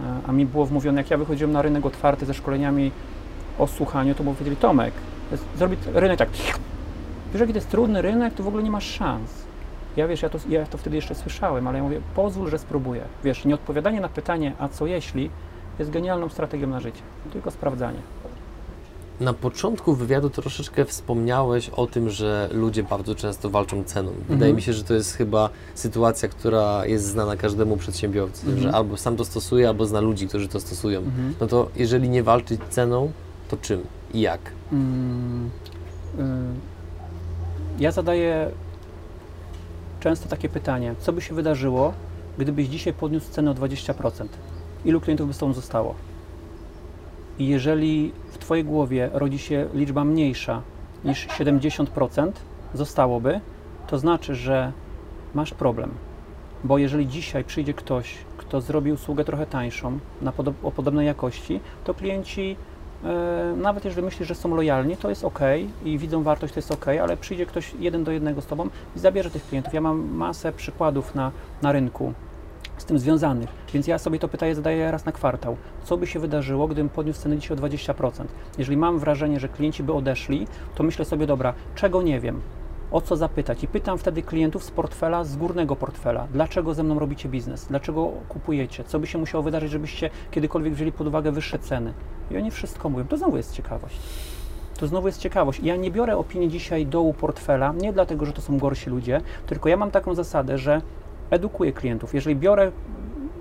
E, 0.00 0.20
A 0.26 0.32
mi 0.32 0.46
było 0.46 0.66
wmówione, 0.66 1.00
jak 1.00 1.10
ja 1.10 1.18
wychodziłem 1.18 1.52
na 1.52 1.62
rynek 1.62 1.86
otwarty 1.86 2.26
ze 2.26 2.34
szkoleniami 2.34 2.90
o 3.58 3.66
słuchaniu, 3.66 4.14
to 4.14 4.24
powiedzieli, 4.24 4.56
Tomek, 4.56 4.92
zrobić 5.56 5.80
rynek 5.94 6.18
tak, 6.18 6.28
wiesz 7.32 7.40
jaki 7.40 7.52
to 7.52 7.58
jest 7.58 7.70
trudny 7.70 8.02
rynek, 8.02 8.34
to 8.34 8.42
w 8.42 8.48
ogóle 8.48 8.62
nie 8.62 8.70
masz 8.70 8.86
szans. 8.86 9.30
ja 9.96 10.08
wiesz, 10.08 10.22
ja 10.22 10.28
to, 10.28 10.38
ja 10.48 10.66
to 10.66 10.78
wtedy 10.78 10.96
jeszcze 10.96 11.14
słyszałem, 11.14 11.66
ale 11.68 11.78
ja 11.78 11.84
mówię, 11.84 12.00
pozwól, 12.14 12.50
że 12.50 12.58
spróbuję. 12.58 13.02
Wiesz, 13.24 13.44
nieodpowiadanie 13.44 14.00
na 14.00 14.08
pytanie, 14.08 14.52
a 14.58 14.68
co 14.68 14.86
jeśli, 14.86 15.30
jest 15.78 15.90
genialną 15.90 16.28
strategią 16.28 16.66
na 16.66 16.80
życie. 16.80 17.00
Tylko 17.32 17.50
sprawdzanie. 17.50 17.98
Na 19.20 19.32
początku 19.32 19.94
wywiadu 19.94 20.30
troszeczkę 20.30 20.84
wspomniałeś 20.84 21.68
o 21.68 21.86
tym, 21.86 22.10
że 22.10 22.48
ludzie 22.52 22.82
bardzo 22.82 23.14
często 23.14 23.50
walczą 23.50 23.84
ceną. 23.84 24.10
Wydaje 24.10 24.34
Mhm. 24.34 24.56
mi 24.56 24.62
się, 24.62 24.72
że 24.72 24.84
to 24.84 24.94
jest 24.94 25.16
chyba 25.16 25.50
sytuacja, 25.74 26.28
która 26.28 26.86
jest 26.86 27.04
znana 27.04 27.36
każdemu 27.36 27.76
przedsiębiorcy, 27.76 28.46
Mhm. 28.46 28.62
że 28.62 28.72
albo 28.72 28.96
sam 28.96 29.16
to 29.16 29.24
stosuje, 29.24 29.68
albo 29.68 29.86
zna 29.86 30.00
ludzi, 30.00 30.28
którzy 30.28 30.48
to 30.48 30.60
stosują. 30.60 31.00
Mhm. 31.00 31.34
No 31.40 31.46
to 31.46 31.68
jeżeli 31.76 32.08
nie 32.08 32.22
walczyć 32.22 32.60
ceną, 32.70 33.12
to 33.48 33.56
czym 33.56 33.86
i 34.14 34.20
jak? 34.20 34.40
Mm, 34.72 35.50
y, 36.18 36.22
ja 37.78 37.90
zadaję 37.90 38.50
często 40.00 40.28
takie 40.28 40.48
pytanie, 40.48 40.94
co 40.98 41.12
by 41.12 41.20
się 41.20 41.34
wydarzyło, 41.34 41.92
gdybyś 42.38 42.68
dzisiaj 42.68 42.92
podniósł 42.92 43.30
cenę 43.30 43.50
o 43.50 43.54
20%? 43.54 44.26
Ilu 44.84 45.00
klientów 45.00 45.28
by 45.28 45.34
z 45.34 45.38
tobą 45.38 45.52
zostało? 45.52 45.94
I 47.38 47.46
jeżeli 47.48 48.12
w 48.30 48.38
Twojej 48.38 48.64
głowie 48.64 49.10
rodzi 49.12 49.38
się 49.38 49.68
liczba 49.74 50.04
mniejsza 50.04 50.62
niż 51.04 51.28
70% 51.28 52.32
zostałoby, 52.74 53.40
to 53.86 53.98
znaczy, 53.98 54.34
że 54.34 54.72
masz 55.34 55.54
problem. 55.54 55.90
Bo 56.64 56.78
jeżeli 56.78 57.08
dzisiaj 57.08 57.44
przyjdzie 57.44 57.74
ktoś, 57.74 58.14
kto 58.38 58.60
zrobi 58.60 58.92
usługę 58.92 59.24
trochę 59.24 59.46
tańszą, 59.46 59.98
na 60.22 60.32
o 60.62 60.70
podobnej 60.70 61.06
jakości, 61.06 61.60
to 61.84 61.94
klienci 61.94 62.56
nawet 63.56 63.84
jeżeli 63.84 64.04
myślisz, 64.04 64.28
że 64.28 64.34
są 64.34 64.54
lojalni, 64.54 64.96
to 64.96 65.08
jest 65.08 65.24
ok 65.24 65.38
i 65.84 65.98
widzą 65.98 66.22
wartość, 66.22 66.54
to 66.54 66.58
jest 66.58 66.72
ok, 66.72 66.86
ale 66.88 67.16
przyjdzie 67.16 67.46
ktoś 67.46 67.74
jeden 67.80 68.04
do 68.04 68.12
jednego 68.12 68.40
z 68.40 68.46
tobą 68.46 68.68
i 68.96 68.98
zabierze 68.98 69.30
tych 69.30 69.46
klientów. 69.46 69.74
Ja 69.74 69.80
mam 69.80 70.14
masę 70.14 70.52
przykładów 70.52 71.14
na, 71.14 71.32
na 71.62 71.72
rynku 71.72 72.12
z 72.78 72.84
tym 72.84 72.98
związanych, 72.98 73.48
więc 73.74 73.86
ja 73.86 73.98
sobie 73.98 74.18
to 74.18 74.28
pytanie 74.28 74.54
zadaję 74.54 74.90
raz 74.90 75.04
na 75.04 75.12
kwartał. 75.12 75.56
Co 75.84 75.96
by 75.96 76.06
się 76.06 76.20
wydarzyło, 76.20 76.66
gdybym 76.66 76.88
podniósł 76.88 77.20
cenę 77.20 77.38
dzisiaj 77.38 77.56
o 77.56 77.60
20%? 77.60 78.24
Jeżeli 78.58 78.76
mam 78.76 78.98
wrażenie, 78.98 79.40
że 79.40 79.48
klienci 79.48 79.82
by 79.82 79.92
odeszli, 79.92 80.46
to 80.74 80.82
myślę 80.82 81.04
sobie, 81.04 81.26
dobra, 81.26 81.54
czego 81.74 82.02
nie 82.02 82.20
wiem, 82.20 82.40
o 82.90 83.00
co 83.00 83.16
zapytać. 83.16 83.64
I 83.64 83.68
pytam 83.68 83.98
wtedy 83.98 84.22
klientów 84.22 84.64
z 84.64 84.70
portfela, 84.70 85.24
z 85.24 85.36
górnego 85.36 85.76
portfela, 85.76 86.26
dlaczego 86.32 86.74
ze 86.74 86.82
mną 86.82 86.98
robicie 86.98 87.28
biznes, 87.28 87.66
dlaczego 87.66 88.10
kupujecie, 88.28 88.84
co 88.84 88.98
by 88.98 89.06
się 89.06 89.18
musiało 89.18 89.44
wydarzyć, 89.44 89.70
żebyście 89.70 90.10
kiedykolwiek 90.30 90.74
wzięli 90.74 90.92
pod 90.92 91.06
uwagę 91.06 91.32
wyższe 91.32 91.58
ceny. 91.58 91.92
I 92.30 92.36
oni 92.36 92.50
wszystko 92.50 92.88
mówią. 92.88 93.06
To 93.06 93.16
znowu 93.16 93.36
jest 93.36 93.54
ciekawość. 93.54 93.98
To 94.78 94.86
znowu 94.86 95.06
jest 95.06 95.20
ciekawość. 95.20 95.60
Ja 95.62 95.76
nie 95.76 95.90
biorę 95.90 96.16
opinii 96.16 96.48
dzisiaj 96.48 96.86
dołu 96.86 97.14
portfela, 97.14 97.74
nie 97.80 97.92
dlatego, 97.92 98.26
że 98.26 98.32
to 98.32 98.42
są 98.42 98.58
gorsi 98.58 98.90
ludzie, 98.90 99.20
tylko 99.46 99.68
ja 99.68 99.76
mam 99.76 99.90
taką 99.90 100.14
zasadę, 100.14 100.58
że 100.58 100.82
edukuję 101.30 101.72
klientów. 101.72 102.14
Jeżeli 102.14 102.36
biorę 102.36 102.72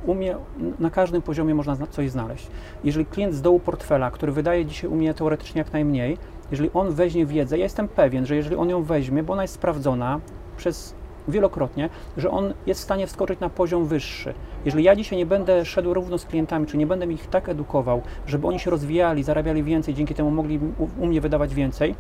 u 0.06 0.16
mnie 0.16 0.36
na 0.80 0.90
każdym 0.90 1.22
poziomie 1.22 1.56
można 1.56 1.88
coś 1.88 2.12
znaleźć. 2.12 2.48
Jeżeli 2.84 3.06
klient 3.06 3.34
z 3.34 3.42
dołu 3.42 3.60
portfela, 3.60 4.12
który 4.12 4.32
wydaje 4.32 4.66
dzisiaj 4.66 4.90
u 4.90 4.96
mnie 4.96 5.14
teoretycznie 5.14 5.60
jak 5.60 5.74
najmniej, 5.74 6.18
jeżeli 6.52 6.70
on 6.74 6.92
weźmie 6.92 7.26
wiedzę, 7.26 7.58
ja 7.58 7.64
jestem 7.64 7.88
pewien, 7.88 8.26
że 8.26 8.36
jeżeli 8.36 8.56
on 8.56 8.70
ją 8.70 8.84
weźmie, 8.84 9.24
bo 9.24 9.34
ona 9.34 9.42
jest 9.42 9.54
sprawdzona 9.54 10.20
przez 10.58 10.96
wielokrotnie, 11.28 11.90
że 12.18 12.32
on 12.32 12.54
jest 12.66 12.82
w 12.82 12.84
stanie 12.84 13.08
wskoczyć 13.08 13.40
na 13.40 13.50
poziom 13.50 13.86
wyższy. 13.86 14.34
Jeżeli 14.66 14.84
ja 14.84 14.96
dzisiaj 14.96 15.18
nie 15.18 15.26
będę 15.26 15.66
szedł 15.66 15.94
równo 15.94 16.18
z 16.18 16.26
klientami, 16.26 16.66
czy 16.66 16.78
nie 16.78 16.88
będę 16.88 17.06
ich 17.06 17.28
tak 17.28 17.50
edukował, 17.50 18.02
żeby 18.28 18.48
oni 18.48 18.60
się 18.60 18.72
rozwijali, 18.72 19.24
zarabiali 19.24 19.64
więcej, 19.64 19.94
dzięki 19.94 20.16
temu 20.16 20.32
mogli 20.32 20.60
u, 21.00 21.06
mnie 21.06 21.22
wydawać 21.22 21.56
więcej, 21.56 21.96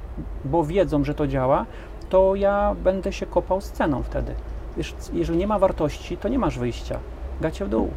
bo 0.45 0.63
wiedzą, 0.63 1.03
że 1.03 1.13
to 1.13 1.27
działa, 1.27 1.65
to 2.09 2.35
ja 2.35 2.75
będę 2.83 3.13
się 3.13 3.25
kopał 3.25 3.61
z 3.61 3.71
ceną 3.71 4.03
wtedy. 4.03 4.35
Wiesz, 4.77 4.95
jeżeli 5.13 5.39
nie 5.39 5.47
ma 5.47 5.59
wartości, 5.59 6.17
to 6.17 6.29
nie 6.29 6.39
masz 6.39 6.59
wyjścia. 6.59 6.99
Gacie 7.41 7.65
w 7.65 7.69
dół. 7.69 7.89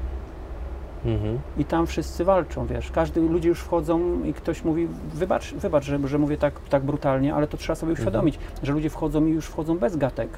Mhm. 1.04 1.38
I 1.58 1.64
tam 1.64 1.86
wszyscy 1.86 2.24
walczą, 2.24 2.66
wiesz. 2.66 2.90
Każdy, 2.90 3.20
ludzie 3.20 3.48
już 3.48 3.60
wchodzą 3.60 4.24
i 4.24 4.34
ktoś 4.34 4.64
mówi, 4.64 4.88
wybacz, 5.14 5.54
wybacz 5.54 5.84
że, 5.84 5.98
że 6.08 6.18
mówię 6.18 6.36
tak, 6.38 6.60
tak 6.68 6.82
brutalnie, 6.82 7.34
ale 7.34 7.46
to 7.46 7.56
trzeba 7.56 7.74
sobie 7.76 7.92
uświadomić, 7.92 8.38
że 8.62 8.72
ludzie 8.72 8.90
wchodzą 8.90 9.26
i 9.26 9.30
już 9.30 9.46
wchodzą 9.46 9.78
bez 9.78 9.96
gatek. 9.96 10.28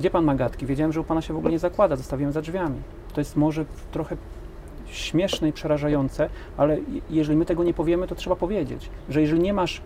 Gdzie 0.00 0.10
pan 0.10 0.24
ma 0.24 0.34
gatki? 0.34 0.66
Wiedziałem, 0.66 0.92
że 0.92 1.00
u 1.00 1.04
pana 1.04 1.22
się 1.22 1.34
w 1.34 1.36
ogóle 1.36 1.52
nie 1.52 1.58
zakłada, 1.58 1.96
zostawiłem 1.96 2.32
za 2.32 2.40
drzwiami. 2.42 2.76
To 3.14 3.20
jest 3.20 3.36
może 3.36 3.64
trochę 3.92 4.16
śmieszne 4.86 5.48
i 5.48 5.52
przerażające, 5.52 6.28
ale 6.56 6.76
je- 6.76 7.00
jeżeli 7.10 7.38
my 7.38 7.44
tego 7.44 7.64
nie 7.64 7.74
powiemy, 7.74 8.06
to 8.06 8.14
trzeba 8.14 8.36
powiedzieć, 8.36 8.90
że 9.08 9.20
jeżeli 9.20 9.40
nie 9.42 9.52
masz, 9.52 9.80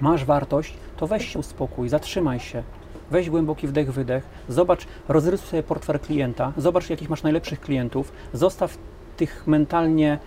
masz 0.00 0.24
wartość, 0.24 0.74
to 0.96 1.06
weź 1.06 1.28
się 1.32 1.38
uspokój, 1.38 1.88
zatrzymaj 1.88 2.40
się, 2.40 2.62
weź 3.10 3.30
głęboki 3.30 3.66
wdech, 3.66 3.92
wydech, 3.92 4.24
zobacz, 4.48 4.86
rozrysuj 5.08 5.48
sobie 5.48 5.62
portfel 5.62 5.98
klienta, 6.00 6.52
zobacz, 6.56 6.90
jakich 6.90 7.10
masz 7.10 7.22
najlepszych 7.22 7.60
klientów, 7.60 8.12
zostaw 8.32 8.78
tych 9.22 9.46
mentalnie 9.46 10.18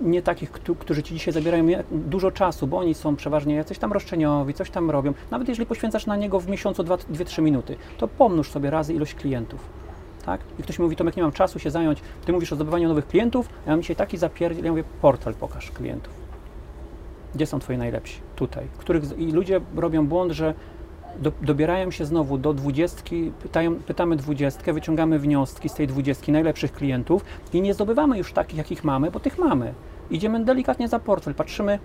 nie 0.00 0.22
takich, 0.22 0.50
któ- 0.50 0.74
którzy 0.74 1.02
ci 1.02 1.14
dzisiaj 1.14 1.34
zabierają 1.34 1.66
dużo 1.90 2.30
czasu, 2.30 2.66
bo 2.66 2.78
oni 2.78 2.94
są 2.94 3.16
przeważnie 3.16 3.54
jacyś 3.54 3.78
tam 3.78 3.92
roszczeniowi, 3.92 4.54
coś 4.54 4.70
tam 4.70 4.90
robią. 4.90 5.12
Nawet 5.30 5.48
jeżeli 5.48 5.66
poświęcasz 5.66 6.06
na 6.06 6.16
niego 6.16 6.40
w 6.40 6.48
miesiącu 6.48 6.82
2-3 6.82 7.42
minuty, 7.42 7.76
to 7.98 8.08
pomnóż 8.08 8.50
sobie 8.50 8.70
razy 8.70 8.94
ilość 8.94 9.14
klientów. 9.14 9.60
Tak? 10.26 10.40
I 10.58 10.62
ktoś 10.62 10.78
mówi, 10.78 10.96
Tomek, 10.96 11.16
nie 11.16 11.22
mam 11.22 11.32
czasu 11.32 11.58
się 11.58 11.70
zająć, 11.70 12.00
ty 12.24 12.32
mówisz 12.32 12.52
o 12.52 12.56
zdobywaniu 12.56 12.88
nowych 12.88 13.06
klientów, 13.06 13.48
a 13.66 13.70
ja 13.70 13.72
mam 13.72 13.80
dzisiaj 13.82 13.96
taki 13.96 14.18
zapierdziel, 14.18 14.64
ja 14.64 14.70
mówię, 14.70 14.84
portfel 15.00 15.34
pokaż 15.34 15.70
klientów. 15.70 16.12
Gdzie 17.34 17.46
są 17.46 17.58
twoi 17.58 17.78
najlepsi? 17.78 18.20
Tutaj. 18.36 18.66
Których, 18.78 19.18
I 19.18 19.32
ludzie 19.32 19.60
robią 19.76 20.06
błąd, 20.06 20.32
że 20.32 20.54
do, 21.18 21.32
dobierają 21.42 21.90
się 21.90 22.04
znowu 22.04 22.38
do 22.38 22.54
dwudziestki, 22.54 23.32
pytają, 23.42 23.74
pytamy 23.74 24.16
dwudziestkę, 24.16 24.72
wyciągamy 24.72 25.18
wnioski 25.18 25.68
z 25.68 25.74
tej 25.74 25.86
dwudziestki 25.86 26.32
najlepszych 26.32 26.72
klientów 26.72 27.24
i 27.52 27.62
nie 27.62 27.74
zdobywamy 27.74 28.18
już 28.18 28.32
takich, 28.32 28.58
jakich 28.58 28.84
mamy, 28.84 29.10
bo 29.10 29.20
tych 29.20 29.38
mamy. 29.38 29.74
Idziemy 30.10 30.44
delikatnie 30.44 30.88
za 30.88 30.98
portfel, 30.98 31.34
patrzymy. 31.34 31.78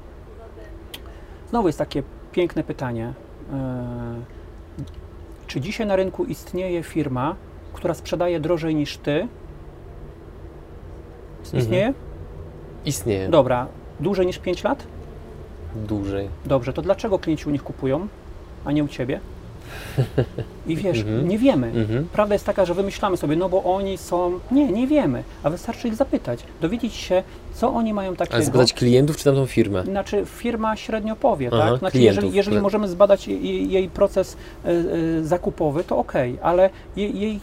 Znowu 1.49 1.67
jest 1.67 1.79
takie 1.79 2.03
piękne 2.31 2.63
pytanie. 2.63 3.13
Eee, 3.53 3.59
czy 5.47 5.61
dzisiaj 5.61 5.87
na 5.87 5.95
rynku 5.95 6.25
istnieje 6.25 6.83
firma, 6.83 7.35
która 7.73 7.93
sprzedaje 7.93 8.39
drożej 8.39 8.75
niż 8.75 8.97
ty? 8.97 9.27
Istnieje? 11.53 11.93
Istnieje. 12.85 13.29
Dobra. 13.29 13.67
Dłużej 13.99 14.25
niż 14.25 14.39
5 14.39 14.63
lat? 14.63 14.87
Dłużej. 15.75 16.29
Dobrze, 16.45 16.73
to 16.73 16.81
dlaczego 16.81 17.19
klienci 17.19 17.49
u 17.49 17.51
nich 17.51 17.63
kupują, 17.63 18.07
a 18.65 18.71
nie 18.71 18.83
u 18.83 18.87
ciebie? 18.87 19.19
I 20.67 20.75
wiesz, 20.75 20.99
Mhm. 20.99 21.27
nie 21.27 21.37
wiemy. 21.37 21.67
Mhm. 21.67 22.07
Prawda 22.13 22.35
jest 22.35 22.45
taka, 22.45 22.65
że 22.65 22.73
wymyślamy 22.73 23.17
sobie, 23.17 23.35
no 23.35 23.49
bo 23.49 23.63
oni 23.63 23.97
są. 23.97 24.39
Nie, 24.51 24.71
nie 24.71 24.87
wiemy, 24.87 25.23
a 25.43 25.49
wystarczy 25.49 25.87
ich 25.87 25.95
zapytać, 25.95 26.43
dowiedzieć 26.61 26.93
się, 26.93 27.23
co 27.53 27.73
oni 27.73 27.93
mają 27.93 28.09
Ale 28.09 28.17
takiego. 28.17 28.43
zapytać 28.43 28.73
klientów 28.73 29.17
czy 29.17 29.23
tamtą 29.23 29.45
firmę? 29.45 29.83
Znaczy, 29.83 30.23
firma 30.25 30.75
średnio 30.75 31.15
powie, 31.15 31.49
Aha, 31.53 31.69
tak? 31.69 31.79
Znaczy, 31.79 31.91
klientów, 31.91 32.23
jeżeli, 32.23 32.37
jeżeli 32.37 32.59
możemy 32.59 32.87
zbadać 32.87 33.27
jej, 33.27 33.71
jej 33.71 33.89
proces 33.89 34.37
e, 34.65 34.69
e, 34.69 35.23
zakupowy, 35.23 35.83
to 35.83 35.97
ok, 35.97 36.13
ale 36.41 36.69
jej, 36.95 37.19
jej, 37.19 37.39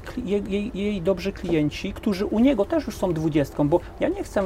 jej, 0.48 0.70
jej 0.74 1.02
dobrzy 1.02 1.32
klienci, 1.32 1.92
którzy 1.92 2.26
u 2.26 2.38
niego 2.40 2.64
też 2.64 2.86
już 2.86 2.96
są 2.96 3.12
dwudziestką, 3.12 3.68
bo 3.68 3.80
ja 4.00 4.08
nie 4.08 4.24
chcę, 4.24 4.42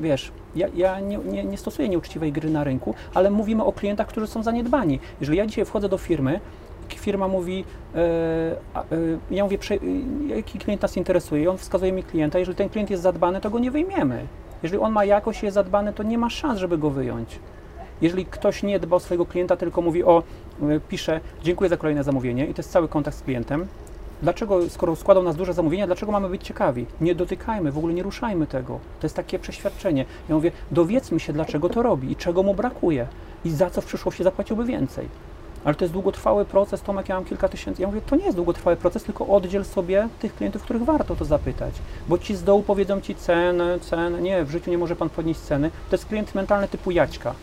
wiesz, 0.00 0.32
ja, 0.56 0.68
ja 0.76 1.00
nie, 1.00 1.18
nie, 1.18 1.44
nie 1.44 1.56
stosuję 1.58 1.88
nieuczciwej 1.88 2.32
gry 2.32 2.50
na 2.50 2.64
rynku, 2.64 2.94
ale 3.14 3.30
mówimy 3.30 3.64
o 3.64 3.72
klientach, 3.72 4.06
którzy 4.06 4.26
są 4.26 4.42
zaniedbani. 4.42 4.98
Jeżeli 5.20 5.38
ja 5.38 5.46
dzisiaj 5.46 5.64
wchodzę 5.64 5.88
do 5.88 5.98
firmy, 5.98 6.40
firma 6.98 7.28
mówi, 7.28 7.64
e, 7.94 7.98
e, 7.98 8.86
ja 9.30 9.44
mówię, 9.44 9.58
e, 9.70 10.34
jaki 10.34 10.58
klient 10.58 10.82
nas 10.82 10.96
interesuje 10.96 11.42
i 11.42 11.48
on 11.48 11.58
wskazuje 11.58 11.92
mi 11.92 12.02
klienta, 12.02 12.38
jeżeli 12.38 12.56
ten 12.56 12.68
klient 12.68 12.90
jest 12.90 13.02
zadbany, 13.02 13.40
to 13.40 13.50
go 13.50 13.58
nie 13.58 13.70
wyjmiemy. 13.70 14.26
Jeżeli 14.62 14.82
on 14.82 14.92
ma 14.92 15.04
jakość 15.04 15.42
i 15.42 15.46
jest 15.46 15.54
zadbany, 15.54 15.92
to 15.92 16.02
nie 16.02 16.18
ma 16.18 16.30
szans, 16.30 16.58
żeby 16.58 16.78
go 16.78 16.90
wyjąć. 16.90 17.38
Jeżeli 18.00 18.26
ktoś 18.26 18.62
nie 18.62 18.80
dba 18.80 18.96
o 18.96 19.00
swojego 19.00 19.26
klienta, 19.26 19.56
tylko 19.56 19.82
mówi 19.82 20.04
o, 20.04 20.22
pisze, 20.88 21.20
dziękuję 21.42 21.70
za 21.70 21.76
kolejne 21.76 22.04
zamówienie 22.04 22.46
i 22.46 22.54
to 22.54 22.60
jest 22.60 22.72
cały 22.72 22.88
kontakt 22.88 23.16
z 23.16 23.22
klientem, 23.22 23.68
Dlaczego, 24.22 24.68
skoro 24.68 24.96
składał 24.96 25.22
nas 25.22 25.36
duże 25.36 25.52
zamówienia, 25.52 25.86
dlaczego 25.86 26.12
mamy 26.12 26.28
być 26.28 26.42
ciekawi? 26.42 26.86
Nie 27.00 27.14
dotykajmy, 27.14 27.72
w 27.72 27.78
ogóle 27.78 27.94
nie 27.94 28.02
ruszajmy 28.02 28.46
tego. 28.46 28.78
To 29.00 29.06
jest 29.06 29.16
takie 29.16 29.38
przeświadczenie. 29.38 30.04
Ja 30.28 30.34
mówię, 30.34 30.52
dowiedzmy 30.70 31.20
się, 31.20 31.32
dlaczego 31.32 31.68
to 31.68 31.82
robi 31.82 32.12
i 32.12 32.16
czego 32.16 32.42
mu 32.42 32.54
brakuje 32.54 33.06
i 33.44 33.50
za 33.50 33.70
co 33.70 33.80
w 33.80 33.84
przyszłości 33.84 34.24
zapłaciłby 34.24 34.64
więcej. 34.64 35.08
Ale 35.64 35.74
to 35.74 35.84
jest 35.84 35.92
długotrwały 35.92 36.44
proces, 36.44 36.82
Tomek, 36.82 37.08
ja 37.08 37.14
mam 37.14 37.24
kilka 37.24 37.48
tysięcy. 37.48 37.82
Ja 37.82 37.88
mówię, 37.88 38.00
to 38.06 38.16
nie 38.16 38.24
jest 38.24 38.36
długotrwały 38.36 38.76
proces, 38.76 39.04
tylko 39.04 39.26
oddziel 39.26 39.64
sobie 39.64 40.08
tych 40.20 40.34
klientów, 40.34 40.62
których 40.62 40.84
warto 40.84 41.16
to 41.16 41.24
zapytać. 41.24 41.74
Bo 42.08 42.18
ci 42.18 42.36
z 42.36 42.42
dołu 42.42 42.62
powiedzą 42.62 43.00
ci 43.00 43.14
cenę, 43.14 43.80
cenę. 43.80 44.22
Nie, 44.22 44.44
w 44.44 44.50
życiu 44.50 44.70
nie 44.70 44.78
może 44.78 44.96
pan 44.96 45.10
podnieść 45.10 45.40
ceny. 45.40 45.70
To 45.90 45.96
jest 45.96 46.06
klient 46.06 46.34
mentalny 46.34 46.68
typu 46.68 46.90
Jaćka. 46.90 47.34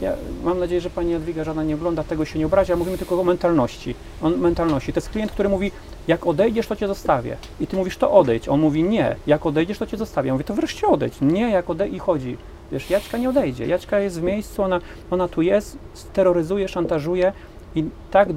Ja 0.00 0.12
mam 0.44 0.58
nadzieję, 0.58 0.80
że 0.80 0.90
pani 0.90 1.12
Jadwiga 1.12 1.44
żadna 1.44 1.64
nie 1.64 1.74
ogląda, 1.74 2.04
tego 2.04 2.24
się 2.24 2.38
nie 2.38 2.46
obrazi, 2.46 2.72
a 2.72 2.76
mówimy 2.76 2.98
tylko 2.98 3.20
o 3.20 3.24
mentalności. 3.24 3.94
Mentalności. 4.22 4.92
To 4.92 5.00
jest 5.00 5.08
klient, 5.08 5.32
który 5.32 5.48
mówi, 5.48 5.72
jak 6.08 6.26
odejdziesz, 6.26 6.66
to 6.66 6.76
cię 6.76 6.86
zostawię. 6.86 7.36
I 7.60 7.66
ty 7.66 7.76
mówisz, 7.76 7.96
to 7.96 8.12
odejdź. 8.12 8.48
On 8.48 8.60
mówi, 8.60 8.82
nie, 8.82 9.16
jak 9.26 9.46
odejdziesz, 9.46 9.78
to 9.78 9.86
cię 9.86 9.96
zostawię. 9.96 10.26
Ja 10.26 10.34
mówię, 10.34 10.44
to 10.44 10.54
wreszcie 10.54 10.86
odejdź. 10.86 11.14
Nie, 11.20 11.50
jak 11.50 11.70
odejdź 11.70 11.94
i 11.94 11.98
chodzi. 11.98 12.36
Wiesz, 12.72 12.90
Jaćka 12.90 13.18
nie 13.18 13.28
odejdzie. 13.28 13.66
Jaćka 13.66 13.98
jest 13.98 14.20
w 14.20 14.22
miejscu, 14.22 14.62
ona, 14.62 14.80
ona 15.10 15.28
tu 15.28 15.42
jest, 15.42 15.78
terroryzuje, 16.12 16.68
szantażuje 16.68 17.32
i 17.74 17.84
tak 18.10 18.28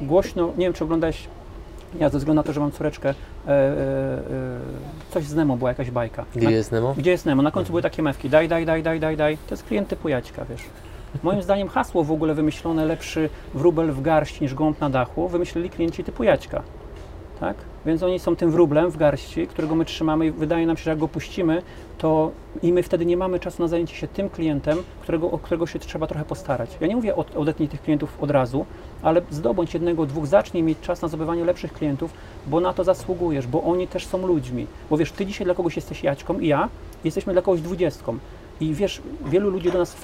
głośno, 0.00 0.46
nie 0.46 0.66
wiem, 0.66 0.72
czy 0.72 0.84
oglądałeś 0.84 1.28
Ja 2.00 2.08
ze 2.08 2.18
względu 2.18 2.40
na 2.40 2.42
to, 2.42 2.52
że 2.52 2.60
mam 2.60 2.72
córeczkę, 2.72 3.08
e, 3.08 3.14
e, 3.50 3.52
e, 3.52 4.20
coś 5.10 5.24
z 5.24 5.34
Nemo 5.34 5.56
była 5.56 5.70
jakaś 5.70 5.90
bajka. 5.90 6.24
Gdzie 6.34 6.44
Na- 6.44 6.50
jest 6.50 6.72
Nemo? 6.72 6.94
Gdzie 6.98 7.10
jest 7.10 7.26
Nemo? 7.26 7.42
Na 7.42 7.50
końcu 7.50 7.70
były 7.70 7.82
takie 7.82 8.02
mewki. 8.02 8.30
Daj, 8.30 8.48
daj, 8.48 8.66
daj, 8.66 8.82
daj, 8.82 9.00
daj, 9.00 9.16
daj. 9.16 9.36
To 9.36 9.54
jest 9.54 9.64
klient 9.64 9.88
typu 9.88 10.08
Jaćka, 10.08 10.44
wiesz. 10.44 10.62
Moim 11.22 11.42
zdaniem 11.42 11.68
hasło 11.68 12.04
w 12.04 12.12
ogóle 12.12 12.34
wymyślone 12.34 12.84
lepszy 12.86 13.30
wróbel 13.54 13.92
w 13.92 14.02
garści 14.02 14.42
niż 14.44 14.54
gąb 14.54 14.80
na 14.80 14.90
dachu 14.90 15.28
wymyślili 15.28 15.70
klienci 15.70 16.04
typu 16.04 16.24
Jaćka. 16.24 16.62
Tak? 17.40 17.56
Więc 17.86 18.02
oni 18.02 18.18
są 18.18 18.36
tym 18.36 18.50
wróblem 18.50 18.90
w 18.90 18.96
garści, 18.96 19.46
którego 19.46 19.74
my 19.74 19.84
trzymamy 19.84 20.26
i 20.26 20.30
wydaje 20.30 20.66
nam 20.66 20.76
się, 20.76 20.84
że 20.84 20.90
jak 20.90 20.98
go 20.98 21.08
puścimy, 21.08 21.62
to 21.98 22.30
i 22.62 22.72
my 22.72 22.82
wtedy 22.82 23.06
nie 23.06 23.16
mamy 23.16 23.40
czasu 23.40 23.62
na 23.62 23.68
zajęcie 23.68 23.96
się 23.96 24.08
tym 24.08 24.30
klientem, 24.30 24.78
którego, 25.02 25.30
o 25.30 25.38
którego 25.38 25.66
się 25.66 25.78
trzeba 25.78 26.06
trochę 26.06 26.24
postarać. 26.24 26.70
Ja 26.80 26.86
nie 26.86 26.96
mówię 26.96 27.16
od, 27.16 27.36
odetnij 27.36 27.68
tych 27.68 27.82
klientów 27.82 28.16
od 28.20 28.30
razu, 28.30 28.66
ale 29.02 29.22
zdobądź 29.30 29.74
jednego, 29.74 30.06
dwóch, 30.06 30.26
zacznij 30.26 30.62
mieć 30.62 30.80
czas 30.80 31.02
na 31.02 31.08
zdobywanie 31.08 31.44
lepszych 31.44 31.72
klientów, 31.72 32.10
bo 32.46 32.60
na 32.60 32.72
to 32.72 32.84
zasługujesz, 32.84 33.46
bo 33.46 33.62
oni 33.62 33.88
też 33.88 34.06
są 34.06 34.26
ludźmi. 34.26 34.66
Bo 34.90 34.96
wiesz, 34.96 35.12
ty 35.12 35.26
dzisiaj 35.26 35.44
dla 35.44 35.54
kogoś 35.54 35.76
jesteś 35.76 36.02
Jaćką 36.02 36.38
i 36.38 36.46
ja 36.46 36.68
jesteśmy 37.04 37.32
dla 37.32 37.42
kogoś 37.42 37.60
dwudziestką. 37.60 38.18
I 38.60 38.74
wiesz, 38.74 39.02
wielu 39.26 39.50
ludzi 39.50 39.70
do 39.72 39.78
nas, 39.78 39.96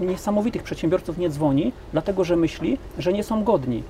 niesamowitych 0.00 0.62
przedsiębiorców 0.62 1.18
nie 1.18 1.30
dzwoni, 1.30 1.72
dlatego 1.92 2.24
że 2.24 2.36
myśli, 2.36 2.78
że 2.98 3.12
nie 3.12 3.24
są 3.24 3.44
godni. 3.44 3.82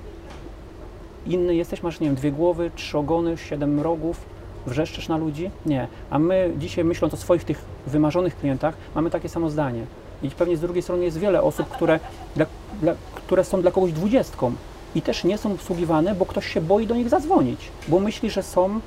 Inny 1.27 1.55
jesteś, 1.55 1.83
masz, 1.83 1.99
nie 1.99 2.07
wiem, 2.07 2.15
dwie 2.15 2.31
głowy, 2.31 2.71
trzy 2.75 2.97
ogony, 2.97 3.37
siedem 3.37 3.79
rogów, 3.79 4.21
wrzeszczysz 4.67 5.07
na 5.07 5.17
ludzi? 5.17 5.49
Nie. 5.65 5.87
A 6.09 6.19
my 6.19 6.51
dzisiaj, 6.57 6.83
myśląc 6.85 7.13
o 7.13 7.17
swoich 7.17 7.43
tych 7.43 7.61
wymarzonych 7.87 8.37
klientach, 8.37 8.75
mamy 8.95 9.09
takie 9.09 9.29
samo 9.29 9.49
zdanie. 9.49 9.81
I 10.23 10.29
pewnie 10.29 10.57
z 10.57 10.61
drugiej 10.61 10.81
strony 10.83 11.03
jest 11.03 11.17
wiele 11.19 11.41
osób, 11.41 11.67
które, 11.69 11.99
dla, 12.35 12.45
dla, 12.81 12.93
które 13.15 13.43
są 13.43 13.61
dla 13.61 13.71
kogoś 13.71 13.91
dwudziestką 13.93 14.51
i 14.95 15.01
też 15.01 15.23
nie 15.23 15.37
są 15.37 15.51
obsługiwane, 15.51 16.15
bo 16.15 16.25
ktoś 16.25 16.45
się 16.53 16.61
boi 16.61 16.87
do 16.87 16.95
nich 16.95 17.09
zadzwonić, 17.09 17.59
bo 17.87 17.99
myśli, 17.99 18.29
że 18.29 18.43
są 18.43 18.79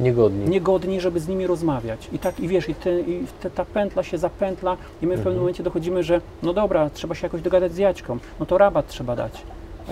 Niegodni. 0.00 0.48
niegodni, 0.48 1.00
żeby 1.00 1.20
z 1.20 1.28
nimi 1.28 1.46
rozmawiać. 1.46 2.08
I 2.12 2.18
tak, 2.18 2.40
i 2.40 2.48
wiesz, 2.48 2.68
i, 2.68 2.74
ty, 2.74 3.04
i 3.08 3.24
te, 3.42 3.50
ta 3.50 3.64
pętla 3.64 4.02
się 4.02 4.18
zapętla 4.18 4.76
i 5.02 5.06
my 5.06 5.14
w 5.14 5.16
pewnym 5.16 5.18
Mhm. 5.18 5.36
momencie 5.36 5.62
dochodzimy, 5.62 6.02
że 6.02 6.20
no 6.42 6.52
dobra, 6.52 6.90
trzeba 6.90 7.14
się 7.14 7.26
jakoś 7.26 7.42
dogadać 7.42 7.72
z 7.72 7.78
Jaćką, 7.78 8.18
no 8.40 8.46
to 8.46 8.58
rabat 8.58 8.86
trzeba 8.88 9.16
dać. 9.16 9.42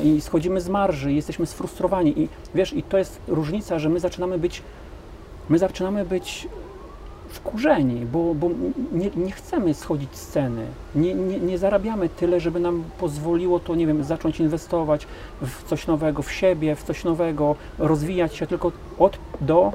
I 0.03 0.21
schodzimy 0.21 0.61
z 0.61 0.69
marży, 0.69 1.13
jesteśmy 1.13 1.47
sfrustrowani. 1.47 2.21
I 2.23 2.29
wiesz, 2.55 2.73
i 2.73 2.83
to 2.83 2.99
jest 2.99 3.21
różnica, 3.29 3.79
że 3.79 3.89
my 3.89 4.01
zaczynamy 4.01 4.39
być, 4.39 4.63
my 5.49 5.59
zaczynamy 5.59 6.05
być 6.05 6.49
wkurzeni, 7.29 8.07
bo, 8.07 8.35
bo 8.35 8.51
nie, 8.93 9.11
nie 9.17 9.33
chcemy 9.33 9.75
schodzić 9.75 10.17
z 10.17 10.29
ceny, 10.29 10.67
nie, 10.95 11.15
nie, 11.15 11.41
nie 11.41 11.59
zarabiamy 11.59 12.09
tyle, 12.09 12.41
żeby 12.41 12.61
nam 12.61 12.85
pozwoliło 12.99 13.61
to, 13.61 13.75
nie 13.75 13.87
wiem, 13.87 14.05
zacząć 14.05 14.41
inwestować 14.41 15.07
w 15.43 15.65
coś 15.69 15.87
nowego, 15.87 16.23
w 16.23 16.33
siebie, 16.33 16.77
w 16.77 16.83
coś 16.83 17.05
nowego, 17.05 17.57
rozwijać 17.79 18.37
się. 18.37 18.47
Tylko 18.47 18.73
od 18.99 19.19
do 19.41 19.73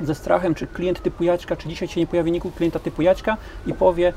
ze 0.00 0.14
strachem, 0.14 0.54
czy 0.54 0.66
klient 0.66 1.02
typu 1.02 1.24
Jaćka, 1.24 1.56
czy 1.56 1.68
dzisiaj 1.68 1.88
się 1.88 2.00
nie 2.00 2.06
pojawi 2.06 2.32
nikt 2.32 2.56
klienta 2.56 2.78
typu 2.78 3.02
Jaćka 3.02 3.36
i 3.66 3.74
powie 3.74 4.12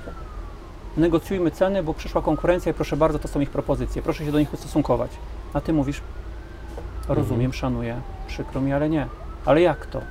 negocjujmy 0.97 1.51
ceny, 1.51 1.83
bo 1.83 1.93
przyszła 1.93 2.21
konkurencja 2.21 2.71
i 2.71 2.75
proszę 2.75 2.97
bardzo, 2.97 3.19
to 3.19 3.27
są 3.27 3.39
ich 3.39 3.49
propozycje, 3.49 4.01
proszę 4.01 4.25
się 4.25 4.31
do 4.31 4.39
nich 4.39 4.53
ustosunkować. 4.53 5.11
A 5.53 5.61
ty 5.61 5.73
mówisz, 5.73 6.01
rozumiem, 7.09 7.53
szanuję, 7.53 7.95
przykro 8.27 8.61
mi, 8.61 8.73
ale 8.73 8.89
nie. 8.89 9.07
Ale 9.45 9.61
jak 9.61 9.85
to? 9.85 10.01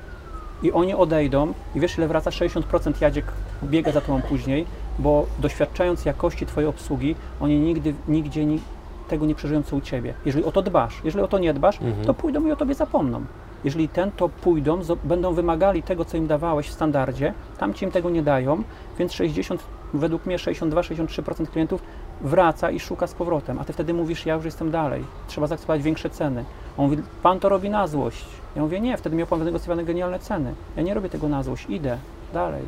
I 0.63 0.71
oni 0.71 0.93
odejdą 0.93 1.53
i 1.75 1.79
wiesz 1.79 1.97
ile 1.97 2.07
wraca? 2.07 2.29
60% 2.29 3.01
Jadziek 3.01 3.25
biega 3.63 3.91
za 3.91 4.01
tobą 4.01 4.21
później, 4.21 4.65
bo 4.99 5.25
doświadczając 5.39 6.05
jakości 6.05 6.45
twojej 6.45 6.69
obsługi, 6.69 7.15
oni 7.39 7.59
nigdy, 7.59 7.93
nigdzie 8.07 8.45
ni 8.45 8.59
tego 9.07 9.25
nie 9.25 9.35
przeżyją 9.35 9.63
co 9.63 9.75
u 9.75 9.81
ciebie. 9.81 10.13
Jeżeli 10.25 10.45
o 10.45 10.51
to 10.51 10.61
dbasz, 10.61 11.01
jeżeli 11.03 11.23
o 11.23 11.27
to 11.27 11.39
nie 11.39 11.53
dbasz, 11.53 11.81
Mhm. 11.81 12.05
to 12.05 12.13
pójdą 12.13 12.45
i 12.47 12.51
o 12.51 12.55
tobie 12.55 12.75
zapomną. 12.75 13.25
Jeżeli 13.63 13.89
ten, 13.89 14.11
to 14.11 14.29
pójdą, 14.29 14.79
będą 15.03 15.33
wymagali 15.33 15.83
tego, 15.83 16.05
co 16.05 16.17
im 16.17 16.27
dawałeś 16.27 16.69
w 16.69 16.73
standardzie, 16.73 17.33
tam 17.57 17.73
ci 17.73 17.85
im 17.85 17.91
tego 17.91 18.09
nie 18.09 18.23
dają, 18.23 18.63
więc 18.99 19.13
60, 19.13 19.63
według 19.93 20.25
mnie 20.25 20.37
62-63% 20.37 21.47
klientów 21.47 21.81
wraca 22.21 22.71
i 22.71 22.79
szuka 22.79 23.07
z 23.07 23.13
powrotem, 23.13 23.59
a 23.59 23.65
ty 23.65 23.73
wtedy 23.73 23.93
mówisz, 23.93 24.25
ja 24.25 24.35
już 24.35 24.45
jestem 24.45 24.71
dalej, 24.71 25.03
trzeba 25.27 25.47
zaakceptować 25.47 25.81
większe 25.81 26.09
ceny. 26.09 26.45
On 26.77 26.89
mówi, 26.89 27.03
pan 27.23 27.39
to 27.39 27.49
robi 27.49 27.69
na 27.69 27.87
złość. 27.87 28.25
Ja 28.55 28.61
mówię, 28.61 28.79
nie, 28.79 28.97
wtedy 28.97 29.15
miał 29.15 29.27
pan 29.27 29.39
wynegocjowane 29.39 29.83
genialne 29.83 30.19
ceny. 30.19 30.53
Ja 30.77 30.83
nie 30.83 30.93
robię 30.93 31.09
tego 31.09 31.29
na 31.29 31.43
złość, 31.43 31.65
idę 31.69 31.97
dalej. 32.33 32.63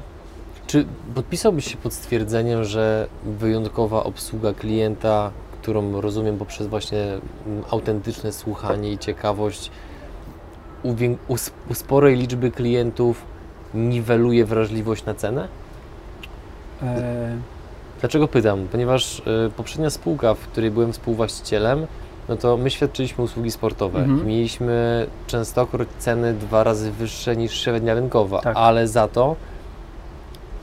Czy 0.68 0.86
podpisałbyś 1.16 1.72
się 1.72 1.78
pod 1.78 1.94
stwierdzeniem, 1.94 2.64
że 2.64 3.08
wyjątkowa 3.24 4.04
obsługa 4.04 4.54
klienta, 4.54 5.32
którą 5.62 6.02
rozumiem 6.02 6.38
poprzez 6.38 6.68
właśnie 6.68 7.04
mm, 7.48 7.64
autentyczne 7.72 8.32
słuchanie 8.32 8.92
i 8.92 8.98
ciekawość, 8.98 9.72
u, 10.84 10.96
u 11.70 11.74
sporej 11.74 12.16
liczby 12.16 12.52
klientów 12.52 13.26
niweluje 13.74 14.46
wrażliwość 14.46 15.06
na 15.06 15.14
cenę? 15.14 15.48
E, 16.84 17.38
Dlaczego 18.00 18.28
pytam? 18.28 18.68
Ponieważ 18.72 19.20
y, 19.20 19.24
poprzednia 19.58 19.90
spółka, 19.90 20.34
w 20.34 20.40
której 20.40 20.72
byłem 20.72 20.94
współwłaścicielem, 20.94 21.88
no 22.30 22.36
to 22.36 22.58
my 22.58 22.70
świadczyliśmy 22.70 23.24
usługi 23.24 23.52
sportowe 23.52 24.00
Mhm. 24.00 24.24
i 24.24 24.26
mieliśmy 24.28 25.08
częstokroć 25.28 25.88
ceny 26.00 26.34
dwa 26.34 26.64
razy 26.64 26.92
wyższe 26.92 27.36
niż 27.38 27.62
średnia 27.62 27.94
rynkowa, 27.94 28.42
Tak. 28.42 28.58
ale 28.58 28.88
za 28.88 29.08
to, 29.08 29.36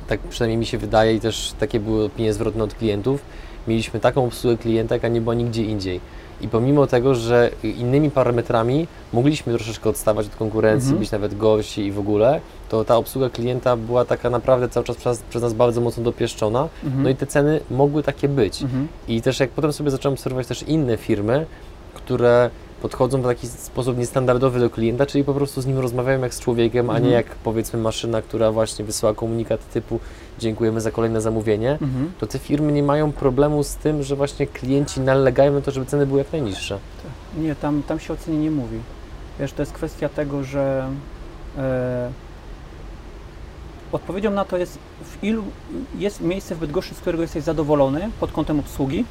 tak 0.08 0.20
przynajmniej 0.20 0.58
mi 0.58 0.66
się 0.66 0.78
wydaje 0.78 1.14
i 1.14 1.20
też 1.20 1.52
takie 1.60 1.80
były 1.80 2.04
opinie 2.04 2.32
zwrotne 2.32 2.64
od 2.64 2.74
klientów, 2.74 3.20
mieliśmy 3.68 4.00
taką 4.00 4.24
obsługę 4.24 4.56
klienta, 4.56 4.94
jaka 4.94 5.08
nie 5.08 5.20
była 5.20 5.34
nigdzie 5.34 5.62
indziej. 5.64 6.00
I 6.44 6.48
pomimo 6.48 6.86
tego, 6.86 7.14
że 7.14 7.50
innymi 7.62 8.10
parametrami 8.10 8.86
mogliśmy 9.12 9.54
troszeczkę 9.54 9.90
odstawać 9.90 10.26
od 10.26 10.36
konkurencji, 10.36 10.88
Mhm. 10.88 11.00
być 11.00 11.10
nawet 11.10 11.38
gorsi 11.38 11.86
i 11.86 11.92
w 11.92 11.98
ogóle, 11.98 12.40
to 12.68 12.84
ta 12.84 12.96
obsługa 12.96 13.30
klienta 13.30 13.76
była 13.76 14.04
taka 14.04 14.30
naprawdę 14.30 14.68
cały 14.68 14.84
czas 14.86 14.96
przez, 14.96 15.22
przez 15.22 15.42
nas 15.42 15.52
bardzo 15.52 15.80
mocno 15.80 16.02
dopieszczona. 16.02 16.68
mhm, 16.84 17.02
No 17.02 17.08
i 17.10 17.14
te 17.16 17.26
ceny 17.26 17.60
mogły 17.70 18.02
takie 18.02 18.28
być. 18.28 18.62
mhm. 18.62 18.88
I 19.08 19.22
też 19.22 19.40
jak 19.40 19.50
potem 19.50 19.72
sobie 19.72 19.90
zacząłem 19.90 20.14
obserwować 20.14 20.46
też 20.46 20.62
inne 20.62 20.96
firmy, 20.96 21.46
które 21.94 22.50
podchodzą 22.82 23.20
w 23.20 23.24
taki 23.24 23.46
sposób 23.48 23.98
niestandardowy 23.98 24.60
do 24.60 24.70
klienta, 24.70 25.06
czyli 25.06 25.24
po 25.24 25.34
prostu 25.34 25.60
z 25.62 25.66
nim 25.66 25.78
rozmawiają 25.78 26.20
jak 26.20 26.34
z 26.34 26.40
człowiekiem, 26.40 26.90
a 26.90 26.92
nie 26.92 26.98
Mhm. 26.98 27.14
jak 27.14 27.26
powiedzmy 27.26 27.78
maszyna, 27.80 28.22
która 28.22 28.52
właśnie 28.52 28.84
wysyła 28.84 29.14
komunikat 29.14 29.68
typu 29.72 30.00
dziękujemy 30.38 30.80
za 30.80 30.90
kolejne 30.90 31.20
zamówienie, 31.20 31.70
Mhm. 31.72 32.12
to 32.20 32.26
te 32.26 32.38
firmy 32.38 32.72
nie 32.72 32.82
mają 32.82 33.12
problemu 33.12 33.62
z 33.64 33.74
tym, 33.76 34.02
że 34.02 34.16
właśnie 34.16 34.46
klienci 34.46 35.00
nalegają 35.00 35.52
na 35.52 35.60
to, 35.60 35.70
żeby 35.70 35.86
ceny 35.86 36.06
były 36.06 36.18
jak 36.18 36.32
najniższe. 36.32 36.78
Nie, 37.38 37.54
tam, 37.54 37.82
tam 37.82 38.00
się 38.00 38.12
o 38.12 38.16
cenie 38.16 38.38
nie 38.38 38.50
mówi. 38.50 38.78
Wiesz, 39.40 39.52
to 39.52 39.62
jest 39.62 39.72
kwestia 39.72 40.08
tego, 40.08 40.44
że 40.44 40.88
e, 41.58 42.10
odpowiedzią 43.92 44.30
na 44.30 44.44
to 44.44 44.56
jest, 44.58 44.78
w 45.04 45.24
ilu 45.24 45.42
jest 45.98 46.20
miejsce 46.20 46.54
w 46.54 46.58
Bydgoszczy, 46.58 46.94
z 46.94 46.98
którego 47.00 47.22
jesteś 47.22 47.44
zadowolony 47.44 48.10
pod 48.20 48.32
kątem 48.32 48.60
obsługi. 48.60 49.04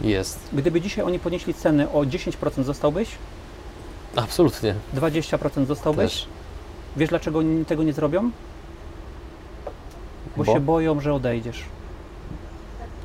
Jest. 0.00 0.40
Gdyby 0.52 0.80
dzisiaj 0.80 1.04
oni 1.04 1.18
podnieśli 1.18 1.54
ceny 1.54 1.90
o 1.90 2.00
10% 2.00 2.62
zostałbyś, 2.62 3.08
Absolutnie. 4.16 4.74
20% 4.94 5.66
zostałbyś. 5.66 6.12
Też. 6.12 6.28
Wiesz 6.96 7.08
dlaczego 7.08 7.38
oni 7.38 7.64
tego 7.64 7.82
nie 7.82 7.92
zrobią? 7.92 8.30
Bo, 10.36 10.44
Bo? 10.44 10.52
się 10.54 10.60
boją, 10.60 11.00
że 11.00 11.14
odejdziesz. 11.14 11.62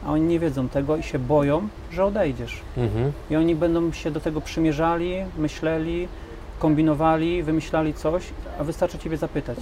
A 0.05 0.11
oni 0.11 0.21
nie 0.21 0.39
wiedzą 0.39 0.69
tego 0.69 0.97
i 0.97 1.03
się 1.03 1.19
boją, 1.19 1.67
że 1.91 2.05
odejdziesz. 2.05 2.61
Mhm. 2.77 3.11
I 3.29 3.35
oni 3.35 3.55
będą 3.55 3.91
się 3.91 4.11
do 4.11 4.19
tego 4.19 4.41
przymierzali, 4.41 5.15
myśleli, 5.37 6.07
kombinowali, 6.59 7.43
wymyślali 7.43 7.93
coś, 7.93 8.23
a 8.59 8.63
wystarczy 8.63 8.99
Ciebie 8.99 9.17
zapytać. 9.17 9.57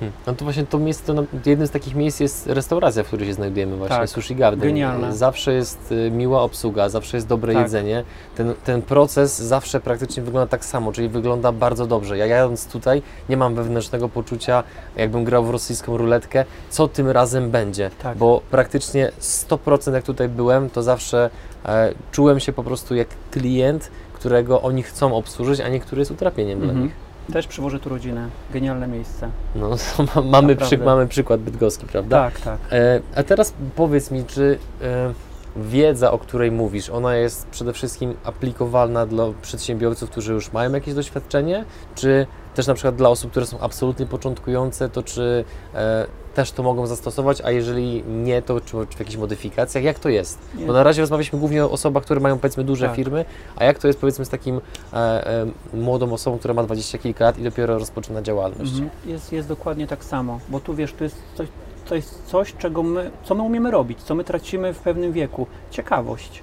Hmm. 0.00 0.12
No 0.26 0.34
to 0.34 0.44
właśnie 0.44 0.66
to 0.66 0.78
miejsce, 0.78 1.14
na- 1.14 1.22
jednym 1.46 1.68
z 1.68 1.70
takich 1.70 1.94
miejsc 1.94 2.20
jest 2.20 2.46
restauracja, 2.46 3.02
w 3.02 3.06
której 3.06 3.26
się 3.28 3.34
znajdujemy 3.34 3.76
właśnie, 3.76 3.96
Tak. 3.96 4.08
Sushi 4.08 4.36
Garden. 4.36 4.68
Genialne. 4.68 5.16
Zawsze 5.16 5.52
jest 5.54 5.92
y, 5.92 6.10
miła 6.10 6.42
obsługa, 6.42 6.88
zawsze 6.88 7.16
jest 7.16 7.26
dobre 7.26 7.52
Tak. 7.52 7.62
jedzenie. 7.62 8.04
Ten, 8.36 8.54
ten 8.64 8.82
proces 8.82 9.38
zawsze 9.42 9.80
praktycznie 9.80 10.22
wygląda 10.22 10.46
tak 10.50 10.64
samo, 10.64 10.92
czyli 10.92 11.08
wygląda 11.08 11.52
bardzo 11.52 11.86
dobrze. 11.86 12.18
Ja 12.18 12.26
jadąc 12.26 12.66
tutaj 12.66 13.02
nie 13.28 13.36
mam 13.36 13.54
wewnętrznego 13.54 14.08
poczucia, 14.08 14.62
jakbym 14.96 15.24
grał 15.24 15.44
w 15.44 15.50
rosyjską 15.50 15.96
ruletkę, 15.96 16.44
co 16.70 16.88
tym 16.88 17.08
razem 17.10 17.50
będzie. 17.50 17.90
Tak. 18.02 18.18
Bo 18.18 18.40
praktycznie 18.50 19.12
100% 19.20 19.92
jak 19.94 20.04
tutaj 20.04 20.28
byłem, 20.28 20.70
to 20.70 20.82
zawsze 20.82 21.30
e, 21.66 21.92
czułem 22.12 22.40
się 22.40 22.52
po 22.52 22.64
prostu 22.64 22.94
jak 22.94 23.08
klient, 23.30 23.90
którego 24.12 24.62
oni 24.62 24.82
chcą 24.82 25.14
obsłużyć, 25.16 25.60
a 25.60 25.68
nie 25.68 25.80
który 25.80 26.00
jest 26.00 26.10
utrapieniem 26.10 26.58
dla 26.60 26.68
Mhm. 26.68 26.84
nich. 26.84 26.92
Też 27.32 27.46
przywożę 27.46 27.80
tu 27.80 27.88
rodzinę. 27.88 28.28
Genialne 28.52 28.88
miejsce. 28.88 29.30
No, 29.54 29.68
ma, 30.14 30.22
mamy, 30.22 30.54
Naprawdę. 30.54 30.76
przyk- 30.76 30.84
mamy 30.84 31.08
przykład 31.08 31.40
bydgoski, 31.40 31.86
prawda? 31.86 32.30
Tak, 32.30 32.40
tak. 32.40 32.58
E, 32.72 33.00
a 33.16 33.22
teraz 33.22 33.54
powiedz 33.76 34.10
mi, 34.10 34.24
czy 34.24 34.58
e, 34.82 35.12
wiedza, 35.56 36.12
o 36.12 36.18
której 36.18 36.50
mówisz, 36.50 36.90
ona 36.90 37.16
jest 37.16 37.46
przede 37.46 37.72
wszystkim 37.72 38.14
aplikowalna 38.24 39.06
dla 39.06 39.24
przedsiębiorców, 39.42 40.10
którzy 40.10 40.32
już 40.32 40.52
mają 40.52 40.72
jakieś 40.72 40.94
doświadczenie, 40.94 41.64
czy 41.94 42.26
też 42.54 42.66
na 42.66 42.74
przykład 42.74 42.96
dla 42.96 43.08
osób, 43.08 43.30
które 43.30 43.46
są 43.46 43.60
absolutnie 43.60 44.06
początkujące, 44.06 44.88
to 44.88 45.02
czy 45.02 45.44
e, 45.74 46.06
też 46.34 46.52
to 46.52 46.62
mogą 46.62 46.86
zastosować, 46.86 47.40
a 47.40 47.50
jeżeli 47.50 48.02
nie, 48.08 48.42
to 48.42 48.60
czy, 48.60 48.70
czy 48.70 48.96
w 48.96 48.98
jakichś 48.98 49.16
modyfikacjach? 49.16 49.84
Jak 49.84 49.98
to 49.98 50.08
jest? 50.08 50.38
Nie. 50.54 50.66
Bo 50.66 50.72
na 50.72 50.82
razie 50.82 51.00
rozmawialiśmy 51.00 51.38
głównie 51.38 51.64
o 51.64 51.70
osobach, 51.70 52.02
które 52.02 52.20
mają 52.20 52.38
powiedzmy 52.38 52.64
duże 52.64 52.86
Tak. 52.86 52.96
firmy, 52.96 53.24
a 53.56 53.64
jak 53.64 53.78
to 53.78 53.86
jest 53.86 54.00
powiedzmy 54.00 54.24
z 54.24 54.28
takim 54.28 54.60
e, 54.92 54.96
e, 55.26 55.46
młodą 55.74 56.12
osobą, 56.12 56.38
która 56.38 56.54
ma 56.54 56.62
dwadzieścia 56.62 56.98
kilka 56.98 57.24
lat 57.24 57.38
i 57.38 57.42
dopiero 57.42 57.78
rozpoczyna 57.78 58.22
działalność? 58.22 58.72
Mhm. 58.72 58.90
Jest, 59.06 59.32
jest 59.32 59.48
dokładnie 59.48 59.86
tak 59.86 60.04
samo, 60.04 60.38
bo 60.48 60.60
tu 60.60 60.74
wiesz, 60.74 60.92
to 60.92 61.04
jest 61.04 61.16
coś, 61.34 61.48
to 61.88 61.94
jest 61.94 62.22
coś 62.26 62.54
czego 62.58 62.82
my, 62.82 63.10
co 63.24 63.34
my 63.34 63.42
umiemy 63.42 63.70
robić, 63.70 64.02
co 64.02 64.14
my 64.14 64.24
tracimy 64.24 64.74
w 64.74 64.78
pewnym 64.78 65.12
wieku. 65.12 65.46
Ciekawość. 65.70 66.42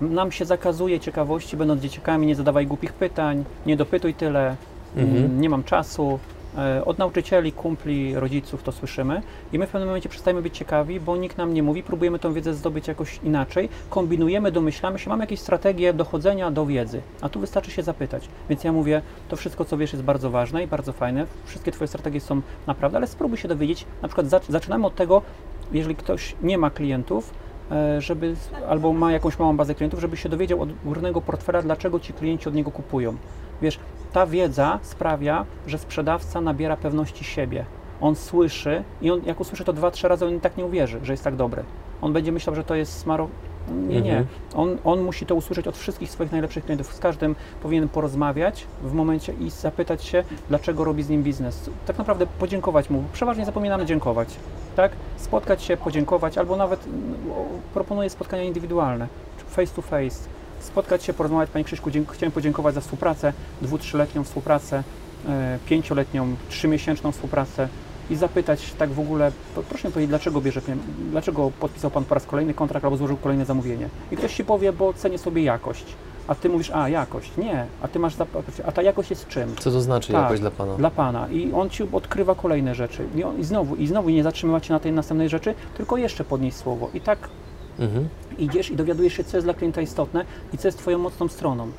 Nam 0.00 0.32
się 0.32 0.44
zakazuje 0.44 1.00
ciekawości, 1.00 1.56
będąc 1.56 1.82
dzieciakami, 1.82 2.26
nie 2.26 2.34
zadawaj 2.34 2.66
głupich 2.66 2.92
pytań, 2.92 3.44
nie 3.66 3.76
dopytuj 3.76 4.14
tyle, 4.14 4.56
Mhm. 4.96 5.40
nie 5.40 5.50
mam 5.50 5.64
czasu. 5.64 6.18
E, 6.58 6.84
Od 6.84 6.98
nauczycieli, 6.98 7.52
kumpli, 7.52 8.14
rodziców 8.14 8.62
to 8.62 8.72
słyszymy 8.72 9.22
i 9.52 9.58
my 9.58 9.66
w 9.66 9.70
pewnym 9.70 9.88
momencie 9.88 10.08
przestajemy 10.08 10.42
być 10.42 10.56
ciekawi, 10.58 11.00
bo 11.00 11.16
nikt 11.16 11.38
nam 11.38 11.54
nie 11.54 11.62
mówi, 11.62 11.82
próbujemy 11.82 12.18
tą 12.18 12.32
wiedzę 12.32 12.54
zdobyć 12.54 12.88
jakoś 12.88 13.20
inaczej, 13.24 13.68
kombinujemy, 13.90 14.52
domyślamy 14.52 14.98
się, 14.98 15.10
mamy 15.10 15.22
jakieś 15.22 15.40
strategie 15.40 15.92
dochodzenia 15.92 16.50
do 16.50 16.66
wiedzy, 16.66 17.00
a 17.20 17.28
tu 17.28 17.40
wystarczy 17.40 17.70
się 17.70 17.82
zapytać. 17.82 18.28
Więc 18.48 18.64
ja 18.64 18.72
mówię, 18.72 19.02
to 19.28 19.36
wszystko, 19.36 19.64
co 19.64 19.76
wiesz, 19.76 19.92
jest 19.92 20.04
bardzo 20.04 20.30
ważne 20.30 20.64
i 20.64 20.66
bardzo 20.66 20.92
fajne, 20.92 21.26
wszystkie 21.44 21.72
Twoje 21.72 21.88
strategie 21.88 22.20
są 22.20 22.40
naprawdę, 22.66 22.98
ale 22.98 23.06
spróbuj 23.06 23.38
się 23.38 23.48
dowiedzieć, 23.48 23.84
na 24.02 24.08
przykład 24.08 24.26
zac- 24.26 24.50
zaczynamy 24.50 24.86
od 24.86 24.94
tego, 24.94 25.22
jeżeli 25.72 25.94
ktoś 25.96 26.34
nie 26.42 26.58
ma 26.58 26.70
klientów, 26.70 27.34
e, 27.70 28.00
żeby, 28.00 28.34
albo 28.68 28.92
ma 28.92 29.12
jakąś 29.12 29.38
małą 29.38 29.56
bazę 29.56 29.74
klientów, 29.74 30.00
żeby 30.00 30.16
się 30.16 30.28
dowiedział 30.28 30.62
od 30.62 30.68
górnego 30.84 31.20
portfela, 31.20 31.62
dlaczego 31.62 32.00
ci 32.00 32.12
klienci 32.12 32.48
od 32.48 32.54
niego 32.54 32.70
kupują. 32.70 33.16
Wiesz, 33.62 33.78
ta 34.18 34.26
wiedza 34.26 34.78
sprawia, 34.82 35.44
że 35.66 35.78
sprzedawca 35.78 36.40
nabiera 36.40 36.76
pewności 36.76 37.24
siebie. 37.24 37.64
On 38.00 38.16
słyszy 38.16 38.82
i 39.02 39.10
on, 39.10 39.20
jak 39.26 39.40
usłyszy 39.40 39.64
to 39.64 39.72
dwa, 39.72 39.90
trzy 39.90 40.08
razy, 40.08 40.26
on 40.26 40.36
i 40.36 40.40
tak 40.40 40.56
nie 40.56 40.64
uwierzy, 40.64 41.00
że 41.02 41.12
jest 41.12 41.24
tak 41.24 41.36
dobry. 41.36 41.62
On 42.02 42.12
będzie 42.12 42.32
myślał, 42.32 42.56
że 42.56 42.64
to 42.64 42.74
jest 42.74 42.98
smaro. 42.98 43.28
Nie, 43.88 44.00
nie. 44.00 44.18
Mhm. 44.18 44.26
On, 44.54 44.78
on 44.84 45.02
musi 45.02 45.26
to 45.26 45.34
usłyszeć 45.34 45.66
od 45.66 45.76
wszystkich 45.76 46.10
swoich 46.10 46.32
najlepszych 46.32 46.64
klientów. 46.64 46.94
Z 46.94 46.98
każdym 46.98 47.36
powinien 47.62 47.88
porozmawiać 47.88 48.66
w 48.82 48.92
momencie 48.92 49.32
i 49.32 49.50
zapytać 49.50 50.04
się, 50.04 50.24
dlaczego 50.48 50.84
robi 50.84 51.02
z 51.02 51.08
nim 51.08 51.22
biznes. 51.22 51.70
Tak 51.86 51.98
naprawdę 51.98 52.26
podziękować 52.26 52.90
mu. 52.90 53.04
Przeważnie 53.12 53.44
zapominamy 53.44 53.86
dziękować. 53.86 54.28
Tak? 54.76 54.92
Spotkać 55.16 55.62
się, 55.62 55.76
podziękować, 55.76 56.38
albo 56.38 56.56
nawet 56.56 56.86
mm, 56.86 57.14
proponuję 57.74 58.10
spotkania 58.10 58.42
indywidualne, 58.42 59.08
face 59.48 59.74
to 59.74 59.82
face. 59.82 60.37
Spotkać 60.60 61.04
się, 61.04 61.12
porozmawiać. 61.12 61.50
Panie 61.50 61.64
dzięk- 61.90 62.12
chciałem 62.12 62.32
podziękować 62.32 62.74
za 62.74 62.80
współpracę, 62.80 63.32
dwu, 63.62 63.78
trzyletnią 63.78 64.24
współpracę, 64.24 64.82
e, 65.28 65.58
pięcioletnią, 65.66 66.36
trzymiesięczną 66.48 67.12
współpracę 67.12 67.68
i 68.10 68.16
zapytać 68.16 68.72
tak 68.78 68.90
w 68.90 69.00
ogóle, 69.00 69.32
proszę 69.68 69.88
mi 69.88 69.94
powiedzieć, 69.94 70.08
dlaczego 70.08 70.40
bierze, 70.40 70.60
dlaczego 71.10 71.50
podpisał 71.60 71.90
Pan 71.90 72.04
po 72.04 72.14
raz 72.14 72.26
kolejny 72.26 72.54
kontrakt 72.54 72.84
albo 72.84 72.96
złożył 72.96 73.16
kolejne 73.16 73.44
zamówienie. 73.44 73.88
I 74.12 74.16
ktoś 74.16 74.34
Ci 74.34 74.44
powie, 74.44 74.72
bo 74.72 74.92
cenię 74.92 75.18
sobie 75.18 75.42
jakość. 75.42 75.84
A 76.28 76.34
Ty 76.34 76.48
mówisz, 76.48 76.70
a 76.70 76.88
jakość. 76.88 77.32
Nie, 77.36 77.66
a 77.82 77.88
Ty 77.88 77.98
masz, 77.98 78.14
a 78.66 78.72
ta 78.72 78.82
jakość 78.82 79.10
jest 79.10 79.28
czym? 79.28 79.56
Co 79.56 79.70
to 79.70 79.80
znaczy 79.80 80.12
Tak. 80.12 80.22
jakoś 80.22 80.40
dla 80.40 80.50
Pana? 80.50 80.74
Dla 80.76 80.90
Pana. 80.90 81.28
I 81.28 81.52
on 81.52 81.70
Ci 81.70 81.82
odkrywa 81.92 82.34
kolejne 82.34 82.74
rzeczy. 82.74 83.06
I, 83.14 83.24
on, 83.24 83.38
i 83.40 83.44
znowu, 83.44 83.76
i 83.76 83.86
znowu 83.86 84.10
nie 84.10 84.22
zatrzymywać 84.22 84.66
się 84.66 84.72
na 84.72 84.80
tej 84.80 84.92
następnej 84.92 85.28
rzeczy, 85.28 85.54
tylko 85.76 85.96
jeszcze 85.96 86.24
podnieść 86.24 86.56
słowo. 86.56 86.90
I 86.94 87.00
tak 87.00 87.18
Mhm. 87.78 88.08
idziesz 88.38 88.70
i 88.70 88.76
dowiadujesz 88.76 89.12
się, 89.12 89.24
co 89.24 89.36
jest 89.36 89.46
dla 89.46 89.54
klienta 89.54 89.80
istotne 89.80 90.24
i 90.54 90.58
co 90.58 90.68
jest 90.68 90.78
Twoją 90.78 90.98
mocną 90.98 91.28
stroną. 91.28 91.70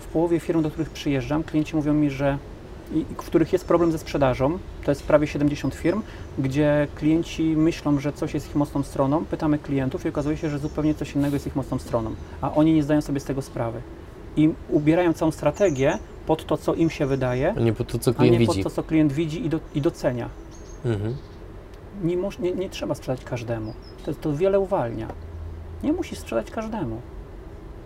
W 0.00 0.06
połowie 0.06 0.40
firm, 0.40 0.62
do 0.62 0.70
których 0.70 0.90
przyjeżdżam, 0.90 1.42
klienci 1.42 1.76
mówią 1.76 1.94
mi, 1.94 2.10
że 2.10 2.38
i, 2.92 3.04
w 3.04 3.26
których 3.26 3.52
jest 3.52 3.64
problem 3.64 3.92
ze 3.92 3.98
sprzedażą, 3.98 4.58
to 4.84 4.90
jest 4.90 5.02
prawie 5.02 5.26
70 5.26 5.74
firm, 5.74 6.02
gdzie 6.38 6.88
klienci 6.94 7.42
myślą, 7.42 7.98
że 7.98 8.12
coś 8.12 8.34
jest 8.34 8.48
ich 8.48 8.54
mocną 8.54 8.82
stroną, 8.82 9.24
pytamy 9.24 9.58
klientów 9.58 10.04
i 10.04 10.08
okazuje 10.08 10.36
się, 10.36 10.50
że 10.50 10.58
zupełnie 10.58 10.94
coś 10.94 11.14
innego 11.14 11.36
jest 11.36 11.46
ich 11.46 11.56
mocną 11.56 11.78
stroną, 11.78 12.10
a 12.40 12.54
oni 12.54 12.74
nie 12.74 12.82
zdają 12.82 13.00
sobie 13.00 13.20
z 13.20 13.24
tego 13.24 13.42
sprawy. 13.42 13.80
I 14.36 14.50
ubierają 14.68 15.12
całą 15.12 15.30
strategię 15.30 15.98
pod 16.26 16.46
to, 16.46 16.56
co 16.56 16.74
im 16.74 16.90
się 16.90 17.06
wydaje, 17.06 17.54
A 17.56 17.60
nie 17.60 17.72
po 17.72 17.84
to, 17.84 17.98
co 17.98 18.14
klient 18.14 18.32
nie 18.32 18.38
widzi. 18.38 18.52
pod 18.54 18.62
to, 18.62 18.70
co 18.70 18.82
klient 18.82 19.12
widzi 19.12 19.46
i, 19.46 19.48
do, 19.48 19.60
i 19.74 19.80
docenia. 19.80 20.28
Mhm. 20.84 21.16
Nie, 22.02 22.16
nie, 22.38 22.52
nie 22.52 22.70
trzeba 22.70 22.94
sprzedać 22.94 23.24
każdemu. 23.24 23.74
To, 24.04 24.14
to 24.14 24.36
wiele 24.36 24.60
uwalnia. 24.60 25.08
Nie 25.82 25.92
musisz 25.92 26.18
sprzedać 26.18 26.50
każdemu. 26.50 27.00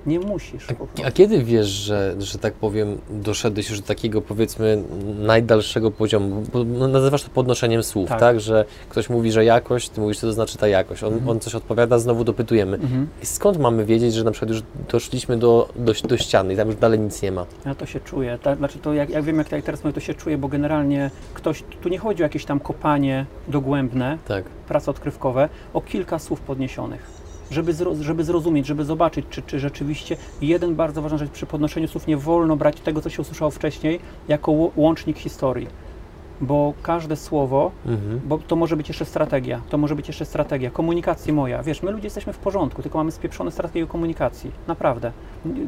Nie 0.09 0.21
musisz. 0.21 0.67
A, 0.69 0.73
a 0.73 0.75
prostu. 0.75 1.03
kiedy 1.15 1.45
wiesz, 1.45 1.67
że, 1.67 2.15
że 2.19 2.39
tak 2.39 2.55
powiem, 2.55 2.99
doszedłeś 3.11 3.71
już 3.71 3.81
do 3.81 3.87
takiego 3.87 4.21
powiedzmy 4.23 4.83
najdalszego 5.19 5.91
poziomu? 5.91 6.43
Bo 6.53 6.65
no, 6.65 6.89
nazywasz 6.89 7.23
to 7.23 7.31
podnoszeniem 7.31 7.83
słów, 7.83 8.09
tak. 8.09 8.21
Tak. 8.21 8.41
Że 8.41 8.65
ktoś 8.89 9.11
mówi, 9.11 9.33
że 9.33 9.45
jakość, 9.45 9.89
ty 9.89 10.01
mówisz, 10.01 10.19
co 10.19 10.27
to 10.27 10.33
znaczy 10.33 10.59
ta 10.59 10.69
jakość. 10.69 11.03
On, 11.03 11.13
Mhm. 11.13 11.31
on 11.31 11.41
coś 11.41 11.55
odpowiada, 11.55 11.99
znowu 11.99 12.25
dopytujemy. 12.25 12.77
Mhm. 12.77 13.09
Skąd 13.23 13.59
mamy 13.59 13.85
wiedzieć, 13.85 14.15
że 14.15 14.25
na 14.25 14.31
przykład 14.31 14.51
już 14.51 14.63
doszliśmy 14.91 15.37
do, 15.37 15.69
do, 15.77 15.93
do 16.09 16.17
ściany 16.17 16.55
i 16.55 16.57
tam 16.57 16.67
już 16.69 16.77
dalej 16.77 16.99
nic 17.01 17.23
nie 17.23 17.33
ma? 17.33 17.47
Ja 17.67 17.75
to 17.75 17.87
się 17.87 18.01
czuję. 18.01 18.39
Tak, 18.43 18.59
znaczy 18.59 18.79
to 18.79 18.93
jak, 18.93 19.11
jak 19.11 19.25
wiem, 19.25 19.39
jak, 19.39 19.53
jak 19.53 19.65
teraz 19.65 19.85
mówię, 19.85 19.95
to 19.95 20.01
się 20.01 20.15
czuję, 20.15 20.39
bo 20.39 20.49
generalnie 20.49 21.11
ktoś, 21.35 21.65
tu 21.83 21.89
nie 21.89 21.99
chodzi 21.99 22.23
o 22.23 22.27
jakieś 22.27 22.45
tam 22.45 22.61
kopanie 22.61 23.27
dogłębne, 23.49 24.19
Tak. 24.29 24.45
prace 24.45 24.91
odkrywkowe, 24.91 25.49
o 25.75 25.81
kilka 25.81 26.19
słów 26.19 26.41
podniesionych. 26.41 27.18
Żeby, 27.51 27.73
zro, 27.73 27.95
żeby 28.01 28.25
zrozumieć, 28.25 28.67
żeby 28.67 28.85
zobaczyć, 28.85 29.27
czy, 29.31 29.43
czy 29.43 29.61
rzeczywiście 29.61 30.17
jeden 30.43 30.75
bardzo 30.75 31.03
ważna 31.03 31.19
rzecz 31.19 31.31
przy 31.31 31.47
podnoszeniu 31.47 31.89
słów, 31.89 32.07
nie 32.07 32.17
wolno 32.17 32.57
brać 32.57 32.81
tego, 32.81 33.01
co 33.01 33.11
się 33.11 33.23
usłyszało 33.23 33.51
wcześniej, 33.51 34.01
jako 34.29 34.53
łącznik 34.77 35.19
historii. 35.19 35.67
Bo 36.41 36.75
każde 36.83 37.17
słowo 37.17 37.71
Mhm. 37.87 38.21
Bo 38.25 38.39
to 38.39 38.57
może 38.57 38.77
być 38.77 38.89
jeszcze 38.89 39.05
strategia, 39.05 39.61
to 39.69 39.79
może 39.79 39.95
być 39.95 40.09
jeszcze 40.09 40.25
strategia, 40.25 40.71
komunikacji 40.71 41.33
moja. 41.33 41.63
Wiesz, 41.63 41.83
my 41.83 41.91
ludzie 41.91 42.07
jesteśmy 42.07 42.33
w 42.33 42.39
porządku, 42.39 42.83
tylko 42.83 42.99
mamy 42.99 43.13
spieprzone 43.13 43.51
strategie 43.51 43.87
komunikacji. 43.87 44.51
Naprawdę. 44.67 45.13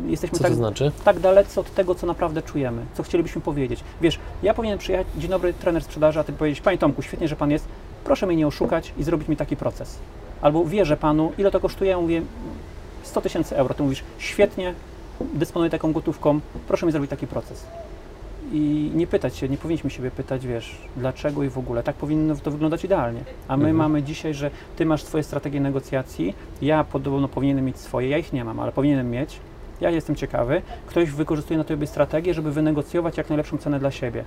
Jesteśmy 0.06 0.38
Co 0.38 0.42
tak, 0.44 0.52
to 0.52 0.56
znaczy? 0.56 0.92
tak 1.04 1.20
dalece 1.20 1.60
od 1.60 1.74
tego, 1.74 1.94
co 1.94 2.06
naprawdę 2.06 2.42
czujemy, 2.42 2.82
co 2.94 3.02
chcielibyśmy 3.02 3.40
powiedzieć. 3.40 3.84
Wiesz, 4.00 4.18
ja 4.42 4.54
powinien 4.54 4.78
przyjechać, 4.78 5.06
dzień 5.18 5.30
dobry, 5.30 5.52
trener 5.52 5.84
sprzedaży, 5.84 6.20
a 6.20 6.24
ty 6.24 6.32
powiedzieć, 6.32 6.60
panie 6.60 6.78
Tomku, 6.78 7.02
świetnie, 7.02 7.28
że 7.28 7.36
pan 7.36 7.50
jest, 7.50 7.68
proszę 8.04 8.26
mnie 8.26 8.36
nie 8.36 8.46
oszukać 8.46 8.92
i 8.98 9.02
zrobić 9.02 9.28
mi 9.28 9.36
taki 9.36 9.56
proces. 9.56 9.98
Albo 10.42 10.64
wierzę 10.64 10.96
panu, 10.96 11.32
ile 11.38 11.50
to 11.50 11.60
kosztuje? 11.60 11.90
Ja 11.90 12.00
mówię, 12.00 12.22
100 13.02 13.20
tysięcy 13.20 13.56
euro. 13.56 13.74
Ty 13.74 13.82
mówisz, 13.82 14.02
świetnie, 14.18 14.74
dysponuję 15.34 15.70
taką 15.70 15.92
gotówką, 15.92 16.40
proszę 16.68 16.86
mi 16.86 16.92
zrobić 16.92 17.10
taki 17.10 17.26
proces. 17.26 17.66
I 18.52 18.90
nie 18.94 19.06
pytać 19.06 19.36
się, 19.36 19.48
nie 19.48 19.56
powinniśmy 19.56 19.90
siebie 19.90 20.10
pytać, 20.10 20.46
wiesz, 20.46 20.78
dlaczego 20.96 21.42
i 21.42 21.48
w 21.48 21.58
ogóle. 21.58 21.82
Tak 21.82 21.96
powinno 21.96 22.36
to 22.36 22.50
wyglądać 22.50 22.84
idealnie. 22.84 23.20
A 23.48 23.56
my 23.56 23.62
Mhm. 23.62 23.76
mamy 23.76 24.02
dzisiaj, 24.02 24.34
że 24.34 24.50
ty 24.76 24.86
masz 24.86 25.02
swoje 25.02 25.22
strategie 25.24 25.60
negocjacji, 25.60 26.34
ja 26.62 26.84
podobno 26.84 27.28
powinienem 27.28 27.64
mieć 27.64 27.76
swoje, 27.78 28.08
ja 28.08 28.18
ich 28.18 28.32
nie 28.32 28.44
mam, 28.44 28.60
ale 28.60 28.72
powinienem 28.72 29.10
mieć. 29.10 29.40
Ja 29.80 29.90
jestem 29.90 30.16
ciekawy, 30.16 30.62
ktoś 30.86 31.10
wykorzystuje 31.10 31.58
na 31.58 31.64
tobie 31.64 31.86
strategię, 31.86 32.34
żeby 32.34 32.52
wynegocjować 32.52 33.16
jak 33.16 33.28
najlepszą 33.28 33.58
cenę 33.58 33.78
dla 33.78 33.90
siebie. 33.90 34.24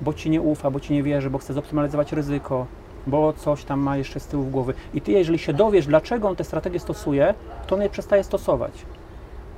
Bo 0.00 0.12
ci 0.14 0.30
nie 0.30 0.40
ufa, 0.40 0.70
bo 0.70 0.80
ci 0.80 0.92
nie 0.92 1.02
wierzy, 1.02 1.30
bo 1.30 1.38
chce 1.38 1.54
zoptymalizować 1.54 2.12
ryzyko, 2.12 2.66
bo 3.06 3.32
coś 3.32 3.64
tam 3.64 3.80
ma 3.80 3.96
jeszcze 3.96 4.20
z 4.20 4.26
tyłu 4.26 4.44
głowy. 4.44 4.74
I 4.94 5.00
ty, 5.00 5.12
jeżeli 5.12 5.38
się 5.38 5.52
dowiesz, 5.52 5.86
dlaczego 5.86 6.28
on 6.28 6.36
tę 6.36 6.44
strategię 6.44 6.78
stosuje, 6.80 7.34
to 7.66 7.74
on 7.76 7.82
je 7.82 7.88
przestaje 7.88 8.24
stosować. 8.24 8.72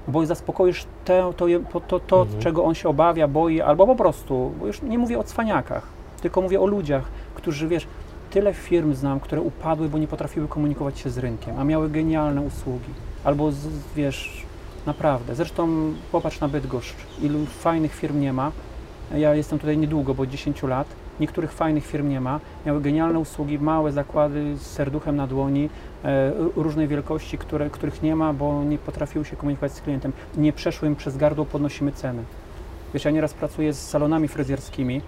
Bo 0.09 0.27
zaspokoisz 0.27 0.87
te, 1.05 1.33
to, 1.37 1.47
to, 1.89 2.01
to, 2.01 2.23
Mhm. 2.23 2.41
czego 2.43 2.65
on 2.65 2.75
się 2.75 2.89
obawia, 2.89 3.29
boi, 3.29 3.61
albo 3.61 3.87
po 3.87 3.97
prostu, 3.97 4.53
bo 4.61 4.67
już 4.67 4.83
nie 4.83 4.99
mówię 4.99 5.19
o 5.19 5.25
cwaniakach, 5.25 5.87
tylko 6.23 6.41
mówię 6.43 6.61
o 6.61 6.67
ludziach, 6.67 7.05
którzy, 7.35 7.69
wiesz, 7.69 7.87
tyle 8.31 8.55
firm 8.55 8.95
znam, 8.95 9.21
które 9.21 9.41
upadły, 9.43 9.89
bo 9.89 9.99
nie 9.99 10.07
potrafiły 10.09 10.49
komunikować 10.49 10.99
się 10.99 11.11
z 11.11 11.19
rynkiem, 11.19 11.59
a 11.59 11.65
miały 11.65 11.91
genialne 11.91 12.41
usługi. 12.41 12.91
Albo, 13.25 13.53
z, 13.53 13.69
wiesz, 13.97 14.43
naprawdę. 14.87 15.35
Zresztą 15.35 15.69
popatrz 16.13 16.41
na 16.41 16.49
Bydgoszcz, 16.49 16.95
ilu 17.23 17.47
fajnych 17.47 17.95
firm 17.95 18.21
nie 18.21 18.33
ma. 18.33 18.53
Ja 19.17 19.35
jestem 19.35 19.59
tutaj 19.59 19.79
niedługo, 19.79 20.15
bo 20.15 20.23
od 20.23 20.29
10 20.29 20.63
lat. 20.63 20.87
Niektórych 21.21 21.53
fajnych 21.53 21.87
firm 21.87 22.09
nie 22.09 22.21
ma. 22.21 22.41
Miały 22.67 22.81
genialne 22.81 23.19
usługi, 23.19 23.59
małe 23.59 23.93
zakłady 23.93 24.57
z 24.57 24.63
serduchem 24.63 25.17
na 25.17 25.27
dłoni, 25.27 25.69
e, 26.05 26.33
różnej 26.57 26.89
wielkości, 26.89 27.39
które, 27.39 27.71
których 27.71 28.03
nie 28.03 28.17
ma, 28.17 28.33
bo 28.33 28.65
nie 28.65 28.79
potrafiły 28.79 29.25
się 29.25 29.37
komunikować 29.37 29.73
z 29.73 29.81
klientem. 29.81 30.13
Nie 30.37 30.53
przeszły 30.53 30.89
im 30.89 30.97
przez 30.97 31.17
gardło, 31.17 31.45
podnosimy 31.45 31.93
ceny. 31.93 32.23
Wiesz, 32.95 33.05
ja 33.05 33.11
nieraz 33.11 33.35
pracuję 33.35 33.73
z 33.73 33.89
salonami 33.89 34.29
fryzjerskimi 34.29 35.01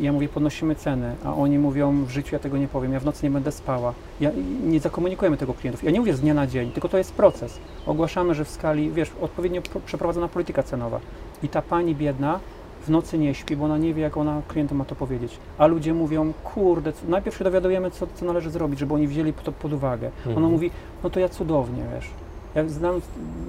i 0.00 0.04
ja 0.04 0.12
mówię, 0.12 0.28
podnosimy 0.28 0.74
ceny, 0.74 1.14
a 1.24 1.34
oni 1.34 1.58
mówią, 1.58 2.04
w 2.04 2.10
życiu 2.10 2.34
ja 2.34 2.38
tego 2.38 2.58
nie 2.58 2.68
powiem, 2.68 2.92
ja 2.92 3.00
w 3.00 3.04
nocy 3.04 3.24
nie 3.24 3.30
będę 3.30 3.52
spała. 3.52 3.94
Ja, 4.20 4.30
nie 4.64 4.80
zakomunikujemy 4.80 5.36
tego 5.36 5.54
klientów. 5.54 5.84
Ja 5.84 5.90
nie 5.90 6.00
mówię 6.00 6.14
z 6.14 6.20
dnia 6.20 6.34
na 6.34 6.46
dzień, 6.46 6.70
tylko 6.72 6.88
to 6.88 6.98
jest 6.98 7.12
proces. 7.12 7.58
Ogłaszamy, 7.86 8.34
że 8.34 8.44
w 8.44 8.50
skali, 8.50 8.90
wiesz, 8.90 9.10
odpowiednio 9.20 9.62
przeprowadzona 9.86 10.28
polityka 10.28 10.62
cenowa. 10.62 11.00
I 11.42 11.48
ta 11.48 11.62
pani 11.62 11.94
biedna 11.94 12.40
w 12.82 12.88
nocy 12.90 13.18
nie 13.18 13.34
śpi, 13.34 13.56
bo 13.56 13.64
ona 13.64 13.78
nie 13.78 13.94
wie, 13.94 14.02
jak 14.02 14.16
ona 14.16 14.42
klientom 14.48 14.78
ma 14.78 14.84
to 14.84 14.94
powiedzieć. 14.94 15.38
A 15.58 15.66
ludzie 15.66 15.94
mówią, 15.94 16.32
kurde, 16.44 16.92
co- 16.92 17.06
najpierw 17.08 17.36
się 17.36 17.44
dowiadujemy, 17.44 17.90
co, 17.90 18.06
co 18.14 18.24
należy 18.24 18.50
zrobić, 18.50 18.78
żeby 18.78 18.94
oni 18.94 19.06
wzięli 19.08 19.32
to 19.32 19.52
pod 19.52 19.72
uwagę. 19.72 20.10
Ona 20.26 20.30
Mhm. 20.34 20.52
mówi, 20.52 20.70
no 21.04 21.10
to 21.10 21.20
ja 21.20 21.28
cudownie, 21.28 21.82
wiesz. 21.94 22.10
Ja 22.54 22.68
znam 22.68 23.00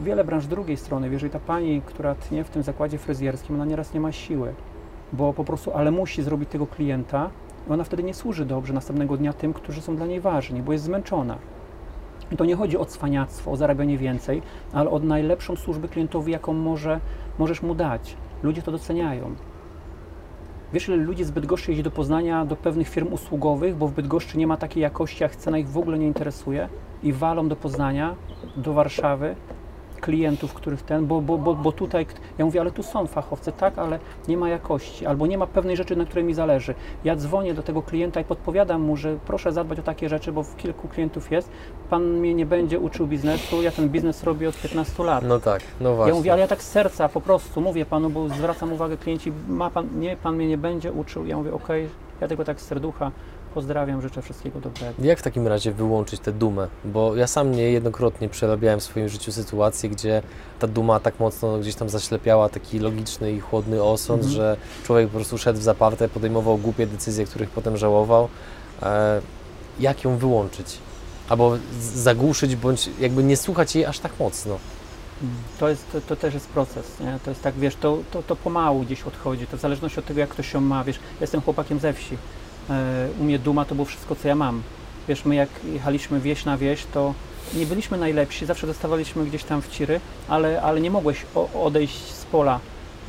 wiele 0.03 0.23
branż 0.23 0.45
drugiej 0.45 0.77
strony, 0.77 1.09
wiesz, 1.09 1.23
i 1.23 1.29
ta 1.29 1.39
pani, 1.39 1.81
która 1.85 2.15
tnie 2.15 2.43
w 2.43 2.49
tym 2.49 2.63
zakładzie 2.63 2.97
fryzjerskim, 2.97 3.55
ona 3.55 3.65
nieraz 3.65 3.93
nie 3.93 3.99
ma 3.99 4.11
siły, 4.11 4.53
bo 5.13 5.33
po 5.33 5.43
prostu, 5.43 5.71
ale 5.73 5.91
musi 5.91 6.23
zrobić 6.23 6.49
tego 6.49 6.67
klienta, 6.67 7.29
I 7.69 7.73
ona 7.73 7.83
wtedy 7.83 8.03
nie 8.03 8.13
służy 8.13 8.45
dobrze 8.45 8.73
następnego 8.73 9.17
dnia 9.17 9.33
tym, 9.33 9.53
którzy 9.53 9.81
są 9.81 9.95
dla 9.95 10.05
niej 10.05 10.19
ważni, 10.19 10.61
bo 10.61 10.71
jest 10.71 10.83
zmęczona. 10.83 11.37
I 12.31 12.37
to 12.37 12.45
nie 12.45 12.55
chodzi 12.55 12.77
o 12.77 12.85
cwaniactwo, 12.85 13.51
o 13.51 13.55
zarabianie 13.55 13.97
więcej, 13.97 14.41
ale 14.73 14.89
o 14.89 14.99
najlepszą 14.99 15.55
służbę 15.55 15.87
klientowi, 15.87 16.31
jaką 16.31 16.53
może, 16.53 16.99
możesz 17.39 17.61
mu 17.61 17.75
dać. 17.75 18.15
Ludzie 18.43 18.61
to 18.61 18.71
doceniają. 18.71 19.35
Wiesz, 20.73 20.87
ile 20.87 20.97
ludzi 20.97 21.23
z 21.23 21.31
Bydgoszczy 21.31 21.71
jeździ 21.71 21.83
do 21.83 21.91
Poznania, 21.91 22.45
do 22.45 22.55
pewnych 22.55 22.89
firm 22.89 23.13
usługowych, 23.13 23.75
bo 23.75 23.87
w 23.87 23.93
Bydgoszczy 23.93 24.37
nie 24.37 24.47
ma 24.47 24.57
takiej 24.57 24.83
jakości, 24.83 25.23
a 25.23 25.29
cena 25.29 25.57
ich 25.57 25.69
w 25.69 25.77
ogóle 25.77 25.99
nie 25.99 26.07
interesuje 26.07 26.69
i 27.03 27.13
walą 27.13 27.47
do 27.47 27.55
Poznania, 27.55 28.15
do 28.57 28.73
Warszawy, 28.73 29.35
klientów, 30.01 30.53
których 30.53 30.81
ten, 30.81 31.07
bo, 31.07 31.21
bo, 31.21 31.37
bo, 31.37 31.55
bo 31.55 31.71
tutaj, 31.71 32.05
ja 32.37 32.45
mówię, 32.45 32.61
ale 32.61 32.71
tu 32.71 32.83
są 32.83 33.07
fachowcy, 33.07 33.51
tak, 33.51 33.77
ale 33.77 33.99
nie 34.27 34.37
ma 34.37 34.49
jakości, 34.49 35.05
albo 35.05 35.27
nie 35.27 35.37
ma 35.37 35.47
pewnej 35.47 35.77
rzeczy, 35.77 35.95
na 35.95 36.05
której 36.05 36.23
mi 36.23 36.33
zależy. 36.33 36.75
Ja 37.03 37.15
dzwonię 37.15 37.53
do 37.53 37.63
tego 37.63 37.81
klienta 37.81 38.21
i 38.21 38.23
podpowiadam 38.23 38.81
mu, 38.81 38.97
że 38.97 39.17
proszę 39.25 39.51
zadbać 39.51 39.79
o 39.79 39.83
takie 39.83 40.09
rzeczy, 40.09 40.31
bo 40.31 40.43
w 40.43 40.55
kilku 40.55 40.87
klientów 40.87 41.31
jest, 41.31 41.49
pan 41.89 42.03
mnie 42.03 42.33
nie 42.33 42.45
będzie 42.45 42.79
uczył 42.79 43.07
biznesu, 43.07 43.61
ja 43.61 43.71
ten 43.71 43.89
biznes 43.89 44.23
robię 44.23 44.49
od 44.49 44.55
15 44.55 45.03
lat. 45.03 45.23
No 45.23 45.39
tak, 45.39 45.61
no 45.81 45.95
właśnie. 45.95 46.11
Ja 46.11 46.17
mówię, 46.17 46.31
ale 46.31 46.41
ja 46.41 46.47
tak 46.47 46.63
z 46.63 46.67
serca 46.67 47.09
po 47.09 47.21
prostu 47.21 47.61
mówię 47.61 47.85
panu, 47.85 48.09
bo 48.09 48.29
zwracam 48.29 48.73
uwagę 48.73 48.97
klienci, 48.97 49.31
ma 49.47 49.69
pan, 49.69 49.99
nie, 49.99 50.17
pan 50.17 50.35
mnie 50.35 50.47
nie 50.47 50.57
będzie 50.57 50.91
uczył. 50.91 51.25
Ja 51.25 51.37
mówię, 51.37 51.53
okej, 51.53 51.89
ja 52.21 52.27
tylko 52.27 52.43
tak 52.43 52.61
z 52.61 52.65
serducha 52.65 53.11
pozdrawiam, 53.53 54.01
życzę 54.01 54.21
wszystkiego 54.21 54.59
dobrego. 54.59 54.93
Jak 55.03 55.19
w 55.19 55.21
takim 55.21 55.47
razie 55.47 55.71
wyłączyć 55.71 56.19
tę 56.21 56.31
dumę? 56.31 56.67
Bo 56.85 57.15
ja 57.15 57.27
sam 57.27 57.51
niejednokrotnie 57.51 58.29
przerabiałem 58.29 58.79
w 58.79 58.83
swoim 58.83 59.09
życiu 59.09 59.31
sytuacje, 59.31 59.89
gdzie 59.89 60.21
ta 60.59 60.67
duma 60.67 60.99
tak 60.99 61.19
mocno 61.19 61.57
gdzieś 61.59 61.75
tam 61.75 61.89
zaślepiała 61.89 62.49
taki 62.49 62.79
logiczny 62.79 63.31
i 63.31 63.39
chłodny 63.39 63.83
osąd, 63.83 64.23
Mhm. 64.23 64.35
że 64.37 64.57
człowiek 64.83 65.07
po 65.09 65.15
prostu 65.15 65.37
szedł 65.37 65.59
w 65.59 65.63
zaparte, 65.63 66.09
podejmował 66.09 66.57
głupie 66.57 66.87
decyzje, 66.87 67.25
których 67.25 67.49
potem 67.49 67.77
żałował. 67.77 68.27
E, 68.83 69.21
jak 69.79 70.03
ją 70.03 70.17
wyłączyć? 70.17 70.77
Albo 71.29 71.57
zagłuszyć, 71.81 72.55
bądź 72.55 72.89
jakby 72.99 73.23
nie 73.23 73.37
słuchać 73.37 73.75
jej 73.75 73.85
aż 73.85 73.99
tak 73.99 74.11
mocno. 74.19 74.57
To, 75.59 75.69
jest, 75.69 75.91
to, 75.91 76.01
to 76.01 76.15
też 76.15 76.33
jest 76.33 76.47
proces, 76.47 76.99
nie? 76.99 77.19
To 77.25 77.31
jest 77.31 77.41
tak, 77.43 77.55
wiesz, 77.55 77.75
to, 77.75 77.97
to, 78.11 78.23
to 78.23 78.35
pomału 78.35 78.79
gdzieś 78.81 79.03
odchodzi, 79.03 79.47
to 79.47 79.57
w 79.57 79.59
zależności 79.59 79.99
od 79.99 80.05
tego, 80.05 80.19
jak 80.19 80.29
ktoś 80.29 80.53
ją 80.53 80.61
ma, 80.61 80.83
wiesz, 80.83 80.95
ja 80.95 81.21
jestem 81.21 81.41
chłopakiem 81.41 81.79
ze 81.79 81.93
wsi, 81.93 82.17
u 83.19 83.23
mnie 83.23 83.39
duma 83.39 83.65
to 83.65 83.75
było 83.75 83.85
wszystko, 83.85 84.15
co 84.15 84.27
ja 84.27 84.35
mam. 84.35 84.61
Wiesz, 85.07 85.25
my 85.25 85.35
jak 85.35 85.49
jechaliśmy 85.73 86.19
wieś 86.19 86.45
na 86.45 86.57
wieś, 86.57 86.85
to 86.93 87.13
nie 87.55 87.65
byliśmy 87.65 87.97
najlepsi, 87.97 88.45
zawsze 88.45 88.67
dostawaliśmy 88.67 89.25
gdzieś 89.25 89.43
tam 89.43 89.61
w 89.61 89.67
ciry, 89.69 89.99
ale, 90.27 90.61
ale 90.61 90.81
nie 90.81 90.91
mogłeś 90.91 91.25
odejść 91.63 91.95
z 92.13 92.25
pola, 92.25 92.59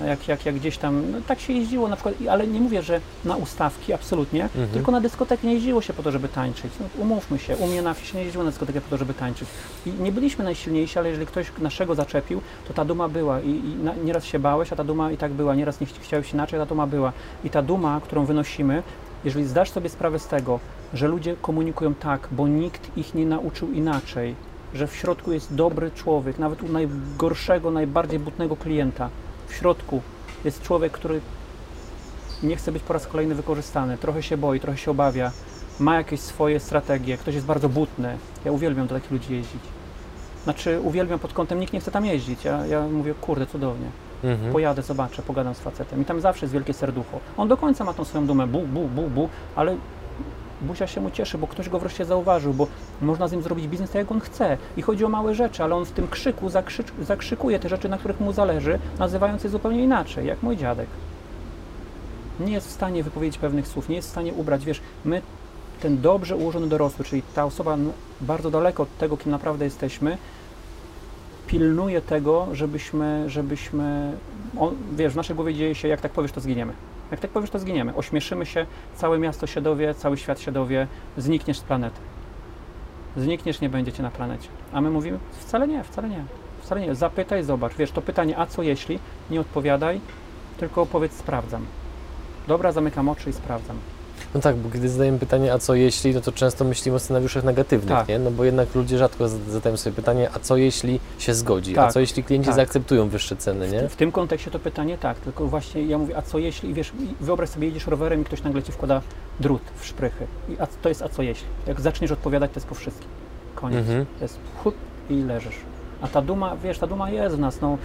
jak, 0.07 0.29
jak, 0.29 0.47
jak 0.47 0.55
gdzieś 0.55 0.79
tam, 0.79 1.11
no, 1.13 1.19
tak 1.27 1.41
się 1.41 1.53
jeździło 1.53 1.89
na 1.89 1.97
przykład, 1.97 2.15
ale 2.31 2.47
nie 2.47 2.61
mówię, 2.61 2.83
że 2.83 3.01
na 3.25 3.37
ustawki, 3.37 3.93
absolutnie, 3.93 4.45
Mhm. 4.45 4.69
tylko 4.69 4.93
na 4.93 5.01
dyskotekę 5.01 5.47
nie 5.47 5.55
jeździło 5.55 5.83
się 5.83 5.93
po 5.93 6.03
to, 6.03 6.11
żeby 6.13 6.29
tańczyć. 6.29 6.73
No, 6.81 6.87
umówmy 7.03 7.39
się, 7.39 7.57
u 7.57 7.67
mnie 7.67 7.83
na 7.83 7.95
wsi 7.95 8.17
nie 8.17 8.23
jeździło 8.25 8.45
na 8.45 8.51
dyskotekę 8.51 8.81
po 8.81 8.91
to, 8.91 8.97
żeby 8.97 9.15
tańczyć. 9.15 9.49
I 9.87 9.91
nie 10.03 10.13
byliśmy 10.13 10.45
najsilniejsi, 10.45 10.99
ale 10.99 11.09
jeżeli 11.09 11.27
ktoś 11.27 11.47
naszego 11.59 11.95
zaczepił, 11.95 12.41
to 12.69 12.75
ta 12.75 12.85
duma 12.85 13.09
była 13.09 13.41
i, 13.41 13.49
i 13.51 13.75
na, 13.85 13.95
nieraz 14.05 14.25
się 14.25 14.39
bałeś, 14.39 14.73
a 14.73 14.77
ta 14.77 14.85
duma 14.85 15.11
i 15.13 15.17
tak 15.17 15.33
była, 15.33 15.55
nieraz 15.55 15.81
nie 15.81 15.87
chci- 15.87 16.01
chciałeś 16.03 16.33
inaczej, 16.33 16.61
a 16.61 16.63
ta 16.63 16.69
duma 16.69 16.87
była. 16.87 17.13
I 17.45 17.51
ta 17.51 17.63
duma, 17.63 18.01
którą 18.05 18.25
wynosimy, 18.25 18.83
jeżeli 19.25 19.45
zdasz 19.45 19.71
sobie 19.71 19.89
sprawę 19.89 20.19
z 20.19 20.27
tego, 20.27 20.61
że 20.95 21.09
ludzie 21.09 21.37
komunikują 21.43 21.95
tak, 21.95 22.29
bo 22.31 22.49
nikt 22.49 22.97
ich 22.97 23.15
nie 23.15 23.27
nauczył 23.27 23.73
inaczej, 23.73 24.35
że 24.75 24.87
w 24.87 24.97
środku 24.97 25.33
jest 25.33 25.55
dobry 25.55 25.91
człowiek, 25.91 26.39
nawet 26.39 26.63
u 26.63 26.69
najgorszego, 26.69 27.71
najbardziej 27.71 28.19
butnego 28.19 28.57
klienta, 28.57 29.11
w 29.49 29.55
środku 29.55 30.03
jest 30.45 30.63
człowiek, 30.63 30.93
który 30.93 31.21
nie 32.43 32.57
chce 32.57 32.73
być 32.73 32.83
po 32.83 32.93
raz 32.93 33.07
kolejny 33.07 33.35
wykorzystany, 33.35 33.99
trochę 33.99 34.23
się 34.23 34.37
boi, 34.37 34.61
trochę 34.61 34.79
się 34.79 34.91
obawia, 34.91 35.33
ma 35.81 35.95
jakieś 35.95 36.21
swoje 36.21 36.61
strategie, 36.61 37.17
ktoś 37.17 37.35
jest 37.35 37.47
bardzo 37.47 37.69
butny. 37.69 38.17
Ja 38.45 38.53
uwielbiam 38.53 38.87
do 38.87 38.95
takich 38.95 39.11
ludzi 39.11 39.33
jeździć. 39.33 39.63
Znaczy, 40.45 40.81
uwielbiam 40.81 41.19
pod 41.19 41.33
kątem, 41.33 41.61
nikt 41.61 41.73
nie 41.73 41.81
chce 41.81 41.91
tam 41.91 42.07
jeździć. 42.07 42.45
Ja, 42.45 42.67
ja 42.67 42.89
mówię, 42.89 43.15
kurde, 43.21 43.47
cudownie. 43.47 43.87
Mhm. 44.25 44.53
Pojadę, 44.53 44.83
zobaczę, 44.83 45.23
pogadam 45.23 45.55
z 45.55 45.59
facetem. 45.61 46.03
I 46.03 46.05
tam 46.05 46.21
zawsze 46.21 46.47
jest 46.47 46.53
wielkie 46.55 46.73
serducho. 46.73 47.21
On 47.37 47.49
do 47.49 47.57
końca 47.57 47.85
ma 47.85 47.95
tą 47.95 48.05
swoją 48.05 48.27
dumę, 48.27 48.47
bu, 48.47 48.61
bu, 48.61 48.89
bu, 48.89 49.03
bu, 49.03 49.29
ale 49.57 49.77
Busia 50.63 50.87
się 50.87 51.01
mu 51.01 51.11
cieszy, 51.11 51.39
bo 51.39 51.47
ktoś 51.47 51.69
go 51.69 51.79
wreszcie 51.79 52.05
zauważył, 52.05 52.55
bo 52.55 52.67
można 53.01 53.29
z 53.29 53.33
nim 53.33 53.43
zrobić 53.43 53.69
biznes 53.69 53.91
tak, 53.91 53.99
jak 53.99 54.13
on 54.13 54.21
chce. 54.21 54.57
I 54.77 54.83
chodzi 54.83 55.05
o 55.05 55.09
małe 55.09 55.35
rzeczy, 55.35 55.63
ale 55.65 55.75
on 55.75 55.85
w 55.85 55.91
tym 55.91 56.09
krzyku 56.09 56.49
zakrzycz, 56.49 56.89
zakrzykuje 57.01 57.59
te 57.59 57.69
rzeczy, 57.69 57.89
na 57.89 57.99
których 57.99 58.21
mu 58.21 58.33
zależy, 58.33 58.79
nazywając 58.99 59.45
je 59.45 59.51
zupełnie 59.51 59.83
inaczej, 59.85 60.27
jak 60.27 60.43
mój 60.43 60.57
dziadek. 60.57 60.87
Nie 62.41 62.53
jest 62.53 62.69
w 62.69 62.71
stanie 62.71 63.03
wypowiedzieć 63.03 63.39
pewnych 63.39 63.69
słów, 63.69 63.89
nie 63.89 63.97
jest 63.97 64.09
w 64.09 64.11
stanie 64.11 64.33
ubrać. 64.33 64.65
Wiesz, 64.65 64.81
my, 65.05 65.23
ten 65.81 66.01
dobrze 66.01 66.37
ułożony 66.37 66.67
dorosły, 66.67 67.05
czyli 67.05 67.23
ta 67.35 67.45
osoba 67.45 67.75
n- 67.75 67.93
bardzo 68.21 68.51
daleko 68.51 68.83
od 68.83 68.99
tego, 68.99 69.17
kim 69.17 69.33
naprawdę 69.33 69.65
jesteśmy, 69.65 70.19
pilnuje 71.47 72.01
tego, 72.01 72.47
żebyśmy, 72.53 73.31
żebyśmy, 73.31 74.13
on, 74.59 74.75
wiesz, 74.93 75.13
w 75.13 75.17
naszej 75.17 75.37
głowie 75.37 75.55
dzieje 75.55 75.75
się, 75.75 75.89
jak 75.89 76.01
tak 76.01 76.13
powiesz, 76.13 76.33
to 76.33 76.41
zginiemy. 76.41 76.73
Jak 77.11 77.21
tak 77.21 77.31
powiesz, 77.31 77.51
to 77.51 77.59
zginiemy. 77.59 77.95
Ośmieszymy 77.95 78.47
się, 78.47 78.67
całe 78.95 79.19
miasto 79.19 79.47
się 79.47 79.61
dowie, 79.61 79.95
cały 79.95 80.17
świat 80.17 80.41
się 80.41 80.53
dowie, 80.53 80.87
znikniesz 81.17 81.59
z 81.59 81.63
planety. 81.63 82.01
Znikniesz, 83.17 83.61
nie 83.61 83.69
będziecie 83.69 84.03
na 84.03 84.11
planecie. 84.11 84.49
A 84.73 84.81
my 84.81 84.91
mówimy, 84.91 85.19
wcale 85.33 85.69
nie, 85.69 85.85
wcale 85.85 86.09
nie. 86.09 86.25
Wcale 86.63 86.81
nie. 86.81 86.95
Zapytaj, 86.95 87.45
zobacz. 87.45 87.75
Wiesz, 87.75 87.91
to 87.91 88.03
pytanie, 88.03 88.39
a 88.39 88.47
co 88.47 88.63
jeśli? 88.63 88.99
Nie 89.31 89.41
odpowiadaj, 89.41 90.01
tylko 90.59 90.87
powiedz, 90.87 91.13
sprawdzam. 91.13 91.67
Dobra, 92.49 92.73
zamykam 92.73 93.09
oczy 93.09 93.31
i 93.31 93.33
sprawdzam. 93.33 93.77
No 94.35 94.41
tak, 94.41 94.57
bo 94.57 94.71
kiedy 94.71 94.89
zadajemy 94.89 95.19
pytanie, 95.19 95.53
a 95.53 95.59
co 95.59 95.75
jeśli, 95.75 96.15
no 96.15 96.21
to 96.21 96.33
często 96.33 96.65
myślimy 96.65 96.97
o 96.97 97.01
scenariuszach 97.01 97.45
negatywnych, 97.45 97.99
Tak. 97.99 98.09
nie? 98.09 98.19
No 98.19 98.31
bo 98.31 98.45
jednak 98.45 98.75
ludzie 98.75 98.99
rzadko 98.99 99.29
zad- 99.29 99.49
zadają 99.49 99.77
sobie 99.77 99.97
pytanie, 99.97 100.31
a 100.35 100.39
co 100.39 100.57
jeśli 100.57 101.01
się 101.19 101.35
zgodzi, 101.35 101.79
a 101.79 101.83
Tak. 101.83 101.93
co 101.93 102.01
jeśli 102.01 102.25
klienci 102.25 102.47
Tak. 102.47 102.57
zaakceptują 102.57 103.09
wyższe 103.09 103.37
ceny, 103.37 103.69
nie? 103.69 103.89
W 103.89 103.97
tym 103.97 104.13
kontekście 104.13 104.51
to 104.51 104.59
pytanie 104.59 104.99
tak, 104.99 105.19
tylko 105.21 105.47
właśnie 105.47 105.83
ja 105.87 105.99
mówię, 105.99 106.17
a 106.17 106.23
co 106.23 106.39
jeśli, 106.39 106.71
i 106.71 106.75
wiesz, 106.75 106.93
wyobraź 107.21 107.49
sobie, 107.49 107.67
jedziesz 107.67 107.87
rowerem 107.87 108.21
i 108.23 108.25
ktoś 108.25 108.43
nagle 108.43 108.63
ci 108.63 108.73
wkłada 108.73 109.01
drut 109.41 109.63
w 109.77 109.87
szprychy. 109.87 110.27
I 110.49 110.57
a 110.59 110.67
to 110.67 110.89
jest 110.89 111.03
a 111.03 111.09
co 111.09 111.23
jeśli. 111.23 111.47
Jak 111.67 111.81
zaczniesz 111.81 112.11
odpowiadać, 112.11 112.51
to 112.51 112.57
jest 112.57 112.67
po 112.67 112.75
wszystkim. 112.75 113.09
Koniec. 113.55 113.79
Mhm. 113.79 114.07
To 114.19 114.25
jest 114.25 114.39
chup 114.63 114.75
i 115.11 115.15
leżysz. 115.15 115.57
A 116.01 116.09
ta 116.09 116.23
duma, 116.23 116.57
wiesz, 116.57 116.79
ta 116.79 116.87
duma 116.87 117.11
jest 117.11 117.37
w 117.37 117.39
nas. 117.39 117.61
No, 117.61 117.79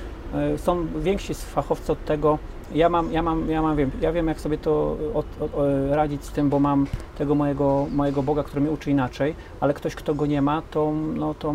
są 0.58 0.88
więksi 1.00 1.34
fachowcy 1.34 1.92
od 1.92 2.06
tego. 2.06 2.38
Ja 2.74 2.90
mam, 2.90 3.12
ja 3.12 3.22
mam, 3.24 3.50
ja 3.50 3.62
mam, 3.62 3.76
wiem, 3.78 3.92
ja 4.02 4.12
wiem 4.12 4.28
jak 4.28 4.40
sobie 4.42 4.58
to 4.58 4.98
od, 5.14 5.26
od, 5.42 5.56
o, 5.56 5.96
radzić 5.96 6.24
z 6.24 6.32
tym, 6.32 6.50
bo 6.50 6.60
mam 6.60 6.88
tego 7.18 7.36
mojego, 7.36 7.88
mojego 7.92 8.24
Boga, 8.24 8.44
który 8.44 8.62
mnie 8.62 8.72
uczy 8.72 8.92
inaczej, 8.92 9.36
ale 9.60 9.74
ktoś, 9.74 9.96
kto 9.96 10.16
go 10.16 10.26
nie 10.26 10.42
ma, 10.42 10.62
to, 10.72 10.92
no, 11.16 11.34
to, 11.34 11.54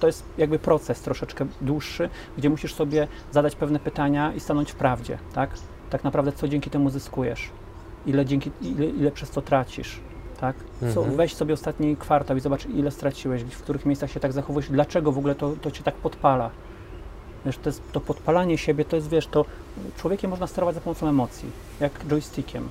to 0.00 0.06
jest 0.06 0.24
jakby 0.38 0.58
proces 0.58 1.00
troszeczkę 1.00 1.46
dłuższy, 1.60 2.08
gdzie 2.38 2.50
musisz 2.50 2.74
sobie 2.74 3.08
zadać 3.32 3.56
pewne 3.56 3.78
pytania 3.78 4.32
i 4.34 4.40
stanąć 4.40 4.72
w 4.72 4.74
prawdzie, 4.74 5.18
tak? 5.34 5.50
Tak 5.90 6.04
naprawdę, 6.04 6.32
co 6.32 6.48
dzięki 6.48 6.70
temu 6.70 6.90
zyskujesz? 6.90 7.50
Ile, 8.06 8.26
dzięki, 8.26 8.50
ile, 8.62 8.86
ile 8.86 9.10
przez 9.10 9.30
to 9.30 9.42
tracisz? 9.42 10.00
Tak? 10.40 10.56
Co, 10.94 11.00
Mhm. 11.00 11.16
weź 11.16 11.34
sobie 11.34 11.54
ostatni 11.54 11.96
kwartał 11.96 12.36
i 12.36 12.40
zobacz, 12.40 12.66
ile 12.66 12.90
straciłeś, 12.90 13.42
w 13.42 13.62
których 13.62 13.86
miejscach 13.86 14.10
się 14.10 14.20
tak 14.20 14.32
zachowujesz, 14.32 14.70
dlaczego 14.70 15.12
w 15.12 15.18
ogóle 15.18 15.34
to, 15.34 15.52
to 15.62 15.70
cię 15.70 15.82
tak 15.82 15.94
podpala. 15.94 16.50
Wiesz, 17.46 17.58
to, 17.58 17.68
jest, 17.68 17.82
to 17.92 18.00
podpalanie 18.00 18.58
siebie, 18.58 18.84
to 18.84 18.96
jest, 18.96 19.08
wiesz, 19.08 19.26
to 19.26 19.44
człowiekiem 19.96 20.30
można 20.30 20.46
sterować 20.46 20.74
za 20.74 20.80
pomocą 20.80 21.08
emocji, 21.08 21.50
jak 21.80 21.92
joystickiem. 22.08 22.68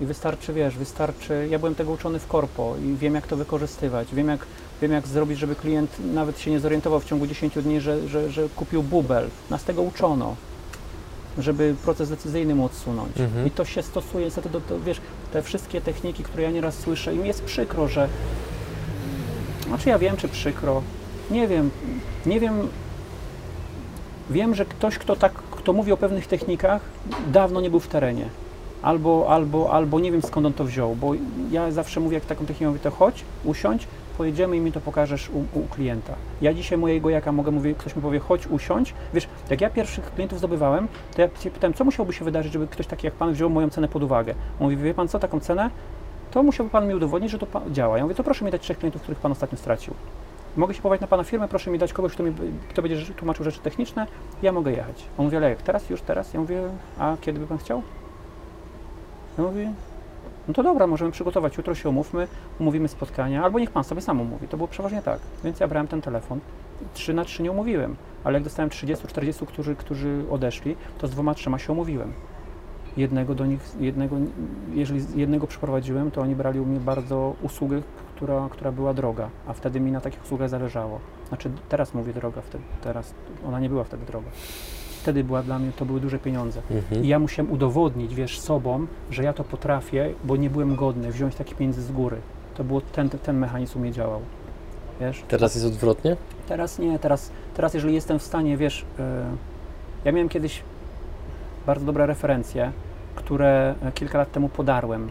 I 0.00 0.06
wystarczy, 0.06 0.52
wiesz, 0.52 0.76
wystarczy, 0.76 1.48
ja 1.50 1.58
byłem 1.58 1.74
tego 1.74 1.92
uczony 1.92 2.18
w 2.18 2.26
korpo 2.26 2.74
i 2.84 2.96
wiem, 2.96 3.14
jak 3.14 3.26
to 3.26 3.36
wykorzystywać, 3.36 4.14
wiem, 4.14 4.28
jak, 4.28 4.46
wiem, 4.82 4.92
jak 4.92 5.06
zrobić, 5.06 5.38
żeby 5.38 5.54
klient 5.54 5.96
nawet 6.14 6.40
się 6.40 6.50
nie 6.50 6.60
zorientował 6.60 7.00
w 7.00 7.04
ciągu 7.04 7.26
10 7.26 7.54
dni, 7.62 7.80
że, 7.80 8.08
że, 8.08 8.30
że 8.30 8.48
kupił 8.56 8.82
bubel. 8.82 9.28
Nas 9.50 9.64
tego 9.64 9.82
uczono, 9.82 10.36
żeby 11.38 11.74
proces 11.84 12.08
decyzyjny 12.08 12.54
mu 12.54 12.64
odsunąć. 12.64 13.20
Mhm. 13.20 13.46
I 13.46 13.50
to 13.50 13.64
się 13.64 13.82
stosuje, 13.82 14.24
niestety, 14.24 14.50
do, 14.50 14.60
do, 14.60 14.80
wiesz, 14.80 15.00
te 15.32 15.42
wszystkie 15.42 15.80
techniki, 15.80 16.22
które 16.22 16.42
ja 16.42 16.50
nieraz 16.50 16.78
słyszę 16.78 17.14
i 17.14 17.18
mi 17.18 17.28
jest 17.28 17.44
przykro, 17.44 17.88
że 17.88 18.08
znaczy 19.66 19.88
ja 19.88 19.98
wiem, 19.98 20.16
czy 20.16 20.28
przykro, 20.28 20.82
nie 21.30 21.48
wiem, 21.48 21.70
nie 22.26 22.40
wiem, 22.40 22.68
wiem, 24.30 24.54
że 24.54 24.64
ktoś, 24.64 24.98
kto 24.98 25.16
tak, 25.16 25.32
kto 25.32 25.72
mówi 25.72 25.92
o 25.92 25.96
pewnych 25.96 26.26
technikach, 26.26 26.82
dawno 27.32 27.60
nie 27.60 27.70
był 27.70 27.80
w 27.80 27.88
terenie. 27.88 28.24
Albo, 28.82 29.26
albo, 29.28 29.72
albo 29.72 30.00
nie 30.00 30.12
wiem 30.12 30.22
skąd 30.22 30.46
on 30.46 30.52
to 30.52 30.64
wziął, 30.64 30.94
bo 30.94 31.12
ja 31.50 31.70
zawsze 31.70 32.00
mówię, 32.00 32.14
jak 32.14 32.24
taką 32.24 32.46
technikę 32.46 32.68
mówię, 32.68 32.80
to 32.80 32.90
chodź, 32.90 33.24
usiądź, 33.44 33.88
pojedziemy 34.18 34.56
i 34.56 34.60
mi 34.60 34.72
to 34.72 34.80
pokażesz 34.80 35.30
u, 35.30 35.58
u 35.58 35.62
klienta. 35.62 36.14
Ja 36.42 36.54
dzisiaj 36.54 36.78
mojego 36.78 37.10
jaka 37.10 37.32
mogę, 37.32 37.50
mówię, 37.50 37.74
ktoś 37.74 37.96
mi 37.96 38.02
powie, 38.02 38.18
chodź, 38.18 38.46
usiądź. 38.46 38.94
Wiesz, 39.14 39.28
jak 39.50 39.60
ja 39.60 39.70
pierwszych 39.70 40.14
klientów 40.14 40.38
zdobywałem, 40.38 40.88
to 41.14 41.22
ja 41.22 41.28
się 41.40 41.50
pytałem, 41.50 41.74
co 41.74 41.84
musiałoby 41.84 42.12
się 42.12 42.24
wydarzyć, 42.24 42.52
żeby 42.52 42.66
ktoś 42.66 42.86
taki 42.86 43.06
jak 43.06 43.14
pan 43.14 43.32
wziął 43.32 43.50
moją 43.50 43.70
cenę 43.70 43.88
pod 43.88 44.02
uwagę. 44.02 44.34
On 44.60 44.64
mówi, 44.64 44.76
wie 44.76 44.94
pan 44.94 45.08
co, 45.08 45.18
taką 45.18 45.40
cenę? 45.40 45.70
To 46.30 46.42
musiałby 46.42 46.70
pan 46.70 46.88
mi 46.88 46.94
udowodnić, 46.94 47.30
że 47.30 47.38
to 47.38 47.46
działa. 47.72 47.96
Ja 47.96 48.02
mówię, 48.02 48.14
to 48.14 48.24
proszę 48.24 48.44
mi 48.44 48.50
dać 48.50 48.62
trzech 48.62 48.78
klientów, 48.78 49.02
których 49.02 49.18
pan 49.18 49.32
ostatnio 49.32 49.58
stracił. 49.58 49.94
Mogę 50.56 50.74
się 50.74 50.82
powołać 50.82 51.00
na 51.00 51.06
pana 51.06 51.24
firmę, 51.24 51.48
proszę 51.48 51.70
mi 51.70 51.78
dać 51.78 51.92
kogoś, 51.92 52.12
kto, 52.12 52.22
mi, 52.22 52.32
kto 52.68 52.82
będzie 52.82 53.14
tłumaczył 53.14 53.44
rzeczy 53.44 53.60
techniczne, 53.60 54.06
ja 54.42 54.52
mogę 54.52 54.70
jechać. 54.70 55.04
On 55.18 55.24
mówi, 55.24 55.36
ale 55.36 55.50
jak 55.50 55.62
teraz, 55.62 55.90
już 55.90 56.00
teraz? 56.00 56.34
Ja 56.34 56.40
mówię, 56.40 56.62
a 56.98 57.16
kiedy 57.20 57.40
by 57.40 57.46
pan 57.46 57.58
chciał? 57.58 57.82
Ja 59.38 59.44
mówię, 59.44 59.72
No 60.48 60.54
to 60.54 60.62
dobra, 60.62 60.86
możemy 60.86 61.10
przygotować, 61.10 61.56
jutro 61.56 61.74
się 61.74 61.88
umówmy, 61.88 62.28
umówimy 62.60 62.88
spotkania, 62.88 63.44
albo 63.44 63.58
niech 63.58 63.70
pan 63.70 63.84
sobie 63.84 64.00
sam 64.00 64.20
umówi. 64.20 64.48
To 64.48 64.56
było 64.56 64.68
przeważnie 64.68 65.02
tak. 65.02 65.18
Więc 65.44 65.60
ja 65.60 65.68
brałem 65.68 65.88
ten 65.88 66.02
telefon. 66.02 66.40
Trzy 66.94 67.14
na 67.14 67.24
trzy 67.24 67.42
nie 67.42 67.50
umówiłem, 67.50 67.96
ale 68.24 68.34
jak 68.34 68.44
dostałem 68.44 68.70
30-40, 68.70 69.46
którzy, 69.46 69.76
którzy 69.76 70.24
odeszli, 70.30 70.76
to 70.98 71.06
z 71.06 71.10
dwoma, 71.10 71.34
trzema 71.34 71.58
się 71.58 71.72
umówiłem. 71.72 72.12
Jednego 72.96 73.34
do 73.34 73.46
nich, 73.46 73.60
jednego, 73.80 74.16
jeżeli 74.74 75.20
jednego 75.20 75.46
przeprowadziłem, 75.46 76.10
to 76.10 76.20
oni 76.20 76.34
brali 76.34 76.60
u 76.60 76.64
mnie 76.64 76.80
bardzo 76.80 77.34
usługę, 77.42 77.82
która, 78.16 78.48
która 78.50 78.72
była 78.72 78.94
droga, 78.94 79.28
a 79.46 79.52
wtedy 79.52 79.80
mi 79.80 79.92
na 79.92 80.00
takich 80.00 80.24
usługach 80.24 80.48
zależało. 80.48 81.00
Znaczy 81.28 81.50
teraz 81.68 81.94
mówię 81.94 82.12
droga, 82.12 82.40
wtedy, 82.40 82.64
teraz 82.82 83.14
ona 83.46 83.60
nie 83.60 83.68
była 83.68 83.84
wtedy 83.84 84.06
droga. 84.06 84.26
Wtedy 85.02 85.24
była 85.24 85.42
dla 85.42 85.58
mnie, 85.58 85.72
to 85.76 85.84
były 85.84 86.00
duże 86.00 86.18
pieniądze. 86.18 86.60
Mhm. 86.70 87.04
I 87.04 87.08
ja 87.08 87.18
musiałem 87.18 87.52
udowodnić, 87.52 88.14
wiesz, 88.14 88.40
sobą, 88.40 88.86
że 89.10 89.22
ja 89.22 89.32
to 89.32 89.44
potrafię, 89.44 90.14
bo 90.24 90.36
nie 90.36 90.50
byłem 90.50 90.76
godny 90.76 91.12
wziąć 91.12 91.34
takie 91.34 91.54
pieniądze 91.54 91.82
z 91.82 91.92
góry. 91.92 92.16
To 92.54 92.64
było, 92.64 92.80
ten, 92.80 93.10
ten 93.10 93.38
mechanizm 93.38 93.80
mnie 93.80 93.92
działał. 93.92 94.20
Wiesz? 95.00 95.22
Teraz 95.28 95.54
jest 95.54 95.66
odwrotnie? 95.66 96.16
Teraz 96.48 96.78
nie, 96.78 96.98
teraz, 96.98 97.30
teraz 97.54 97.74
jeżeli 97.74 97.94
jestem 97.94 98.18
w 98.18 98.22
stanie, 98.22 98.56
wiesz, 98.56 98.84
yy, 98.98 99.04
ja 100.04 100.12
miałem 100.12 100.28
kiedyś 100.28 100.62
bardzo 101.66 101.86
dobre 101.86 102.06
referencje, 102.06 102.72
które 103.14 103.74
e, 103.82 103.92
kilka 103.92 104.18
lat 104.18 104.32
temu 104.32 104.48
podarłem, 104.48 105.10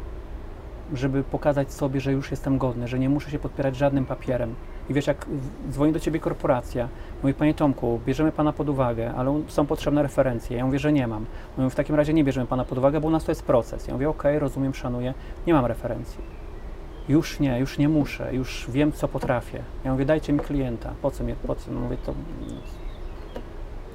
żeby 0.93 1.23
pokazać 1.23 1.73
sobie, 1.73 1.99
że 2.01 2.11
już 2.11 2.31
jestem 2.31 2.57
godny, 2.57 2.87
że 2.87 2.99
nie 2.99 3.09
muszę 3.09 3.31
się 3.31 3.39
podpierać 3.39 3.75
żadnym 3.75 4.05
papierem. 4.05 4.55
I 4.89 4.93
wiesz, 4.93 5.07
jak 5.07 5.25
dzwoni 5.69 5.93
do 5.93 5.99
ciebie 5.99 6.19
korporacja, 6.19 6.87
mówi, 7.23 7.33
panie 7.33 7.53
Tomku, 7.53 7.99
bierzemy 8.05 8.31
pana 8.31 8.53
pod 8.53 8.69
uwagę, 8.69 9.13
ale 9.13 9.41
są 9.47 9.65
potrzebne 9.65 10.03
referencje. 10.03 10.57
Ja 10.57 10.65
mówię, 10.65 10.79
że 10.79 10.93
nie 10.93 11.07
mam. 11.07 11.25
Mówią, 11.57 11.69
w 11.69 11.75
takim 11.75 11.95
razie 11.95 12.13
nie 12.13 12.23
bierzemy 12.23 12.47
pana 12.47 12.65
pod 12.65 12.77
uwagę, 12.77 13.01
bo 13.01 13.07
u 13.07 13.11
nas 13.11 13.23
to 13.23 13.31
jest 13.31 13.43
proces. 13.43 13.87
Ja 13.87 13.93
mówię, 13.93 14.09
okej, 14.09 14.39
rozumiem, 14.39 14.73
szanuję, 14.73 15.13
nie 15.47 15.53
mam 15.53 15.65
referencji. 15.65 16.19
Już 17.09 17.39
nie, 17.39 17.59
już 17.59 17.77
nie 17.77 17.89
muszę, 17.89 18.35
już 18.35 18.65
wiem, 18.69 18.91
co 18.91 19.07
potrafię. 19.07 19.63
Ja 19.83 19.91
mówię, 19.91 20.05
dajcie 20.05 20.33
mi 20.33 20.39
klienta. 20.39 20.91
Po 21.01 21.11
co 21.11 21.23
mnie, 21.23 21.35
po 21.47 21.55
co? 21.55 21.71
Mówię, 21.71 21.97
to... 22.05 22.13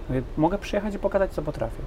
Mówię, 0.09 0.23
mogę 0.37 0.59
przyjechać 0.59 0.95
i 0.95 0.99
pokazać, 0.99 1.33
co 1.33 1.43
potrafię. 1.43 1.83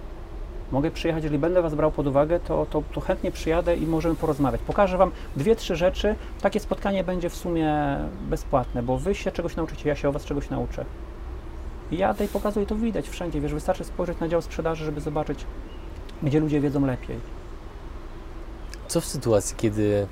Mogę 0.74 0.92
przyjechać, 0.92 1.24
jeżeli 1.24 1.40
będę 1.40 1.62
Was 1.62 1.76
brał 1.76 1.92
pod 1.92 2.08
uwagę, 2.08 2.40
to, 2.40 2.66
to, 2.70 2.84
to 2.94 3.02
chętnie 3.02 3.32
przyjadę 3.32 3.78
i 3.78 3.88
możemy 3.88 4.16
porozmawiać. 4.16 4.62
Pokażę 4.62 4.98
Wam 4.98 5.12
dwie, 5.36 5.56
trzy 5.56 5.76
rzeczy. 5.76 6.16
Takie 6.42 6.60
spotkanie 6.60 7.04
będzie 7.04 7.30
w 7.30 7.36
sumie 7.36 7.98
bezpłatne, 8.30 8.84
bo 8.84 8.98
Wy 8.98 9.16
się 9.16 9.32
czegoś 9.32 9.56
nauczycie, 9.56 9.90
ja 9.90 9.96
się 9.96 10.10
o 10.10 10.12
Was 10.12 10.26
czegoś 10.26 10.50
nauczę. 10.50 10.86
I 11.92 11.98
jadę 11.98 12.26
i 12.26 12.28
pokazuję, 12.28 12.66
to 12.66 12.76
widać 12.76 13.10
wszędzie, 13.10 13.42
wiesz, 13.42 13.54
wystarczy 13.54 13.84
spojrzeć 13.84 14.20
na 14.20 14.28
dział 14.28 14.42
sprzedaży, 14.42 14.86
żeby 14.86 15.02
zobaczyć, 15.02 15.46
gdzie 16.24 16.40
ludzie 16.40 16.62
wiedzą 16.62 16.86
lepiej. 16.86 17.18
Co 18.88 19.02
w 19.02 19.06
sytuacji, 19.06 19.56
kiedy 19.58 20.08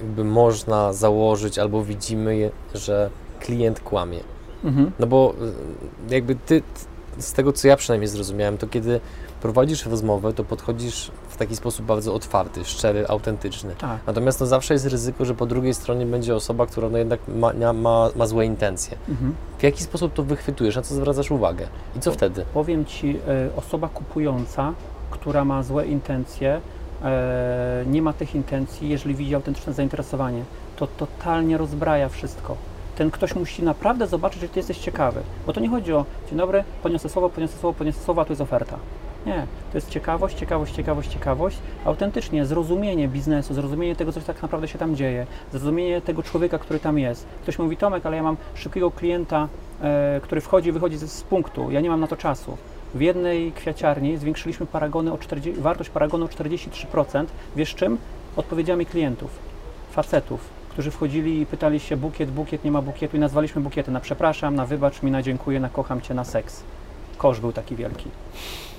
jakby 0.00 0.24
można 0.24 0.92
założyć 0.92 1.58
albo 1.58 1.84
widzimy, 1.84 2.50
że 2.74 3.10
klient 3.40 3.80
kłamie? 3.80 4.20
Mhm. 4.64 4.90
No 4.98 5.06
bo 5.06 5.34
y, 6.10 6.14
jakby 6.14 6.34
ty, 6.34 6.62
z 7.18 7.32
tego 7.32 7.52
co 7.52 7.68
ja 7.68 7.76
przynajmniej 7.76 8.08
zrozumiałem, 8.08 8.58
to 8.58 8.66
kiedy 8.66 9.00
prowadzisz 9.42 9.86
rozmowę, 9.86 10.32
to 10.32 10.44
podchodzisz 10.44 11.10
w 11.28 11.36
taki 11.36 11.56
sposób 11.56 11.86
bardzo 11.86 12.14
otwarty, 12.14 12.64
szczery, 12.64 13.06
autentyczny. 13.08 13.74
Tak. 13.78 14.00
Natomiast 14.06 14.40
no 14.40 14.46
zawsze 14.46 14.74
jest 14.74 14.86
ryzyko, 14.86 15.24
że 15.24 15.34
po 15.34 15.46
drugiej 15.46 15.74
stronie 15.74 16.06
będzie 16.06 16.34
osoba, 16.36 16.66
która 16.66 16.88
no 16.88 16.98
jednak 16.98 17.20
ma, 17.28 17.52
ma- 17.72 18.10
ma, 18.16 18.26
złe 18.26 18.46
intencje. 18.46 18.96
Mhm. 19.08 19.34
W 19.58 19.62
jaki 19.62 19.82
sposób 19.82 20.12
to 20.14 20.22
wychwytujesz, 20.22 20.76
na 20.76 20.82
co 20.82 20.94
zwracasz 20.94 21.30
uwagę? 21.30 21.66
I 21.96 22.00
co 22.00 22.12
wtedy? 22.12 22.44
Powiem 22.54 22.84
Ci, 22.84 23.18
e, 23.28 23.56
osoba 23.56 23.88
kupująca, 23.88 24.72
która 25.10 25.44
ma 25.44 25.62
złe 25.62 25.86
intencje, 25.86 26.60
e, 27.02 27.84
nie 27.86 28.02
ma 28.02 28.12
tych 28.12 28.34
intencji, 28.34 28.88
jeżeli 28.88 29.14
widzi 29.14 29.34
autentyczne 29.34 29.72
zainteresowanie, 29.72 30.44
to 30.76 30.86
totalnie 30.86 31.58
rozbraja 31.58 32.08
wszystko. 32.08 32.56
Ten 33.02 33.10
ktoś 33.10 33.34
musi 33.34 33.62
naprawdę 33.62 34.06
zobaczyć, 34.06 34.40
że 34.40 34.48
Ty 34.48 34.58
jesteś 34.58 34.78
ciekawy. 34.78 35.20
Bo 35.46 35.52
to 35.52 35.60
nie 35.60 35.68
chodzi 35.68 35.92
o, 35.92 36.04
dzień 36.28 36.38
dobry, 36.38 36.64
poniosę 36.82 37.08
słowo, 37.08 37.30
poniosę 37.30 37.58
słowo, 37.58 37.78
poniosę 37.78 38.00
słowo, 38.00 38.22
a 38.22 38.24
tu 38.24 38.32
jest 38.32 38.40
oferta. 38.40 38.78
Nie, 39.26 39.46
to 39.72 39.78
jest 39.78 39.90
ciekawość, 39.90 40.36
ciekawość, 40.36 40.74
ciekawość, 40.74 41.12
ciekawość, 41.12 41.58
autentycznie 41.84 42.46
zrozumienie 42.46 43.08
biznesu, 43.08 43.54
zrozumienie 43.54 43.96
tego, 43.96 44.12
co 44.12 44.20
tak 44.20 44.42
naprawdę 44.42 44.68
się 44.68 44.78
tam 44.78 44.96
dzieje, 44.96 45.26
zrozumienie 45.52 46.00
tego 46.00 46.22
człowieka, 46.22 46.58
który 46.58 46.80
tam 46.80 46.98
jest. 46.98 47.26
Ktoś 47.42 47.58
mówi, 47.58 47.76
Tomek, 47.76 48.06
ale 48.06 48.16
ja 48.16 48.22
mam 48.22 48.36
szybkiego 48.54 48.90
klienta, 48.90 49.48
e, 49.82 50.20
który 50.22 50.40
wchodzi 50.40 50.72
wychodzi 50.72 50.96
z, 50.96 51.12
z 51.12 51.22
punktu, 51.22 51.70
ja 51.70 51.80
nie 51.80 51.90
mam 51.90 52.00
na 52.00 52.06
to 52.06 52.16
czasu. 52.16 52.56
W 52.94 53.00
jednej 53.00 53.52
kwiaciarni 53.52 54.16
zwiększyliśmy 54.16 54.66
paragony 54.66 55.12
o 55.12 55.18
40, 55.18 55.60
wartość 55.62 55.90
paragonu 55.90 56.24
o 56.24 56.28
43%. 56.28 57.24
Wiesz 57.56 57.74
czym? 57.74 57.98
Odpowiedziami 58.36 58.86
klientów, 58.86 59.30
facetów, 59.92 60.61
którzy 60.72 60.90
wchodzili 60.90 61.40
i 61.40 61.46
pytali 61.46 61.80
się 61.80 61.96
bukiet, 61.96 62.30
bukiet, 62.30 62.64
nie 62.64 62.70
ma 62.70 62.82
bukietu 62.82 63.16
i 63.16 63.20
nazwaliśmy 63.20 63.62
bukiety 63.62 63.90
na 63.90 64.00
przepraszam, 64.00 64.54
na 64.54 64.66
wybacz 64.66 65.02
mi, 65.02 65.10
na 65.10 65.22
dziękuję, 65.22 65.60
na 65.60 65.68
kocham 65.68 66.00
cię, 66.00 66.14
na 66.14 66.24
seks. 66.24 66.62
Kosz 67.18 67.40
był 67.40 67.52
taki 67.52 67.76
wielki. 67.76 68.10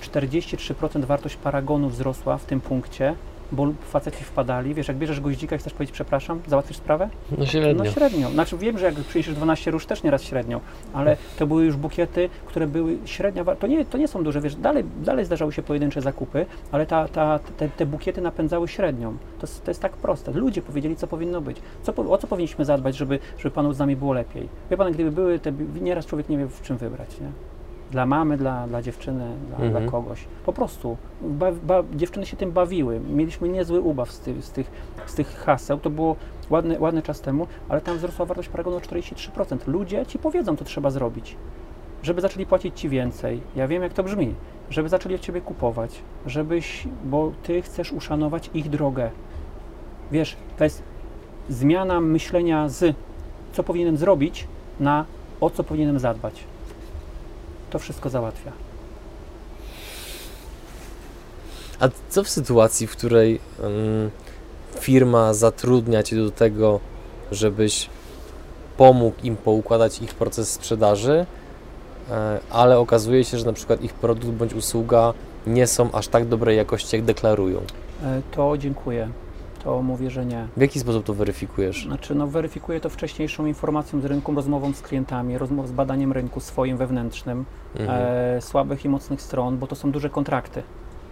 43% 0.02 1.06
wartość 1.06 1.36
paragonu 1.36 1.90
wzrosła 1.90 2.38
w 2.38 2.46
tym 2.46 2.62
punkcie, 2.62 3.16
bo 3.54 3.68
faceci 3.82 4.24
wpadali. 4.24 4.74
Wiesz, 4.74 4.88
jak 4.88 4.98
bierzesz 4.98 5.20
goździka 5.22 5.56
i 5.56 5.60
chcesz 5.60 5.74
powiedzieć 5.74 5.94
przepraszam, 5.94 6.40
załatwisz 6.48 6.78
sprawę? 6.78 7.10
No 7.38 7.46
średnio. 7.46 7.84
No 7.84 7.92
średnio. 7.92 8.30
Znaczy 8.30 8.58
wiem, 8.58 8.78
że 8.78 8.86
jak 8.86 8.96
przyniesiesz 8.96 9.36
12 9.36 9.72
róż 9.72 9.86
też 9.86 10.04
nieraz 10.04 10.24
średnio, 10.24 10.62
ale 10.94 11.18
to 11.40 11.48
były 11.48 11.66
już 11.66 11.76
bukiety, 11.76 12.30
które 12.46 12.68
były 12.68 12.98
średnia, 13.06 13.46
to 13.56 13.68
nie, 13.68 13.86
to 13.86 13.98
nie 13.98 14.08
są 14.08 14.24
duże, 14.24 14.42
wiesz, 14.42 14.56
dalej, 14.56 14.84
dalej 15.04 15.26
zdarzały 15.26 15.52
się 15.54 15.62
pojedyncze 15.64 16.02
zakupy, 16.02 16.46
ale 16.72 16.86
ta, 16.86 17.08
ta, 17.08 17.40
te, 17.58 17.70
te 17.70 17.86
bukiety 17.86 18.22
napędzały 18.22 18.68
średnią. 18.68 19.18
To, 19.40 19.48
jest- 19.48 19.64
to 19.66 19.72
jest 19.72 19.82
tak 19.82 19.92
proste. 19.92 20.32
Ludzie 20.32 20.62
powiedzieli, 20.62 20.96
co 20.96 21.08
powinno 21.08 21.42
być. 21.42 21.58
Co, 21.84 21.96
o 21.96 22.18
co 22.18 22.28
powinniśmy 22.28 22.66
zadbać, 22.66 22.96
żeby, 22.98 23.20
żeby 23.38 23.52
panu 23.56 23.74
z 23.74 23.80
nami 23.80 23.96
było 23.96 24.14
lepiej? 24.14 24.50
Wie 24.72 24.78
pan, 24.78 24.92
gdyby 24.92 25.12
były 25.12 25.40
te, 25.40 25.52
nieraz 25.82 26.06
człowiek 26.06 26.30
nie 26.30 26.38
wie, 26.38 26.48
w 26.48 26.62
czym 26.62 26.78
wybrać, 26.78 27.10
nie? 27.22 27.28
Dla 27.94 28.06
mamy, 28.06 28.38
dla, 28.38 28.68
dla 28.68 28.82
dziewczyny, 28.82 29.36
dla, 29.48 29.58
Mhm. 29.58 29.72
dla 29.72 29.92
kogoś. 29.92 30.26
Po 30.46 30.54
prostu. 30.54 30.98
Ba, 31.22 31.52
ba, 31.64 31.84
dziewczyny 31.96 32.26
się 32.26 32.38
tym 32.38 32.52
bawiły. 32.52 33.00
Mieliśmy 33.00 33.50
niezły 33.50 33.82
ubaw 33.82 34.12
z, 34.12 34.20
tych 34.20 34.44
z, 34.46 34.52
tych, 34.52 34.72
z 35.06 35.14
tych 35.16 35.28
haseł. 35.28 35.78
To 35.80 35.90
było 35.90 36.16
ładny, 36.50 36.80
ładny 36.80 37.02
czas 37.02 37.22
temu, 37.22 37.48
ale 37.70 37.82
tam 37.82 37.98
wzrosła 37.98 38.26
wartość 38.26 38.50
paragonu 38.50 38.78
o 38.78 38.80
43%. 38.80 39.68
Ludzie 39.68 40.06
ci 40.06 40.20
powiedzą, 40.20 40.56
co 40.56 40.66
trzeba 40.66 40.90
zrobić, 40.90 41.38
żeby 42.04 42.22
zaczęli 42.22 42.46
płacić 42.46 42.80
ci 42.80 42.90
więcej. 42.90 43.42
Ja 43.56 43.68
wiem, 43.68 43.84
jak 43.84 43.94
to 43.94 44.04
brzmi. 44.04 44.36
Żeby 44.70 44.90
zaczęli 44.90 45.16
od 45.16 45.22
ciebie 45.22 45.42
kupować, 45.42 46.02
żebyś, 46.26 46.88
bo 47.06 47.32
ty 47.44 47.62
chcesz 47.62 47.92
uszanować 47.92 48.50
ich 48.54 48.70
drogę. 48.70 49.10
Wiesz, 50.12 50.38
to 50.58 50.64
jest 50.64 50.84
zmiana 51.50 52.02
myślenia 52.02 52.70
z 52.70 52.96
co 53.52 53.64
powinienem 53.64 53.98
zrobić 53.98 54.48
na 54.80 55.06
o 55.42 55.50
co 55.50 55.64
powinienem 55.64 56.00
zadbać. 56.00 56.44
To 57.74 57.80
wszystko 57.80 58.10
załatwia. 58.10 58.52
A 61.80 61.90
co 62.10 62.24
w 62.24 62.30
sytuacji, 62.30 62.88
w 62.88 62.92
której 62.92 63.40
firma 64.80 65.34
zatrudnia 65.34 66.04
cię 66.04 66.16
do 66.16 66.32
tego, 66.32 66.80
żebyś 67.32 67.90
pomógł 68.78 69.16
im 69.24 69.36
poukładać 69.36 70.02
ich 70.02 70.14
proces 70.14 70.52
sprzedaży, 70.52 71.26
e, 72.12 72.40
ale 72.50 72.80
okazuje 72.80 73.24
się, 73.24 73.38
że 73.38 73.46
na 73.46 73.54
przykład 73.54 73.82
ich 73.82 73.94
produkt 73.94 74.34
bądź 74.34 74.54
usługa 74.54 75.14
nie 75.48 75.68
są 75.68 75.92
aż 75.92 76.08
tak 76.08 76.28
dobrej 76.28 76.58
jakości, 76.58 76.96
jak 76.96 77.06
deklarują. 77.06 77.62
E, 78.04 78.22
To 78.32 78.58
dziękuję. 78.58 79.10
To 79.64 79.82
mówię, 79.82 80.10
że 80.10 80.26
nie. 80.26 80.48
W 80.58 80.62
jaki 80.62 80.80
sposób 80.80 81.06
to 81.06 81.14
weryfikujesz? 81.14 81.86
Znaczy, 81.86 82.16
no, 82.16 82.28
weryfikuję 82.28 82.80
to 82.80 82.90
wcześniejszą 82.90 83.46
informacją 83.46 84.02
z 84.02 84.06
rynku, 84.06 84.36
rozmową 84.36 84.74
z 84.74 84.82
klientami, 84.82 85.38
rozmową 85.38 85.68
z 85.68 85.72
badaniem 85.72 86.12
rynku 86.12 86.40
swoim 86.40 86.78
wewnętrznym, 86.78 87.46
Mhm. 87.80 88.00
e, 88.38 88.42
słabych 88.42 88.86
i 88.86 88.90
mocnych 88.90 89.22
stron, 89.22 89.58
bo 89.58 89.68
to 89.68 89.76
są 89.76 89.92
duże 89.92 90.10
kontrakty. 90.10 90.64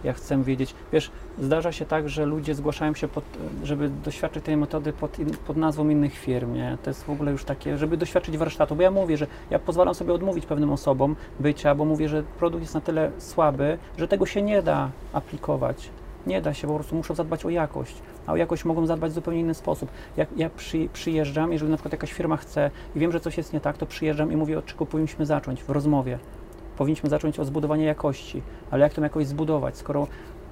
Ja 0.04 0.14
chcę 0.14 0.44
wiedzieć, 0.44 0.76
wiesz, 0.94 1.12
zdarza 1.40 1.72
się 1.72 1.86
tak, 1.86 2.10
że 2.10 2.26
ludzie 2.26 2.56
zgłaszają 2.56 2.94
się, 2.94 3.08
pod, 3.08 3.24
żeby 3.64 3.90
doświadczyć 3.90 4.46
tej 4.46 4.58
metody 4.58 4.94
pod, 4.94 5.20
in, 5.20 5.30
pod 5.48 5.58
nazwą 5.58 5.90
innych 5.90 6.14
firm, 6.14 6.54
nie? 6.54 6.78
To 6.84 6.90
jest 6.90 7.04
w 7.04 7.10
ogóle 7.10 7.32
już 7.32 7.44
takie, 7.44 7.78
żeby 7.78 7.98
doświadczyć 7.98 8.38
warsztatu, 8.38 8.76
bo 8.76 8.82
ja 8.84 8.92
mówię, 8.92 9.18
że 9.18 9.28
ja 9.50 9.60
pozwalam 9.60 9.96
sobie 9.96 10.14
odmówić 10.14 10.46
pewnym 10.46 10.72
osobom 10.72 11.16
bycia, 11.40 11.76
bo 11.76 11.86
mówię, 11.86 12.10
że 12.10 12.24
produkt 12.40 12.62
jest 12.64 12.74
na 12.74 12.82
tyle 12.82 13.12
słaby, 13.18 13.78
że 13.98 14.08
tego 14.08 14.26
się 14.26 14.42
nie 14.42 14.62
da 14.62 14.90
aplikować. 15.14 15.90
Nie 16.28 16.42
da 16.42 16.54
się, 16.54 16.68
po 16.68 16.74
prostu 16.76 16.96
muszą 16.96 17.16
zadbać 17.16 17.46
o 17.46 17.50
jakość, 17.50 17.96
a 18.28 18.32
o 18.32 18.36
jakość 18.36 18.66
mogą 18.66 18.86
zadbać 18.86 19.12
w 19.12 19.16
zupełnie 19.16 19.40
inny 19.40 19.54
sposób. 19.54 19.90
Jak 20.18 20.30
ja 20.38 20.50
przy, 20.50 20.90
przyjeżdżam, 20.94 21.52
jeżeli 21.52 21.72
na 21.72 21.78
przykład 21.78 21.92
jakaś 21.92 22.14
firma 22.14 22.38
chce 22.38 22.72
i 22.96 23.00
wiem, 23.00 23.12
że 23.12 23.20
coś 23.20 23.38
jest 23.38 23.54
nie 23.54 23.60
tak, 23.60 23.78
to 23.78 23.86
przyjeżdżam 23.86 24.32
i 24.32 24.36
mówię, 24.36 24.58
od 24.58 24.66
czego 24.66 24.86
powinniśmy 24.86 25.26
zacząć 25.26 25.64
w 25.64 25.70
rozmowie. 25.70 26.20
Powinniśmy 26.78 27.10
zacząć 27.10 27.40
od 27.40 27.48
zbudowania 27.48 27.86
jakości, 27.86 28.42
ale 28.72 28.84
jak 28.84 28.94
tą 28.94 29.02
jakość 29.02 29.28
zbudować, 29.28 29.78
skoro 29.78 30.08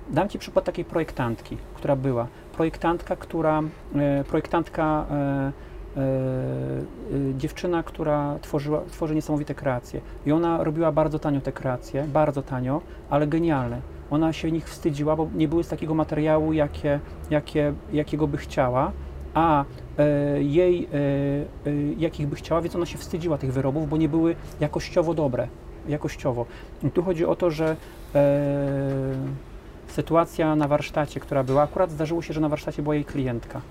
dam 0.09 0.29
Ci 0.29 0.39
przykład 0.39 0.65
takiej 0.65 0.85
projektantki, 0.85 1.57
która 1.73 1.95
była. 1.95 2.27
Projektantka, 2.53 3.15
która, 3.15 3.61
e, 3.95 4.23
projektantka, 4.23 5.05
e, 5.11 5.15
e, 5.15 6.01
e, 6.01 7.37
dziewczyna, 7.37 7.83
która 7.83 8.39
tworzyła, 8.41 8.81
tworzy 8.91 9.15
niesamowite 9.15 9.55
kreacje. 9.55 10.01
I 10.25 10.31
ona 10.31 10.63
robiła 10.63 10.91
bardzo 10.91 11.19
tanio 11.19 11.41
te 11.41 11.51
kreacje, 11.51 12.03
bardzo 12.03 12.41
tanio, 12.41 12.81
ale 13.09 13.27
genialne. 13.27 13.81
Ona 14.11 14.33
się 14.33 14.51
nich 14.51 14.69
wstydziła, 14.69 15.15
bo 15.15 15.27
nie 15.35 15.47
były 15.47 15.63
z 15.63 15.67
takiego 15.67 15.93
materiału, 15.93 16.53
jakie, 16.53 16.99
jakie, 17.29 17.73
jakiego 17.93 18.27
by 18.27 18.37
chciała, 18.37 18.91
a 19.33 19.65
e, 19.97 20.43
jej, 20.43 20.85
e, 20.85 20.97
e, 21.69 21.73
jakich 21.97 22.27
by 22.27 22.35
chciała, 22.35 22.61
więc 22.61 22.75
ona 22.75 22.85
się 22.85 22.97
wstydziła 22.97 23.37
tych 23.37 23.53
wyrobów, 23.53 23.89
bo 23.89 23.97
nie 23.97 24.09
były 24.09 24.35
jakościowo 24.59 25.13
dobre. 25.13 25.47
Jakościowo. 25.87 26.45
I 26.83 26.91
tu 26.91 27.03
chodzi 27.03 27.25
o 27.25 27.35
to, 27.35 27.51
że 27.51 27.75
e, 28.15 28.19
sytuacja 29.87 30.55
na 30.55 30.67
warsztacie, 30.67 31.19
która 31.19 31.43
była, 31.43 31.61
akurat 31.61 31.91
zdarzyło 31.91 32.21
się, 32.21 32.33
że 32.33 32.41
na 32.41 32.49
warsztacie 32.49 32.81
była 32.81 32.95
jej 32.95 33.05
klientka. 33.05 33.61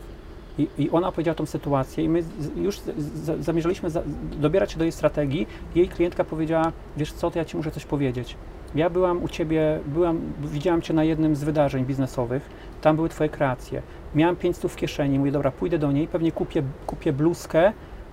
I, 0.59 0.69
I 0.79 0.91
ona 0.91 1.13
powiedziała 1.13 1.35
tą 1.35 1.47
sytuację, 1.47 2.05
i 2.05 2.09
my 2.09 2.23
z, 2.23 2.57
już 2.57 2.79
z, 2.79 2.85
z, 2.99 3.45
zamierzaliśmy 3.45 3.91
za, 3.91 4.03
dobierać 4.41 4.73
się 4.73 4.79
do 4.79 4.85
jej 4.85 4.93
strategii. 4.93 5.47
Jej 5.75 5.89
klientka 5.89 6.25
powiedziała: 6.25 6.73
Wiesz 6.97 7.13
co, 7.13 7.31
to 7.31 7.39
ja 7.39 7.45
ci 7.45 7.57
muszę 7.57 7.71
coś 7.71 7.85
powiedzieć. 7.85 8.37
Ja 8.75 8.91
byłam 8.91 9.23
u 9.23 9.29
ciebie, 9.29 9.81
byłam, 9.87 10.21
widziałam 10.41 10.83
cię 10.83 10.95
na 10.95 11.05
jednym 11.05 11.37
z 11.37 11.45
wydarzeń 11.45 11.85
biznesowych, 11.85 12.51
tam 12.81 12.97
były 12.97 13.09
twoje 13.09 13.31
kreacje. 13.31 13.83
Miałam 14.15 14.37
500 14.37 14.73
w 14.73 14.77
kieszeni, 14.77 15.19
mówię: 15.19 15.33
Dobra, 15.33 15.51
pójdę 15.51 15.79
do 15.79 15.93
niej, 15.93 16.09
pewnie 16.09 16.33
kupię, 16.33 16.63
kupię 16.87 17.13
bluzkę 17.13 17.73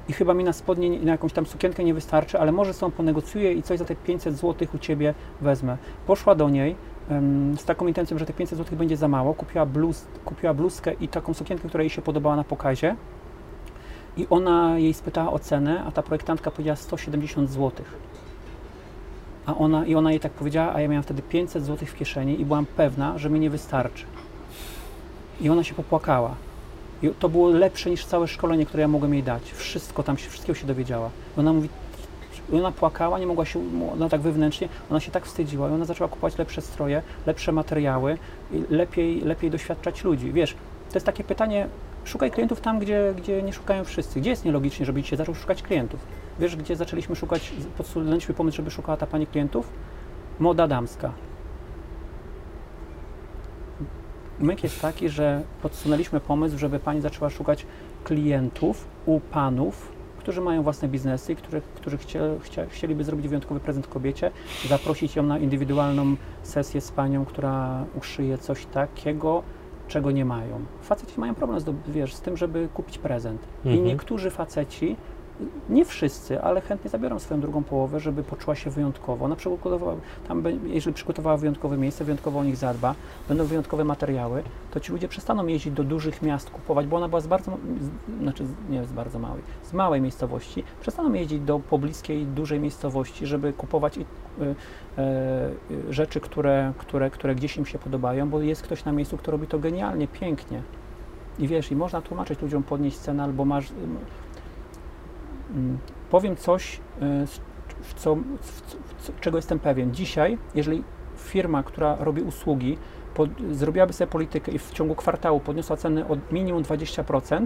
i 0.10 0.14
chyba 0.14 0.34
mi 0.34 0.44
na 0.44 0.54
spodnie, 0.54 1.00
na 1.00 1.12
jakąś 1.12 1.34
tam 1.34 1.46
sukienkę 1.46 1.84
nie 1.84 1.94
wystarczy, 1.94 2.40
ale 2.40 2.52
może 2.52 2.74
tą 2.74 2.92
ponegocjuję 2.92 3.54
i 3.54 3.64
coś 3.64 3.80
za 3.80 3.86
te 3.86 3.96
500 3.96 4.36
zł 4.36 4.68
u 4.76 4.78
ciebie 4.78 5.14
wezmę. 5.42 5.78
Poszła 6.08 6.36
do 6.36 6.50
niej, 6.50 6.76
z 7.58 7.66
taką 7.66 7.88
intencją, 7.88 8.18
że 8.18 8.26
te 8.26 8.34
500 8.34 8.58
zł 8.58 8.78
będzie 8.78 8.98
za 8.98 9.08
mało, 9.08 9.34
kupiła, 9.34 9.66
bluz, 9.66 10.06
kupiła 10.26 10.54
bluzkę 10.54 10.94
i 10.94 11.08
taką 11.08 11.34
sukienkę, 11.34 11.70
która 11.70 11.84
jej 11.84 11.90
się 11.90 12.02
podobała 12.02 12.36
na 12.36 12.44
pokazie. 12.44 12.96
I 14.18 14.28
ona 14.30 14.80
jej 14.80 14.94
spytała 14.94 15.32
o 15.32 15.40
cenę, 15.40 15.84
a 15.88 15.92
ta 15.92 16.04
projektantka 16.04 16.52
powiedziała 16.52 16.76
170 16.76 17.50
zł. 17.50 17.72
A 19.46 19.56
ona, 19.56 19.86
I 19.86 19.96
ona 19.96 20.12
jej 20.12 20.20
tak 20.20 20.32
powiedziała, 20.32 20.74
a 20.74 20.82
ja 20.82 20.88
miałam 20.88 21.04
wtedy 21.04 21.22
500 21.22 21.66
zł 21.66 21.88
w 21.88 21.96
kieszeni 21.96 22.42
i 22.42 22.46
byłam 22.46 22.66
pewna, 22.66 23.18
że 23.18 23.30
mi 23.30 23.40
nie 23.40 23.50
wystarczy. 23.50 24.06
I 25.42 25.50
ona 25.50 25.64
się 25.64 25.74
popłakała. 25.74 26.36
I 27.04 27.10
to 27.10 27.30
było 27.30 27.50
lepsze 27.50 27.90
niż 27.90 28.06
całe 28.06 28.28
szkolenie, 28.28 28.66
które 28.66 28.82
ja 28.82 28.88
mogłem 28.88 29.14
jej 29.14 29.24
dać. 29.24 29.52
Wszystko 29.52 30.04
tam 30.04 30.18
się, 30.18 30.30
wszystkiego 30.30 30.60
się 30.60 30.68
dowiedziała. 30.68 31.10
I 31.38 31.40
ona 31.40 31.54
mówi, 31.54 31.70
i 32.54 32.56
ona 32.56 32.72
płakała, 32.72 33.20
nie 33.20 33.28
mogła 33.28 33.46
się, 33.46 33.60
ona 33.94 34.10
tak 34.10 34.22
wewnętrznie, 34.22 34.70
ona 34.92 35.00
się 35.00 35.12
tak 35.12 35.26
wstydziła 35.26 35.70
i 35.70 35.72
ona 35.72 35.86
zaczęła 35.86 36.10
kupować 36.10 36.38
lepsze 36.38 36.62
stroje, 36.62 37.02
lepsze 37.26 37.52
materiały 37.52 38.18
i 38.52 38.64
lepiej, 38.70 39.22
lepiej 39.22 39.52
doświadczać 39.52 40.04
ludzi. 40.04 40.32
Wiesz, 40.32 40.56
to 40.90 40.96
jest 40.96 41.06
takie 41.06 41.24
pytanie, 41.24 41.68
szukaj 42.06 42.32
klientów 42.32 42.62
tam, 42.62 42.80
gdzie, 42.80 43.14
gdzie 43.18 43.42
nie 43.42 43.54
szukają 43.54 43.84
wszyscy. 43.84 44.20
Gdzie 44.20 44.30
jest 44.30 44.46
nielogicznie, 44.46 44.86
żeby 44.86 45.02
dzisiaj 45.02 45.18
zaczął 45.18 45.36
szukać 45.36 45.64
klientów? 45.64 46.00
Wiesz, 46.40 46.56
gdzie 46.56 46.76
zaczęliśmy 46.76 47.16
szukać, 47.16 47.54
podsunęliśmy 47.78 48.36
pomysł, 48.36 48.58
żeby 48.58 48.72
szukała 48.72 48.98
ta 48.98 49.08
pani 49.08 49.28
klientów? 49.28 49.70
Moda 50.40 50.68
damska. 50.68 51.12
Myk 54.40 54.64
jest 54.64 54.82
taki, 54.82 55.10
że 55.10 55.44
podsunęliśmy 55.62 56.20
pomysł, 56.20 56.58
żeby 56.58 56.80
pani 56.80 57.02
zaczęła 57.02 57.30
szukać 57.30 57.66
klientów 58.04 58.88
u 59.06 59.20
panów, 59.20 59.92
którzy 60.18 60.42
mają 60.42 60.64
własne 60.64 60.88
biznesy 60.88 61.34
i 61.34 61.36
którzy, 61.36 61.62
którzy 61.76 61.98
chcie, 61.98 62.22
chcie, 62.42 62.68
chcieliby 62.70 63.04
zrobić 63.04 63.28
wyjątkowy 63.28 63.60
prezent 63.60 63.88
kobiecie, 63.88 64.32
zaprosić 64.70 65.16
ją 65.16 65.24
na 65.24 65.40
indywidualną 65.40 66.16
sesję 66.44 66.82
z 66.82 66.92
panią, 66.92 67.26
która 67.26 67.86
uszyje 67.98 68.38
coś 68.38 68.66
takiego, 68.66 69.44
czego 69.88 70.12
nie 70.12 70.26
mają. 70.26 70.66
Faceci 70.82 71.20
mają 71.20 71.36
problem 71.36 71.60
z, 71.60 71.66
wiesz, 71.88 72.16
z 72.16 72.22
tym, 72.22 72.38
żeby 72.38 72.68
kupić 72.74 72.98
prezent. 72.98 73.42
Mhm. 73.58 73.76
I 73.76 73.82
niektórzy 73.82 74.30
faceci 74.30 74.96
nie 75.70 75.86
wszyscy, 75.86 76.42
ale 76.42 76.62
chętnie 76.62 76.90
zabiorą 76.90 77.20
swoją 77.20 77.42
drugą 77.42 77.64
połowę, 77.64 78.00
żeby 78.00 78.24
poczuła 78.24 78.56
się 78.56 78.70
wyjątkowo. 78.70 79.26
Ona 79.26 79.36
przygotowała, 79.36 79.96
tam, 80.28 80.44
jeżeli 80.66 80.94
przygotowała 80.94 81.38
wyjątkowe 81.38 81.78
miejsce, 81.78 82.06
wyjątkowo 82.06 82.40
o 82.40 82.44
nich 82.44 82.56
zadba, 82.56 82.96
będą 83.28 83.46
wyjątkowe 83.46 83.84
materiały, 83.84 84.44
to 84.72 84.80
ci 84.80 84.92
ludzie 84.92 85.08
przestaną 85.08 85.48
jeździć 85.48 85.74
do 85.74 85.84
dużych 85.84 86.22
miast 86.22 86.50
kupować, 86.50 86.88
bo 86.88 86.98
ona 86.98 87.08
była 87.08 87.22
z 87.22 87.28
bardzo, 87.28 87.52
z, 87.82 88.22
znaczy 88.22 88.46
nie 88.70 88.86
z 88.86 88.92
bardzo 88.92 89.20
małej, 89.20 89.42
z 89.64 89.74
małej 89.74 90.02
miejscowości, 90.02 90.64
przestaną 90.82 91.14
jeździć 91.14 91.42
do 91.42 91.60
pobliskiej, 91.60 92.26
dużej 92.26 92.60
miejscowości, 92.60 93.26
żeby 93.26 93.54
kupować 93.54 93.98
y, 93.98 94.02
y, 94.02 94.06
y, 95.72 95.94
rzeczy, 95.94 96.20
które, 96.20 96.74
które, 96.78 97.10
które 97.10 97.36
gdzieś 97.36 97.58
im 97.58 97.66
się 97.66 97.80
podobają, 97.80 98.30
bo 98.30 98.42
jest 98.42 98.62
ktoś 98.62 98.86
na 98.86 98.92
miejscu, 98.92 99.18
kto 99.18 99.32
robi 99.32 99.48
to 99.48 99.60
genialnie, 99.60 100.08
pięknie. 100.08 100.62
I 101.40 101.48
wiesz, 101.48 101.72
i 101.72 101.76
można 101.76 102.02
tłumaczyć 102.02 102.42
ludziom 102.42 102.64
podnieść 102.64 102.98
cenę, 102.98 103.24
albo 103.24 103.46
masz, 103.46 103.70
powiem 106.10 106.36
coś, 106.36 106.80
e, 107.02 107.28
w 107.82 107.94
co, 107.94 108.16
w 108.42 109.02
co, 109.02 109.14
czego 109.22 109.38
jestem 109.38 109.60
pewien. 109.60 109.94
Dzisiaj, 109.94 110.38
jeżeli 110.56 110.84
firma, 111.18 111.64
która 111.64 111.96
robi 112.00 112.22
usługi, 112.22 112.78
pod, 113.14 113.30
zrobiłaby 113.52 113.94
sobie 113.94 114.12
politykę 114.12 114.52
i 114.52 114.60
w 114.60 114.72
ciągu 114.72 114.96
kwartału 114.96 115.40
podniosła 115.40 115.78
ceny 115.78 116.08
od 116.08 116.32
minimum 116.32 116.64
20%, 116.64 117.46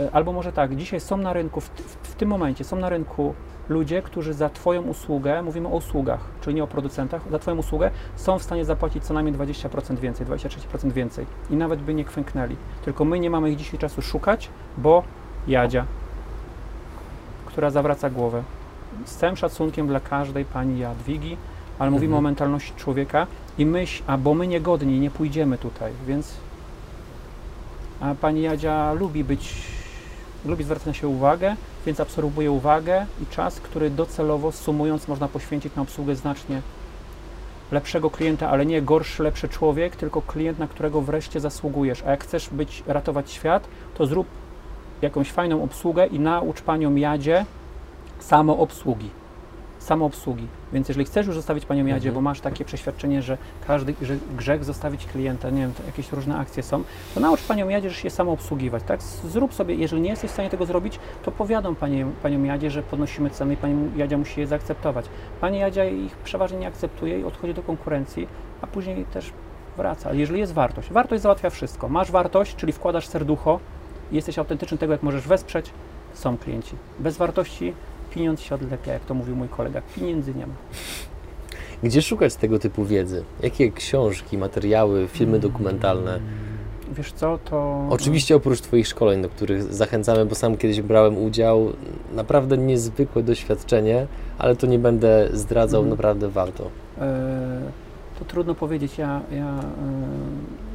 e, 0.00 0.10
albo 0.12 0.32
może 0.32 0.52
tak, 0.52 0.76
dzisiaj 0.76 1.00
są 1.00 1.16
na 1.16 1.32
rynku, 1.32 1.60
w, 1.60 1.68
w, 1.68 2.08
w, 2.08 2.14
tym 2.14 2.28
momencie 2.28 2.64
są 2.64 2.76
na 2.76 2.88
rynku 2.88 3.34
ludzie, 3.68 4.02
którzy 4.02 4.34
za 4.34 4.48
Twoją 4.48 4.82
usługę, 4.82 5.42
mówimy 5.42 5.68
o 5.68 5.70
usługach, 5.70 6.20
czyli 6.40 6.56
nie 6.56 6.64
o 6.64 6.66
producentach, 6.66 7.30
za 7.30 7.38
Twoją 7.38 7.56
usługę 7.56 7.90
są 8.16 8.38
w 8.38 8.42
stanie 8.42 8.64
zapłacić 8.64 9.04
co 9.04 9.14
najmniej 9.14 9.34
20% 9.34 9.98
więcej, 9.98 10.26
23% 10.26 10.92
więcej 10.92 11.26
i 11.50 11.56
nawet 11.56 11.80
by 11.80 11.94
nie 11.94 12.04
kwęknęli. 12.04 12.56
Tylko 12.84 13.04
my 13.04 13.18
nie 13.18 13.30
mamy 13.30 13.50
ich 13.50 13.56
dzisiaj 13.56 13.78
czasu 13.78 14.02
szukać, 14.02 14.50
bo 14.78 15.02
jadzia, 15.48 15.84
która 17.58 17.70
zawraca 17.70 18.10
głowę. 18.10 18.42
Z 19.04 19.16
całym 19.16 19.36
szacunkiem 19.36 19.86
dla 19.86 20.00
każdej 20.00 20.44
pani 20.44 20.78
Jadwigi, 20.78 21.36
ale 21.78 21.90
mówimy 21.90 22.14
mhm. 22.14 22.18
o 22.18 22.28
mentalności 22.28 22.72
człowieka 22.76 23.26
i 23.58 23.66
myśl, 23.66 24.02
a 24.06 24.18
bo 24.18 24.34
my 24.34 24.46
niegodni, 24.46 25.00
nie 25.00 25.10
pójdziemy 25.10 25.58
tutaj, 25.58 25.92
więc 26.06 26.34
a 28.00 28.14
pani 28.14 28.42
Jadzia 28.42 28.92
lubi 28.92 29.24
być, 29.24 29.54
lubi 30.44 30.64
zwracać 30.64 30.86
na 30.86 30.92
się 30.92 31.08
uwagę, 31.08 31.56
więc 31.86 32.00
absorbuje 32.00 32.50
uwagę 32.50 33.06
i 33.22 33.26
czas, 33.26 33.60
który 33.60 33.90
docelowo 33.90 34.52
sumując 34.52 35.08
można 35.08 35.28
poświęcić 35.28 35.74
na 35.74 35.82
obsługę 35.82 36.16
znacznie 36.16 36.62
lepszego 37.72 38.10
klienta, 38.10 38.50
ale 38.50 38.66
nie 38.66 38.82
gorszy, 38.82 39.22
lepszy 39.22 39.48
człowiek, 39.48 39.96
tylko 39.96 40.22
klient, 40.22 40.58
na 40.58 40.66
którego 40.66 41.00
wreszcie 41.00 41.40
zasługujesz. 41.40 42.02
A 42.06 42.10
jak 42.10 42.24
chcesz 42.24 42.48
być, 42.48 42.82
ratować 42.86 43.30
świat, 43.30 43.68
to 43.94 44.06
zrób 44.06 44.26
jakąś 45.02 45.32
fajną 45.32 45.62
obsługę 45.62 46.06
i 46.06 46.20
naucz 46.20 46.62
panią 46.62 46.94
Jadzie 46.94 47.44
samoobsługi. 48.18 49.10
Samoobsługi. 49.78 50.46
Więc 50.72 50.88
jeżeli 50.88 51.06
chcesz 51.06 51.26
już 51.26 51.36
zostawić 51.36 51.66
panią 51.66 51.86
Jadzie, 51.86 52.08
mhm. 52.08 52.14
bo 52.14 52.20
masz 52.20 52.40
takie 52.40 52.64
przeświadczenie, 52.64 53.22
że 53.22 53.38
każdy 53.66 53.94
że 54.02 54.16
grzech 54.36 54.64
zostawić 54.64 55.06
klienta, 55.06 55.50
nie 55.50 55.60
wiem, 55.60 55.72
jakieś 55.86 56.12
różne 56.12 56.36
akcje 56.36 56.62
są, 56.62 56.84
to 57.14 57.20
naucz 57.20 57.42
panią 57.42 57.68
Jadzie, 57.68 57.90
że 57.90 57.96
się 57.96 58.10
samoobsługiwać, 58.10 58.82
tak? 58.86 59.02
Zrób 59.02 59.54
sobie, 59.54 59.74
jeżeli 59.74 60.02
nie 60.02 60.10
jesteś 60.10 60.30
w 60.30 60.32
stanie 60.32 60.50
tego 60.50 60.66
zrobić, 60.66 60.98
to 61.22 61.30
powiadam 61.32 61.76
panią, 61.76 62.12
panią 62.22 62.42
Jadzie, 62.42 62.70
że 62.70 62.82
podnosimy 62.82 63.30
ceny 63.30 63.54
i 63.54 63.56
pani 63.56 63.90
Jadzia 63.96 64.18
musi 64.18 64.40
je 64.40 64.46
zaakceptować. 64.46 65.06
Pani 65.40 65.58
Jadzia 65.58 65.84
ich 65.84 66.16
przeważnie 66.16 66.58
nie 66.58 66.66
akceptuje 66.66 67.20
i 67.20 67.24
odchodzi 67.24 67.54
do 67.54 67.62
konkurencji, 67.62 68.28
a 68.60 68.66
później 68.66 69.04
też 69.04 69.32
wraca. 69.76 70.12
Jeżeli 70.12 70.40
jest 70.40 70.52
wartość, 70.52 70.92
wartość 70.92 71.22
załatwia 71.22 71.50
wszystko. 71.50 71.88
Masz 71.88 72.10
wartość, 72.10 72.56
czyli 72.56 72.72
wkładasz 72.72 73.06
serducho, 73.06 73.60
jesteś 74.12 74.38
autentyczny 74.38 74.78
tego, 74.78 74.92
jak 74.92 75.02
możesz 75.02 75.28
wesprzeć, 75.28 75.70
są 76.14 76.38
klienci. 76.38 76.76
Bez 76.98 77.16
wartości 77.16 77.74
pieniądz 78.10 78.40
się 78.40 78.54
odlepia, 78.54 78.92
jak 78.92 79.04
to 79.04 79.14
mówił 79.14 79.36
mój 79.36 79.48
kolega. 79.48 79.82
Pieniędzy 79.96 80.34
nie 80.34 80.46
ma. 80.46 80.54
Gdzie 81.82 82.02
szukać 82.02 82.36
tego 82.36 82.58
typu 82.58 82.84
wiedzy? 82.84 83.24
Jakie 83.42 83.72
książki, 83.72 84.38
materiały, 84.38 85.08
filmy 85.08 85.38
dokumentalne? 85.38 86.20
Wiesz 86.92 87.12
co, 87.12 87.38
to... 87.44 87.86
Oczywiście 87.90 88.36
oprócz 88.36 88.60
Twoich 88.60 88.88
szkoleń, 88.88 89.22
do 89.22 89.28
których 89.28 89.74
zachęcamy, 89.74 90.26
bo 90.26 90.34
sam 90.34 90.56
kiedyś 90.56 90.80
brałem 90.80 91.18
udział, 91.18 91.72
naprawdę 92.12 92.58
niezwykłe 92.58 93.22
doświadczenie, 93.22 94.06
ale 94.38 94.56
to 94.56 94.66
nie 94.66 94.78
będę 94.78 95.28
zdradzał, 95.32 95.80
mhm. 95.80 95.90
naprawdę 95.90 96.28
warto. 96.28 96.70
E, 97.00 97.60
to 98.18 98.24
trudno 98.24 98.54
powiedzieć. 98.54 98.98
Ja, 98.98 99.20
ja 99.30 99.58
e, 99.58 100.67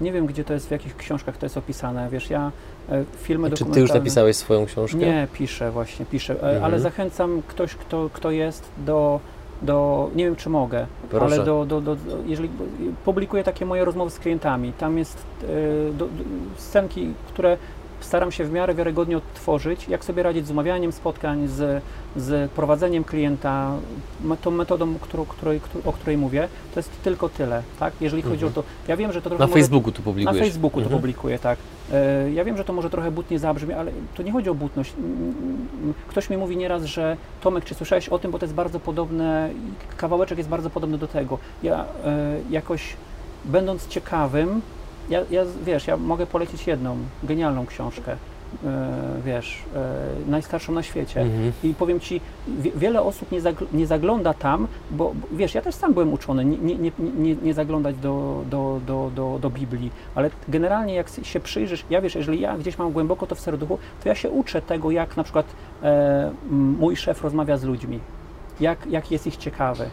nie 0.00 0.12
wiem, 0.12 0.26
gdzie 0.26 0.44
to 0.44 0.52
jest, 0.52 0.68
w 0.68 0.70
jakich 0.70 0.96
książkach 0.96 1.36
to 1.36 1.46
jest 1.46 1.56
opisane. 1.56 2.08
Wiesz, 2.10 2.30
ja 2.30 2.52
e, 2.88 3.04
filmy 3.16 3.50
Czy 3.50 3.64
ty 3.64 3.80
już 3.80 3.92
napisałeś 3.92 4.36
swoją 4.36 4.66
książkę? 4.66 4.98
Nie, 4.98 5.28
piszę 5.32 5.70
właśnie, 5.70 6.06
piszę. 6.06 6.34
E, 6.34 6.36
mhm. 6.42 6.64
Ale 6.64 6.80
zachęcam 6.80 7.42
ktoś, 7.48 7.74
kto, 7.74 8.10
kto 8.12 8.30
jest 8.30 8.68
do, 8.78 9.20
do, 9.62 10.10
nie 10.14 10.24
wiem 10.24 10.36
czy 10.36 10.50
mogę, 10.50 10.86
Proszę. 11.10 11.24
ale 11.24 11.44
do, 11.44 11.64
do, 11.64 11.80
do, 11.80 11.96
jeżeli 12.26 12.48
publikuję 13.04 13.44
takie 13.44 13.66
moje 13.66 13.84
rozmowy 13.84 14.10
z 14.10 14.18
klientami, 14.18 14.72
tam 14.72 14.98
jest 14.98 15.24
e, 15.42 15.46
do, 15.92 16.04
do, 16.06 16.24
scenki, 16.56 17.14
które 17.28 17.56
staram 18.00 18.32
się 18.32 18.44
w 18.44 18.52
miarę 18.52 18.74
wiarygodnie 18.74 19.16
odtworzyć, 19.16 19.88
jak 19.88 20.04
sobie 20.04 20.22
radzić 20.22 20.46
z 20.46 20.50
umawianiem 20.50 20.92
spotkań, 20.92 21.48
z, 21.48 21.82
z 22.16 22.50
prowadzeniem 22.50 23.04
klienta, 23.04 23.72
tą 24.42 24.50
metodą, 24.50 24.94
którą, 25.00 25.24
której, 25.24 25.60
któ- 25.60 25.88
o 25.88 25.92
której 25.92 26.16
mówię, 26.18 26.48
to 26.74 26.80
jest 26.80 26.90
tylko 27.02 27.28
tyle, 27.28 27.62
tak? 27.80 27.92
Jeżeli 28.00 28.22
chodzi 28.22 28.44
Mhm. 28.44 28.52
o 28.52 28.54
to, 28.54 28.62
ja 28.88 28.96
wiem, 28.96 29.12
że 29.12 29.22
to 29.22 29.30
trochę 29.30 29.44
Na 29.44 29.46
może, 29.46 29.60
Facebooku 29.60 29.92
tu 29.92 29.98
na 30.00 30.04
publikujesz. 30.04 30.46
Facebooku 30.46 30.80
to 30.80 30.84
Mhm. 30.84 31.00
publikuję, 31.00 31.38
tak. 31.38 31.58
E, 31.92 32.30
Ja 32.32 32.44
wiem, 32.44 32.56
że 32.56 32.64
to 32.64 32.72
może 32.72 32.90
trochę 32.90 33.10
butnie 33.10 33.38
zabrzmi, 33.38 33.72
ale 33.74 33.90
to 34.14 34.22
nie 34.22 34.32
chodzi 34.32 34.50
o 34.50 34.54
butność. 34.54 34.92
Ktoś 36.08 36.30
mi 36.30 36.36
mówi 36.36 36.56
nieraz, 36.56 36.84
że 36.84 37.16
Tomek, 37.40 37.64
czy 37.64 37.74
słyszałeś 37.74 38.08
o 38.08 38.18
tym, 38.18 38.30
bo 38.30 38.38
to 38.38 38.44
jest 38.46 38.54
bardzo 38.54 38.80
podobne, 38.80 39.50
kawałeczek 39.96 40.38
jest 40.38 40.50
bardzo 40.50 40.70
podobny 40.70 40.98
do 40.98 41.06
tego. 41.08 41.38
Ja 41.62 41.84
e, 42.04 42.36
jakoś, 42.50 42.96
będąc 43.44 43.88
ciekawym, 43.88 44.60
ja, 45.10 45.20
ja, 45.30 45.42
wiesz, 45.64 45.86
ja 45.86 45.96
mogę 45.96 46.26
polecić 46.26 46.66
jedną 46.66 46.96
genialną 47.22 47.66
książkę, 47.66 48.16
e, 48.64 48.86
wiesz, 49.24 49.62
e, 49.76 50.30
najstarszą 50.30 50.72
na 50.72 50.82
świecie. 50.82 51.20
Mhm. 51.20 51.52
I 51.64 51.74
powiem 51.74 52.00
Ci, 52.00 52.20
wie, 52.48 52.70
wiele 52.76 53.02
osób 53.02 53.32
nie, 53.32 53.40
zagl- 53.40 53.66
nie 53.72 53.86
zagląda 53.86 54.34
tam, 54.34 54.68
bo 54.90 55.12
bo 55.14 55.36
wiesz, 55.36 55.54
ja 55.54 55.62
też 55.62 55.74
sam 55.74 55.94
byłem 55.94 56.12
uczony, 56.12 56.44
nie, 56.44 56.58
nie, 56.58 56.90
nie, 57.18 57.34
nie, 57.42 57.54
zaglądać 57.54 57.96
do, 57.96 58.42
do, 58.50 58.80
do, 58.86 59.10
do, 59.14 59.38
do 59.42 59.50
Biblii, 59.50 59.90
ale 60.14 60.30
generalnie 60.48 60.94
jak 60.94 61.08
się 61.22 61.40
przyjrzysz, 61.40 61.84
ja 61.90 62.00
wiesz, 62.00 62.14
jeżeli 62.14 62.40
ja 62.40 62.58
gdzieś 62.58 62.78
mam 62.78 62.92
głęboko 62.92 63.26
to 63.26 63.34
w 63.34 63.40
serduchu, 63.40 63.78
to 64.02 64.08
ja 64.08 64.14
się 64.14 64.30
uczę 64.30 64.62
tego, 64.62 64.90
jak 64.90 65.16
na 65.16 65.22
przykład 65.24 65.46
e, 65.82 66.30
mój 66.50 66.96
szef 66.96 67.22
rozmawia 67.22 67.56
z 67.56 67.64
ludźmi, 67.64 68.00
jak, 68.60 68.86
jak 68.86 69.10
jest 69.10 69.26
ich 69.26 69.36
ciekawy. 69.36 69.90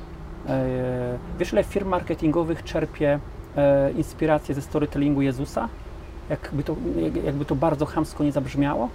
E, 0.48 1.18
wiesz, 1.40 1.54
ile 1.54 1.64
firm 1.64 1.90
marketingowych 1.90 2.64
czerpie 2.64 3.20
e, 3.58 3.92
inspirację 3.92 4.56
ze 4.56 4.62
storytellingu 4.62 5.22
Jezusa? 5.22 5.70
Jakby 6.30 6.64
to, 6.64 6.76
jak- 6.98 7.24
jakby 7.24 7.46
to 7.46 7.56
bardzo 7.56 7.86
chamsko 7.86 8.24
nie 8.24 8.32
zabrzmiało? 8.32 8.90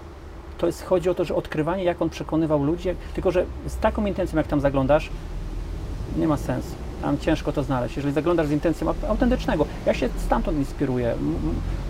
To 0.59 0.66
jest, 0.66 0.85
chodzi 0.85 1.11
o 1.11 1.15
to, 1.15 1.24
że 1.24 1.35
odkrywanie, 1.35 1.85
jak 1.85 2.03
on 2.03 2.11
przekonywał 2.11 2.65
ludzi, 2.65 2.89
tylko 3.15 3.31
że 3.31 3.45
z 3.66 3.77
taką 3.77 4.07
intencją, 4.07 4.37
jak 4.39 4.47
tam 4.47 4.61
zaglądasz, 4.61 5.11
nie 6.16 6.28
ma 6.28 6.37
sensu. 6.37 6.74
Tam 7.02 7.18
ciężko 7.18 7.52
to 7.52 7.62
znaleźć. 7.62 7.97
Jeżeli 7.97 8.14
zaglądasz 8.14 8.47
z 8.47 8.51
intencją 8.51 8.86
aut- 8.89 9.05
autentycznego, 9.09 9.66
ja 9.86 9.94
się 9.94 10.09
stamtąd 10.18 10.59
inspiruję. 10.59 11.14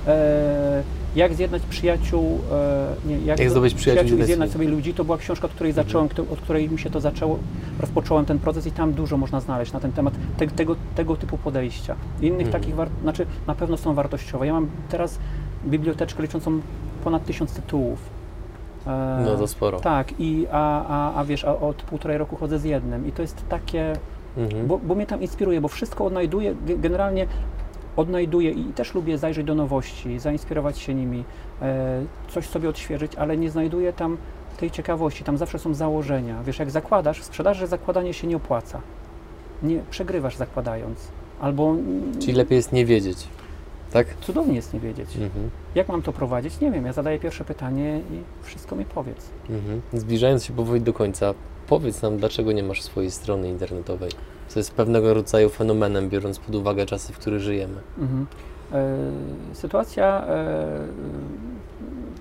E, 0.07 0.83
jak 1.17 1.35
zjednać 1.35 1.63
przyjaciół, 1.63 2.41
e, 2.53 3.09
nie, 3.09 3.19
jak, 3.19 3.39
Jak 3.39 3.49
do- 3.49 3.51
zdobyć 3.51 3.75
przyjaciół 3.75 4.19
i 4.19 4.21
i 4.21 4.25
zjednać 4.25 4.51
sobie 4.51 4.69
ludzi, 4.69 4.95
to 4.95 5.05
była 5.05 5.19
książka, 5.19 5.47
od 5.47 5.53
której 5.53 5.73
zacząłem, 5.73 6.09
kto- 6.09 6.23
od 6.23 6.41
której 6.41 6.71
mi 6.71 6.79
się 6.79 6.91
to 6.91 7.01
zaczęło, 7.01 7.39
rozpocząłem 7.81 8.25
ten 8.25 8.39
proces 8.39 8.67
i 8.67 8.71
tam 8.73 8.93
dużo 8.93 9.17
można 9.17 9.41
znaleźć 9.41 9.73
na 9.73 9.81
ten 9.81 9.93
temat 9.93 10.15
te, 10.39 10.47
tego, 10.47 10.77
tego 10.95 11.17
typu 11.17 11.39
podejścia. 11.39 11.95
Innych 12.21 12.47
Mhm. 12.47 12.63
takich, 12.63 12.75
znaczy 13.03 13.27
na 13.47 13.55
pewno 13.55 13.77
są 13.77 13.95
wartościowe. 13.95 14.47
Ja 14.47 14.53
mam 14.53 14.67
teraz 14.91 15.19
biblioteczkę 15.67 16.23
liczącą 16.23 16.61
ponad 17.05 17.25
tysiąc 17.25 17.53
tytułów. 17.53 17.99
E, 18.87 19.23
No 19.25 19.37
to 19.37 19.47
sporo. 19.49 19.81
tak, 19.81 20.15
i, 20.19 20.47
a, 20.53 20.85
a, 20.89 21.21
a 21.21 21.25
wiesz, 21.25 21.45
a 21.45 21.57
od 21.59 21.77
półtorej 21.77 22.19
roku 22.19 22.37
chodzę 22.37 22.59
z 22.59 22.65
jednym 22.65 23.09
i 23.09 23.13
to 23.13 23.23
jest 23.23 23.49
takie, 23.49 23.93
Mhm. 24.37 24.67
bo, 24.67 24.79
bo 24.79 24.95
mnie 24.95 25.07
tam 25.07 25.23
inspiruje, 25.23 25.61
bo 25.61 25.69
wszystko 25.69 26.05
odnajduję, 26.05 26.55
ge- 26.55 26.81
generalnie 26.81 27.27
odnajduję 27.97 28.51
i 28.51 28.65
też 28.65 28.95
lubię 28.95 29.19
zajrzeć 29.19 29.47
do 29.47 29.55
nowości, 29.55 30.19
zainspirować 30.19 30.79
się 30.79 30.95
nimi, 30.95 31.25
e, 31.63 32.03
coś 32.29 32.47
sobie 32.47 32.69
odświeżyć, 32.69 33.15
ale 33.15 33.37
nie 33.37 33.51
znajduję 33.51 33.93
tam 33.93 34.17
tej 34.57 34.71
ciekawości, 34.71 35.25
tam 35.25 35.39
zawsze 35.39 35.59
są 35.59 35.75
założenia. 35.75 36.43
Wiesz, 36.43 36.59
jak 36.59 36.71
zakładasz, 36.71 37.21
w 37.21 37.25
sprzedaży 37.25 37.67
zakładanie 37.67 38.15
się 38.15 38.27
nie 38.27 38.37
opłaca. 38.37 38.81
Nie 39.63 39.81
przegrywasz 39.91 40.37
zakładając. 40.37 41.09
Albo 41.41 41.75
Czyli 42.21 42.33
lepiej 42.33 42.57
jest 42.57 42.73
nie 42.73 42.87
wiedzieć. 42.87 43.29
Tak? 43.93 44.07
cudownie 44.21 44.55
jest 44.55 44.75
nie 44.75 44.81
wiedzieć. 44.81 45.17
Mhm. 45.17 45.51
Jak 45.75 45.89
mam 45.89 46.03
to 46.03 46.13
prowadzić? 46.13 46.61
Nie 46.61 46.71
wiem. 46.71 46.87
Ja 46.87 46.93
zadaję 46.93 47.19
pierwsze 47.19 47.45
pytanie 47.45 47.99
i 48.11 48.45
wszystko 48.47 48.77
mi 48.77 48.85
powiedz. 48.85 49.31
Mhm. 49.51 49.81
Zbliżając 49.93 50.45
się 50.45 50.53
powoli 50.53 50.81
do 50.81 50.93
końca, 50.93 51.35
powiedz 51.71 52.03
nam, 52.03 52.17
dlaczego 52.17 52.53
nie 52.53 52.63
masz 52.63 52.83
swojej 52.83 53.11
strony 53.11 53.49
internetowej? 53.49 54.11
Co 54.49 54.61
jest 54.61 54.75
pewnego 54.75 55.15
rodzaju 55.15 55.49
fenomenem, 55.49 56.09
biorąc 56.09 56.39
pod 56.39 56.55
uwagę 56.55 56.87
czasy, 56.87 57.13
w 57.13 57.19
których 57.19 57.41
żyjemy. 57.41 57.81
Mhm. 57.99 58.27
E, 58.73 59.55
sytuacja, 59.55 60.25
e, 60.27 60.67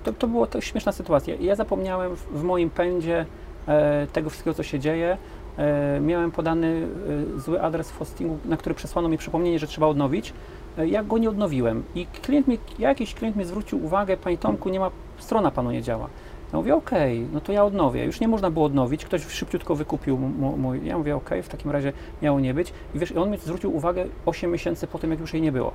to, 0.04 0.14
to 0.14 0.28
była 0.28 0.48
to 0.48 0.62
śmieszna 0.62 0.92
sytuacja. 0.92 1.36
Ja 1.36 1.56
zapomniałem 1.56 2.16
w, 2.16 2.28
w 2.32 2.44
moim 2.44 2.70
pędzie 2.70 3.26
e, 3.68 4.08
tego 4.14 4.30
wszystkiego, 4.30 4.54
co 4.54 4.64
się 4.64 4.80
dzieje. 4.80 5.18
E, 5.58 6.00
miałem 6.00 6.32
podany 6.32 6.88
zły 7.38 7.62
adres 7.62 7.92
w 7.92 7.98
hostingu, 7.98 8.38
na 8.46 8.58
który 8.58 8.76
przesłano 8.76 9.10
mi 9.10 9.18
przypomnienie, 9.18 9.60
że 9.60 9.68
trzeba 9.68 9.88
odnowić. 9.88 10.34
Ja 10.86 11.04
go 11.04 11.18
nie 11.18 11.30
odnowiłem 11.30 11.84
i 11.96 12.06
klient 12.06 12.48
mi, 12.48 12.60
jakiś 12.80 13.14
klient 13.14 13.36
mi 13.36 13.46
zwrócił 13.46 13.86
uwagę, 13.86 14.18
Panie 14.18 14.38
Tomku, 14.38 14.70
nie 14.70 14.80
ma, 14.80 14.92
strona 15.18 15.52
Panu 15.52 15.72
nie 15.72 15.82
działa. 15.82 16.10
Ja 16.54 16.58
mówię, 16.58 16.76
okej, 16.76 17.28
no 17.34 17.42
to 17.42 17.52
ja 17.52 17.66
odnowię. 17.66 18.06
Już 18.06 18.20
nie 18.20 18.28
można 18.28 18.52
było 18.52 18.66
odnowić, 18.66 19.06
ktoś 19.06 19.26
szybciutko 19.28 19.76
wykupił 19.76 20.18
mój. 20.58 20.86
Ja 20.86 20.98
mówię, 20.98 21.16
okej, 21.16 21.44
w 21.44 21.50
takim 21.50 21.72
razie 21.72 21.94
miało 22.22 22.40
nie 22.40 22.54
być. 22.54 22.74
I 22.96 23.00
wiesz, 23.00 23.12
i 23.12 23.18
on 23.18 23.32
mi 23.32 23.38
zwrócił 23.38 23.76
uwagę 23.76 24.06
8 24.26 24.52
miesięcy 24.52 24.88
po 24.88 25.00
tym, 25.00 25.12
jak 25.12 25.20
już 25.20 25.34
jej 25.34 25.42
nie 25.42 25.52
było. 25.52 25.72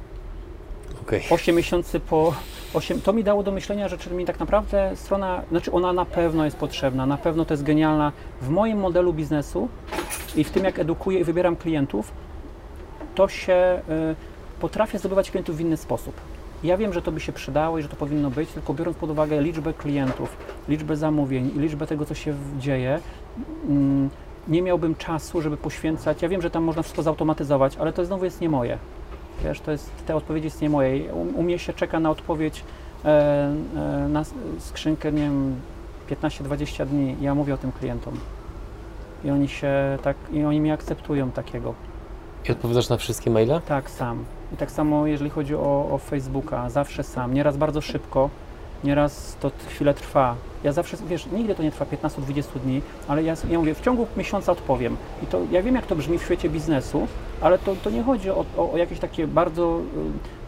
Okej. 1.02 1.22
8 1.30 1.56
miesięcy 1.56 2.00
po 2.00 2.34
8, 2.74 3.00
to 3.00 3.12
mi 3.12 3.24
dało 3.24 3.42
do 3.42 3.50
myślenia, 3.50 3.88
że 3.88 3.98
czyli 3.98 4.16
mi 4.16 4.24
tak 4.24 4.40
naprawdę 4.40 4.92
strona, 4.94 5.42
znaczy 5.50 5.72
ona 5.72 5.92
na 5.92 6.04
pewno 6.04 6.44
jest 6.44 6.56
potrzebna, 6.56 7.06
na 7.06 7.16
pewno 7.16 7.44
to 7.44 7.54
jest 7.54 7.64
genialna. 7.64 8.12
W 8.40 8.48
moim 8.48 8.78
modelu 8.78 9.12
biznesu 9.12 9.68
i 10.36 10.44
w 10.44 10.50
tym 10.50 10.64
jak 10.64 10.78
edukuję 10.78 11.20
i 11.20 11.24
wybieram 11.24 11.56
klientów, 11.56 12.12
to 13.14 13.28
się 13.28 13.80
y, 14.12 14.60
potrafię 14.60 14.98
zdobywać 14.98 15.30
klientów 15.30 15.56
w 15.56 15.60
inny 15.60 15.76
sposób. 15.76 16.14
Ja 16.64 16.76
wiem, 16.76 16.92
że 16.92 17.02
to 17.02 17.12
by 17.12 17.20
się 17.20 17.32
przydało 17.32 17.78
i 17.78 17.82
że 17.82 17.88
to 17.88 17.96
powinno 17.96 18.30
być, 18.30 18.50
tylko 18.50 18.74
biorąc 18.74 18.96
pod 18.96 19.10
uwagę 19.10 19.42
liczbę 19.42 19.72
klientów, 19.72 20.36
liczbę 20.68 20.96
zamówień 20.96 21.50
i 21.56 21.58
liczbę 21.58 21.86
tego, 21.86 22.04
co 22.04 22.14
się 22.14 22.34
dzieje, 22.58 23.00
mm, 23.68 24.10
nie 24.48 24.62
miałbym 24.62 24.94
czasu, 24.94 25.42
żeby 25.42 25.56
poświęcać. 25.56 26.22
Ja 26.22 26.28
wiem, 26.28 26.42
że 26.42 26.50
tam 26.50 26.64
można 26.64 26.82
wszystko 26.82 27.02
zautomatyzować, 27.02 27.76
ale 27.76 27.92
to 27.92 28.04
znowu 28.04 28.24
jest 28.24 28.40
nie 28.40 28.48
moje. 28.48 28.78
Wiesz, 29.44 29.60
to 29.60 29.70
jest, 29.70 29.90
te 30.06 30.16
odpowiedzi 30.16 30.44
jest 30.44 30.62
nie 30.62 30.70
moje. 30.70 31.14
U, 31.14 31.20
u 31.20 31.42
mnie 31.42 31.58
się 31.58 31.72
czeka 31.72 32.00
na 32.00 32.10
odpowiedź 32.10 32.64
e, 33.04 33.08
e, 33.76 34.08
na 34.08 34.24
skrzynkę, 34.58 35.12
nie 35.12 35.22
wiem, 35.22 35.56
15-20 36.10 36.86
dni. 36.86 37.16
Ja 37.20 37.34
mówię 37.34 37.54
o 37.54 37.58
tym 37.58 37.72
klientom. 37.72 38.14
I 39.24 39.30
oni 39.30 39.48
się 39.48 39.98
tak, 40.02 40.16
i 40.32 40.44
oni 40.44 40.60
mnie 40.60 40.72
akceptują 40.72 41.30
takiego. 41.30 41.74
I 42.48 42.52
odpowiadasz 42.52 42.88
na 42.88 42.96
wszystkie 42.96 43.30
maile? 43.30 43.60
Tak, 43.66 43.90
sam. 43.90 44.24
I 44.52 44.56
tak 44.56 44.70
samo 44.70 45.06
jeżeli 45.06 45.30
chodzi 45.30 45.54
o, 45.54 45.88
o 45.90 45.98
Facebooka, 45.98 46.70
zawsze 46.70 47.02
sam. 47.02 47.34
Nieraz 47.34 47.56
bardzo 47.56 47.80
szybko, 47.80 48.30
nieraz 48.84 49.36
to 49.40 49.50
chwilę 49.68 49.94
trwa. 49.94 50.36
Ja 50.64 50.72
zawsze, 50.72 50.96
wiesz, 51.08 51.26
nigdy 51.26 51.54
to 51.54 51.62
nie 51.62 51.70
trwa 51.70 51.84
15-20 51.84 52.44
dni, 52.64 52.82
ale 53.08 53.22
ja, 53.22 53.34
ja 53.50 53.58
mówię, 53.58 53.74
w 53.74 53.80
ciągu 53.80 54.06
miesiąca 54.16 54.52
odpowiem. 54.52 54.96
I 55.22 55.26
to, 55.26 55.40
ja 55.50 55.62
wiem, 55.62 55.74
jak 55.74 55.86
to 55.86 55.96
brzmi 55.96 56.18
w 56.18 56.22
świecie 56.22 56.48
biznesu, 56.48 57.06
ale 57.40 57.58
to, 57.58 57.76
to 57.84 57.90
nie 57.90 58.02
chodzi 58.02 58.30
o, 58.30 58.44
o, 58.56 58.72
o 58.72 58.76
jakieś 58.76 58.98
takie 58.98 59.26
bardzo 59.26 59.80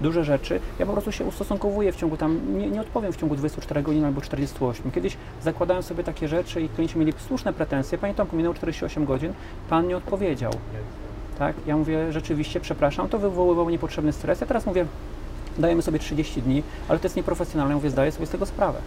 y, 0.00 0.02
duże 0.02 0.24
rzeczy. 0.24 0.60
Ja 0.78 0.86
po 0.86 0.92
prostu 0.92 1.12
się 1.12 1.24
ustosunkowuję 1.24 1.92
w 1.92 1.96
ciągu 1.96 2.16
tam, 2.16 2.58
nie, 2.58 2.70
nie 2.70 2.80
odpowiem 2.80 3.12
w 3.12 3.16
ciągu 3.16 3.36
24 3.36 3.82
godzin 3.82 4.04
albo 4.04 4.20
48. 4.20 4.90
Kiedyś 4.90 5.16
zakładałem 5.42 5.82
sobie 5.82 6.04
takie 6.04 6.28
rzeczy 6.28 6.60
i 6.60 6.68
klienci 6.68 6.98
mieli 6.98 7.12
słuszne 7.26 7.52
pretensje. 7.52 7.98
Panie 7.98 8.14
Tomku, 8.14 8.36
minęło 8.36 8.54
48 8.54 9.04
godzin, 9.04 9.32
Pan 9.68 9.88
nie 9.88 9.96
odpowiedział. 9.96 10.52
Tak? 11.38 11.56
Ja 11.66 11.76
mówię, 11.76 12.12
rzeczywiście, 12.12 12.60
przepraszam, 12.60 13.08
to 13.08 13.18
wywoływało 13.18 13.70
niepotrzebny 13.70 14.12
stres. 14.12 14.40
Ja 14.40 14.46
teraz 14.46 14.66
mówię, 14.66 14.86
dajemy 15.58 15.82
sobie 15.82 15.98
30 15.98 16.42
dni, 16.42 16.62
ale 16.88 16.98
to 16.98 17.06
jest 17.06 17.16
nieprofesjonalne. 17.16 17.72
Ja 17.72 17.76
mówię, 17.76 17.90
zdaję 17.90 18.12
sobie 18.12 18.26
z 18.26 18.30
tego 18.30 18.46
sprawę. 18.46 18.78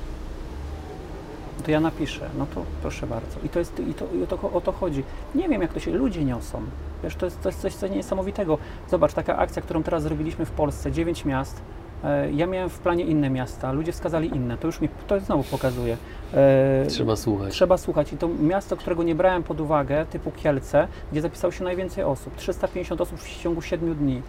To 1.65 1.71
ja 1.71 1.80
napiszę, 1.80 2.30
no 2.38 2.45
to 2.55 2.63
proszę 2.81 3.07
bardzo. 3.07 3.39
I 3.43 3.49
to 3.49 3.59
jest, 3.59 3.80
i 3.80 3.93
to, 3.93 4.05
i 4.19 4.23
o, 4.23 4.27
to, 4.27 4.51
o 4.51 4.61
to 4.61 4.71
chodzi. 4.71 5.03
Nie 5.35 5.49
wiem, 5.49 5.61
jak 5.61 5.73
to 5.73 5.80
się 5.80 5.91
ludzie 5.91 6.26
niosą. 6.26 6.61
Wiesz, 7.03 7.15
to 7.15 7.26
jest, 7.26 7.61
coś 7.61 7.91
niesamowitego. 7.91 8.57
Zobacz, 8.89 9.13
taka 9.13 9.38
akcja, 9.38 9.61
którą 9.61 9.84
teraz 9.84 10.03
zrobiliśmy 10.03 10.45
w 10.45 10.51
Polsce, 10.51 10.91
9 10.91 11.26
miast. 11.26 11.61
E, 12.03 12.31
Ja 12.31 12.47
miałem 12.47 12.69
w 12.69 12.80
planie 12.80 13.03
inne 13.03 13.30
miasta, 13.30 13.71
ludzie 13.71 13.91
wskazali 13.91 14.35
inne. 14.35 14.57
To 14.57 14.67
już 14.67 14.81
mi, 14.81 14.89
to 15.07 15.19
znowu 15.19 15.43
pokazuje. 15.43 15.97
E, 16.34 16.85
Trzeba 16.88 17.15
słuchać. 17.15 17.53
Trzeba 17.53 17.77
słuchać. 17.77 18.13
I 18.13 18.17
to 18.17 18.27
miasto, 18.41 18.77
którego 18.77 19.03
nie 19.03 19.15
brałem 19.15 19.43
pod 19.43 19.61
uwagę, 19.61 20.05
typu 20.05 20.31
Kielce, 20.31 20.88
gdzie 21.11 21.21
zapisało 21.21 21.51
się 21.51 21.63
najwięcej 21.63 22.03
osób, 22.03 22.35
350 22.35 23.01
osób 23.01 23.19
w 23.19 23.41
ciągu 23.41 23.61
7 23.61 23.95
dni. 23.95 24.21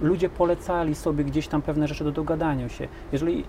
Ludzie 0.00 0.28
polecali 0.28 0.94
sobie 0.94 1.24
gdzieś 1.24 1.48
tam 1.48 1.62
pewne 1.62 1.88
rzeczy 1.88 2.04
do 2.04 2.12
dogadania 2.12 2.68
się. 2.68 2.88
Jeżeli 3.12 3.44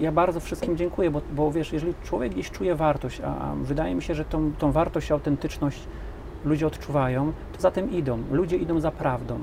ja 0.00 0.12
bardzo 0.12 0.40
wszystkim 0.40 0.76
dziękuję, 0.76 1.10
bo, 1.10 1.20
bo 1.32 1.52
wiesz, 1.52 1.72
jeżeli 1.72 1.94
człowiek 2.04 2.32
gdzieś 2.32 2.50
czuje 2.50 2.74
wartość, 2.74 3.20
a, 3.20 3.26
a 3.26 3.54
wydaje 3.54 3.94
mi 3.94 4.02
się, 4.02 4.14
że 4.14 4.24
tą, 4.24 4.52
tą 4.58 4.72
wartość, 4.72 5.12
autentyczność 5.12 5.78
ludzie 6.44 6.66
odczuwają, 6.66 7.32
to 7.56 7.60
za 7.60 7.70
tym 7.70 7.90
idą. 7.92 8.18
Ludzie 8.30 8.56
idą 8.56 8.80
za 8.80 8.90
prawdą. 8.90 9.38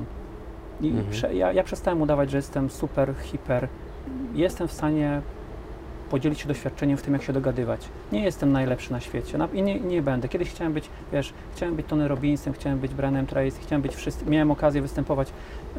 I 0.82 0.88
Mhm. 0.88 1.10
prze, 1.12 1.34
ja, 1.36 1.54
ja 1.54 1.64
przestałem 1.64 2.02
udawać, 2.02 2.32
że 2.32 2.38
jestem 2.38 2.70
super, 2.70 3.14
hiper. 3.24 3.68
Jestem 4.34 4.68
w 4.68 4.72
stanie 4.72 5.22
podzielić 6.10 6.40
się 6.40 6.48
doświadczeniem 6.48 6.98
w 6.98 7.02
tym, 7.02 7.14
jak 7.14 7.24
się 7.24 7.34
dogadywać. 7.34 7.88
Nie 8.12 8.24
jestem 8.24 8.52
najlepszy 8.52 8.92
na 8.92 9.00
świecie 9.00 9.38
i 9.54 9.62
nie, 9.62 9.80
nie 9.80 10.02
będę. 10.02 10.30
Kiedyś 10.30 10.50
chciałem 10.50 10.74
być, 10.74 10.90
wiesz, 11.14 11.34
chciałem 11.56 11.76
być 11.76 11.86
Tony 11.86 12.08
Robbinsem, 12.08 12.54
chciałem 12.54 12.80
być 12.80 12.94
Brianem 12.94 13.28
Tracy, 13.28 13.58
chciałem 13.62 13.82
być 13.82 13.96
wszyscy, 13.96 14.26
miałem 14.26 14.52
okazję 14.52 14.82
występować 14.82 15.28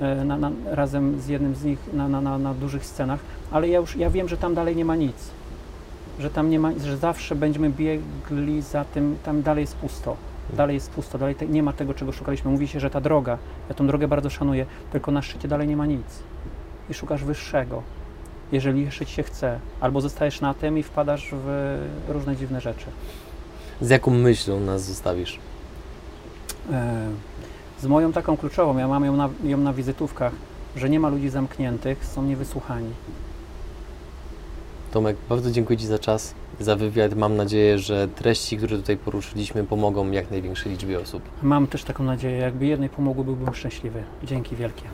e, 0.01 0.25
na, 0.25 0.37
na, 0.37 0.51
razem 0.71 1.21
z 1.21 1.29
jednym 1.29 1.55
z 1.55 1.65
nich 1.65 1.79
na, 1.93 2.09
na, 2.09 2.21
na, 2.21 2.39
na 2.39 2.55
dużych 2.55 2.87
scenach, 2.87 3.21
ale 3.51 3.69
ja 3.69 3.79
już, 3.79 3.97
ja 3.97 4.11
wiem, 4.11 4.29
że 4.29 4.37
tam 4.37 4.55
dalej 4.55 4.77
nie 4.77 4.85
ma 4.85 4.97
nic. 4.97 5.31
że 6.19 6.31
tam 6.31 6.51
nie 6.51 6.61
ma, 6.61 6.71
że 6.85 6.97
zawsze 6.97 7.35
będziemy 7.35 7.71
biegli 7.71 8.63
za 8.63 8.85
tym, 8.85 9.17
tam 9.25 9.43
dalej 9.43 9.63
jest 9.63 9.77
pusto. 9.77 10.17
Dalej 10.53 10.75
jest 10.75 10.91
pusto, 10.91 11.19
dalej 11.19 11.35
te, 11.35 11.47
nie 11.47 11.63
ma 11.63 11.73
tego, 11.73 11.95
czego 11.95 12.13
szukaliśmy. 12.13 12.51
Mówi 12.51 12.69
się, 12.69 12.81
że 12.81 12.91
ta 12.91 13.01
droga, 13.01 13.39
ja 13.69 13.75
tą 13.75 13.87
drogę 13.87 14.09
bardzo 14.09 14.31
szanuję, 14.31 14.67
tylko 14.93 15.11
na 15.11 15.23
szczycie 15.23 15.49
dalej 15.49 15.69
nie 15.69 15.77
ma 15.77 15.87
nic. 15.87 16.07
I 16.91 16.95
szukasz 16.95 17.25
wyższego, 17.25 17.83
jeżeli 18.53 18.85
jeszcze 18.85 19.07
ci 19.07 19.13
się 19.15 19.23
chce. 19.23 19.59
Albo 19.81 20.01
zostajesz 20.01 20.41
na 20.41 20.55
tym 20.55 20.79
i 20.79 20.83
wpadasz 20.83 21.29
w 21.33 21.79
różne 22.09 22.37
dziwne 22.37 22.61
rzeczy. 22.61 22.87
Z 23.81 23.91
jaką 23.91 24.11
myślą 24.11 24.61
nas 24.61 24.83
zostawisz? 24.83 25.39
E, 26.73 27.09
Z 27.81 27.87
moją 27.87 28.13
taką 28.13 28.37
kluczową, 28.37 28.79
ja 28.79 28.89
mam 28.89 29.05
ją 29.05 29.17
na, 29.17 29.29
ją 29.45 29.59
na 29.59 29.73
wizytówkach, 29.73 30.33
że 30.77 30.91
nie 30.91 31.01
ma 31.01 31.09
ludzi 31.09 31.29
zamkniętych, 31.29 32.05
są 32.05 32.23
niewysłuchani. 32.23 32.91
Tomek, 34.93 35.17
bardzo 35.29 35.51
dziękuję 35.51 35.79
Ci 35.79 35.87
za 35.87 35.99
czas, 35.99 36.35
za 36.63 36.77
wywiad. 36.77 37.15
Mam 37.15 37.37
nadzieję, 37.37 37.79
że 37.79 38.09
treści, 38.09 38.57
które 38.57 38.77
tutaj 38.77 38.97
poruszyliśmy, 38.97 39.65
pomogą 39.65 40.11
jak 40.11 40.31
największej 40.31 40.73
liczbie 40.73 41.01
osób. 41.01 41.23
Mam 41.43 41.67
też 41.67 41.85
taką 41.85 42.05
nadzieję, 42.05 42.37
jakby 42.37 42.67
jednej 42.67 42.89
pomogły, 42.89 43.25
byłbym 43.25 43.55
szczęśliwy. 43.55 44.03
Dzięki 44.25 44.57
wielkie. 44.57 44.85